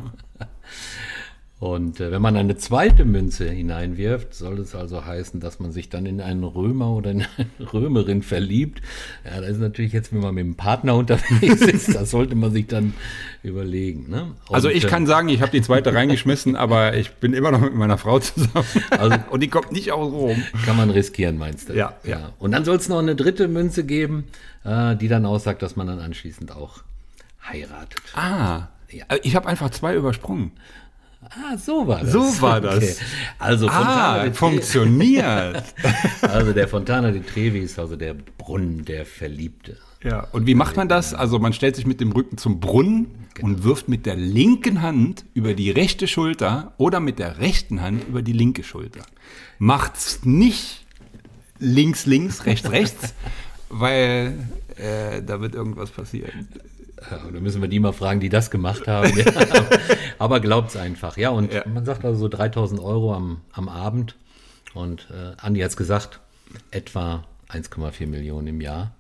Und 1.61 1.99
äh, 2.01 2.11
wenn 2.11 2.21
man 2.21 2.37
eine 2.37 2.57
zweite 2.57 3.05
Münze 3.05 3.49
hineinwirft, 3.49 4.35
soll 4.35 4.59
es 4.59 4.75
also 4.75 5.07
heißen, 5.07 5.41
dass 5.41 5.61
man 5.61 5.71
sich 5.73 5.89
dann 5.89 6.05
in 6.05 6.21
einen 6.21 6.45
Römer 6.45 6.91
oder 6.91 7.13
in 7.13 7.23
eine 7.23 7.73
Römerin 7.73 8.23
verliebt. 8.23 8.83
Ja, 9.25 9.41
das 9.41 9.51
ist 9.51 9.61
natürlich 9.61 9.93
jetzt, 9.93 10.13
wenn 10.13 10.21
man 10.21 10.35
mit 10.35 10.45
dem 10.45 10.57
Partner 10.57 10.95
unterwegs 10.97 11.63
ist, 11.63 11.95
das 11.95 12.11
sollte 12.11 12.35
man 12.35 12.53
sich 12.53 12.67
dann 12.67 12.93
überlegen. 13.43 14.11
Ne? 14.11 14.23
Und, 14.49 14.55
Also 14.55 14.69
ich 14.69 14.85
äh, 14.85 14.89
kann 14.89 15.07
sagen, 15.07 15.29
ich 15.29 15.41
habe 15.41 15.53
die 15.53 15.63
zweite 15.63 15.95
reingeschmissen, 15.95 16.55
aber 16.57 16.97
ich 16.97 17.13
bin 17.13 17.33
immer 17.33 17.51
noch 17.53 17.61
mit 17.61 17.75
meiner 17.75 17.99
Frau 17.99 18.19
zusammen. 18.19 18.67
Also- 18.91 19.17
und 19.31 19.41
die 19.43 19.49
kommt 19.49 19.73
nicht 19.73 19.93
aus 19.93 20.13
Rom. 20.13 20.37
Kann 20.67 20.77
man 20.77 20.91
riskieren, 20.91 21.39
meinst 21.39 21.69
du? 21.71 21.75
Ja, 21.75 21.95
ja. 22.05 22.33
Und 22.41 22.53
dann 22.53 22.65
soll 22.65 22.77
es 22.77 22.89
noch 22.89 22.99
eine 22.99 23.15
dritte 23.17 23.49
Münze 23.49 23.85
geben, 23.85 24.25
äh, 24.65 24.97
die 24.97 25.09
dann 25.09 25.25
aussagt, 25.25 25.63
dass 25.63 25.77
man 25.77 25.87
dann 25.87 26.01
anschließend 26.01 26.53
auch 26.55 26.83
heiratet. 27.49 28.03
Ah, 28.15 28.69
Ja. 28.91 29.05
ich 29.23 29.35
habe 29.37 29.47
einfach 29.49 29.71
zwei 29.71 29.95
übersprungen. 29.95 30.51
Ah, 31.31 31.57
so 31.57 31.87
war 31.87 32.01
das. 32.01 32.13
So 32.13 32.41
war 32.43 32.61
das. 32.61 32.77
Okay. 32.77 32.95
Also 33.39 33.67
Fontana 33.69 34.13
Ah, 34.13 34.25
di 34.25 34.31
Trevi. 34.31 34.37
funktioniert. 34.37 35.65
Also 36.23 36.53
der 36.53 36.69
Fontana 36.69 37.11
di 37.11 37.21
Trevi 37.21 37.61
ist 37.61 37.79
also 37.79 37.97
der 37.97 38.15
Brunnen 38.15 38.85
der 38.85 39.05
Verliebte. 39.07 39.79
ja, 40.03 40.27
und 40.33 40.47
wie 40.47 40.55
macht 40.55 40.77
man 40.77 40.89
das? 40.89 41.15
Also 41.15 41.39
man 41.39 41.53
stellt 41.53 41.77
sich 41.77 41.87
mit 41.87 42.01
dem 42.01 42.13
Rücken 42.13 42.37
zum 42.39 42.61
Brunnen 42.61 43.07
und 43.43 43.65
wirft 43.65 43.89
mit 43.89 44.07
der 44.07 44.17
linken 44.17 44.83
Hand 44.83 45.25
über 45.35 45.55
die 45.55 45.71
rechte 45.71 46.07
Schulter 46.07 46.73
oder 46.79 47.01
mit 47.01 47.19
der 47.19 47.39
rechten 47.39 47.81
Hand 47.81 48.07
über 48.09 48.23
die 48.23 48.33
linke 48.33 48.63
Schulter. 48.65 49.01
Macht's 49.59 50.21
nicht 50.25 50.85
links, 51.59 52.07
links, 52.07 52.45
rechts, 52.47 52.71
rechts, 52.71 53.15
weil 53.71 54.39
äh, 54.77 55.23
da 55.23 55.41
wird 55.41 55.55
irgendwas 55.55 55.91
passieren. 55.91 56.49
Ja, 57.11 57.19
Da 57.33 57.41
müssen 57.41 57.61
wir 57.61 57.69
die 57.69 57.81
mal 57.81 57.93
fragen, 57.93 58.21
die 58.21 58.29
das 58.29 58.51
gemacht 58.51 58.87
haben. 58.89 59.13
Ja, 59.17 59.25
aber 60.19 60.41
glaubt's 60.41 60.77
einfach. 60.77 61.17
Ja, 61.17 61.31
und 61.31 61.53
Ja. 61.53 61.65
man 61.69 61.85
sagt 61.85 62.05
also 62.05 62.19
so 62.19 62.29
3000 62.29 62.81
Euro 62.81 63.15
am, 63.15 63.41
am 63.53 63.69
Abend. 63.69 64.17
Und 64.75 65.09
äh, 65.11 65.33
Andi 65.41 65.61
hat's 65.61 65.77
gesagt, 65.77 66.21
etwa 66.71 67.25
1,4 67.51 68.07
Millionen 68.07 68.49
im 68.49 68.61
Jahr 68.61 68.95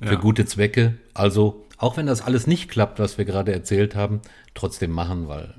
für 0.00 0.14
Ja. 0.14 0.20
gute 0.20 0.46
Zwecke. 0.46 0.94
Also, 1.14 1.64
auch 1.78 1.96
wenn 1.96 2.06
das 2.06 2.22
alles 2.22 2.46
nicht 2.46 2.68
klappt, 2.70 2.98
was 2.98 3.18
wir 3.18 3.24
gerade 3.24 3.52
erzählt 3.52 3.94
haben, 3.96 4.20
trotzdem 4.54 4.90
machen, 4.92 5.28
weil 5.28 5.54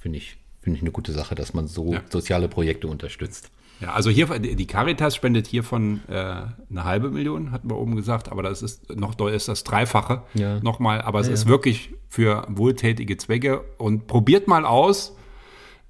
finde 0.00 0.18
ich, 0.18 0.36
finde 0.62 0.76
ich 0.78 0.82
eine 0.82 0.90
gute 0.92 1.12
Sache, 1.12 1.34
dass 1.34 1.54
man 1.54 1.66
so 1.68 1.96
soziale 2.10 2.48
Projekte 2.48 2.88
unterstützt. 2.88 3.50
Ja, 3.84 3.92
also 3.92 4.08
hier, 4.10 4.26
die 4.38 4.66
Caritas 4.66 5.14
spendet 5.14 5.46
hiervon 5.46 6.00
äh, 6.08 6.12
eine 6.14 6.84
halbe 6.84 7.10
Million, 7.10 7.52
hatten 7.52 7.68
wir 7.68 7.76
oben 7.76 7.96
gesagt, 7.96 8.30
aber 8.32 8.42
das 8.42 8.62
ist 8.62 8.96
noch 8.96 9.14
ist 9.28 9.48
das 9.48 9.62
Dreifache 9.64 10.22
Ja. 10.34 10.58
nochmal, 10.60 11.02
aber 11.02 11.20
es 11.20 11.26
Ja, 11.28 11.34
ist 11.34 11.44
ja. 11.44 11.50
wirklich 11.50 11.92
für 12.08 12.46
wohltätige 12.48 13.16
Zwecke 13.18 13.62
und 13.76 14.06
probiert 14.06 14.48
mal 14.48 14.64
aus, 14.64 15.14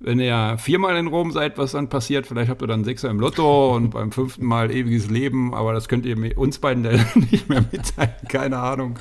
wenn 0.00 0.18
ihr 0.18 0.56
viermal 0.58 0.96
in 0.96 1.06
Rom 1.06 1.30
seid, 1.30 1.56
was 1.56 1.72
dann 1.72 1.88
passiert, 1.88 2.26
vielleicht 2.26 2.50
habt 2.50 2.60
ihr 2.62 2.66
dann 2.66 2.82
Sechser 2.84 3.08
im 3.10 3.20
Lotto 3.20 3.74
und 3.76 3.90
beim 3.90 4.10
fünften 4.12 4.44
Mal 4.44 4.70
ewiges 4.72 5.08
Leben, 5.08 5.54
aber 5.54 5.72
das 5.72 5.88
könnt 5.88 6.04
ihr 6.04 6.36
uns 6.36 6.58
beiden 6.58 6.82
dann 6.82 7.00
nicht 7.30 7.48
mehr 7.48 7.64
mitteilen, 7.70 8.12
keine 8.28 8.58
Ahnung. 8.58 8.98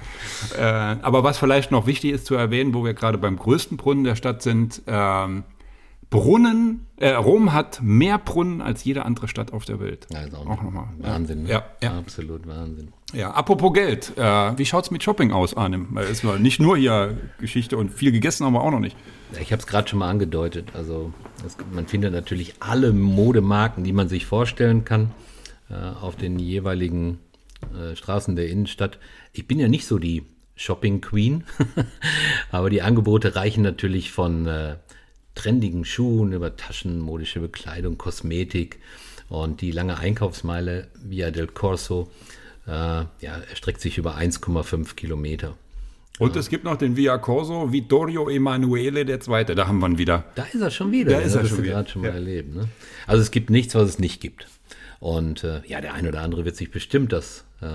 Äh, 0.57 0.61
aber 0.61 1.23
was 1.23 1.39
vielleicht 1.39 1.71
noch 1.71 1.87
wichtig 1.87 2.11
ist 2.11 2.25
zu 2.27 2.35
erwähnen, 2.35 2.73
wo 2.73 2.85
wir 2.85 2.93
gerade 2.93 3.17
beim 3.17 3.37
größten 3.37 3.75
Brunnen 3.75 4.03
der 4.03 4.15
Stadt 4.15 4.43
sind, 4.43 4.83
ähm, 4.85 5.43
Brunnen, 6.13 6.85
äh, 6.97 7.09
Rom 7.09 7.53
hat 7.53 7.79
mehr 7.81 8.19
Brunnen 8.19 8.61
als 8.61 8.83
jede 8.83 9.03
andere 9.03 9.27
Stadt 9.27 9.51
auf 9.51 9.65
der 9.65 9.79
Welt. 9.79 10.05
Ist 10.11 10.35
auch, 10.35 10.45
Auch 10.45 10.61
nochmal. 10.61 10.85
Wahnsinn. 10.99 11.41
ne? 11.43 11.49
Ja, 11.49 11.65
ja. 11.81 11.97
Absolut 11.97 12.45
Wahnsinn. 12.45 12.89
Ja, 13.13 13.31
apropos 13.31 13.73
Geld, 13.73 14.13
äh, 14.15 14.21
wie 14.55 14.63
schaut's 14.63 14.91
mit 14.91 15.01
Shopping 15.01 15.31
aus, 15.31 15.57
Arnim? 15.57 15.87
Weil 15.89 16.05
es 16.05 16.23
war 16.23 16.37
nicht 16.37 16.59
nur 16.59 16.77
hier 16.77 17.17
Geschichte 17.39 17.77
und 17.77 17.89
viel 17.89 18.11
gegessen 18.11 18.45
haben 18.45 18.53
wir 18.53 18.61
auch 18.61 18.69
noch 18.69 18.79
nicht. 18.79 18.95
Ich 19.41 19.51
habe 19.51 19.59
es 19.59 19.65
gerade 19.65 19.87
schon 19.87 19.97
mal 19.97 20.09
angedeutet. 20.11 20.67
Also 20.75 21.11
es, 21.43 21.57
man 21.73 21.87
findet 21.87 22.13
natürlich 22.13 22.53
alle 22.59 22.93
Modemarken, 22.93 23.83
die 23.83 23.91
man 23.91 24.07
sich 24.07 24.27
vorstellen 24.27 24.85
kann, 24.85 25.09
äh, 25.71 25.73
auf 25.99 26.15
den 26.15 26.37
jeweiligen 26.37 27.17
äh, 27.75 27.95
Straßen 27.95 28.35
der 28.35 28.49
Innenstadt. 28.49 28.99
Ich 29.31 29.47
bin 29.47 29.57
ja 29.57 29.67
nicht 29.67 29.87
so 29.87 29.97
die 29.97 30.27
Shopping 30.55 31.01
Queen, 31.01 31.43
aber 32.51 32.69
die 32.69 32.83
Angebote 32.83 33.35
reichen 33.35 33.63
natürlich 33.63 34.11
von 34.11 34.45
äh, 34.45 34.75
trendigen 35.35 35.85
Schuhen 35.85 36.33
über 36.33 36.55
Taschen, 36.55 36.99
modische 36.99 37.39
Bekleidung, 37.39 37.97
Kosmetik 37.97 38.79
und 39.29 39.61
die 39.61 39.71
lange 39.71 39.97
Einkaufsmeile 39.97 40.87
Via 41.03 41.31
del 41.31 41.47
Corso 41.47 42.09
äh, 42.67 42.71
ja, 42.71 43.07
erstreckt 43.49 43.81
sich 43.81 43.97
über 43.97 44.15
1,5 44.17 44.95
Kilometer. 44.95 45.55
Und 46.19 46.35
es 46.35 46.49
gibt 46.49 46.63
noch 46.63 46.77
den 46.77 46.95
Via 46.95 47.17
Corso 47.17 47.71
Vittorio 47.73 48.29
Emanuele 48.29 49.01
II. 49.01 49.45
Da 49.55 49.67
haben 49.67 49.79
wir 49.79 49.87
ihn 49.89 49.97
wieder. 49.97 50.25
Da 50.35 50.43
ist 50.43 50.61
er 50.61 50.69
schon 50.69 50.91
wieder. 50.91 51.11
Da 51.13 51.19
ist 51.19 51.33
er 51.33 51.45
schon 51.45 51.63
wieder. 51.63 51.73
gerade 51.73 51.89
schon 51.89 52.03
mal 52.03 52.09
Ja. 52.09 52.13
erlebt. 52.13 52.55
Ne? 52.55 52.67
Also 53.07 53.21
es 53.23 53.31
gibt 53.31 53.49
nichts, 53.49 53.73
was 53.73 53.89
es 53.89 53.99
nicht 53.99 54.21
gibt. 54.21 54.47
Und 54.99 55.43
äh, 55.43 55.61
ja, 55.67 55.81
der 55.81 55.95
eine 55.95 56.09
oder 56.09 56.21
andere 56.21 56.45
wird 56.45 56.55
sich 56.55 56.69
bestimmt 56.69 57.11
das, 57.11 57.43
äh, 57.61 57.65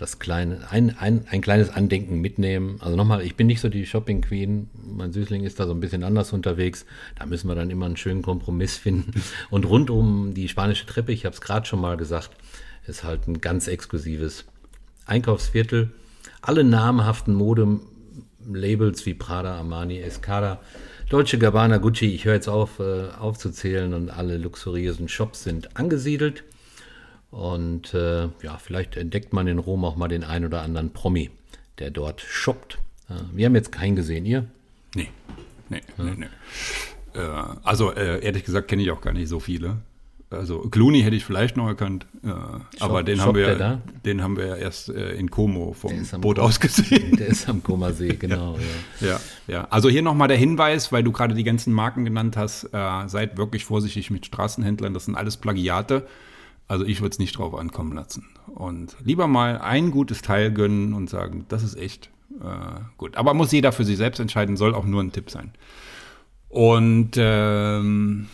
das 0.00 0.18
kleine, 0.18 0.70
ein, 0.70 0.96
ein, 0.98 1.26
ein 1.28 1.42
kleines 1.42 1.68
Andenken 1.70 2.20
mitnehmen. 2.20 2.78
Also 2.80 2.96
nochmal, 2.96 3.22
ich 3.22 3.36
bin 3.36 3.46
nicht 3.46 3.60
so 3.60 3.68
die 3.68 3.84
Shopping 3.84 4.22
Queen. 4.22 4.70
Mein 4.72 5.12
Süßling 5.12 5.44
ist 5.44 5.60
da 5.60 5.66
so 5.66 5.72
ein 5.72 5.80
bisschen 5.80 6.04
anders 6.04 6.32
unterwegs. 6.32 6.86
Da 7.18 7.26
müssen 7.26 7.48
wir 7.48 7.54
dann 7.54 7.70
immer 7.70 7.86
einen 7.86 7.98
schönen 7.98 8.22
Kompromiss 8.22 8.78
finden. 8.78 9.22
Und 9.50 9.66
rund 9.66 9.90
um 9.90 10.32
die 10.32 10.48
spanische 10.48 10.86
Treppe, 10.86 11.12
ich 11.12 11.26
habe 11.26 11.34
es 11.34 11.40
gerade 11.40 11.66
schon 11.66 11.80
mal 11.80 11.96
gesagt, 11.96 12.30
ist 12.86 13.04
halt 13.04 13.28
ein 13.28 13.40
ganz 13.40 13.68
exklusives 13.68 14.46
Einkaufsviertel. 15.04 15.90
Alle 16.40 16.64
namhaften 16.64 17.34
Mode-Labels 17.34 19.04
wie 19.04 19.14
Prada, 19.14 19.56
Armani, 19.56 20.00
Escada, 20.00 20.60
Deutsche 21.10 21.38
Gabbana, 21.38 21.78
Gucci, 21.78 22.14
ich 22.14 22.24
höre 22.24 22.34
jetzt 22.34 22.48
auf 22.48 22.78
äh, 22.78 23.08
aufzuzählen 23.18 23.92
und 23.94 24.10
alle 24.10 24.38
luxuriösen 24.38 25.08
Shops 25.08 25.42
sind 25.42 25.76
angesiedelt. 25.76 26.44
Und 27.30 27.94
äh, 27.94 28.28
ja, 28.42 28.58
vielleicht 28.58 28.96
entdeckt 28.96 29.32
man 29.32 29.46
in 29.46 29.58
Rom 29.58 29.84
auch 29.84 29.96
mal 29.96 30.08
den 30.08 30.24
ein 30.24 30.44
oder 30.44 30.62
anderen 30.62 30.92
Promi, 30.92 31.30
der 31.78 31.90
dort 31.90 32.20
shoppt. 32.20 32.78
Äh, 33.08 33.14
wir 33.32 33.46
haben 33.46 33.54
jetzt 33.54 33.72
keinen 33.72 33.96
gesehen, 33.96 34.26
ihr? 34.26 34.46
Nee, 34.94 35.08
nee, 35.68 35.80
nee, 35.96 36.14
nee. 36.16 36.26
Äh, 37.14 37.20
also 37.62 37.92
äh, 37.92 38.24
ehrlich 38.24 38.44
gesagt 38.44 38.68
kenne 38.68 38.82
ich 38.82 38.90
auch 38.90 39.00
gar 39.00 39.12
nicht 39.12 39.28
so 39.28 39.40
viele. 39.40 39.76
Also 40.32 40.60
Clooney 40.60 41.02
hätte 41.02 41.16
ich 41.16 41.24
vielleicht 41.24 41.56
noch 41.56 41.66
erkannt, 41.66 42.06
äh, 42.22 42.28
aber 42.78 43.02
den 43.02 43.20
haben, 43.20 43.34
wir, 43.34 43.56
da? 43.56 43.80
den 44.04 44.22
haben 44.22 44.36
wir 44.36 44.46
ja 44.46 44.54
erst 44.54 44.88
äh, 44.88 45.14
in 45.14 45.28
Como 45.28 45.72
vom 45.72 45.92
Boot 46.20 46.38
aus 46.38 46.60
gesehen. 46.60 47.16
Der 47.18 47.26
ist 47.26 47.48
am 47.48 47.64
Komasee, 47.64 48.14
genau. 48.18 48.56
ja. 49.00 49.08
Ja, 49.08 49.20
ja. 49.48 49.66
Also 49.70 49.88
hier 49.88 50.02
nochmal 50.02 50.28
der 50.28 50.36
Hinweis, 50.36 50.92
weil 50.92 51.02
du 51.02 51.10
gerade 51.10 51.34
die 51.34 51.42
ganzen 51.42 51.72
Marken 51.72 52.04
genannt 52.04 52.36
hast, 52.36 52.68
seid 52.70 53.38
wirklich 53.38 53.64
vorsichtig 53.64 54.12
mit 54.12 54.24
Straßenhändlern, 54.24 54.94
das 54.94 55.06
sind 55.06 55.16
alles 55.16 55.36
Plagiate. 55.36 56.06
Also 56.70 56.84
ich 56.84 57.00
würde 57.00 57.10
es 57.10 57.18
nicht 57.18 57.36
drauf 57.36 57.52
ankommen 57.56 57.96
lassen. 57.96 58.28
Und 58.46 58.94
lieber 59.04 59.26
mal 59.26 59.58
ein 59.58 59.90
gutes 59.90 60.22
Teil 60.22 60.52
gönnen 60.52 60.92
und 60.94 61.10
sagen, 61.10 61.44
das 61.48 61.64
ist 61.64 61.76
echt 61.76 62.10
äh, 62.40 62.80
gut. 62.96 63.16
Aber 63.16 63.34
muss 63.34 63.50
jeder 63.50 63.72
für 63.72 63.84
sich 63.84 63.96
selbst 63.96 64.20
entscheiden, 64.20 64.56
soll 64.56 64.76
auch 64.76 64.84
nur 64.84 65.02
ein 65.02 65.10
Tipp 65.10 65.30
sein. 65.30 65.50
Und 66.48 67.10
ähm, 67.16 68.28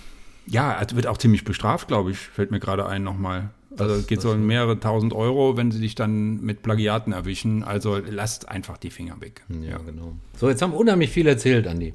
ja, 0.47 0.79
es 0.83 0.95
wird 0.95 1.07
auch 1.07 1.17
ziemlich 1.17 1.45
bestraft, 1.45 1.89
glaube 1.89 2.11
ich, 2.11 2.19
fällt 2.19 2.51
mir 2.51 2.61
gerade 2.61 2.85
ein 2.85 3.03
nochmal. 3.03 3.49
Also 3.79 3.95
es 3.95 4.07
geht 4.07 4.21
so 4.21 4.33
in 4.33 4.47
mehrere 4.47 4.79
tausend 4.81 5.15
Euro, 5.15 5.57
wenn 5.57 5.71
sie 5.71 5.81
dich 5.81 5.95
dann 5.95 6.43
mit 6.43 6.63
Plagiaten 6.63 7.15
erwischen. 7.15 7.65
Also 7.65 7.97
lasst 8.07 8.51
einfach 8.51 8.77
die 8.77 8.91
Finger 8.91 9.19
weg. 9.19 9.45
Ja, 9.49 9.79
genau. 9.79 10.13
So, 10.37 10.51
jetzt 10.51 10.61
haben 10.61 10.73
wir 10.73 10.79
unheimlich 10.79 11.09
viel 11.09 11.27
erzählt, 11.27 11.67
Andi. 11.67 11.95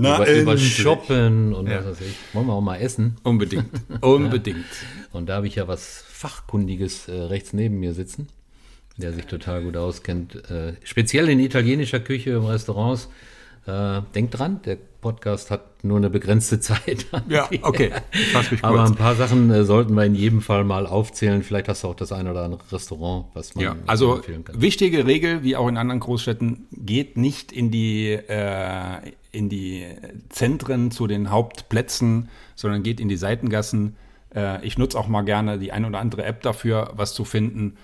Na, 0.00 0.22
über, 0.22 0.40
über. 0.42 0.58
Shoppen 0.58 1.52
und 1.54 1.66
Ja. 1.68 1.78
was 1.80 1.86
weiß 1.86 2.00
ich. 2.02 2.14
Wollen 2.34 2.46
wir 2.46 2.52
auch 2.52 2.60
mal 2.60 2.76
essen? 2.76 3.16
Unbedingt. 3.24 3.66
Unbedingt. 4.00 4.64
Und 5.12 5.28
da 5.28 5.36
habe 5.36 5.46
ich 5.48 5.56
ja 5.56 5.66
was 5.68 6.04
Fachkundiges 6.08 7.08
äh, 7.08 7.12
rechts 7.12 7.52
neben 7.52 7.80
mir 7.80 7.92
sitzen, 7.94 8.28
der 8.96 9.12
sich 9.12 9.26
total 9.26 9.62
gut 9.62 9.76
auskennt. 9.76 10.36
Äh, 10.50 10.74
speziell 10.84 11.28
in 11.28 11.40
italienischer 11.40 12.00
Küche 12.00 12.30
im 12.30 12.44
Restaurants. 12.44 13.08
Äh, 13.66 14.00
denkt 14.14 14.38
dran, 14.38 14.60
der 14.64 14.78
Podcast 15.00 15.50
hat 15.50 15.84
nur 15.84 15.98
eine 15.98 16.08
begrenzte 16.10 16.58
Zeit. 16.60 17.06
Ja, 17.28 17.48
okay. 17.62 17.90
Aber 18.62 18.84
ein 18.84 18.94
paar 18.94 19.14
Sachen 19.14 19.50
äh, 19.50 19.64
sollten 19.64 19.94
wir 19.94 20.04
in 20.04 20.14
jedem 20.14 20.40
Fall 20.40 20.64
mal 20.64 20.86
aufzählen. 20.86 21.42
Vielleicht 21.42 21.68
hast 21.68 21.84
du 21.84 21.88
auch 21.88 21.94
das 21.94 22.10
ein 22.12 22.26
oder 22.28 22.44
andere 22.44 22.62
Restaurant, 22.72 23.26
was 23.34 23.54
man 23.54 23.64
Ja, 23.64 23.76
also 23.86 24.16
empfehlen 24.16 24.44
kann. 24.44 24.60
wichtige 24.60 25.06
Regel, 25.06 25.42
wie 25.44 25.54
auch 25.56 25.68
in 25.68 25.76
anderen 25.76 26.00
Großstädten, 26.00 26.66
geht 26.72 27.16
nicht 27.18 27.52
in 27.52 27.70
die, 27.70 28.12
äh, 28.12 29.12
in 29.30 29.48
die 29.48 29.86
Zentren 30.28 30.90
zu 30.90 31.06
den 31.06 31.30
Hauptplätzen, 31.30 32.28
sondern 32.54 32.82
geht 32.82 33.00
in 33.00 33.08
die 33.08 33.16
Seitengassen. 33.16 33.96
Äh, 34.34 34.64
ich 34.64 34.78
nutze 34.78 34.98
auch 34.98 35.08
mal 35.08 35.22
gerne 35.22 35.58
die 35.58 35.72
ein 35.72 35.84
oder 35.84 35.98
andere 35.98 36.24
App 36.24 36.42
dafür, 36.42 36.92
was 36.94 37.14
zu 37.14 37.24
finden. 37.24 37.76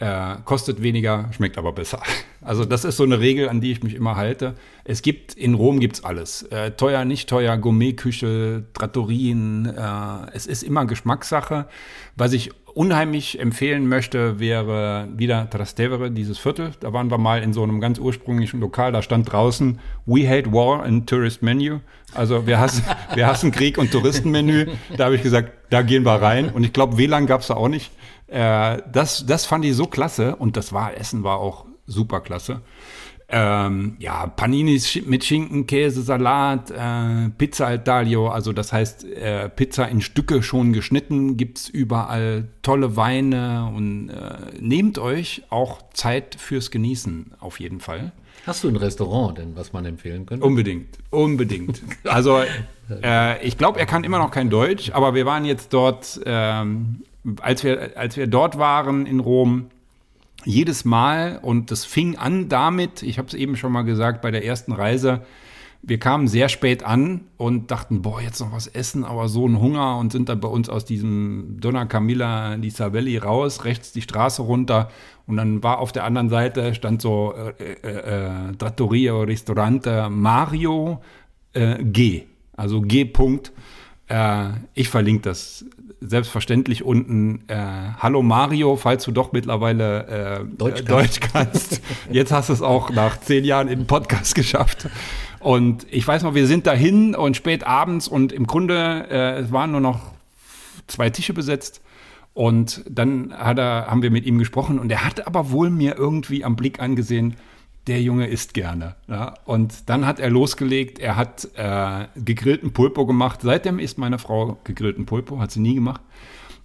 Äh, 0.00 0.36
kostet 0.44 0.80
weniger, 0.80 1.28
schmeckt 1.32 1.58
aber 1.58 1.72
besser. 1.72 2.02
Also 2.40 2.64
das 2.64 2.84
ist 2.84 2.96
so 2.96 3.02
eine 3.02 3.18
Regel, 3.18 3.48
an 3.48 3.60
die 3.60 3.72
ich 3.72 3.82
mich 3.82 3.94
immer 3.94 4.14
halte. 4.14 4.54
Es 4.84 5.02
gibt, 5.02 5.34
in 5.34 5.54
Rom 5.54 5.80
gibt's 5.80 6.04
alles. 6.04 6.44
Äh, 6.44 6.70
teuer, 6.70 7.04
nicht 7.04 7.28
teuer, 7.28 7.58
Gourmetküche, 7.58 8.64
Trattorien. 8.72 9.66
Äh, 9.66 10.30
es 10.32 10.46
ist 10.46 10.62
immer 10.62 10.86
Geschmackssache. 10.86 11.66
Was 12.16 12.32
ich 12.32 12.52
unheimlich 12.74 13.40
empfehlen 13.40 13.88
möchte, 13.88 14.38
wäre 14.38 15.08
wieder 15.16 15.50
Trastevere, 15.50 16.12
dieses 16.12 16.38
Viertel. 16.38 16.70
Da 16.78 16.92
waren 16.92 17.10
wir 17.10 17.18
mal 17.18 17.42
in 17.42 17.52
so 17.52 17.64
einem 17.64 17.80
ganz 17.80 17.98
ursprünglichen 17.98 18.60
Lokal. 18.60 18.92
Da 18.92 19.02
stand 19.02 19.30
draußen 19.32 19.80
We 20.06 20.28
hate 20.28 20.52
war 20.52 20.84
and 20.84 21.08
tourist 21.08 21.42
menu. 21.42 21.80
Also 22.14 22.46
wir 22.46 22.60
hassen, 22.60 22.84
wir 23.14 23.26
hassen 23.26 23.50
Krieg 23.50 23.78
und 23.78 23.90
Touristenmenü. 23.90 24.68
Da 24.96 25.06
habe 25.06 25.16
ich 25.16 25.24
gesagt, 25.24 25.52
da 25.70 25.82
gehen 25.82 26.04
wir 26.04 26.22
rein. 26.22 26.50
Und 26.50 26.62
ich 26.62 26.72
glaube, 26.72 26.96
WLAN 26.98 27.26
gab's 27.26 27.48
da 27.48 27.54
auch 27.54 27.68
nicht. 27.68 27.90
Äh, 28.28 28.82
das, 28.90 29.26
das 29.26 29.46
fand 29.46 29.64
ich 29.64 29.74
so 29.74 29.86
klasse. 29.86 30.36
Und 30.36 30.56
das 30.56 30.72
war, 30.72 30.96
Essen 30.96 31.24
war 31.24 31.38
auch 31.38 31.66
super 31.86 32.20
klasse. 32.20 32.60
Ähm, 33.30 33.96
ja, 33.98 34.26
Paninis 34.26 34.98
mit 35.04 35.22
Schinken, 35.22 35.66
Käse, 35.66 36.00
Salat, 36.00 36.70
äh, 36.70 37.28
Pizza 37.36 37.66
al 37.66 37.84
Taglio, 37.84 38.28
also 38.28 38.54
das 38.54 38.72
heißt 38.72 39.04
äh, 39.04 39.50
Pizza 39.50 39.86
in 39.86 40.00
Stücke 40.00 40.42
schon 40.42 40.72
geschnitten, 40.72 41.36
gibt's 41.36 41.68
überall 41.68 42.48
tolle 42.62 42.96
Weine 42.96 43.70
und 43.76 44.08
äh, 44.08 44.58
nehmt 44.58 44.98
euch 44.98 45.42
auch 45.50 45.82
Zeit 45.92 46.36
fürs 46.38 46.70
Genießen 46.70 47.32
auf 47.38 47.60
jeden 47.60 47.80
Fall. 47.80 48.12
Hast 48.46 48.64
du 48.64 48.68
ein 48.68 48.76
Restaurant 48.76 49.36
denn, 49.36 49.54
was 49.56 49.74
man 49.74 49.84
empfehlen 49.84 50.24
könnte? 50.24 50.46
Unbedingt, 50.46 50.96
unbedingt. 51.10 51.82
Also 52.04 52.40
äh, 53.02 53.46
ich 53.46 53.58
glaube, 53.58 53.78
er 53.78 53.84
kann 53.84 54.04
immer 54.04 54.18
noch 54.18 54.30
kein 54.30 54.48
Deutsch, 54.48 54.90
aber 54.92 55.14
wir 55.14 55.26
waren 55.26 55.44
jetzt 55.44 55.74
dort, 55.74 56.18
ähm, 56.24 57.02
als, 57.40 57.64
wir, 57.64 57.96
als 57.96 58.16
wir 58.16 58.26
dort 58.26 58.58
waren 58.58 59.06
in 59.06 59.20
Rom, 59.20 59.66
jedes 60.44 60.84
Mal 60.84 61.38
und 61.42 61.70
das 61.70 61.84
fing 61.84 62.16
an 62.16 62.48
damit, 62.48 63.02
ich 63.02 63.18
habe 63.18 63.28
es 63.28 63.34
eben 63.34 63.56
schon 63.56 63.72
mal 63.72 63.82
gesagt, 63.82 64.22
bei 64.22 64.30
der 64.30 64.44
ersten 64.44 64.72
Reise, 64.72 65.22
wir 65.82 65.98
kamen 65.98 66.26
sehr 66.26 66.48
spät 66.48 66.82
an 66.82 67.22
und 67.36 67.70
dachten, 67.70 68.02
boah, 68.02 68.20
jetzt 68.20 68.40
noch 68.40 68.52
was 68.52 68.66
essen, 68.66 69.04
aber 69.04 69.28
so 69.28 69.46
ein 69.46 69.60
Hunger 69.60 69.96
und 69.98 70.10
sind 70.10 70.28
dann 70.28 70.40
bei 70.40 70.48
uns 70.48 70.68
aus 70.68 70.84
diesem 70.84 71.58
Donna 71.60 71.86
Camilla 71.86 72.56
di 72.56 72.70
Savelli 72.70 73.16
raus, 73.16 73.64
rechts 73.64 73.92
die 73.92 74.02
Straße 74.02 74.42
runter 74.42 74.90
und 75.26 75.36
dann 75.36 75.62
war 75.62 75.78
auf 75.78 75.92
der 75.92 76.04
anderen 76.04 76.30
Seite 76.30 76.74
stand 76.74 77.00
so 77.00 77.34
äh, 77.58 77.72
äh, 77.82 78.48
äh 78.48 78.52
Trattoria 78.56 79.14
Ristorante 79.20 80.08
Mario 80.10 81.00
äh, 81.52 81.82
G, 81.84 82.24
also 82.56 82.80
G. 82.80 83.04
-Punkt. 83.04 83.52
Äh, 84.08 84.50
ich 84.74 84.88
verlinke 84.88 85.22
das 85.22 85.64
selbstverständlich 86.00 86.84
unten. 86.84 87.42
Äh, 87.48 87.56
Hallo 87.98 88.22
Mario, 88.22 88.76
falls 88.76 89.04
du 89.04 89.12
doch 89.12 89.32
mittlerweile 89.32 90.46
Deutsch, 90.56 90.84
Deutsch 90.84 91.20
kannst. 91.20 91.80
Jetzt 92.10 92.32
hast 92.32 92.48
du 92.48 92.52
es 92.52 92.62
auch 92.62 92.90
nach 92.90 93.20
zehn 93.20 93.44
Jahren 93.44 93.68
in 93.68 93.80
den 93.80 93.86
Podcast 93.86 94.34
geschafft. 94.34 94.88
Und 95.40 95.86
ich 95.90 96.06
weiß 96.06 96.22
noch, 96.22 96.34
wir 96.34 96.46
sind 96.46 96.66
dahin 96.66 97.14
und 97.14 97.36
spät 97.36 97.64
abends 97.64 98.08
und 98.08 98.32
im 98.32 98.46
Grunde, 98.46 99.06
äh, 99.10 99.38
es 99.40 99.52
waren 99.52 99.70
nur 99.70 99.80
noch 99.80 100.00
zwei 100.86 101.10
Tische 101.10 101.32
besetzt. 101.32 101.80
Und 102.34 102.84
dann 102.88 103.30
er, 103.30 103.86
haben 103.88 104.02
wir 104.02 104.10
mit 104.10 104.24
ihm 104.24 104.38
gesprochen 104.38 104.78
und 104.78 104.92
er 104.92 105.04
hat 105.04 105.26
aber 105.26 105.50
wohl 105.50 105.70
mir 105.70 105.96
irgendwie 105.96 106.44
am 106.44 106.54
Blick 106.54 106.80
angesehen, 106.80 107.34
der 107.88 108.00
Junge 108.02 108.26
isst 108.26 108.54
gerne. 108.54 108.94
Ja? 109.08 109.34
Und 109.44 109.88
dann 109.88 110.06
hat 110.06 110.20
er 110.20 110.30
losgelegt, 110.30 110.98
er 110.98 111.16
hat 111.16 111.48
äh, 111.54 112.06
gegrillten 112.16 112.72
Pulpo 112.72 113.06
gemacht. 113.06 113.40
Seitdem 113.42 113.78
isst 113.78 113.98
meine 113.98 114.18
Frau 114.18 114.58
gegrillten 114.64 115.06
Pulpo, 115.06 115.40
hat 115.40 115.50
sie 115.50 115.60
nie 115.60 115.74
gemacht. 115.74 116.00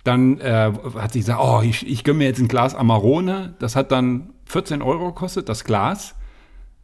Dann 0.04 0.40
äh, 0.42 0.72
hat 0.96 1.14
sie 1.14 1.20
gesagt, 1.20 1.40
oh, 1.42 1.62
ich, 1.64 1.88
ich 1.88 2.04
gönne 2.04 2.20
mir 2.20 2.26
jetzt 2.26 2.40
ein 2.40 2.50
Glas 2.50 2.76
Amarone. 2.76 3.56
Das 3.60 3.76
hat 3.76 3.92
dann 3.92 4.32
14 4.46 4.82
Euro 4.82 5.08
gekostet, 5.08 5.48
das 5.48 5.64
Glas. 5.64 6.16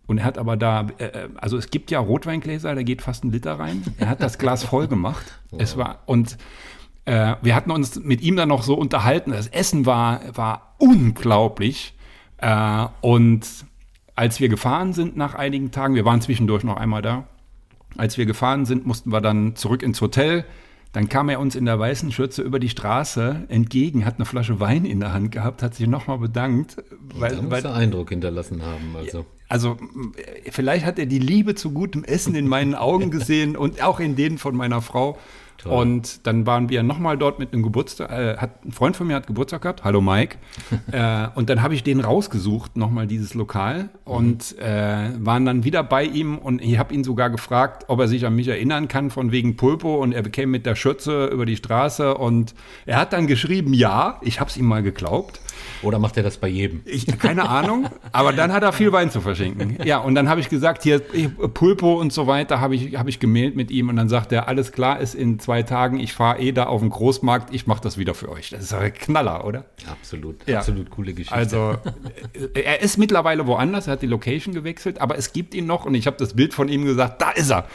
Und 0.08 0.20
er 0.20 0.24
hat 0.24 0.38
aber 0.38 0.58
da, 0.58 0.88
äh, 0.98 1.06
äh, 1.06 1.30
also 1.36 1.58
es 1.58 1.70
gibt 1.70 1.92
ja 1.92 2.00
Rotweingläser, 2.00 2.74
da 2.74 2.82
geht 2.82 3.02
fast 3.02 3.24
ein 3.24 3.32
Liter 3.32 3.60
rein. 3.60 3.84
Er 3.98 4.10
hat 4.10 4.24
das 4.24 4.38
Glas 4.38 4.64
voll 4.64 4.88
gemacht. 4.88 5.26
Wow. 5.52 5.62
Es 5.64 5.78
war, 5.78 6.04
und 6.06 6.38
äh, 7.06 7.36
wir 7.42 7.56
hatten 7.56 7.72
uns 7.72 8.00
mit 8.00 8.22
ihm 8.22 8.36
dann 8.36 8.50
noch 8.50 8.62
so 8.62 8.76
unterhalten. 8.76 9.32
Das 9.32 9.48
Essen 9.48 9.88
war, 9.88 10.22
war 10.38 10.76
unglaublich. 10.78 11.96
Äh, 12.38 12.86
und 13.02 13.48
als 14.20 14.42
wir 14.42 14.50
gefahren 14.50 14.92
sind 14.92 15.16
nach 15.16 15.34
einigen 15.34 15.72
Tagen, 15.72 15.96
wir 15.96 16.04
waren 16.04 16.20
zwischendurch 16.20 16.66
noch 16.66 16.76
einmal 16.76 17.02
da, 17.02 17.30
als 17.96 18.18
wir 18.18 18.26
gefahren 18.26 18.66
sind, 18.66 18.86
mussten 18.86 19.14
wir 19.14 19.22
dann 19.22 19.56
zurück 19.56 19.82
ins 19.82 20.02
Hotel. 20.02 20.44
Dann 20.92 21.08
kam 21.08 21.30
er 21.30 21.40
uns 21.40 21.56
in 21.56 21.64
der 21.64 21.80
weißen 21.80 22.12
Schürze 22.12 22.42
über 22.42 22.60
die 22.60 22.68
Straße 22.68 23.46
entgegen, 23.48 24.06
hat 24.06 24.16
eine 24.18 24.26
Flasche 24.26 24.60
Wein 24.60 24.84
in 24.84 25.00
der 25.00 25.14
Hand 25.14 25.32
gehabt, 25.32 25.64
hat 25.64 25.74
sich 25.74 25.88
nochmal 25.88 26.18
bedankt. 26.18 26.84
Weil, 27.16 27.38
da 27.38 27.42
muss 27.42 27.52
weil, 27.52 27.68
Eindruck 27.68 28.10
hinterlassen 28.10 28.62
haben. 28.62 28.94
Also. 28.98 29.26
also 29.48 29.78
vielleicht 30.52 30.86
hat 30.86 31.00
er 31.00 31.06
die 31.06 31.20
Liebe 31.20 31.56
zu 31.56 31.72
gutem 31.72 32.04
Essen 32.04 32.36
in 32.36 32.50
meinen 32.50 32.76
Augen 32.76 33.12
gesehen 33.12 33.56
und 33.56 33.82
auch 33.82 34.02
in 34.02 34.18
denen 34.18 34.38
von 34.38 34.54
meiner 34.54 34.82
Frau. 34.82 35.18
Toll. 35.62 35.74
Und 35.74 36.26
dann 36.26 36.46
waren 36.46 36.70
wir 36.70 36.84
nochmal 36.84 37.18
dort 37.18 37.38
mit 37.38 37.52
einem 37.52 37.64
Geburtstag, 37.64 38.10
äh, 38.12 38.38
hat, 38.38 38.66
ein 38.66 38.72
Freund 38.72 38.96
von 38.96 39.08
mir 39.08 39.16
hat 39.16 39.28
Geburtstag 39.28 39.62
gehabt, 39.62 39.84
hallo 39.84 40.00
Mike. 40.00 40.38
äh, 40.92 41.28
und 41.36 41.50
dann 41.50 41.62
habe 41.62 41.74
ich 41.74 41.84
den 41.84 42.00
rausgesucht, 42.00 42.78
nochmal 42.78 43.08
dieses 43.08 43.34
Lokal 43.34 43.84
mhm. 43.84 43.90
und 44.06 44.58
äh, 44.60 45.10
waren 45.18 45.46
dann 45.46 45.66
wieder 45.66 45.84
bei 45.84 46.06
ihm 46.06 46.38
und 46.38 46.62
ich 46.62 46.80
habe 46.80 46.94
ihn 46.94 47.04
sogar 47.04 47.30
gefragt, 47.30 47.86
ob 47.90 48.00
er 48.00 48.08
sich 48.08 48.26
an 48.26 48.36
mich 48.36 48.48
erinnern 48.48 48.88
kann 48.88 49.10
von 49.10 49.34
wegen 49.34 49.58
Pulpo 49.58 49.96
und 50.02 50.14
er 50.14 50.22
bekäme 50.22 50.54
mit 50.54 50.66
der 50.66 50.76
Schürze 50.76 51.26
über 51.26 51.46
die 51.46 51.58
Straße 51.58 52.16
und 52.16 52.56
er 52.86 52.98
hat 52.98 53.12
dann 53.12 53.28
geschrieben, 53.28 53.74
ja, 53.74 54.20
ich 54.22 54.40
habe 54.40 54.50
es 54.50 54.56
ihm 54.56 54.66
mal 54.66 54.82
geglaubt. 54.82 55.42
Oder 55.82 56.00
macht 56.00 56.18
er 56.18 56.24
das 56.24 56.38
bei 56.38 56.48
jedem? 56.48 56.82
Ich, 56.86 57.06
keine 57.20 57.48
Ahnung, 57.48 57.88
aber 58.12 58.34
dann 58.34 58.52
hat 58.52 58.64
er 58.64 58.74
viel 58.74 58.92
Wein 58.92 59.12
zu 59.12 59.22
verschenken. 59.22 59.78
Ja, 59.84 60.00
und 60.00 60.16
dann 60.16 60.30
habe 60.30 60.42
ich 60.42 60.50
gesagt, 60.50 60.84
hier 60.84 61.00
Pulpo 61.00 62.00
und 62.00 62.12
so 62.12 62.28
weiter, 62.28 62.60
habe 62.60 62.76
ich, 62.76 62.98
hab 62.98 63.08
ich 63.08 63.20
gemailt 63.20 63.56
mit 63.56 63.72
ihm 63.72 63.90
und 63.90 63.96
dann 63.96 64.10
sagt 64.10 64.32
er, 64.32 64.48
alles 64.48 64.72
klar, 64.72 65.00
ist 65.00 65.16
in 65.16 65.40
zwei 65.40 65.64
Tagen, 65.64 66.00
ich 66.00 66.14
fahre 66.14 66.40
eh 66.40 66.52
da 66.52 66.66
auf 66.66 66.82
den 66.82 66.90
Großmarkt, 66.90 67.54
ich 67.54 67.68
mache 67.68 67.82
das 67.82 67.98
wieder 67.98 68.14
für 68.14 68.30
euch. 68.30 68.50
Das 68.50 68.62
ist 68.62 68.74
ein 68.74 68.94
Knaller, 68.94 69.46
oder? 69.46 69.66
Absolut, 69.90 70.48
ja. 70.48 70.60
absolut 70.60 70.90
coole 70.90 71.14
Geschichte. 71.14 71.36
Also, 71.36 71.76
äh, 72.54 72.62
er 72.62 72.82
ist 72.82 72.98
mittlerweile 72.98 73.48
woanders, 73.48 73.88
er 73.88 73.94
hat 73.94 74.02
die 74.02 74.08
Location 74.08 74.54
gewechselt, 74.54 75.00
aber 75.00 75.18
es 75.18 75.34
gibt 75.34 75.54
ihn 75.54 75.66
noch 75.66 75.86
und 75.86 75.96
ich 75.96 76.08
habe 76.08 76.18
das 76.18 76.34
Bild 76.34 76.54
von 76.54 76.68
ihm 76.68 76.86
gesagt, 76.86 77.22
da 77.22 77.32
ist 77.32 77.52
er. 77.52 77.68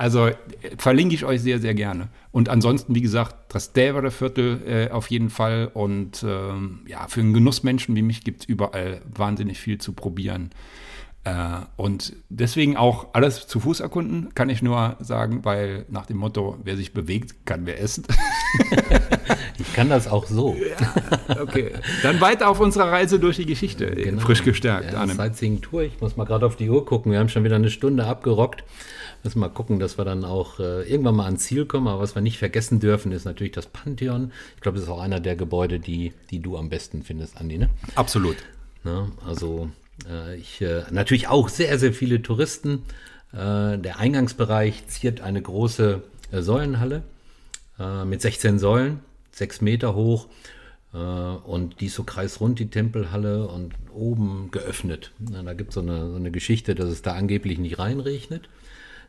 Also 0.00 0.30
verlinke 0.78 1.14
ich 1.14 1.26
euch 1.26 1.42
sehr, 1.42 1.58
sehr 1.58 1.74
gerne. 1.74 2.08
Und 2.32 2.48
ansonsten, 2.48 2.94
wie 2.94 3.02
gesagt, 3.02 3.54
das 3.54 3.74
Dävere 3.74 4.10
Viertel 4.10 4.62
äh, 4.66 4.90
auf 4.90 5.08
jeden 5.08 5.28
Fall. 5.28 5.70
Und 5.74 6.24
ähm, 6.26 6.80
ja, 6.86 7.06
für 7.06 7.20
einen 7.20 7.34
Genussmenschen 7.34 7.94
wie 7.94 8.00
mich 8.00 8.24
gibt 8.24 8.40
es 8.40 8.48
überall 8.48 9.02
wahnsinnig 9.14 9.60
viel 9.60 9.76
zu 9.76 9.92
probieren. 9.92 10.52
Äh, 11.24 11.58
und 11.76 12.14
deswegen 12.30 12.78
auch 12.78 13.08
alles 13.12 13.46
zu 13.46 13.60
Fuß 13.60 13.80
erkunden, 13.80 14.34
kann 14.34 14.48
ich 14.48 14.62
nur 14.62 14.96
sagen, 15.00 15.44
weil 15.44 15.84
nach 15.90 16.06
dem 16.06 16.16
Motto, 16.16 16.56
wer 16.64 16.78
sich 16.78 16.94
bewegt, 16.94 17.44
kann 17.44 17.66
wer 17.66 17.78
essen. 17.78 18.06
kann 19.74 19.88
das 19.88 20.08
auch 20.08 20.26
so. 20.26 20.56
Ja, 20.56 21.40
okay. 21.42 21.72
Dann 22.02 22.20
weiter 22.20 22.48
auf 22.48 22.60
unserer 22.60 22.90
Reise 22.90 23.18
durch 23.18 23.36
die 23.36 23.46
Geschichte, 23.46 23.86
genau. 23.90 24.20
frisch 24.20 24.44
gestärkt. 24.44 24.92
Ja, 24.92 25.06
Sightseeing-Tour, 25.06 25.82
ich 25.82 26.00
muss 26.00 26.16
mal 26.16 26.24
gerade 26.24 26.46
auf 26.46 26.56
die 26.56 26.68
Uhr 26.68 26.84
gucken, 26.84 27.12
wir 27.12 27.18
haben 27.18 27.28
schon 27.28 27.44
wieder 27.44 27.56
eine 27.56 27.70
Stunde 27.70 28.04
abgerockt. 28.04 28.64
Müssen 29.22 29.40
mal 29.40 29.48
gucken, 29.48 29.78
dass 29.78 29.98
wir 29.98 30.06
dann 30.06 30.24
auch 30.24 30.60
äh, 30.60 30.82
irgendwann 30.90 31.16
mal 31.16 31.26
ans 31.26 31.44
Ziel 31.44 31.66
kommen. 31.66 31.88
Aber 31.88 32.00
was 32.00 32.14
wir 32.14 32.22
nicht 32.22 32.38
vergessen 32.38 32.80
dürfen, 32.80 33.12
ist 33.12 33.26
natürlich 33.26 33.52
das 33.52 33.66
Pantheon. 33.66 34.32
Ich 34.56 34.62
glaube, 34.62 34.76
das 34.76 34.86
ist 34.86 34.90
auch 34.90 35.00
einer 35.00 35.20
der 35.20 35.36
Gebäude, 35.36 35.78
die, 35.78 36.14
die 36.30 36.40
du 36.40 36.56
am 36.56 36.70
besten 36.70 37.02
findest, 37.02 37.36
Andi. 37.36 37.58
Ne? 37.58 37.68
Absolut. 37.96 38.36
Na, 38.82 39.10
also 39.26 39.68
äh, 40.08 40.36
ich 40.36 40.62
äh, 40.62 40.84
natürlich 40.90 41.28
auch 41.28 41.50
sehr, 41.50 41.78
sehr 41.78 41.92
viele 41.92 42.22
Touristen. 42.22 42.84
Äh, 43.32 43.78
der 43.78 43.98
Eingangsbereich 43.98 44.86
ziert 44.86 45.20
eine 45.20 45.42
große 45.42 46.02
äh, 46.32 46.40
Säulenhalle 46.40 47.02
äh, 47.78 48.04
mit 48.04 48.22
16 48.22 48.58
Säulen, 48.58 49.00
6 49.32 49.60
Meter 49.60 49.94
hoch. 49.94 50.28
Und 50.92 51.80
die 51.80 51.86
ist 51.86 51.94
so 51.94 52.02
kreisrund, 52.02 52.58
die 52.58 52.68
Tempelhalle, 52.68 53.46
und 53.46 53.74
oben 53.92 54.50
geöffnet. 54.50 55.12
Da 55.18 55.54
gibt 55.54 55.70
es 55.70 55.74
so 55.74 55.80
eine, 55.80 56.10
so 56.10 56.16
eine 56.16 56.30
Geschichte, 56.30 56.74
dass 56.74 56.88
es 56.88 57.02
da 57.02 57.14
angeblich 57.14 57.58
nicht 57.58 57.78
reinregnet. 57.78 58.48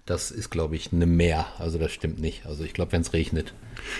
Das 0.05 0.31
ist, 0.31 0.49
glaube 0.49 0.75
ich, 0.75 0.91
eine 0.91 1.05
Mehr. 1.05 1.45
Also 1.59 1.77
das 1.77 1.91
stimmt 1.91 2.19
nicht. 2.19 2.45
Also 2.45 2.63
ich 2.63 2.73
glaube, 2.73 2.91
wenn 2.91 3.01
es 3.01 3.13
regnet, 3.13 3.53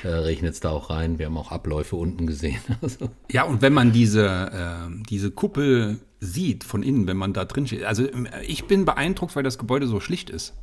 äh, 0.04 0.08
regnet 0.08 0.54
es 0.54 0.60
da 0.60 0.72
auch 0.72 0.90
rein. 0.90 1.20
Wir 1.20 1.28
haben 1.28 1.38
auch 1.38 1.52
Abläufe 1.52 1.96
unten 1.96 2.26
gesehen. 2.26 2.60
Also. 2.82 3.10
Ja, 3.32 3.44
und 3.44 3.62
wenn 3.62 3.74
man 3.74 3.92
diese, 3.92 4.26
äh, 4.28 5.04
diese 5.10 5.30
Kuppel 5.30 6.00
sieht 6.20 6.64
von 6.64 6.82
innen, 6.82 7.08
wenn 7.08 7.18
man 7.18 7.34
da 7.34 7.46
drin 7.46 7.68
steht. 7.68 7.84
Also 7.84 8.08
ich 8.46 8.66
bin 8.66 8.86
beeindruckt, 8.86 9.36
weil 9.36 9.44
das 9.44 9.58
Gebäude 9.58 9.88
so 9.88 10.00
schlicht 10.00 10.30
ist 10.30 10.54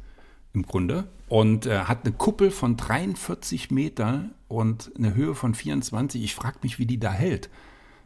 im 0.54 0.62
Grunde 0.62 1.08
und 1.28 1.66
äh, 1.66 1.80
hat 1.80 2.04
eine 2.04 2.14
Kuppel 2.14 2.50
von 2.50 2.76
43 2.76 3.70
Metern 3.70 4.34
und 4.48 4.90
eine 4.96 5.14
Höhe 5.14 5.34
von 5.34 5.54
24. 5.54 6.22
Ich 6.22 6.34
frage 6.34 6.58
mich, 6.62 6.78
wie 6.78 6.86
die 6.86 6.98
da 6.98 7.12
hält. 7.12 7.50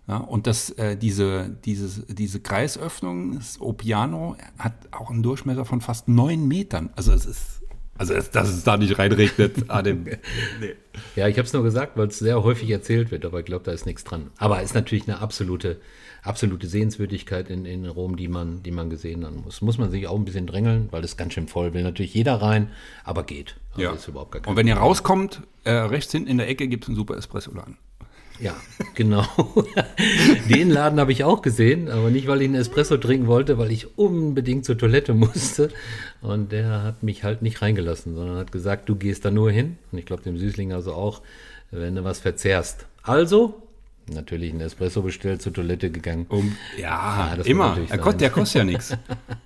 Ja, 0.09 0.17
und 0.17 0.49
das, 0.49 0.71
äh, 0.71 0.97
diese, 0.97 1.49
dieses, 1.65 2.05
diese 2.09 2.41
Kreisöffnung, 2.41 3.37
das 3.37 3.61
Opiano, 3.61 4.37
hat 4.59 4.75
auch 4.91 5.11
einen 5.11 5.23
Durchmesser 5.23 5.65
von 5.65 5.81
fast 5.81 6.09
neun 6.09 6.49
Metern. 6.49 6.91
Also 6.97 7.13
es 7.13 7.25
ist, 7.25 7.63
also 7.97 8.15
dass 8.15 8.49
es 8.49 8.65
da 8.65 8.77
nicht 8.77 8.99
reinregnet. 8.99 9.65
dem, 9.85 10.03
nee. 10.03 10.75
Ja, 11.15 11.29
ich 11.29 11.39
habe 11.39 11.47
es 11.47 11.53
nur 11.53 11.63
gesagt, 11.63 11.97
weil 11.97 12.09
es 12.09 12.19
sehr 12.19 12.43
häufig 12.43 12.69
erzählt 12.71 13.13
wird, 13.13 13.25
aber 13.25 13.39
ich 13.39 13.47
glaube, 13.47 13.65
da 13.65 13.71
ist 13.71 13.87
nichts 13.87 14.03
dran. 14.03 14.33
Aber 14.39 14.59
es 14.59 14.71
ist 14.71 14.75
natürlich 14.75 15.07
eine 15.07 15.21
absolute, 15.21 15.81
absolute 16.23 16.67
Sehenswürdigkeit 16.69 17.51
in, 17.51 17.65
in 17.65 17.85
Rom, 17.87 18.17
die 18.17 18.29
man, 18.29 18.63
die 18.63 18.71
man 18.71 18.91
gesehen 18.91 19.25
haben 19.27 19.43
muss. 19.45 19.61
Muss 19.61 19.79
man 19.79 19.91
sich 19.91 20.07
auch 20.07 20.17
ein 20.17 20.25
bisschen 20.25 20.47
drängeln, 20.47 20.89
weil 20.91 21.03
es 21.05 21.17
ganz 21.17 21.35
schön 21.35 21.49
voll 21.49 21.75
will. 21.75 21.83
Natürlich 21.83 22.15
jeder 22.15 22.37
rein, 22.37 22.71
aber 23.05 23.25
geht. 23.25 23.57
Also 23.73 24.13
ja. 24.13 24.41
Und 24.47 24.57
wenn 24.57 24.69
ihr 24.69 24.77
rauskommt, 24.77 25.43
äh, 25.65 25.73
rechts 25.73 26.13
hinten 26.13 26.29
in 26.29 26.39
der 26.39 26.49
Ecke 26.49 26.69
gibt 26.69 26.85
es 26.85 26.89
einen 26.89 26.97
super 26.97 27.17
Espresso-Laden. 27.17 27.77
Ja, 28.41 28.57
genau. 28.95 29.25
Den 30.49 30.71
Laden 30.71 30.99
habe 30.99 31.13
ich 31.13 31.23
auch 31.23 31.43
gesehen, 31.43 31.89
aber 31.91 32.11
nicht, 32.11 32.27
weil 32.27 32.41
ich 32.43 32.49
einen 32.49 32.57
Espresso 32.57 32.97
trinken 32.97 33.27
wollte, 33.27 33.59
weil 33.59 33.71
ich 33.71 33.99
unbedingt 33.99 34.65
zur 34.65 34.79
Toilette 34.79 35.15
musste. 35.15 35.71
Und 36.21 36.53
der 36.53 36.83
hat 36.83 37.03
mich 37.03 37.25
halt 37.25 37.43
nicht 37.43 37.63
reingelassen, 37.63 38.15
sondern 38.15 38.39
hat 38.39 38.53
gesagt, 38.53 38.89
du 38.89 38.97
gehst 38.97 39.25
da 39.25 39.31
nur 39.31 39.51
hin. 39.51 39.77
Und 39.91 39.99
ich 39.99 40.07
glaube, 40.07 40.23
dem 40.23 40.39
Süßling 40.39 40.73
also 40.73 40.93
auch, 40.93 41.23
wenn 41.71 41.95
du 41.95 42.05
was 42.05 42.21
verzehrst. 42.21 42.87
Also 43.03 43.63
natürlich 44.15 44.51
einen 44.51 44.61
Espresso 44.61 45.03
bestellt, 45.03 45.43
zur 45.43 45.53
Toilette 45.53 45.91
gegangen. 45.91 46.27
Um, 46.29 46.57
ja, 46.79 47.35
ja 47.37 47.43
immer. 47.45 47.77
Der, 47.89 47.99
Gott, 47.99 48.21
der 48.21 48.31
kostet 48.31 48.61
ja 48.61 48.65
nichts. 48.65 48.97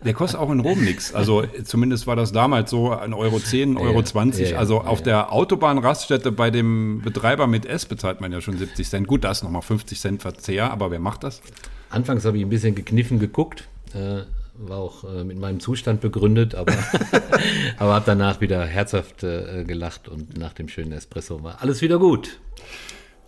Der 0.04 0.14
kostet 0.14 0.40
auch 0.40 0.50
in 0.50 0.60
Rom 0.60 0.84
nichts. 0.84 1.14
Also 1.14 1.44
zumindest 1.64 2.06
war 2.06 2.16
das 2.16 2.32
damals 2.32 2.70
so, 2.70 2.92
ein 2.92 3.14
Euro 3.14 3.38
10, 3.38 3.76
Euro 3.76 3.98
ja, 3.98 4.04
20. 4.04 4.50
Ja, 4.50 4.58
also 4.58 4.80
auf 4.80 5.02
der 5.02 5.32
Autobahnraststätte 5.32 6.32
bei 6.32 6.50
dem 6.50 7.02
Betreiber 7.02 7.46
mit 7.46 7.66
S 7.66 7.86
bezahlt 7.86 8.20
man 8.20 8.32
ja 8.32 8.40
schon 8.40 8.58
70 8.58 8.88
Cent. 8.88 9.06
Gut, 9.06 9.24
da 9.24 9.30
ist 9.30 9.42
nochmal 9.42 9.62
50 9.62 10.00
Cent 10.00 10.22
Verzehr, 10.22 10.70
aber 10.70 10.90
wer 10.90 10.98
macht 10.98 11.24
das? 11.24 11.42
Anfangs 11.90 12.24
habe 12.24 12.38
ich 12.38 12.44
ein 12.44 12.50
bisschen 12.50 12.74
gekniffen 12.74 13.18
geguckt, 13.18 13.68
äh, 13.94 14.22
war 14.58 14.78
auch 14.78 15.04
äh, 15.04 15.24
mit 15.24 15.38
meinem 15.38 15.60
Zustand 15.60 16.00
begründet, 16.00 16.54
aber, 16.54 16.72
aber 17.78 17.94
habe 17.94 18.04
danach 18.06 18.40
wieder 18.40 18.64
herzhaft 18.64 19.22
äh, 19.22 19.64
gelacht 19.64 20.08
und 20.08 20.36
nach 20.38 20.52
dem 20.52 20.68
schönen 20.68 20.92
Espresso 20.92 21.42
war 21.42 21.62
alles 21.62 21.82
wieder 21.82 21.98
gut. 21.98 22.40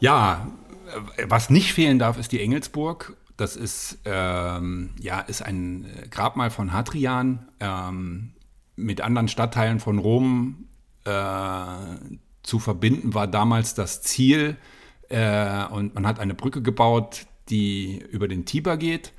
Ja, 0.00 0.48
was 1.26 1.50
nicht 1.50 1.72
fehlen 1.72 1.98
darf, 1.98 2.18
ist 2.18 2.32
die 2.32 2.40
Engelsburg. 2.40 3.16
Das 3.36 3.54
ist, 3.54 3.98
ähm, 4.04 4.90
ja, 5.00 5.20
ist 5.20 5.42
ein 5.42 5.86
Grabmal 6.10 6.50
von 6.50 6.72
Hadrian 6.72 7.48
ähm, 7.60 8.32
mit 8.74 9.00
anderen 9.00 9.28
Stadtteilen 9.28 9.78
von 9.80 9.98
Rom 9.98 10.66
äh, 11.04 11.62
zu 12.42 12.58
verbinden, 12.58 13.14
war 13.14 13.26
damals 13.26 13.74
das 13.74 14.02
Ziel. 14.02 14.56
Äh, 15.08 15.66
und 15.66 15.94
man 15.94 16.06
hat 16.06 16.18
eine 16.18 16.34
Brücke 16.34 16.62
gebaut, 16.62 17.26
die 17.48 17.98
über 18.10 18.28
den 18.28 18.44
Tiber 18.44 18.76
geht. 18.76 19.12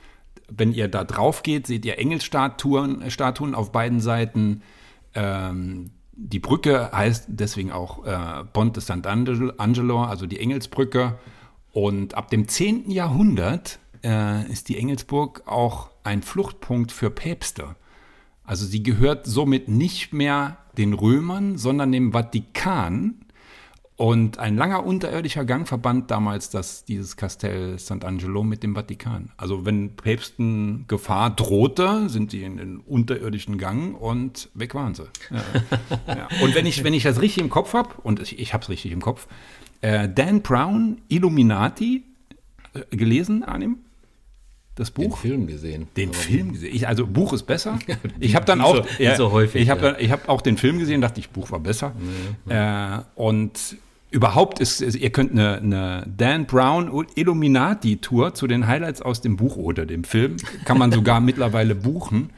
Wenn 0.49 0.73
ihr 0.73 0.87
da 0.87 1.03
drauf 1.03 1.43
geht, 1.43 1.67
seht 1.67 1.85
ihr 1.85 1.97
Engelsstatuen 1.97 3.09
Statuen 3.09 3.55
auf 3.55 3.71
beiden 3.71 3.99
Seiten. 4.01 4.63
Ähm, 5.13 5.91
die 6.11 6.39
Brücke 6.39 6.91
heißt 6.91 7.25
deswegen 7.29 7.71
auch 7.71 8.05
äh, 8.05 8.43
Ponte 8.51 8.81
Sant'Angelo, 8.81 10.03
also 10.03 10.25
die 10.25 10.39
Engelsbrücke. 10.39 11.17
Und 11.71 12.15
ab 12.15 12.29
dem 12.29 12.47
10. 12.47 12.89
Jahrhundert 12.89 13.79
äh, 14.03 14.49
ist 14.51 14.69
die 14.69 14.77
Engelsburg 14.77 15.43
auch 15.45 15.89
ein 16.03 16.21
Fluchtpunkt 16.21 16.91
für 16.91 17.09
Päpste. 17.09 17.75
Also 18.43 18.65
sie 18.65 18.81
gehört 18.81 19.27
somit 19.27 19.67
nicht 19.67 20.11
mehr 20.11 20.57
den 20.77 20.93
Römern, 20.93 21.57
sondern 21.57 21.91
dem 21.91 22.13
Vatikan. 22.13 23.25
Und 23.95 24.39
ein 24.39 24.55
langer 24.55 24.85
unterirdischer 24.85 25.43
Gang 25.43 25.67
verband 25.67 26.09
damals 26.09 26.49
das, 26.49 26.85
dieses 26.85 27.17
Kastell 27.17 27.75
Sant'Angelo 27.75 28.45
mit 28.45 28.63
dem 28.63 28.73
Vatikan. 28.73 29.31
Also 29.35 29.65
wenn 29.65 29.97
Päpsten 29.97 30.85
Gefahr 30.87 31.35
drohte, 31.35 32.07
sind 32.07 32.31
sie 32.31 32.43
in 32.43 32.55
den 32.55 32.77
unterirdischen 32.77 33.57
Gang 33.57 33.99
und 33.99 34.49
weg 34.53 34.73
waren 34.73 34.95
sie. 34.95 35.03
Ja. 35.29 35.43
ja. 36.15 36.27
Und 36.41 36.55
wenn 36.55 36.65
ich, 36.65 36.85
wenn 36.85 36.93
ich 36.93 37.03
das 37.03 37.19
richtig 37.19 37.43
im 37.43 37.49
Kopf 37.49 37.73
habe, 37.73 37.89
und 38.01 38.21
ich, 38.21 38.39
ich 38.39 38.53
habe 38.53 38.63
es 38.63 38.69
richtig 38.69 38.93
im 38.93 39.01
Kopf, 39.01 39.27
äh, 39.81 40.09
Dan 40.09 40.41
Brown, 40.41 41.01
Illuminati, 41.07 42.03
äh, 42.73 42.95
gelesen, 42.95 43.43
Arnim? 43.43 43.77
Das 44.75 44.91
Buch? 44.91 45.19
Den 45.19 45.29
Film 45.29 45.47
gesehen. 45.47 45.87
Den 45.97 46.13
Film 46.13 46.53
gesehen. 46.53 46.73
Ich, 46.73 46.87
also 46.87 47.05
Buch 47.05 47.33
ist 47.33 47.43
besser. 47.43 47.77
Ich 48.21 48.35
habe 48.35 48.45
dann 48.45 48.61
auch 48.61 48.77
so, 48.77 49.03
ja, 49.03 49.15
so 49.15 49.31
häufig. 49.31 49.61
Ich 49.61 49.69
habe 49.69 49.97
ja. 49.99 50.09
hab 50.09 50.29
auch 50.29 50.41
den 50.41 50.57
Film 50.57 50.79
gesehen, 50.79 51.01
dachte 51.01 51.19
ich, 51.19 51.29
Buch 51.29 51.51
war 51.51 51.59
besser. 51.59 51.93
Ja, 52.47 52.99
äh, 52.99 53.01
und 53.15 53.77
überhaupt 54.11 54.59
ist, 54.59 54.81
ist, 54.81 54.95
ihr 54.95 55.09
könnt 55.09 55.31
eine, 55.31 55.57
eine 55.57 56.07
Dan 56.17 56.45
Brown 56.45 57.05
Illuminati 57.15 57.97
Tour 57.97 58.33
zu 58.33 58.47
den 58.47 58.67
Highlights 58.67 59.01
aus 59.01 59.21
dem 59.21 59.35
Buch 59.35 59.57
oder 59.57 59.85
dem 59.85 60.03
Film 60.03 60.37
kann 60.65 60.77
man 60.77 60.91
sogar 60.91 61.19
mittlerweile 61.19 61.75
buchen. 61.75 62.29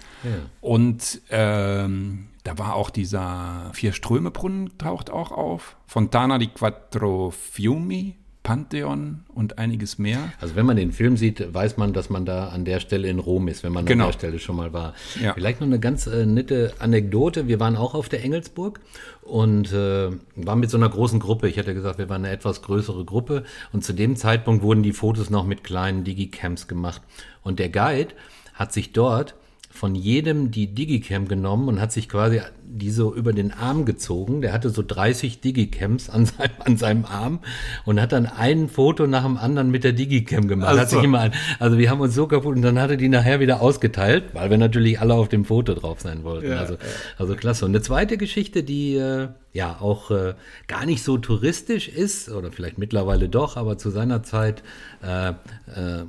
Und 0.61 1.21
ähm, 1.29 2.27
da 2.43 2.57
war 2.57 2.75
auch 2.75 2.89
dieser 2.89 3.69
Vier-Ströme-Brunnen 3.73 4.77
taucht 4.77 5.09
auch 5.11 5.31
auf. 5.31 5.75
Fontana 5.85 6.37
di 6.37 6.47
Quattro 6.47 7.31
Fiumi, 7.31 8.15
Pantheon 8.43 9.23
und 9.35 9.59
einiges 9.59 9.99
mehr. 9.99 10.33
Also 10.41 10.55
wenn 10.55 10.65
man 10.65 10.75
den 10.75 10.91
Film 10.91 11.15
sieht, 11.15 11.53
weiß 11.53 11.77
man, 11.77 11.93
dass 11.93 12.09
man 12.09 12.25
da 12.25 12.49
an 12.49 12.65
der 12.65 12.79
Stelle 12.79 13.07
in 13.07 13.19
Rom 13.19 13.47
ist, 13.47 13.63
wenn 13.63 13.71
man 13.71 13.85
genau. 13.85 14.05
an 14.05 14.09
der 14.09 14.17
Stelle 14.17 14.39
schon 14.39 14.55
mal 14.55 14.73
war. 14.73 14.95
Ja. 15.21 15.35
Vielleicht 15.35 15.61
noch 15.61 15.67
eine 15.67 15.79
ganz 15.79 16.07
äh, 16.07 16.25
nette 16.25 16.73
Anekdote. 16.79 17.47
Wir 17.47 17.59
waren 17.59 17.75
auch 17.75 17.93
auf 17.93 18.09
der 18.09 18.23
Engelsburg 18.23 18.79
und 19.21 19.71
äh, 19.71 20.09
waren 20.35 20.59
mit 20.59 20.71
so 20.71 20.77
einer 20.77 20.89
großen 20.89 21.19
Gruppe. 21.19 21.47
Ich 21.47 21.59
hatte 21.59 21.75
gesagt, 21.75 21.99
wir 21.99 22.09
waren 22.09 22.25
eine 22.25 22.33
etwas 22.33 22.63
größere 22.63 23.05
Gruppe 23.05 23.43
und 23.71 23.83
zu 23.83 23.93
dem 23.93 24.15
Zeitpunkt 24.15 24.63
wurden 24.63 24.81
die 24.81 24.93
Fotos 24.93 25.29
noch 25.29 25.45
mit 25.45 25.63
kleinen 25.63 26.03
Digicams 26.03 26.67
gemacht. 26.67 27.03
Und 27.43 27.59
der 27.59 27.69
Guide 27.69 28.15
hat 28.55 28.73
sich 28.73 28.91
dort 28.91 29.35
von 29.71 29.95
jedem 29.95 30.51
die 30.51 30.67
Digicam 30.67 31.27
genommen 31.27 31.67
und 31.67 31.81
hat 31.81 31.91
sich 31.91 32.07
quasi 32.07 32.41
die 32.77 32.89
so 32.89 33.13
über 33.13 33.33
den 33.33 33.51
Arm 33.51 33.85
gezogen. 33.85 34.41
Der 34.41 34.53
hatte 34.53 34.69
so 34.69 34.83
30 34.85 35.41
Digicams 35.41 36.09
an 36.09 36.25
seinem, 36.25 36.51
an 36.59 36.77
seinem 36.77 37.05
Arm 37.05 37.39
und 37.85 37.99
hat 37.99 38.11
dann 38.11 38.25
ein 38.25 38.69
Foto 38.69 39.07
nach 39.07 39.23
dem 39.23 39.37
anderen 39.37 39.71
mit 39.71 39.83
der 39.83 39.93
Digicam 39.93 40.47
gemacht. 40.47 40.69
Also. 40.69 40.81
Hat 40.81 40.89
sich 40.89 41.03
immer 41.03 41.19
an, 41.19 41.31
also 41.59 41.77
wir 41.77 41.89
haben 41.89 42.01
uns 42.01 42.15
so 42.15 42.27
kaputt 42.27 42.55
und 42.55 42.61
dann 42.61 42.79
hatte 42.79 42.97
die 42.97 43.09
nachher 43.09 43.39
wieder 43.39 43.61
ausgeteilt, 43.61 44.33
weil 44.33 44.49
wir 44.49 44.57
natürlich 44.57 44.99
alle 44.99 45.13
auf 45.13 45.29
dem 45.29 45.45
Foto 45.45 45.73
drauf 45.73 46.01
sein 46.01 46.23
wollten. 46.23 46.49
Ja, 46.49 46.57
also, 46.57 46.77
also 47.17 47.35
klasse. 47.35 47.65
Und 47.65 47.71
eine 47.71 47.81
zweite 47.81 48.17
Geschichte, 48.17 48.63
die 48.63 48.95
äh, 48.95 49.27
ja 49.53 49.77
auch 49.81 50.11
äh, 50.11 50.33
gar 50.67 50.85
nicht 50.85 51.03
so 51.03 51.17
touristisch 51.17 51.89
ist 51.89 52.29
oder 52.29 52.51
vielleicht 52.51 52.77
mittlerweile 52.77 53.27
doch, 53.27 53.57
aber 53.57 53.77
zu 53.77 53.89
seiner 53.89 54.23
Zeit, 54.23 54.63
äh, 55.03 55.29
äh, 55.29 55.33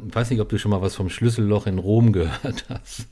weiß 0.00 0.30
nicht, 0.30 0.40
ob 0.40 0.48
du 0.48 0.58
schon 0.58 0.70
mal 0.70 0.80
was 0.80 0.94
vom 0.94 1.08
Schlüsselloch 1.08 1.66
in 1.66 1.78
Rom 1.78 2.12
gehört 2.12 2.64
hast. 2.68 3.08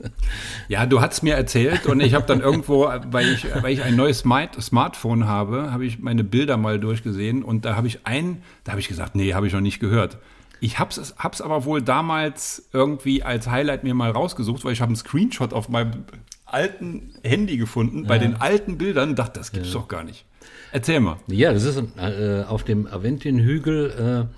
Ja, 0.69 0.85
du 0.85 1.01
hast 1.01 1.23
mir 1.23 1.35
erzählt 1.35 1.85
und 1.85 1.99
ich 1.99 2.13
habe 2.13 2.25
dann 2.25 2.39
irgendwo, 2.39 2.89
weil 3.11 3.27
ich, 3.29 3.40
weil 3.61 3.73
ich 3.73 3.83
ein 3.83 3.95
neues 3.95 4.19
Smart 4.19 4.61
Smartphone 4.61 5.27
habe, 5.27 5.71
habe 5.71 5.85
ich 5.85 5.99
meine 5.99 6.23
Bilder 6.23 6.57
mal 6.57 6.79
durchgesehen 6.79 7.43
und 7.43 7.65
da 7.65 7.75
habe 7.75 7.87
ich 7.87 8.05
ein, 8.05 8.43
da 8.63 8.71
habe 8.71 8.81
ich 8.81 8.87
gesagt, 8.87 9.15
nee, 9.15 9.33
habe 9.33 9.47
ich 9.47 9.53
noch 9.53 9.61
nicht 9.61 9.79
gehört. 9.79 10.17
Ich 10.59 10.77
hab's, 10.77 11.15
hab's 11.17 11.41
aber 11.41 11.65
wohl 11.65 11.81
damals 11.81 12.69
irgendwie 12.71 13.23
als 13.23 13.49
Highlight 13.49 13.83
mir 13.83 13.95
mal 13.95 14.11
rausgesucht, 14.11 14.63
weil 14.63 14.73
ich 14.73 14.81
habe 14.81 14.89
einen 14.89 14.95
Screenshot 14.95 15.53
auf 15.53 15.69
meinem 15.69 16.05
alten 16.45 17.15
Handy 17.23 17.57
gefunden, 17.57 18.03
ja. 18.03 18.07
bei 18.07 18.19
den 18.19 18.35
alten 18.35 18.77
Bildern, 18.77 19.15
dachte, 19.15 19.39
das 19.39 19.51
gibt's 19.51 19.73
ja. 19.73 19.79
doch 19.79 19.87
gar 19.87 20.03
nicht. 20.03 20.25
Erzähl 20.71 20.99
mal. 20.99 21.17
Ja, 21.27 21.53
das 21.53 21.63
ist 21.63 21.83
äh, 21.97 22.43
auf 22.47 22.63
dem 22.63 22.87
Aventin-Hügel 22.87 24.29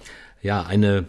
äh, 0.43 0.47
ja 0.47 0.63
eine 0.63 1.05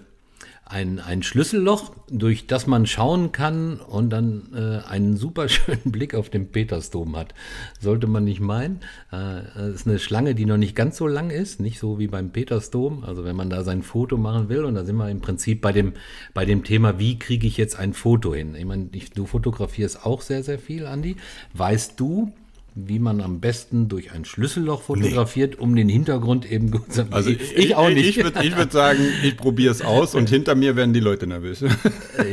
ein, 0.67 0.99
ein 0.99 1.23
Schlüsselloch, 1.23 1.93
durch 2.11 2.47
das 2.47 2.67
man 2.67 2.87
schauen 2.87 3.33
kann 3.33 3.77
und 3.77 4.11
dann 4.11 4.49
äh, 4.55 4.89
einen 4.89 5.17
super 5.17 5.49
schönen 5.49 5.83
Blick 5.93 6.15
auf 6.15 6.31
den 6.31 6.53
Petersdom 6.53 7.17
hat. 7.17 7.35
Sollte 7.81 8.07
man 8.07 8.25
nicht 8.25 8.41
meinen. 8.41 8.81
Äh, 9.13 9.73
ist 9.73 9.87
eine 9.87 9.99
Schlange, 9.99 10.35
die 10.35 10.47
noch 10.47 10.57
nicht 10.57 10.75
ganz 10.75 10.97
so 10.97 11.07
lang 11.07 11.31
ist, 11.31 11.61
nicht 11.61 11.79
so 11.79 11.99
wie 11.99 12.07
beim 12.07 12.31
Petersdom. 12.31 13.05
Also 13.05 13.25
wenn 13.25 13.37
man 13.37 13.51
da 13.51 13.63
sein 13.63 13.83
Foto 13.83 14.17
machen 14.17 14.49
will, 14.49 14.65
und 14.65 14.75
da 14.75 14.85
sind 14.85 14.97
wir 14.97 15.11
im 15.11 15.21
Prinzip 15.21 15.61
bei 15.61 15.73
dem, 15.73 15.93
bei 16.33 16.47
dem 16.47 16.65
Thema, 16.65 16.99
wie 16.99 17.19
kriege 17.19 17.47
ich 17.47 17.59
jetzt 17.59 17.79
ein 17.79 17.93
Foto 17.93 18.35
hin? 18.35 18.55
Ich 18.55 18.65
meine, 18.65 18.89
du 19.15 19.27
fotografierst 19.27 20.07
auch 20.07 20.23
sehr, 20.23 20.43
sehr 20.43 20.59
viel, 20.59 20.87
Andi. 20.87 21.17
Weißt 21.53 22.01
du, 22.01 22.33
wie 22.77 22.99
man 22.99 23.21
am 23.21 23.39
besten 23.39 23.89
durch 23.89 24.13
ein 24.13 24.25
Schlüsselloch 24.25 24.83
fotografiert, 24.83 25.55
nee. 25.55 25.61
um 25.61 25.77
den 25.77 25.89
Hintergrund 25.89 26.51
eben 26.51 26.73
gut 26.73 26.93
zu 26.93 27.07
Also 27.13 27.31
ich, 27.31 27.57
ich 27.57 27.77
auch 27.77 27.89
nicht. 27.89 28.05
Ich 28.05 28.25
würde 28.25 28.45
ich 28.45 28.57
würd 28.57 28.73
sagen, 28.73 28.99
ich 29.23 29.37
probiere 29.37 29.71
es 29.71 29.81
aus 29.81 30.17
und 30.17 30.29
hinter 30.29 30.57
mir 30.57 30.75
werden 30.75 30.93
die 30.93 31.01
Leute 31.01 31.27
nervös. 31.27 31.65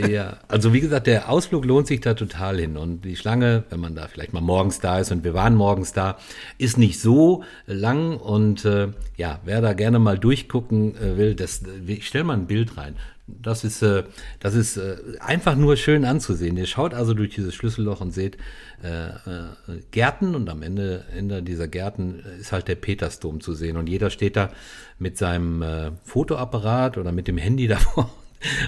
Ja, 0.10 0.38
also 0.48 0.74
wie 0.74 0.80
gesagt, 0.80 1.08
der 1.08 1.30
Ausflug 1.30 1.66
lohnt 1.66 1.88
sich 1.88 2.02
da 2.02 2.14
total 2.14 2.60
hin. 2.60 2.78
Und 2.78 3.04
die 3.04 3.16
Schlange, 3.16 3.64
wenn 3.70 3.80
man 3.80 3.96
da 3.96 4.08
vielleicht 4.08 4.32
mal 4.32 4.42
morgens 4.42 4.80
da 4.80 5.00
ist 5.00 5.12
und 5.12 5.24
wir 5.24 5.34
waren 5.34 5.56
morgens 5.56 5.94
da, 5.94 6.18
ist 6.58 6.78
nicht 6.78 7.00
so 7.00 7.44
lang. 7.66 8.18
Und 8.18 8.64
äh, 8.66 8.90
ja, 9.18 9.40
wer 9.44 9.62
da 9.62 9.74
gerne 9.74 10.00
mal 10.00 10.18
durchgucken 10.18 10.96
äh, 10.96 11.18
will, 11.18 11.36
das, 11.36 11.64
ich 11.86 12.08
stelle 12.08 12.24
mal 12.26 12.38
ein 12.38 12.48
Bild 12.48 12.78
rein. 12.78 12.96
Das 13.42 13.64
ist, 13.64 13.82
äh, 13.82 14.04
das 14.40 14.56
ist 14.56 14.78
äh, 14.78 14.98
einfach 15.20 15.56
nur 15.56 15.78
schön 15.78 16.06
anzusehen. 16.06 16.58
Ihr 16.58 16.66
schaut 16.66 16.94
also 16.94 17.14
durch 17.14 17.36
dieses 17.36 17.54
Schlüsselloch 17.54 18.02
und 18.02 18.12
seht 18.12 18.38
äh, 18.84 19.10
äh, 19.10 19.82
Gärten 19.92 20.36
und 20.36 20.50
am 20.50 20.62
Ende, 20.62 21.06
Ende 21.16 21.44
dieser 21.44 21.68
Gärten 21.68 22.24
ist 22.40 22.52
halt 22.52 22.68
der 22.68 22.76
Petersdom 22.76 23.42
zu 23.42 23.54
sehen. 23.54 23.78
Und 23.78 23.88
jeder 23.88 24.10
steht 24.10 24.36
da 24.36 24.52
mit 25.00 25.18
seinem 25.18 25.62
äh, 25.62 25.92
Fotoapparat 26.04 26.98
oder 26.98 27.12
mit 27.12 27.28
dem 27.28 27.38
Handy 27.38 27.68
davor 27.70 28.12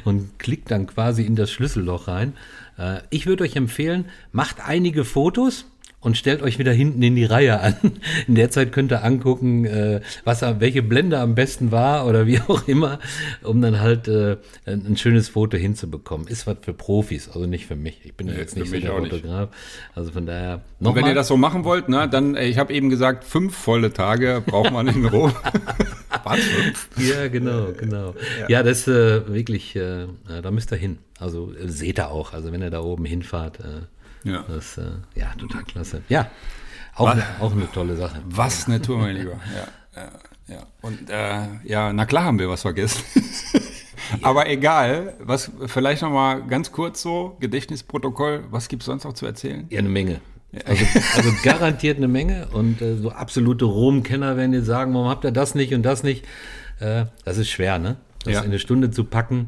und 0.04 0.38
klickt 0.40 0.72
dann 0.72 0.88
quasi 0.88 1.24
in 1.24 1.36
das 1.36 1.52
Schlüsselloch 1.52 2.08
rein. 2.08 2.34
Äh, 2.78 3.00
ich 3.10 3.26
würde 3.26 3.44
euch 3.44 3.56
empfehlen, 3.56 4.06
macht 4.32 4.58
einige 4.66 5.06
Fotos 5.06 5.66
und 6.04 6.18
stellt 6.18 6.42
euch 6.42 6.60
wieder 6.60 6.74
hinten 6.74 7.02
in 7.02 7.16
die 7.16 7.26
Reihe 7.26 7.60
an. 7.60 7.76
In 8.28 8.36
der 8.36 8.52
Zeit 8.52 8.72
könnt 8.72 8.92
ihr 8.92 9.04
angucken, 9.04 9.66
äh, 9.66 10.02
was 10.26 10.42
welche 10.42 10.84
Blende 10.84 11.20
am 11.20 11.36
besten 11.36 11.72
war 11.72 12.06
oder 12.06 12.28
wie 12.28 12.40
auch 12.48 12.68
immer, 12.68 13.00
um 13.44 13.62
dann 13.62 13.80
halt 13.80 14.08
äh, 14.08 14.38
ein, 14.66 14.98
schönes 14.98 15.30
Foto 15.30 15.58
hinzubekommen. 15.58 16.28
Ist 16.28 16.46
was 16.46 16.58
für 16.62 16.74
Profis, 16.74 17.30
also 17.30 17.46
nicht 17.46 17.66
für 17.66 17.76
mich. 17.76 18.02
Ich 18.04 18.14
bin 18.14 18.28
nee, 18.28 18.34
jetzt 18.34 18.58
nicht 18.58 18.70
so 18.70 18.78
der 18.78 18.92
Fotograf. 18.92 19.50
Nicht. 19.50 19.96
Also 19.96 20.12
von 20.12 20.26
daher. 20.26 20.62
Noch 20.80 20.90
und 20.90 20.96
wenn 20.96 21.04
mal. 21.04 21.10
ihr 21.10 21.16
das 21.16 21.28
so 21.30 21.38
machen 21.38 21.64
wollt, 21.64 21.88
ne, 21.88 22.10
dann, 22.10 22.36
äh, 22.36 22.46
ich 22.46 22.58
habe 22.58 22.74
eben 22.74 22.90
gesagt, 22.90 23.24
fünf 23.24 23.56
volle 23.56 23.94
Tage 23.94 24.44
braucht 24.46 24.72
man 24.72 24.88
in 24.88 25.06
Rom. 25.06 25.34
Ja, 26.98 27.28
genau, 27.28 27.74
genau. 27.78 28.14
Ja, 28.42 28.48
ja 28.48 28.64
das 28.64 28.88
äh, 28.88 29.28
wirklich, 29.28 29.76
äh, 29.76 30.08
da 30.42 30.52
müsst 30.52 30.72
ihr 30.72 30.78
hin. 30.78 31.00
Also 31.20 31.52
äh, 31.54 31.68
seht 31.68 32.00
ihr 32.00 32.10
auch. 32.10 32.34
Also 32.34 32.52
wenn 32.54 32.62
ihr 32.62 32.70
da 32.70 32.82
oben 32.82 33.04
hinfahrt. 33.04 33.60
Ja. 34.24 34.44
Das, 34.48 34.78
äh, 34.78 34.92
ja, 35.16 35.34
total 35.38 35.64
klasse. 35.64 36.02
Ja, 36.10 36.30
auch, 36.96 37.08
was, 37.08 37.24
auch 37.40 37.52
eine 37.52 37.72
tolle 37.72 37.96
Sache. 37.96 38.22
Was 38.26 38.68
eine 38.68 38.82
Tour, 38.82 39.00
mein 39.00 39.16
Lieber. 39.16 39.34
Ja, 39.96 40.02
ja, 40.02 40.56
ja. 40.56 40.68
Und 40.82 41.10
äh, 41.10 41.70
ja, 41.70 41.94
na 41.94 42.06
klar 42.06 42.26
haben 42.26 42.40
wir 42.40 42.50
was 42.50 42.62
vergessen. 42.62 43.04
Aber 44.22 44.50
egal, 44.50 45.14
was 45.20 45.52
vielleicht 45.68 46.02
noch 46.02 46.12
mal 46.12 46.44
ganz 46.44 46.72
kurz 46.72 47.02
so, 47.02 47.38
Gedächtnisprotokoll, 47.40 48.46
was 48.50 48.68
gibt 48.68 48.84
es 48.84 48.88
sonst 48.88 49.06
noch 49.06 49.14
zu 49.14 49.26
erzählen? 49.26 49.66
Ja, 49.70 49.80
eine 49.80 49.90
Menge. 49.90 50.22
Also, 50.66 50.86
also 51.16 51.32
garantiert 51.44 51.98
eine 51.98 52.08
Menge 52.08 52.48
und 52.52 52.82
äh, 52.82 52.96
so 52.98 53.12
absolute 53.12 53.66
Rom-Kenner 53.66 54.38
werden 54.38 54.54
jetzt 54.54 54.68
sagen, 54.68 54.94
warum 54.94 55.10
habt 55.10 55.26
ihr 55.26 55.32
das 55.32 55.56
nicht 55.56 55.74
und 55.74 55.82
das 55.84 56.04
nicht? 56.04 56.26
Äh, 56.80 57.06
das 57.26 57.38
ist 57.38 57.50
schwer, 57.50 57.80
ne? 57.80 57.98
Das 58.24 58.34
ja. 58.34 58.40
in 58.42 58.46
eine 58.46 58.60
Stunde 58.60 58.92
zu 58.92 59.04
packen 59.04 59.48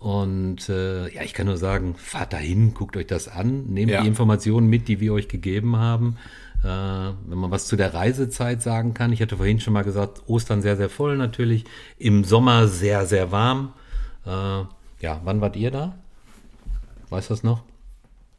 Und 0.00 0.68
äh, 0.70 1.08
ja, 1.14 1.22
ich 1.22 1.34
kann 1.34 1.46
nur 1.46 1.58
sagen, 1.58 1.94
fahrt 1.94 2.32
dahin, 2.32 2.72
guckt 2.72 2.96
euch 2.96 3.06
das 3.06 3.28
an, 3.28 3.66
nehmt 3.66 3.92
Ja. 3.92 4.00
die 4.00 4.08
Informationen 4.08 4.66
mit, 4.66 4.88
die 4.88 4.98
wir 4.98 5.12
euch 5.12 5.28
gegeben 5.28 5.76
haben. 5.76 6.16
Äh, 6.64 6.66
wenn 6.66 7.38
man 7.38 7.50
was 7.50 7.66
zu 7.66 7.76
der 7.76 7.92
Reisezeit 7.92 8.62
sagen 8.62 8.94
kann, 8.94 9.12
ich 9.12 9.20
hatte 9.20 9.36
vorhin 9.36 9.60
schon 9.60 9.74
mal 9.74 9.84
gesagt, 9.84 10.22
Ostern 10.26 10.62
sehr, 10.62 10.76
sehr 10.78 10.88
voll 10.88 11.16
natürlich, 11.18 11.64
im 11.98 12.24
Sommer 12.24 12.66
sehr, 12.66 13.04
sehr 13.06 13.30
warm. 13.30 13.74
Äh, 14.26 14.30
ja, 15.00 15.20
wann 15.24 15.40
wart 15.42 15.56
ihr 15.56 15.70
da? 15.70 15.94
Weißt 17.10 17.28
du 17.28 17.34
das 17.34 17.42
noch? 17.42 17.62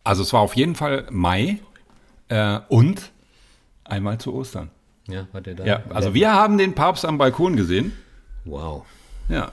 Also 0.04 0.24
es 0.24 0.34
war 0.34 0.40
auf 0.42 0.56
jeden 0.56 0.74
Fall 0.76 1.06
Mai 1.12 1.60
äh, 2.30 2.60
und 2.70 3.12
einmal 3.84 4.18
zu 4.18 4.34
Ostern. 4.34 4.72
Ja, 5.08 5.28
wart 5.32 5.46
ihr 5.46 5.56
da? 5.56 5.66
Ja, 5.66 5.84
also 5.90 6.16
wir 6.16 6.34
haben 6.34 6.58
den 6.58 6.74
Papst 6.74 7.06
am 7.06 7.20
Balkon 7.20 7.56
gesehen. 7.56 7.92
Wow, 8.46 8.84
Ja. 9.30 9.52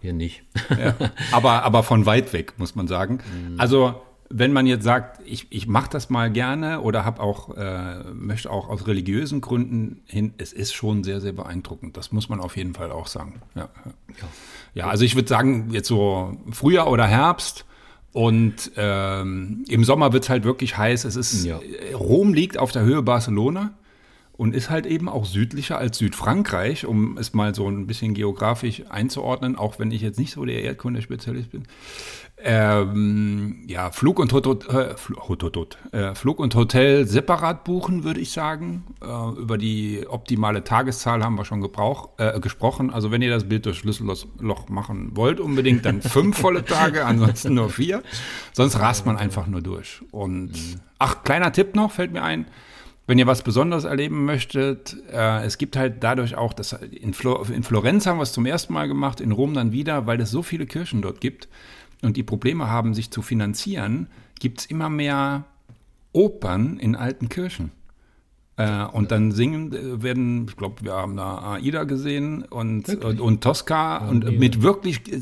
Wir 0.00 0.12
nicht. 0.12 0.42
ja. 0.70 0.94
Aber, 1.32 1.62
aber 1.62 1.82
von 1.82 2.06
weit 2.06 2.32
weg, 2.32 2.54
muss 2.58 2.74
man 2.74 2.88
sagen. 2.88 3.20
Also, 3.58 4.00
wenn 4.32 4.52
man 4.52 4.66
jetzt 4.66 4.84
sagt, 4.84 5.20
ich, 5.24 5.48
ich 5.50 5.66
mache 5.66 5.90
das 5.90 6.08
mal 6.08 6.30
gerne 6.30 6.80
oder 6.82 7.04
habe 7.04 7.20
auch, 7.20 7.56
äh, 7.56 8.04
möchte 8.14 8.50
auch 8.50 8.68
aus 8.68 8.86
religiösen 8.86 9.40
Gründen 9.40 10.02
hin, 10.06 10.34
es 10.38 10.52
ist 10.52 10.72
schon 10.72 11.02
sehr, 11.02 11.20
sehr 11.20 11.32
beeindruckend. 11.32 11.96
Das 11.96 12.12
muss 12.12 12.28
man 12.28 12.38
auf 12.40 12.56
jeden 12.56 12.74
Fall 12.74 12.92
auch 12.92 13.08
sagen. 13.08 13.42
Ja, 13.56 13.62
ja. 13.62 14.28
ja 14.74 14.86
also 14.88 15.04
ich 15.04 15.16
würde 15.16 15.28
sagen, 15.28 15.70
jetzt 15.72 15.88
so 15.88 16.36
Frühjahr 16.52 16.88
oder 16.90 17.06
Herbst. 17.06 17.66
Und 18.12 18.72
ähm, 18.76 19.64
im 19.68 19.84
Sommer 19.84 20.12
wird 20.12 20.24
es 20.24 20.30
halt 20.30 20.44
wirklich 20.44 20.76
heiß. 20.76 21.04
Es 21.04 21.16
ist 21.16 21.44
Ja. 21.44 21.60
Rom 21.94 22.34
liegt 22.34 22.58
auf 22.58 22.72
der 22.72 22.82
Höhe 22.82 23.02
Barcelona 23.02 23.72
und 24.40 24.54
ist 24.54 24.70
halt 24.70 24.86
eben 24.86 25.10
auch 25.10 25.26
südlicher 25.26 25.76
als 25.76 25.98
Südfrankreich, 25.98 26.86
um 26.86 27.18
es 27.18 27.34
mal 27.34 27.54
so 27.54 27.68
ein 27.68 27.86
bisschen 27.86 28.14
geografisch 28.14 28.84
einzuordnen, 28.88 29.54
auch 29.54 29.78
wenn 29.78 29.90
ich 29.90 30.00
jetzt 30.00 30.18
nicht 30.18 30.32
so 30.32 30.46
der 30.46 30.62
Erdkunde-Spezialist 30.62 31.50
bin. 31.50 31.64
Ähm, 32.38 33.64
ja, 33.66 33.90
Flug 33.90 34.18
und, 34.18 34.32
Hotel, 34.32 34.56
äh, 34.70 35.98
äh, 35.98 36.14
Flug 36.14 36.38
und 36.38 36.54
Hotel 36.54 37.06
separat 37.06 37.64
buchen, 37.64 38.02
würde 38.02 38.18
ich 38.20 38.30
sagen. 38.30 38.84
Äh, 39.02 39.38
über 39.38 39.58
die 39.58 40.06
optimale 40.08 40.64
Tageszahl 40.64 41.22
haben 41.22 41.34
wir 41.34 41.44
schon 41.44 41.60
gebrauch, 41.60 42.08
äh, 42.16 42.40
gesprochen. 42.40 42.90
Also 42.90 43.10
wenn 43.10 43.20
ihr 43.20 43.28
das 43.30 43.44
Bild 43.44 43.66
durch 43.66 43.76
Schlüsselloch 43.80 44.70
machen 44.70 45.10
wollt, 45.16 45.38
unbedingt 45.38 45.84
dann 45.84 46.00
fünf 46.00 46.38
volle 46.38 46.64
Tage, 46.64 47.04
ansonsten 47.04 47.52
nur 47.52 47.68
vier. 47.68 48.02
Sonst 48.54 48.80
rast 48.80 49.04
man 49.04 49.18
einfach 49.18 49.46
nur 49.46 49.60
durch. 49.60 50.00
Und 50.12 50.52
ach, 50.98 51.24
kleiner 51.24 51.52
Tipp 51.52 51.74
noch, 51.74 51.92
fällt 51.92 52.14
mir 52.14 52.22
ein. 52.22 52.46
Wenn 53.10 53.18
ihr 53.18 53.26
was 53.26 53.42
Besonderes 53.42 53.82
erleben 53.82 54.24
möchtet, 54.24 54.96
äh, 55.12 55.44
es 55.44 55.58
gibt 55.58 55.76
halt 55.76 56.04
dadurch 56.04 56.36
auch, 56.36 56.52
dass 56.52 56.74
in, 56.74 57.12
Flo 57.12 57.42
in 57.42 57.64
Florenz 57.64 58.06
haben 58.06 58.18
wir 58.18 58.22
es 58.22 58.32
zum 58.32 58.46
ersten 58.46 58.72
Mal 58.72 58.86
gemacht, 58.86 59.20
in 59.20 59.32
Rom 59.32 59.52
dann 59.52 59.72
wieder, 59.72 60.06
weil 60.06 60.20
es 60.20 60.30
so 60.30 60.44
viele 60.44 60.64
Kirchen 60.64 61.02
dort 61.02 61.20
gibt 61.20 61.48
und 62.02 62.16
die 62.16 62.22
Probleme 62.22 62.70
haben, 62.70 62.94
sich 62.94 63.10
zu 63.10 63.20
finanzieren, 63.20 64.06
gibt 64.38 64.60
es 64.60 64.66
immer 64.66 64.88
mehr 64.90 65.42
Opern 66.12 66.78
in 66.78 66.94
alten 66.94 67.28
Kirchen. 67.28 67.72
Äh, 68.60 68.84
und 68.92 69.10
dann 69.10 69.32
singen 69.32 69.72
äh, 69.72 70.02
werden, 70.02 70.46
ich 70.48 70.56
glaube, 70.56 70.82
wir 70.84 70.92
haben 70.92 71.16
da 71.16 71.52
Aida 71.54 71.84
gesehen 71.84 72.42
und, 72.42 72.88
und, 72.88 73.20
und 73.20 73.42
Tosca 73.42 73.98
und 74.08 74.38
mit 74.38 74.60
wirklich, 74.62 75.10
äh, 75.12 75.20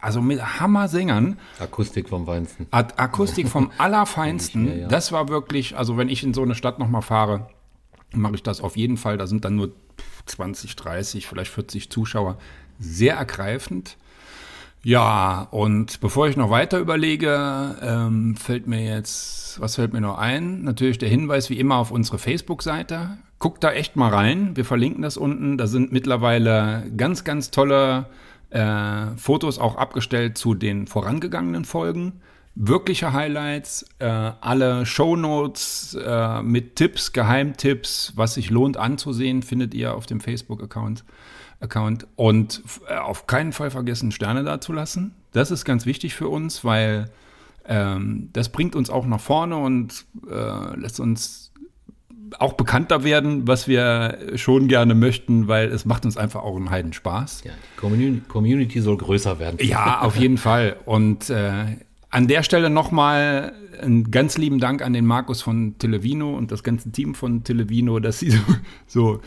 also 0.00 0.22
mit 0.22 0.40
Hammer-Sängern. 0.60 1.38
Akustik 1.58 2.08
vom 2.08 2.26
Weinsten. 2.26 2.66
Ak- 2.70 2.94
Akustik 2.98 3.48
vom 3.48 3.70
Allerfeinsten. 3.78 4.64
Mehr, 4.64 4.76
ja. 4.78 4.88
Das 4.88 5.12
war 5.12 5.28
wirklich, 5.28 5.76
also 5.76 5.96
wenn 5.96 6.08
ich 6.08 6.22
in 6.22 6.32
so 6.32 6.42
eine 6.42 6.54
Stadt 6.54 6.78
nochmal 6.78 7.02
fahre, 7.02 7.48
mache 8.14 8.34
ich 8.36 8.42
das 8.42 8.60
auf 8.60 8.76
jeden 8.76 8.96
Fall. 8.96 9.18
Da 9.18 9.26
sind 9.26 9.44
dann 9.44 9.56
nur 9.56 9.72
20, 10.26 10.74
30, 10.76 11.26
vielleicht 11.26 11.50
40 11.50 11.90
Zuschauer. 11.90 12.38
Sehr 12.78 13.16
ergreifend. 13.16 13.96
Ja, 14.82 15.46
und 15.50 16.00
bevor 16.00 16.28
ich 16.28 16.38
noch 16.38 16.48
weiter 16.48 16.78
überlege, 16.78 17.76
ähm, 17.82 18.34
fällt 18.36 18.66
mir 18.66 18.82
jetzt, 18.82 19.60
was 19.60 19.74
fällt 19.74 19.92
mir 19.92 20.00
noch 20.00 20.16
ein? 20.16 20.62
Natürlich 20.62 20.96
der 20.96 21.10
Hinweis 21.10 21.50
wie 21.50 21.58
immer 21.58 21.76
auf 21.76 21.90
unsere 21.90 22.18
Facebook-Seite. 22.18 23.18
Guckt 23.38 23.62
da 23.62 23.72
echt 23.72 23.96
mal 23.96 24.08
rein. 24.08 24.56
Wir 24.56 24.64
verlinken 24.64 25.02
das 25.02 25.18
unten. 25.18 25.58
Da 25.58 25.66
sind 25.66 25.92
mittlerweile 25.92 26.90
ganz, 26.96 27.24
ganz 27.24 27.50
tolle 27.50 28.06
äh, 28.48 29.16
Fotos 29.16 29.58
auch 29.58 29.76
abgestellt 29.76 30.38
zu 30.38 30.54
den 30.54 30.86
vorangegangenen 30.86 31.66
Folgen. 31.66 32.20
Wirkliche 32.54 33.12
Highlights, 33.12 33.84
äh, 33.98 34.06
alle 34.06 34.86
Shownotes 34.86 35.96
äh, 36.02 36.42
mit 36.42 36.76
Tipps, 36.76 37.12
Geheimtipps, 37.12 38.14
was 38.16 38.34
sich 38.34 38.50
lohnt 38.50 38.78
anzusehen, 38.78 39.42
findet 39.42 39.74
ihr 39.74 39.94
auf 39.94 40.06
dem 40.06 40.20
Facebook-Account. 40.20 41.04
Account 41.60 42.06
und 42.16 42.62
äh, 42.88 42.96
auf 42.96 43.26
keinen 43.26 43.52
Fall 43.52 43.70
vergessen, 43.70 44.12
Sterne 44.12 44.44
dazulassen. 44.44 45.14
Das 45.32 45.50
ist 45.50 45.64
ganz 45.64 45.86
wichtig 45.86 46.14
für 46.14 46.28
uns, 46.28 46.64
weil 46.64 47.10
ähm, 47.66 48.30
das 48.32 48.48
bringt 48.48 48.74
uns 48.74 48.90
auch 48.90 49.06
nach 49.06 49.20
vorne 49.20 49.56
und 49.56 50.04
äh, 50.28 50.76
lässt 50.76 51.00
uns 51.00 51.52
auch 52.38 52.54
bekannter 52.54 53.04
werden, 53.04 53.46
was 53.48 53.66
wir 53.66 54.18
schon 54.36 54.68
gerne 54.68 54.94
möchten, 54.94 55.48
weil 55.48 55.68
es 55.68 55.84
macht 55.84 56.04
uns 56.04 56.16
einfach 56.16 56.42
auch 56.42 56.56
einen 56.56 56.70
Heiden 56.70 56.92
Spaß. 56.92 57.42
Ja, 57.44 57.50
die 57.52 57.80
Community, 57.80 58.22
Community 58.28 58.80
soll 58.80 58.96
größer 58.96 59.38
werden. 59.38 59.58
Ja, 59.60 60.00
auf 60.00 60.16
jeden 60.16 60.38
Fall. 60.38 60.76
Und 60.84 61.28
äh, 61.30 61.76
an 62.10 62.28
der 62.28 62.42
Stelle 62.42 62.70
nochmal 62.70 63.52
einen 63.80 64.10
ganz 64.10 64.36
lieben 64.36 64.58
Dank 64.58 64.82
an 64.82 64.92
den 64.92 65.06
Markus 65.06 65.42
von 65.42 65.78
Televino 65.78 66.36
und 66.36 66.52
das 66.52 66.62
ganze 66.62 66.90
Team 66.92 67.14
von 67.14 67.44
Televino, 67.44 67.98
dass 67.98 68.18
sie 68.18 68.30
so, 68.30 68.40
so 68.86 69.20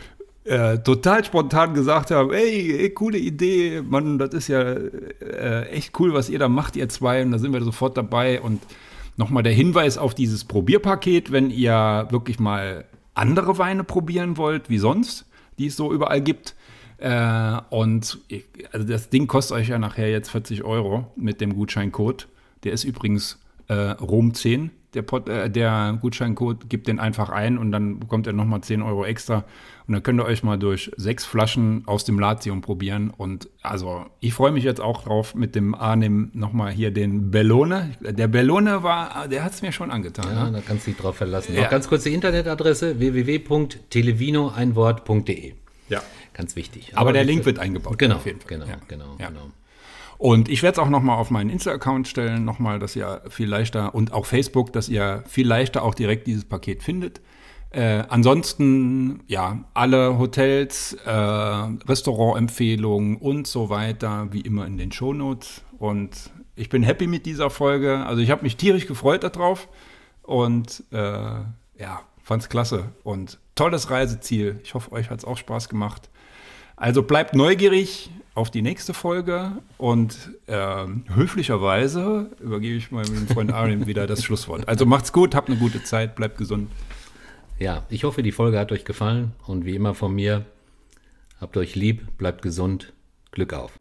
äh, 0.44 0.78
total 0.78 1.24
spontan 1.24 1.74
gesagt 1.74 2.10
haben, 2.10 2.32
ey, 2.32 2.78
ey, 2.78 2.90
coole 2.90 3.18
Idee, 3.18 3.82
Mann, 3.82 4.18
das 4.18 4.34
ist 4.34 4.48
ja 4.48 4.60
äh, 4.62 5.68
echt 5.70 5.98
cool, 5.98 6.12
was 6.12 6.28
ihr 6.28 6.38
da 6.38 6.48
macht, 6.48 6.76
ihr 6.76 6.88
zwei. 6.88 7.22
Und 7.22 7.32
da 7.32 7.38
sind 7.38 7.52
wir 7.52 7.62
sofort 7.62 7.96
dabei. 7.96 8.40
Und 8.40 8.62
nochmal 9.16 9.42
der 9.42 9.52
Hinweis 9.52 9.96
auf 9.96 10.14
dieses 10.14 10.44
Probierpaket, 10.44 11.32
wenn 11.32 11.50
ihr 11.50 12.06
wirklich 12.10 12.38
mal 12.38 12.84
andere 13.14 13.58
Weine 13.58 13.84
probieren 13.84 14.36
wollt, 14.36 14.68
wie 14.68 14.78
sonst, 14.78 15.24
die 15.58 15.66
es 15.68 15.76
so 15.76 15.92
überall 15.92 16.20
gibt. 16.20 16.54
Äh, 16.98 17.58
und 17.70 18.18
ich, 18.28 18.44
also 18.72 18.86
das 18.86 19.08
Ding 19.08 19.26
kostet 19.26 19.56
euch 19.56 19.68
ja 19.68 19.78
nachher 19.78 20.10
jetzt 20.10 20.30
40 20.30 20.62
Euro 20.64 21.06
mit 21.16 21.40
dem 21.40 21.54
Gutscheincode. 21.54 22.28
Der 22.64 22.72
ist 22.72 22.84
übrigens 22.84 23.38
äh, 23.68 23.74
Rom 23.74 24.34
10. 24.34 24.70
Der, 24.94 25.02
Pod, 25.02 25.28
äh, 25.28 25.48
der 25.50 25.98
Gutscheincode 26.00 26.68
gibt 26.68 26.88
den 26.88 26.98
einfach 26.98 27.28
ein 27.30 27.58
und 27.58 27.70
dann 27.72 28.00
bekommt 28.00 28.26
ihr 28.26 28.32
nochmal 28.32 28.60
10 28.62 28.82
Euro 28.82 29.04
extra. 29.04 29.44
Und 29.86 29.92
dann 29.92 30.02
könnt 30.02 30.18
ihr 30.20 30.24
euch 30.24 30.42
mal 30.42 30.58
durch 30.58 30.90
sechs 30.96 31.24
Flaschen 31.26 31.82
aus 31.86 32.04
dem 32.04 32.18
Latium 32.18 32.62
probieren. 32.62 33.10
Und 33.10 33.48
also 33.62 34.06
ich 34.20 34.32
freue 34.32 34.50
mich 34.52 34.64
jetzt 34.64 34.80
auch 34.80 35.04
drauf 35.04 35.34
mit 35.34 35.54
dem 35.54 35.74
Arnim 35.74 36.30
nochmal 36.32 36.72
hier 36.72 36.90
den 36.90 37.30
Bellone. 37.30 37.90
Der 38.00 38.28
Bellone 38.28 38.82
war, 38.82 39.28
der 39.28 39.44
hat 39.44 39.52
es 39.52 39.60
mir 39.62 39.72
schon 39.72 39.90
angetan. 39.90 40.34
Ja, 40.34 40.44
ne? 40.46 40.52
da 40.52 40.60
kannst 40.66 40.86
du 40.86 40.90
dich 40.92 40.98
drauf 41.00 41.16
verlassen. 41.16 41.54
Ja. 41.54 41.62
Noch 41.64 41.70
ganz 41.70 41.86
kurz 41.88 42.04
die 42.04 42.14
Internetadresse 42.14 42.98
www.televinoeinwort.de. 42.98 45.52
ja. 45.88 46.02
Ganz 46.32 46.56
wichtig. 46.56 46.92
Aber 46.96 47.12
der 47.12 47.22
ich- 47.22 47.28
Link 47.28 47.44
wird 47.46 47.58
eingebaut. 47.60 47.96
Genau, 47.98 48.16
auf 48.16 48.26
jeden 48.26 48.40
Fall. 48.40 48.48
genau, 48.48 48.64
Ja. 48.66 48.76
genau, 48.88 49.16
Ja. 49.20 49.28
genau. 49.28 49.50
Und 50.24 50.48
ich 50.48 50.62
werde 50.62 50.76
es 50.76 50.78
auch 50.78 50.88
nochmal 50.88 51.18
auf 51.18 51.30
meinen 51.30 51.50
Insta-Account 51.50 52.08
stellen, 52.08 52.46
nochmal, 52.46 52.78
dass 52.78 52.96
ihr 52.96 53.20
viel 53.28 53.46
leichter 53.46 53.94
und 53.94 54.14
auch 54.14 54.24
Facebook, 54.24 54.72
dass 54.72 54.88
ihr 54.88 55.22
viel 55.26 55.46
leichter 55.46 55.82
auch 55.82 55.94
direkt 55.94 56.26
dieses 56.26 56.46
Paket 56.46 56.82
findet. 56.82 57.20
Äh, 57.72 58.04
ansonsten, 58.08 59.22
ja, 59.26 59.58
alle 59.74 60.18
Hotels, 60.18 60.94
äh, 61.04 61.10
Restaurantempfehlungen 61.10 63.18
und 63.18 63.46
so 63.46 63.68
weiter, 63.68 64.28
wie 64.30 64.40
immer 64.40 64.64
in 64.64 64.78
den 64.78 64.92
Shownotes. 64.92 65.60
Und 65.78 66.30
ich 66.56 66.70
bin 66.70 66.82
happy 66.82 67.06
mit 67.06 67.26
dieser 67.26 67.50
Folge. 67.50 68.06
Also 68.06 68.22
ich 68.22 68.30
habe 68.30 68.44
mich 68.44 68.56
tierisch 68.56 68.86
gefreut 68.86 69.24
darauf 69.24 69.68
und 70.22 70.84
äh, 70.90 70.96
ja, 70.96 72.00
fand's 72.22 72.48
klasse. 72.48 72.92
Und 73.02 73.38
tolles 73.56 73.90
Reiseziel. 73.90 74.58
Ich 74.64 74.72
hoffe, 74.72 74.90
euch 74.92 75.10
hat's 75.10 75.26
auch 75.26 75.36
Spaß 75.36 75.68
gemacht. 75.68 76.08
Also 76.76 77.02
bleibt 77.02 77.34
neugierig 77.34 78.08
auf 78.34 78.50
die 78.50 78.62
nächste 78.62 78.94
Folge 78.94 79.52
und 79.78 80.30
ähm, 80.48 81.04
höflicherweise 81.14 82.30
übergebe 82.40 82.76
ich 82.76 82.90
meinem 82.90 83.28
Freund 83.28 83.52
Arim 83.52 83.86
wieder 83.86 84.06
das 84.06 84.24
Schlusswort. 84.24 84.68
Also 84.68 84.86
macht's 84.86 85.12
gut, 85.12 85.34
habt 85.34 85.48
eine 85.48 85.58
gute 85.58 85.82
Zeit, 85.84 86.16
bleibt 86.16 86.38
gesund. 86.38 86.70
Ja, 87.58 87.84
ich 87.88 88.02
hoffe, 88.02 88.22
die 88.22 88.32
Folge 88.32 88.58
hat 88.58 88.72
euch 88.72 88.84
gefallen 88.84 89.32
und 89.46 89.64
wie 89.64 89.76
immer 89.76 89.94
von 89.94 90.12
mir, 90.12 90.44
habt 91.40 91.56
euch 91.56 91.76
lieb, 91.76 92.18
bleibt 92.18 92.42
gesund, 92.42 92.92
Glück 93.30 93.52
auf. 93.52 93.78